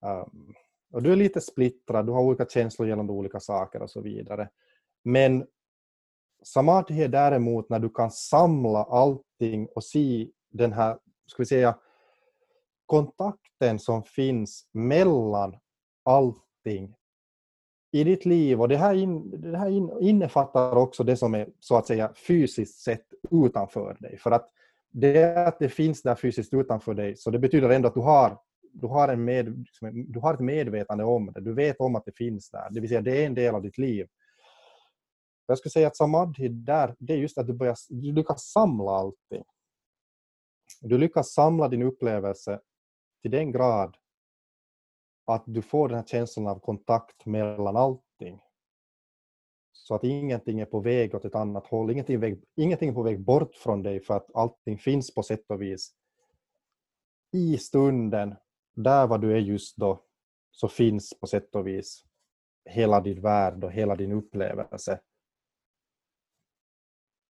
Um, 0.00 0.54
och 0.92 1.02
du 1.02 1.12
är 1.12 1.16
lite 1.16 1.40
splittrad, 1.40 2.06
du 2.06 2.12
har 2.12 2.22
olika 2.22 2.46
känslor 2.46 2.88
gällande 2.88 3.12
olika 3.12 3.40
saker 3.40 3.82
och 3.82 3.90
så 3.90 4.00
vidare. 4.00 4.48
Men 5.04 5.46
samadhi 6.42 7.02
är 7.02 7.08
däremot 7.08 7.68
när 7.68 7.78
du 7.78 7.88
kan 7.88 8.10
samla 8.10 8.84
allting 8.84 9.68
och 9.74 9.84
se 9.84 10.28
den 10.50 10.72
här, 10.72 10.98
ska 11.26 11.42
vi 11.42 11.46
säga, 11.46 11.78
kontakten 12.86 13.78
som 13.78 14.02
finns 14.04 14.68
mellan 14.72 15.56
allting 16.04 16.94
i 17.92 18.04
ditt 18.04 18.24
liv. 18.24 18.60
Och 18.60 18.68
det 18.68 18.76
här, 18.76 18.94
in, 18.94 19.40
det 19.40 19.58
här 19.58 19.68
in, 19.68 19.90
innefattar 20.00 20.76
också 20.76 21.04
det 21.04 21.16
som 21.16 21.34
är 21.34 21.48
så 21.60 21.76
att 21.76 21.86
säga 21.86 22.12
fysiskt 22.26 22.80
sett 22.80 23.06
utanför 23.30 23.96
dig. 24.00 24.18
För 24.18 24.30
att 24.30 24.48
det 24.90 25.46
att 25.46 25.58
det 25.58 25.68
finns 25.68 26.02
där 26.02 26.14
fysiskt 26.14 26.54
utanför 26.54 26.94
dig, 26.94 27.16
så 27.16 27.30
det 27.30 27.38
betyder 27.38 27.70
ändå 27.70 27.88
att 27.88 27.94
du 27.94 28.00
har, 28.00 28.38
du 28.72 28.86
har, 28.86 29.08
en 29.08 29.24
med, 29.24 29.58
liksom 29.58 30.12
du 30.12 30.20
har 30.20 30.34
ett 30.34 30.40
medvetande 30.40 31.04
om 31.04 31.32
det. 31.34 31.40
Du 31.40 31.52
vet 31.52 31.80
om 31.80 31.96
att 31.96 32.04
det 32.04 32.16
finns 32.16 32.50
där. 32.50 32.68
Det 32.70 32.80
vill 32.80 32.88
säga 32.88 33.00
det 33.00 33.22
är 33.22 33.26
en 33.26 33.34
del 33.34 33.54
av 33.54 33.62
ditt 33.62 33.78
liv. 33.78 34.06
Jag 35.46 35.58
skulle 35.58 35.70
säga 35.70 35.86
att 35.86 35.96
samadhi 35.96 36.48
där, 36.48 36.96
det 36.98 37.12
är 37.12 37.16
just 37.16 37.38
att 37.38 37.46
du, 37.46 37.52
börjar, 37.52 37.76
du 37.88 38.12
lyckas 38.12 38.42
samla 38.42 38.90
allting. 38.90 39.44
Du 40.80 40.98
lyckas 40.98 41.32
samla 41.32 41.68
din 41.68 41.82
upplevelse 41.82 42.60
till 43.22 43.30
den 43.30 43.52
grad 43.52 43.96
att 45.24 45.42
du 45.46 45.62
får 45.62 45.88
den 45.88 45.98
här 45.98 46.04
känslan 46.04 46.46
av 46.46 46.58
kontakt 46.58 47.26
mellan 47.26 47.76
allting. 47.76 48.40
Så 49.72 49.94
att 49.94 50.04
ingenting 50.04 50.60
är 50.60 50.64
på 50.64 50.80
väg 50.80 51.14
åt 51.14 51.24
ett 51.24 51.34
annat 51.34 51.66
håll, 51.66 51.90
ingenting 51.90 52.14
är, 52.14 52.20
väg, 52.20 52.44
ingenting 52.56 52.88
är 52.88 52.94
på 52.94 53.02
väg 53.02 53.20
bort 53.20 53.54
från 53.54 53.82
dig 53.82 54.00
för 54.00 54.16
att 54.16 54.34
allting 54.34 54.78
finns 54.78 55.14
på 55.14 55.22
sätt 55.22 55.44
och 55.50 55.62
vis. 55.62 55.94
I 57.32 57.58
stunden, 57.58 58.34
där 58.74 59.06
vad 59.06 59.20
du 59.20 59.32
är 59.32 59.38
just 59.38 59.76
då, 59.76 60.04
så 60.50 60.68
finns 60.68 61.20
på 61.20 61.26
sätt 61.26 61.54
och 61.54 61.66
vis 61.66 62.04
hela 62.64 63.00
din 63.00 63.20
värld 63.20 63.64
och 63.64 63.72
hela 63.72 63.96
din 63.96 64.12
upplevelse. 64.12 65.00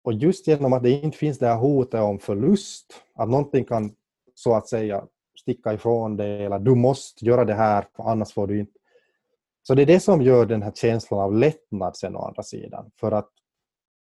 Och 0.03 0.14
just 0.14 0.48
genom 0.48 0.74
att 0.74 0.84
det 0.84 0.91
inte 0.91 1.18
finns 1.18 1.40
det 1.40 1.48
här 1.48 1.57
hotet 1.57 2.02
om 2.02 2.19
förlust, 2.19 3.03
att 3.14 3.30
någonting 3.30 3.65
kan 3.65 3.95
så 4.34 4.53
att 4.53 4.68
säga 4.68 5.07
sticka 5.40 5.74
ifrån 5.74 6.18
dig 6.18 6.45
eller 6.45 6.60
du 6.60 6.76
måste 6.76 7.26
göra 7.26 7.45
det 7.45 7.53
här 7.53 7.88
för 7.95 8.03
annars 8.03 8.34
får 8.34 8.48
du 8.48 8.60
inte. 8.60 8.80
Så 9.64 9.76
det 9.76 9.82
är 9.82 9.86
det 9.86 9.99
som 9.99 10.22
gör 10.22 10.45
den 10.45 10.61
här 10.61 10.72
känslan 10.72 11.19
av 11.19 11.34
lättnad 11.34 11.98
sen 11.98 12.15
å 12.15 12.19
andra 12.19 12.44
sidan. 12.44 12.91
För 12.99 13.11
att 13.11 13.30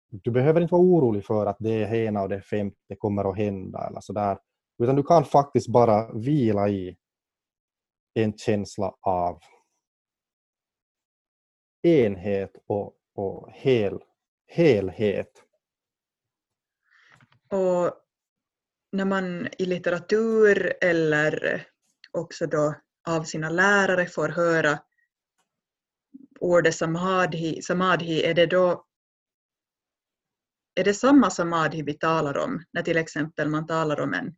du 0.09 0.31
behöver 0.31 0.61
inte 0.61 0.72
vara 0.72 0.84
orolig 0.84 1.26
för 1.26 1.45
att 1.45 1.57
det 1.59 1.84
är 1.84 1.93
ena 1.93 2.22
och 2.22 2.30
det 2.30 2.41
femte 2.41 2.95
kommer 2.97 3.30
att 3.30 3.38
hända 3.38 3.88
eller 3.88 3.99
sådär. 3.99 4.38
Utan 4.84 4.95
du 4.95 5.03
kan 5.03 5.26
faktiskt 5.26 5.67
bara 5.67 6.13
vila 6.13 6.69
i 6.69 6.97
en 8.13 8.38
känsla 8.38 8.95
av 9.01 9.39
enhet 11.84 12.51
och, 12.67 12.93
och 13.15 13.49
hel, 13.51 13.99
helhet. 14.47 15.31
Och 17.49 17.93
när 18.91 19.05
man 19.05 19.47
i 19.57 19.65
litteratur 19.65 20.73
eller 20.81 21.65
också 22.11 22.47
då 22.47 22.76
av 23.07 23.23
sina 23.23 23.49
lärare 23.49 24.07
får 24.07 24.30
höra 24.30 24.80
ordet 26.39 26.76
samadhi, 26.76 27.61
samadhi 27.61 28.23
är 28.23 28.34
det 28.34 28.45
då 28.45 28.85
är 30.76 30.84
det 30.84 30.93
samma 30.93 31.30
samadhi 31.30 31.81
vi 31.81 31.93
talar 31.93 32.38
om 32.38 32.63
när 32.72 32.81
till 32.81 32.97
exempel 32.97 33.49
man 33.49 33.67
talar 33.67 33.99
om 33.99 34.13
en, 34.13 34.35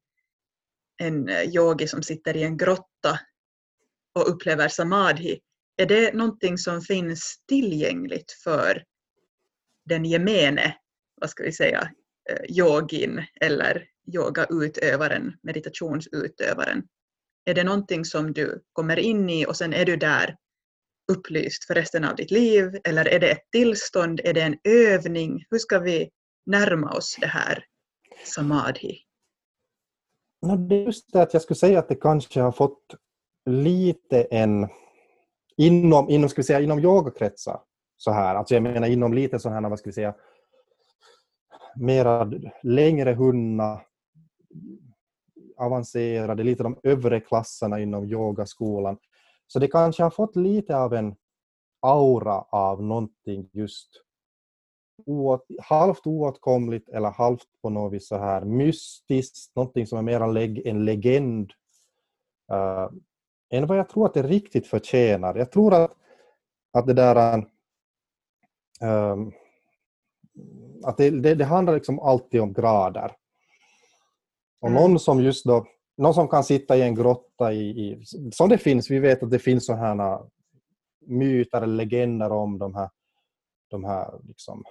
en 0.98 1.30
yogi 1.30 1.88
som 1.88 2.04
sitter 2.04 2.38
i 2.38 2.44
en 2.44 2.58
grotta 2.58 3.20
och 4.16 4.30
upplever 4.30 4.68
samadhi? 4.68 5.40
Är 5.78 5.86
det 5.86 6.14
någonting 6.14 6.58
som 6.58 6.82
finns 6.82 7.44
tillgängligt 7.48 8.32
för 8.32 8.84
den 9.86 10.06
gemene, 10.06 10.78
vad 11.16 11.30
ska 11.30 11.44
vi 11.44 11.52
säga, 11.52 11.92
Eh, 12.30 12.58
yogin 12.58 13.26
eller 13.42 13.84
yogautövaren, 14.14 15.34
meditationsutövaren? 15.44 16.84
Är 17.46 17.54
det 17.54 17.64
någonting 17.64 18.06
som 18.06 18.34
du 18.34 18.64
kommer 18.74 19.00
in 19.00 19.30
i 19.30 19.46
och 19.46 19.58
sen 19.58 19.74
är 19.74 19.86
du 19.86 19.98
där 19.98 20.36
upplyst 21.12 21.66
för 21.66 21.74
resten 21.74 22.04
av 22.04 22.16
ditt 22.16 22.32
liv? 22.32 22.80
Eller 22.84 23.08
är 23.08 23.20
det 23.20 23.32
ett 23.32 23.52
tillstånd? 23.52 24.22
Är 24.24 24.34
det 24.34 24.42
en 24.42 24.58
övning? 24.64 25.46
Hur 25.50 25.60
ska 25.60 25.80
vi 25.80 26.10
närma 26.46 26.92
oss 26.92 27.18
det 27.22 27.28
här 27.28 27.64
samadhi? 28.26 28.98
det 30.70 30.76
är 30.76 30.86
just 30.86 31.14
det 31.14 31.22
att 31.22 31.34
jag 31.34 31.42
skulle 31.42 31.58
säga 31.58 31.80
att 31.80 31.90
det 31.90 31.96
kanske 31.96 32.42
har 32.42 32.52
fått 32.52 32.96
lite 33.50 34.22
en 34.22 34.68
inom, 35.58 36.10
inom, 36.10 36.30
ska 36.30 36.40
vi 36.40 36.46
säga, 36.46 36.62
inom 36.62 36.80
yogakretsar 36.80 37.60
så 37.98 38.12
här, 38.12 38.36
alltså 38.36 38.54
jag 38.54 38.64
menar 38.64 38.88
inom 38.88 39.14
lite 39.14 39.40
sådana 39.40 39.62
här, 39.62 39.70
vad 39.70 39.80
ska 39.80 39.90
vi 39.90 39.94
säga, 39.94 40.16
mera 41.80 42.32
längre 42.64 43.14
hunna, 43.14 43.82
avancerade, 45.58 46.44
lite 46.44 46.64
de 46.64 46.80
övre 46.84 47.20
klasserna 47.20 47.80
inom 47.80 48.06
yogaskolan. 48.06 48.98
Så 49.48 49.60
det 49.60 49.68
kanske 49.68 50.04
har 50.04 50.10
fått 50.10 50.36
lite 50.36 50.78
av 50.78 50.94
en 50.94 51.16
aura 51.82 52.42
av 52.42 52.84
någonting 52.84 53.50
just 53.52 53.90
oåt, 55.06 55.46
halvt 55.62 56.08
oåtkomligt 56.08 56.90
eller 56.90 57.10
halvt 57.10 57.48
på 57.62 57.70
något 57.70 57.94
vis 57.94 58.08
så 58.08 58.18
här 58.18 58.42
mystiskt, 58.42 59.56
någonting 59.56 59.88
som 59.88 59.98
är 59.98 60.02
mer 60.02 60.68
en 60.68 60.86
legend 60.86 61.52
uh, 62.52 62.90
än 63.50 63.68
vad 63.68 63.78
jag 63.78 63.90
tror 63.90 64.06
att 64.06 64.14
det 64.14 64.24
riktigt 64.24 64.68
förtjänar. 64.68 65.36
Jag 65.36 65.52
tror 65.52 65.74
att, 65.74 65.92
att 66.74 66.88
det 66.88 66.94
där 66.94 67.46
um, 68.82 69.34
att 70.84 70.98
det, 70.98 71.10
det, 71.10 71.36
det, 71.36 71.46
handlar 71.46 71.74
liksom 71.74 72.00
alltid 72.00 72.42
om 72.42 72.54
grader. 72.54 73.12
Och 74.62 74.70
mm. 74.70 74.82
någon 74.82 75.00
som 75.00 75.24
just 75.24 75.46
då, 75.46 75.66
någon 75.98 76.14
som 76.14 76.28
kan 76.28 76.44
sitta 76.44 76.78
i 76.78 76.82
en 76.82 76.96
grotta 76.96 77.54
i, 77.54 77.70
i 77.70 78.06
som 78.32 78.50
det 78.50 78.58
finns, 78.58 78.92
vi 78.92 79.00
vet 79.00 79.24
att 79.24 79.32
det 79.32 79.40
finns 79.40 79.66
sådana 79.66 80.22
myter 81.00 81.62
eller 81.62 81.76
legender 81.76 82.32
om 82.32 82.58
de 82.58 82.76
här, 82.76 82.90
de 83.70 83.84
här 83.84 84.20
liksom, 84.28 84.64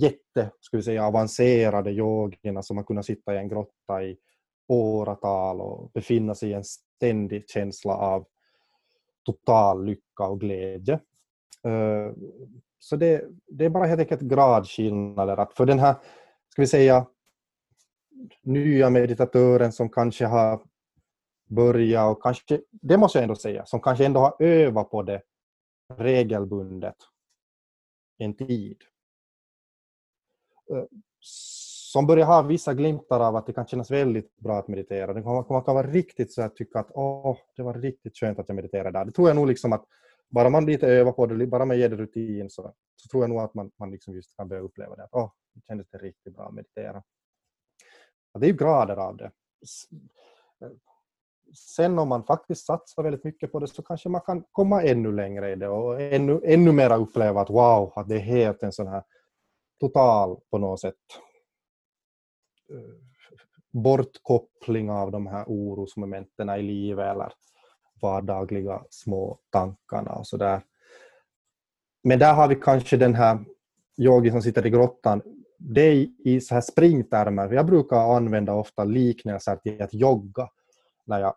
jätte, 0.00 0.50
ska 0.60 0.76
vi 0.76 0.82
säga, 0.82 1.06
avancerade 1.06 1.90
yogierna 1.90 2.62
som 2.62 2.76
har 2.76 2.84
kunnat 2.84 3.06
sitta 3.06 3.34
i 3.34 3.38
en 3.38 3.48
grotta 3.48 4.02
i 4.02 4.16
åratal 4.68 5.60
och 5.60 5.90
befinna 5.90 6.34
sig 6.34 6.50
i 6.50 6.52
en 6.52 6.64
ständig 6.64 7.50
känsla 7.50 7.94
av 7.94 8.26
total 9.24 9.84
lycka 9.84 10.24
och 10.24 10.40
glädje. 10.40 11.00
Så 12.84 12.96
det, 12.96 13.24
det 13.46 13.64
är 13.64 13.70
bara 13.70 13.86
helt 13.86 14.00
enkelt 14.00 14.20
gradskillnader. 14.20 15.36
Att 15.36 15.52
för 15.52 15.66
den 15.66 15.78
här, 15.78 15.94
ska 16.48 16.62
vi 16.62 16.66
säga, 16.66 17.06
nya 18.42 18.90
meditatören 18.90 19.72
som 19.72 19.88
kanske 19.88 20.26
har 20.26 20.62
börjat 21.48 22.16
och 22.16 22.22
kanske, 22.22 22.60
det 22.70 22.96
måste 22.96 23.18
jag 23.18 23.22
ändå 23.22 23.36
säga, 23.36 23.66
som 23.66 23.80
kanske 23.80 24.06
ändå 24.06 24.20
har 24.20 24.36
övat 24.38 24.90
på 24.90 25.02
det 25.02 25.22
regelbundet 25.94 26.96
en 28.18 28.34
tid. 28.34 28.76
Eh, 30.70 30.84
som 31.20 32.06
börjar 32.06 32.26
ha 32.26 32.42
vissa 32.42 32.74
glimtar 32.74 33.20
av 33.20 33.36
att 33.36 33.46
det 33.46 33.52
kan 33.52 33.66
kännas 33.66 33.90
väldigt 33.90 34.36
bra 34.36 34.58
att 34.58 34.68
meditera. 34.68 35.12
Man 35.12 35.64
kan 35.64 35.74
vara 35.74 35.86
riktigt 35.86 36.32
så 36.32 36.42
att 36.42 36.56
tycka 36.56 36.78
att 36.78 36.90
åh, 36.90 37.36
det 37.56 37.62
var 37.62 37.74
riktigt 37.74 38.16
skönt 38.16 38.38
att 38.38 38.48
jag 38.48 38.56
mediterade 38.56 38.98
där. 38.98 39.04
Det 39.04 39.12
tror 39.12 39.28
jag 39.28 39.36
nog 39.36 39.46
liksom 39.46 39.72
att 39.72 39.84
bara 40.28 40.50
man 40.50 40.66
lite 40.66 40.86
övar 40.86 41.12
på 41.12 41.26
det, 41.26 41.46
bara 41.46 41.64
man 41.64 41.78
ger 41.78 41.88
det 41.88 41.96
rutin 41.96 42.50
så, 42.50 42.74
så 42.96 43.08
tror 43.08 43.22
jag 43.22 43.30
nog 43.30 43.40
att 43.40 43.54
man, 43.54 43.70
man 43.78 43.90
liksom 43.90 44.14
just 44.14 44.36
kan 44.36 44.48
börja 44.48 44.62
uppleva 44.62 44.96
det. 44.96 45.04
Att 45.04 45.12
oh, 45.12 45.30
det 45.54 45.60
kändes 45.66 45.88
det 45.90 45.98
riktigt 45.98 46.34
bra 46.34 46.46
att 46.46 46.54
meditera. 46.54 47.02
Och 48.32 48.40
det 48.40 48.46
är 48.46 48.50
ju 48.50 48.56
grader 48.56 48.96
av 48.96 49.16
det. 49.16 49.30
Eh, 50.60 50.70
sen 51.54 51.98
om 51.98 52.08
man 52.08 52.24
faktiskt 52.24 52.66
satsar 52.66 53.02
väldigt 53.02 53.24
mycket 53.24 53.52
på 53.52 53.58
det 53.60 53.66
så 53.66 53.82
kanske 53.82 54.08
man 54.08 54.20
kan 54.20 54.44
komma 54.52 54.82
ännu 54.82 55.12
längre 55.12 55.52
i 55.52 55.54
det 55.54 55.68
och 55.68 56.00
ännu, 56.00 56.40
ännu 56.44 56.72
mer 56.72 56.98
uppleva 56.98 57.40
att 57.40 57.50
wow, 57.50 57.92
att 57.96 58.08
det 58.08 58.14
är 58.14 58.20
helt 58.20 58.62
en 58.62 58.72
sån 58.72 58.86
här 58.86 59.02
total 59.80 60.40
på 60.50 60.58
något 60.58 60.80
sätt 60.80 60.94
eh, 62.70 63.04
bortkoppling 63.72 64.90
av 64.90 65.10
de 65.10 65.26
här 65.26 65.44
orosmomenten 65.46 66.50
i 66.50 66.62
livet 66.62 67.06
eller 67.06 67.32
vardagliga 68.04 68.82
små 68.90 69.38
tankarna 69.50 70.12
och 70.12 70.26
sådär. 70.26 70.60
Men 72.02 72.18
där 72.18 72.34
har 72.34 72.48
vi 72.48 72.54
kanske 72.54 72.96
den 72.96 73.14
här 73.14 73.38
yogi 73.98 74.30
som 74.30 74.42
sitter 74.42 74.66
i 74.66 74.70
grottan. 74.70 75.22
Det 75.58 75.80
är 75.80 76.08
i 76.24 76.40
så 76.40 76.54
här 76.54 76.60
springtermer. 76.60 77.52
Jag 77.52 77.66
brukar 77.66 78.16
använda 78.16 78.54
ofta 78.54 78.84
liknelser 78.84 79.56
till 79.56 79.82
att 79.82 79.94
jogga 79.94 80.48
när 81.06 81.20
jag 81.20 81.34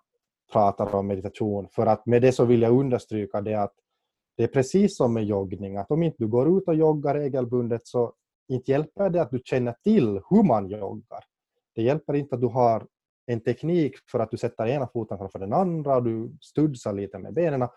pratar 0.51 0.95
om 0.95 1.07
meditation. 1.07 1.67
För 1.71 1.85
att 1.85 2.05
med 2.05 2.21
det 2.21 2.31
så 2.31 2.45
vill 2.45 2.61
jag 2.61 2.79
understryka 2.79 3.41
det 3.41 3.55
att 3.55 3.73
det 4.37 4.43
är 4.43 4.47
precis 4.47 4.97
som 4.97 5.13
med 5.13 5.25
joggning, 5.25 5.77
att 5.77 5.91
om 5.91 6.03
inte 6.03 6.17
du 6.19 6.27
går 6.27 6.57
ut 6.57 6.67
och 6.67 6.75
joggar 6.75 7.15
regelbundet 7.15 7.87
så 7.87 8.13
inte 8.47 8.71
hjälper 8.71 9.09
det 9.09 9.21
att 9.21 9.31
du 9.31 9.41
känner 9.45 9.75
till 9.83 10.21
hur 10.29 10.43
man 10.43 10.69
joggar. 10.69 11.23
Det 11.75 11.81
hjälper 11.81 12.13
inte 12.13 12.35
att 12.35 12.41
du 12.41 12.47
har 12.47 12.87
en 13.27 13.39
teknik 13.39 13.95
för 14.11 14.19
att 14.19 14.31
du 14.31 14.37
sätter 14.37 14.67
ena 14.67 14.87
foten 14.87 15.17
framför 15.17 15.39
den 15.39 15.53
andra 15.53 15.95
och 15.95 16.03
du 16.03 16.37
studsar 16.41 16.93
lite 16.93 17.19
med 17.19 17.33
benen. 17.33 17.67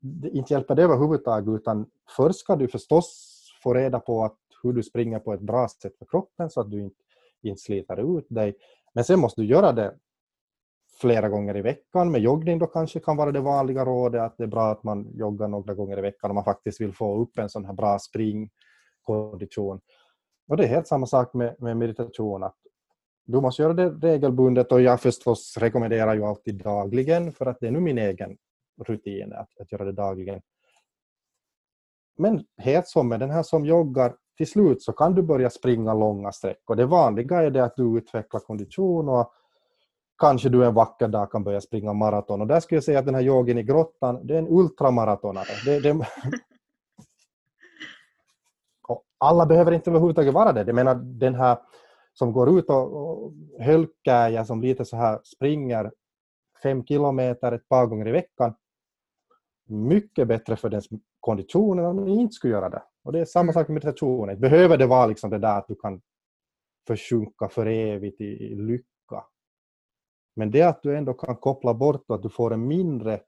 Det, 0.00 0.28
inte 0.28 0.54
hjälper 0.54 0.74
det 0.74 0.82
överhuvudtaget 0.82 1.60
utan 1.60 1.86
först 2.16 2.38
ska 2.38 2.56
du 2.56 2.68
förstås 2.68 3.38
få 3.62 3.74
reda 3.74 4.00
på 4.00 4.24
att 4.24 4.38
hur 4.62 4.72
du 4.72 4.82
springer 4.82 5.18
på 5.18 5.32
ett 5.32 5.40
bra 5.40 5.68
sätt 5.68 5.98
för 5.98 6.06
kroppen 6.06 6.50
så 6.50 6.60
att 6.60 6.70
du 6.70 6.82
inte, 6.82 6.96
inte 7.42 7.60
sliter 7.60 8.18
ut 8.18 8.26
dig. 8.28 8.54
Men 8.94 9.04
sen 9.04 9.20
måste 9.20 9.40
du 9.40 9.46
göra 9.46 9.72
det 9.72 9.94
flera 11.00 11.28
gånger 11.28 11.56
i 11.56 11.62
veckan. 11.62 12.10
Med 12.10 12.20
joggning 12.20 12.58
då 12.58 12.66
kanske 12.66 13.00
kan 13.00 13.16
vara 13.16 13.32
det 13.32 13.40
vanliga 13.40 13.84
rådet 13.84 14.20
att 14.20 14.36
det 14.38 14.44
är 14.44 14.48
bra 14.48 14.70
att 14.70 14.82
man 14.82 15.08
joggar 15.14 15.48
några 15.48 15.74
gånger 15.74 15.98
i 15.98 16.02
veckan 16.02 16.30
om 16.30 16.34
man 16.34 16.44
faktiskt 16.44 16.80
vill 16.80 16.92
få 16.92 17.22
upp 17.22 17.38
en 17.38 17.48
sån 17.48 17.64
här 17.64 17.72
bra 17.72 17.98
springkondition. 17.98 19.80
Och 20.48 20.56
det 20.56 20.64
är 20.64 20.68
helt 20.68 20.86
samma 20.86 21.06
sak 21.06 21.34
med, 21.34 21.56
med 21.58 21.76
meditation. 21.76 22.42
Att 22.42 22.56
du 23.24 23.40
måste 23.40 23.62
göra 23.62 23.72
det 23.72 23.88
regelbundet 23.88 24.72
och 24.72 24.80
jag 24.80 25.00
förstås 25.00 25.56
rekommenderar 25.58 26.14
ju 26.14 26.24
alltid 26.24 26.54
dagligen 26.54 27.32
för 27.32 27.46
att 27.46 27.60
det 27.60 27.66
är 27.66 27.70
nu 27.70 27.80
min 27.80 27.98
egen 27.98 28.36
rutin 28.86 29.32
att, 29.32 29.60
att 29.60 29.72
göra 29.72 29.84
det 29.84 29.92
dagligen. 29.92 30.40
Men 32.18 32.44
helt 32.58 32.88
som 32.88 33.08
med 33.08 33.20
den 33.20 33.30
här 33.30 33.42
som 33.42 33.64
joggar, 33.64 34.14
till 34.36 34.46
slut 34.46 34.82
så 34.82 34.92
kan 34.92 35.14
du 35.14 35.22
börja 35.22 35.50
springa 35.50 35.94
långa 35.94 36.32
sträckor. 36.32 36.76
Det 36.76 36.86
vanliga 36.86 37.42
är 37.42 37.50
det 37.50 37.64
att 37.64 37.76
du 37.76 37.98
utvecklar 37.98 38.40
kondition 38.40 39.08
och 39.08 39.32
kanske 40.18 40.48
du 40.48 40.66
en 40.66 40.74
vacker 40.74 41.08
dag 41.08 41.30
kan 41.30 41.44
börja 41.44 41.60
springa 41.60 41.92
maraton. 41.92 42.40
Och 42.40 42.46
där 42.46 42.60
skulle 42.60 42.76
jag 42.76 42.84
säga 42.84 42.98
att 42.98 43.06
den 43.06 43.14
här 43.14 43.22
yogen 43.22 43.58
i 43.58 43.62
grottan, 43.62 44.26
det 44.26 44.34
är 44.34 44.38
en 44.38 44.48
ultramaratonare. 44.48 45.46
Det, 45.64 45.80
det... 45.80 46.06
alla 49.18 49.46
behöver 49.46 49.72
inte 49.72 49.90
överhuvudtaget 49.90 50.34
vara 50.34 50.52
det. 50.52 50.64
Jag 50.66 50.74
menar 50.74 50.94
den 50.94 51.34
här 51.34 51.58
som 52.12 52.32
går 52.32 52.58
ut 52.58 52.70
och, 52.70 52.96
och 52.96 53.32
hölkäja 53.58 54.44
som 54.44 54.62
lite 54.62 54.84
så 54.84 54.96
här 54.96 55.20
springer 55.24 55.92
fem 56.62 56.84
kilometer 56.84 57.52
ett 57.52 57.68
par 57.68 57.86
gånger 57.86 58.08
i 58.08 58.12
veckan. 58.12 58.54
Mycket 59.68 60.28
bättre 60.28 60.56
för 60.56 60.70
dens 60.70 60.88
kondition 61.20 61.78
än 61.78 61.84
om 61.84 61.96
man 61.96 62.08
inte 62.08 62.32
skulle 62.32 62.52
göra 62.52 62.68
det. 62.68 62.82
Och 63.04 63.12
det 63.12 63.20
är 63.20 63.24
samma 63.24 63.42
mm. 63.42 63.52
sak 63.52 63.68
med 63.68 63.74
meditationen. 63.74 64.40
Behöver 64.40 64.76
det 64.78 64.86
vara 64.86 65.06
liksom 65.06 65.30
det 65.30 65.38
där 65.38 65.58
att 65.58 65.68
du 65.68 65.74
kan 65.74 66.00
försjunka 66.86 67.48
för 67.48 67.66
evigt 67.66 68.20
i, 68.20 68.24
i 68.24 68.54
lycka 68.54 69.24
men 70.36 70.50
det 70.50 70.62
att 70.62 70.82
du 70.82 70.96
ändå 70.96 71.14
kan 71.14 71.36
koppla 71.36 71.74
bort 71.74 72.04
och 72.08 72.14
att 72.14 72.22
du 72.22 72.28
får 72.28 72.52
en 72.52 72.66
mindre 72.66 73.20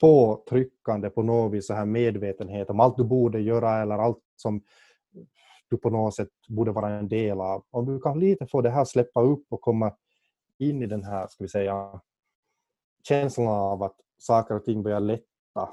påtryckande 0.00 1.10
på 1.10 1.22
något 1.22 1.52
vis 1.52 1.66
så 1.66 1.74
här 1.74 1.86
medvetenhet 1.86 2.70
om 2.70 2.80
allt 2.80 2.96
du 2.96 3.04
borde 3.04 3.40
göra 3.40 3.82
eller 3.82 3.98
allt 3.98 4.22
som 4.36 4.62
du 5.70 5.76
på 5.76 5.90
något 5.90 6.14
sätt 6.14 6.28
borde 6.48 6.72
vara 6.72 6.90
en 6.90 7.08
del 7.08 7.40
av. 7.40 7.64
Om 7.70 7.86
du 7.86 8.00
kan 8.00 8.20
lite 8.20 8.46
få 8.46 8.60
det 8.60 8.70
här 8.70 8.84
släppa 8.84 9.22
upp 9.22 9.44
och 9.48 9.60
komma 9.60 9.96
in 10.58 10.82
i 10.82 10.86
den 10.86 11.04
här, 11.04 11.26
ska 11.26 11.44
vi 11.44 11.48
säga, 11.48 12.00
känslan 13.08 13.48
av 13.48 13.82
att 13.82 13.96
saker 14.18 14.54
och 14.54 14.64
ting 14.64 14.82
börjar 14.82 15.00
lätta 15.00 15.68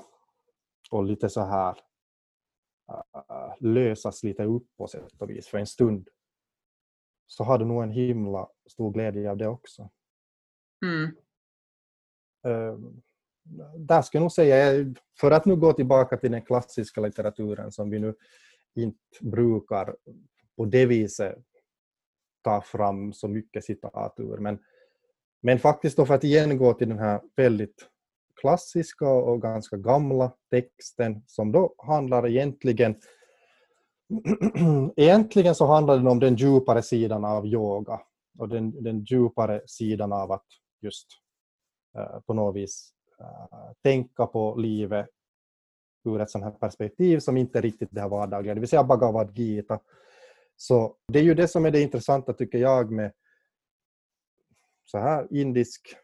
och 0.92 1.04
lite 1.04 1.30
så 1.30 1.42
här 1.42 1.78
uh, 2.92 3.54
lösas 3.60 4.24
lite 4.24 4.44
upp 4.44 4.68
på 4.78 4.88
sätt 4.88 5.22
och 5.22 5.30
vis 5.30 5.48
för 5.48 5.58
en 5.58 5.68
stund 5.68 6.10
så 7.28 7.44
har 7.44 7.58
du 7.58 7.66
nog 7.66 7.84
en 7.84 7.92
himla 7.92 8.48
stor 8.66 8.92
glädje 8.92 9.32
av 9.32 9.38
det 9.38 9.48
också. 9.48 9.90
Mm. 10.86 11.16
Ehm, 12.46 13.02
där 13.78 14.02
skulle 14.02 14.20
jag 14.20 14.24
nog 14.24 14.32
säga, 14.32 14.94
för 15.20 15.32
att 15.32 15.46
nu 15.46 15.56
gå 15.56 15.74
tillbaka 15.74 16.18
till 16.18 16.32
den 16.32 16.42
klassiska 16.42 17.02
litteraturen 17.02 17.72
som 17.72 17.90
vi 17.90 18.00
nu 18.00 18.16
inte 18.77 18.97
brukar 19.22 19.95
på 20.57 20.65
det 20.65 20.85
viset 20.85 21.35
ta 22.43 22.61
fram 22.61 23.14
så 23.14 23.27
mycket 23.27 23.65
citat 23.65 24.14
ur, 24.18 24.38
men, 24.38 24.60
men 25.41 25.60
faktiskt 25.60 25.97
då 25.97 26.06
för 26.06 26.14
att 26.14 26.23
igen 26.23 26.57
gå 26.57 26.73
till 26.73 26.89
den 26.89 26.99
här 26.99 27.22
väldigt 27.35 27.89
klassiska 28.41 29.10
och 29.10 29.41
ganska 29.41 29.77
gamla 29.77 30.31
texten 30.52 31.23
som 31.27 31.52
då 31.52 31.76
handlar 31.77 32.27
egentligen 32.27 32.95
egentligen 34.95 35.56
så 35.56 35.65
handlar 35.65 35.97
den 35.97 36.07
om 36.07 36.19
den 36.19 36.35
djupare 36.35 36.81
sidan 36.81 37.26
av 37.26 37.45
yoga 37.45 38.02
och 38.39 38.49
den, 38.49 38.84
den 38.84 39.03
djupare 39.03 39.61
sidan 39.65 40.14
av 40.14 40.31
att 40.31 40.45
just 40.81 41.07
eh, 41.97 42.19
på 42.19 42.34
något 42.34 42.56
vis 42.56 42.93
eh, 43.19 43.72
tänka 43.84 44.26
på 44.26 44.56
livet 44.56 45.10
ur 46.06 46.22
ett 46.22 46.30
sånt 46.30 46.44
här 46.44 46.52
perspektiv 46.52 47.19
som 47.19 47.38
inte 47.38 47.57
är 47.57 47.61
riktigt 47.61 47.90
det 47.91 48.02
här 48.02 48.10
vardagliga, 48.10 48.53
det 48.53 48.60
vill 48.60 48.69
säga 48.69 48.84
Bhagavad 48.84 49.38
Gita. 49.38 49.80
Så 50.56 50.95
det 51.07 51.19
är 51.19 51.23
ju 51.23 51.34
det 51.34 51.48
som 51.48 51.65
är 51.65 51.72
det 51.72 51.82
intressanta 51.82 52.34
tycker 52.34 52.57
jag 52.57 52.91
med 52.91 53.11
så 54.86 54.98
här 54.98 55.27
indisk 55.32 55.95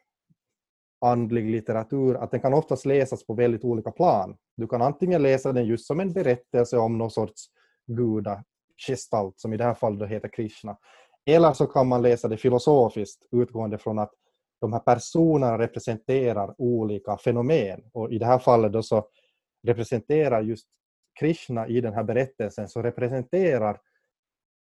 andlig 1.06 1.50
litteratur, 1.50 2.16
att 2.16 2.32
den 2.32 2.40
kan 2.40 2.54
oftast 2.54 2.86
läsas 2.86 3.26
på 3.26 3.34
väldigt 3.34 3.64
olika 3.64 3.92
plan. 3.92 4.38
Du 4.58 4.68
kan 4.68 4.82
antingen 4.82 5.22
läsa 5.22 5.54
den 5.54 5.66
just 5.66 5.88
som 5.88 6.00
en 6.00 6.14
berättelse 6.14 6.78
om 6.78 6.98
någon 6.98 7.12
sorts 7.12 7.46
gudagestalt, 7.88 9.40
som 9.40 9.54
i 9.54 9.58
det 9.58 9.64
här 9.64 9.74
fallet 9.74 10.10
heter 10.10 10.30
Krishna. 10.30 10.78
Eller 11.26 11.54
så 11.54 11.66
kan 11.66 11.88
man 11.88 12.02
läsa 12.02 12.28
det 12.28 12.38
filosofiskt 12.38 13.28
utgående 13.32 13.78
från 13.78 14.00
att 14.00 14.12
de 14.62 14.74
här 14.74 14.80
personerna 14.80 15.58
representerar 15.58 16.56
olika 16.58 17.18
fenomen 17.18 17.82
och 17.94 18.12
i 18.12 18.18
det 18.18 18.26
här 18.26 18.40
fallet 18.40 18.74
då 18.74 18.84
så 18.84 19.08
representerar 19.64 20.42
just 20.42 20.68
Krishna 21.20 21.68
i 21.68 21.82
den 21.82 21.94
här 21.94 22.04
berättelsen 22.04 22.68
så 22.68 22.82
representerar 22.82 23.80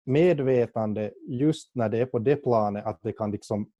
medvetande 0.06 1.12
just 1.28 1.74
när 1.74 1.88
det 1.88 1.98
är 1.98 2.06
på 2.06 2.18
det 2.18 2.36
planet 2.36 2.86
att 2.86 3.02
det 3.02 3.12
kan 3.12 3.30
liksom 3.30 3.70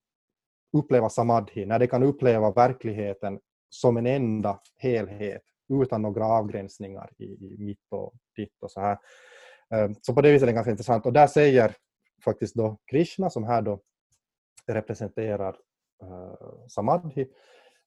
uppleva 0.77 1.09
samadhi, 1.09 1.65
när 1.65 1.79
det 1.79 1.87
kan 1.87 2.03
uppleva 2.03 2.51
verkligheten 2.51 3.39
som 3.69 3.97
en 3.97 4.05
enda 4.05 4.59
helhet 4.75 5.43
utan 5.83 6.01
några 6.01 6.25
avgränsningar 6.25 7.09
i, 7.17 7.25
i 7.25 7.55
mitt 7.59 7.87
och 7.91 8.13
ditt 8.35 8.63
och 8.63 8.71
så 8.71 8.81
här. 8.81 8.97
Ehm, 9.69 9.95
så 10.01 10.13
på 10.13 10.21
det 10.21 10.31
viset 10.31 10.43
är 10.43 10.47
det 10.47 10.53
ganska 10.53 10.71
intressant 10.71 11.05
och 11.05 11.13
där 11.13 11.27
säger 11.27 11.75
faktiskt 12.23 12.55
då 12.55 12.77
Krishna 12.91 13.29
som 13.29 13.43
här 13.43 13.61
då 13.61 13.79
representerar 14.67 15.55
uh, 16.03 16.67
Samadhi. 16.67 17.27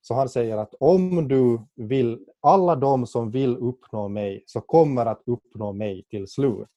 Så 0.01 0.15
han 0.15 0.29
säger 0.29 0.57
att 0.59 0.75
om 0.81 1.29
du 1.29 1.61
vill, 1.75 2.27
alla 2.41 2.77
de 2.77 3.07
som 3.07 3.31
vill 3.31 3.57
uppnå 3.57 4.09
mig 4.09 4.45
så 4.47 4.61
kommer 4.61 5.07
att 5.07 5.23
uppnå 5.27 5.73
mig 5.73 6.05
till 6.11 6.27
slut. 6.29 6.69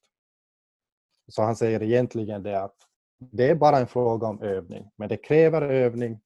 Så 1.28 1.42
han 1.42 1.56
säger 1.56 1.82
egentligen 1.82 2.42
det 2.42 2.62
att 2.62 2.76
det 3.18 3.50
är 3.50 3.54
bara 3.54 3.78
en 3.78 3.86
fråga 3.86 4.26
om 4.26 4.42
övning, 4.42 4.90
men 4.96 5.08
det 5.08 5.16
kräver 5.16 5.62
övning. 5.62 6.20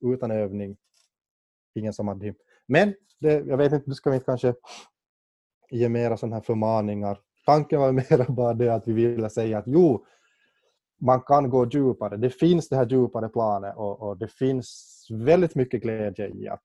Utan 0.00 0.30
övning, 0.30 0.76
ingen 1.74 1.92
samadhi. 1.92 2.34
Men 2.66 2.94
det, 3.20 3.32
jag 3.32 3.56
vet 3.56 3.72
inte, 3.72 3.90
du 3.90 3.94
ska 3.94 4.10
vi 4.10 4.16
inte 4.16 4.26
kanske 4.26 4.54
ge 5.70 5.88
mera 5.88 6.16
sådana 6.16 6.36
här 6.36 6.42
förmaningar. 6.42 7.20
Tanken 7.46 7.80
var 7.80 7.92
mera 7.92 8.24
bara 8.32 8.54
det 8.54 8.74
att 8.74 8.88
vi 8.88 8.92
ville 8.92 9.30
säga 9.30 9.58
att 9.58 9.66
jo, 9.66 10.06
man 11.00 11.20
kan 11.20 11.50
gå 11.50 11.66
djupare. 11.66 12.16
Det 12.16 12.30
finns 12.30 12.68
det 12.68 12.76
här 12.76 12.86
djupare 12.86 13.28
planet 13.28 13.76
och, 13.76 14.02
och 14.02 14.16
det 14.16 14.28
finns 14.28 14.95
väldigt 15.10 15.54
mycket 15.54 15.82
glädje 15.82 16.28
i 16.28 16.48
att, 16.48 16.62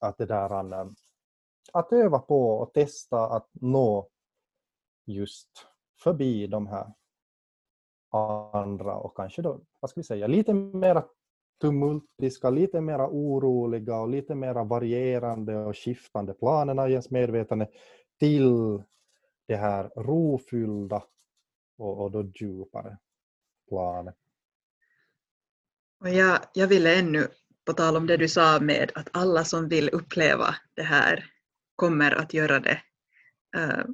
att, 0.00 0.18
det 0.18 0.26
där, 0.26 0.74
um, 0.80 0.94
att 1.72 1.92
öva 1.92 2.18
på 2.18 2.50
och 2.50 2.72
testa 2.72 3.26
att 3.26 3.48
nå 3.52 4.08
just 5.06 5.50
förbi 6.02 6.46
de 6.46 6.66
här 6.66 6.92
andra 8.52 8.96
och 8.96 9.16
kanske 9.16 9.42
då, 9.42 9.60
vad 9.80 9.90
ska 9.90 10.00
vi 10.00 10.04
säga, 10.04 10.26
lite 10.26 10.54
mera 10.54 11.04
tumultiska, 11.60 12.50
lite 12.50 12.80
mera 12.80 13.08
oroliga 13.08 14.00
och 14.00 14.08
lite 14.08 14.34
mera 14.34 14.64
varierande 14.64 15.56
och 15.56 15.76
skiftande 15.76 16.34
planerna 16.34 16.88
i 16.88 16.90
ens 16.90 17.10
medvetande 17.10 17.68
till 18.18 18.82
det 19.46 19.56
här 19.56 19.90
rofyllda 19.96 21.04
och, 21.78 22.02
och 22.02 22.10
då 22.10 22.22
djupare 22.22 22.98
planet. 23.68 24.21
Och 26.02 26.10
jag, 26.10 26.38
jag 26.52 26.68
ville 26.68 26.94
ännu, 26.94 27.28
på 27.66 27.72
tal 27.72 27.96
om 27.96 28.06
det 28.06 28.16
du 28.16 28.28
sa 28.28 28.60
med 28.60 28.92
att 28.94 29.08
alla 29.12 29.44
som 29.44 29.68
vill 29.68 29.88
uppleva 29.88 30.56
det 30.76 30.82
här 30.82 31.26
kommer 31.76 32.10
att 32.10 32.34
göra 32.34 32.60
det, 32.60 32.82
uh, 33.56 33.84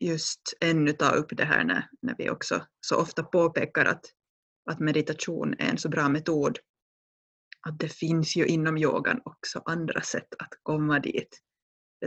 just 0.00 0.40
ännu 0.60 0.92
ta 0.92 1.10
upp 1.10 1.36
det 1.36 1.44
här 1.44 1.64
när, 1.64 1.88
när 2.02 2.14
vi 2.18 2.30
också 2.30 2.66
så 2.80 2.96
ofta 2.96 3.22
påpekar 3.22 3.84
att, 3.84 4.04
att 4.70 4.80
meditation 4.80 5.54
är 5.58 5.70
en 5.70 5.78
så 5.78 5.88
bra 5.88 6.08
metod 6.08 6.58
att 7.68 7.78
det 7.78 7.88
finns 7.88 8.36
ju 8.36 8.46
inom 8.46 8.78
yogan 8.78 9.20
också 9.24 9.62
andra 9.64 10.00
sätt 10.00 10.34
att 10.38 10.50
komma 10.62 10.98
dit. 10.98 11.40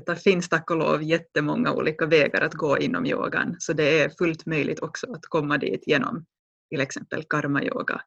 Det 0.06 0.16
finns 0.16 0.50
tack 0.50 0.72
och 0.72 0.78
lov 0.78 1.04
jättemånga 1.04 1.74
olika 1.74 2.06
vägar 2.06 2.42
att 2.42 2.54
gå 2.54 2.78
inom 2.78 3.06
yogan, 3.06 3.56
så 3.60 3.74
det 3.74 4.00
är 4.00 4.10
fullt 4.10 4.46
möjligt 4.46 4.80
också 4.80 5.14
att 5.14 5.26
komma 5.26 5.58
dit 5.58 5.88
genom 5.88 6.26
till 6.70 6.82
exempel 6.82 7.24
karma-yoga 7.24 8.02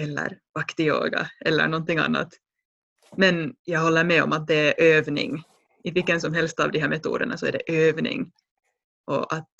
eller 0.00 0.38
bhakti-yoga 0.54 1.26
eller 1.44 1.68
någonting 1.68 1.98
annat. 1.98 2.28
Men 3.16 3.54
jag 3.64 3.80
håller 3.80 4.04
med 4.04 4.22
om 4.22 4.32
att 4.32 4.46
det 4.46 4.54
är 4.54 4.96
övning. 4.96 5.42
I 5.84 5.90
vilken 5.90 6.20
som 6.20 6.34
helst 6.34 6.60
av 6.60 6.72
de 6.72 6.78
här 6.78 6.88
metoderna 6.88 7.36
så 7.36 7.46
är 7.46 7.52
det 7.52 7.88
övning. 7.88 8.32
Och 9.06 9.32
att, 9.32 9.50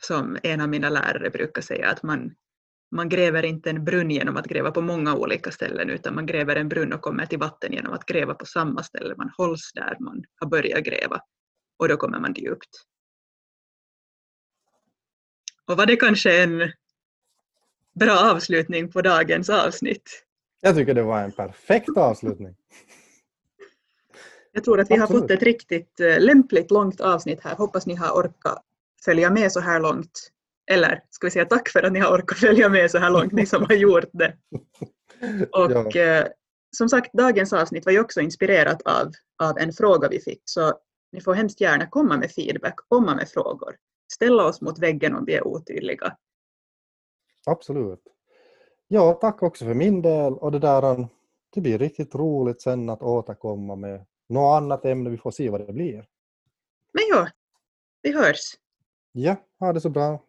som 0.00 0.38
en 0.42 0.60
av 0.60 0.68
mina 0.68 0.88
lärare 0.88 1.30
brukar 1.30 1.62
säga, 1.62 1.90
att 1.90 2.02
man, 2.02 2.34
man 2.90 3.08
gräver 3.08 3.42
inte 3.42 3.70
en 3.70 3.84
brunn 3.84 4.10
genom 4.10 4.36
att 4.36 4.46
gräva 4.46 4.70
på 4.70 4.80
många 4.80 5.14
olika 5.14 5.50
ställen, 5.50 5.90
utan 5.90 6.14
man 6.14 6.26
gräver 6.26 6.56
en 6.56 6.68
brunn 6.68 6.92
och 6.92 7.00
kommer 7.00 7.26
till 7.26 7.38
vatten 7.38 7.72
genom 7.72 7.92
att 7.92 8.06
gräva 8.06 8.34
på 8.34 8.46
samma 8.46 8.82
ställe. 8.82 9.14
Man 9.16 9.30
hålls 9.36 9.72
där 9.74 9.96
man 10.00 10.24
har 10.40 10.48
börjat 10.48 10.84
gräva 10.84 11.20
och 11.78 11.88
då 11.88 11.96
kommer 11.96 12.20
man 12.20 12.34
djupt. 12.34 12.70
Och 15.66 15.76
var 15.76 15.86
det 15.86 15.96
kanske 15.96 16.42
en 16.42 16.72
bra 18.00 18.30
avslutning 18.30 18.92
på 18.92 19.02
dagens 19.02 19.50
avsnitt? 19.50 20.22
Jag 20.60 20.76
tycker 20.76 20.94
det 20.94 21.02
var 21.02 21.22
en 21.22 21.32
perfekt 21.32 21.96
avslutning. 21.96 22.54
Jag 24.52 24.64
tror 24.64 24.80
att 24.80 24.90
vi 24.90 24.94
Absolut. 24.94 25.10
har 25.10 25.20
fått 25.20 25.30
ett 25.30 25.42
riktigt 25.42 26.00
eh, 26.00 26.20
lämpligt 26.20 26.70
långt 26.70 27.00
avsnitt 27.00 27.40
här. 27.40 27.54
Hoppas 27.56 27.86
ni 27.86 27.94
har 27.94 28.10
orkat 28.10 28.62
följa 29.04 29.30
med 29.30 29.52
så 29.52 29.60
här 29.60 29.80
långt. 29.80 30.30
Eller 30.70 31.02
ska 31.10 31.26
vi 31.26 31.30
säga 31.30 31.44
tack 31.44 31.68
för 31.68 31.82
att 31.82 31.92
ni 31.92 31.98
har 31.98 32.18
orkat 32.18 32.38
följa 32.38 32.68
med 32.68 32.90
så 32.90 32.98
här 32.98 33.10
långt, 33.10 33.32
ni 33.32 33.46
som 33.46 33.62
har 33.62 33.74
gjort 33.74 34.10
det. 34.12 34.36
Och 35.52 35.72
ja. 35.72 36.00
eh, 36.00 36.26
som 36.76 36.88
sagt, 36.88 37.12
dagens 37.12 37.52
avsnitt 37.52 37.84
var 37.84 37.92
ju 37.92 38.00
också 38.00 38.20
inspirerat 38.20 38.82
av, 38.82 39.12
av 39.42 39.58
en 39.58 39.72
fråga 39.72 40.08
vi 40.08 40.20
fick, 40.20 40.42
så 40.44 40.74
ni 41.12 41.20
får 41.20 41.34
hemskt 41.34 41.60
gärna 41.60 41.86
komma 41.86 42.16
med 42.16 42.30
feedback, 42.30 42.76
komma 42.88 43.14
med 43.14 43.28
frågor. 43.28 43.74
Ställa 44.12 44.44
oss 44.44 44.60
mot 44.60 44.78
väggen 44.78 45.14
om 45.14 45.24
vi 45.24 45.34
är 45.34 45.46
otydliga. 45.46 46.16
Absolut. 47.46 48.02
Ja, 48.88 49.12
tack 49.12 49.42
också 49.42 49.64
för 49.64 49.74
min 49.74 50.02
del 50.02 50.32
och 50.32 50.52
det 50.52 50.58
där, 50.58 51.08
det 51.54 51.60
blir 51.60 51.78
riktigt 51.78 52.14
roligt 52.14 52.62
sen 52.62 52.88
att 52.88 53.02
återkomma 53.02 53.76
med 53.76 54.06
något 54.28 54.56
annat 54.62 54.84
ämne, 54.84 55.10
vi 55.10 55.18
får 55.18 55.30
se 55.30 55.50
vad 55.50 55.66
det 55.66 55.72
blir. 55.72 56.06
Men 56.92 57.04
ja, 57.10 57.28
vi 58.02 58.12
hörs. 58.12 58.54
Ja, 59.12 59.36
ha 59.58 59.72
det 59.72 59.80
så 59.80 59.90
bra. 59.90 60.25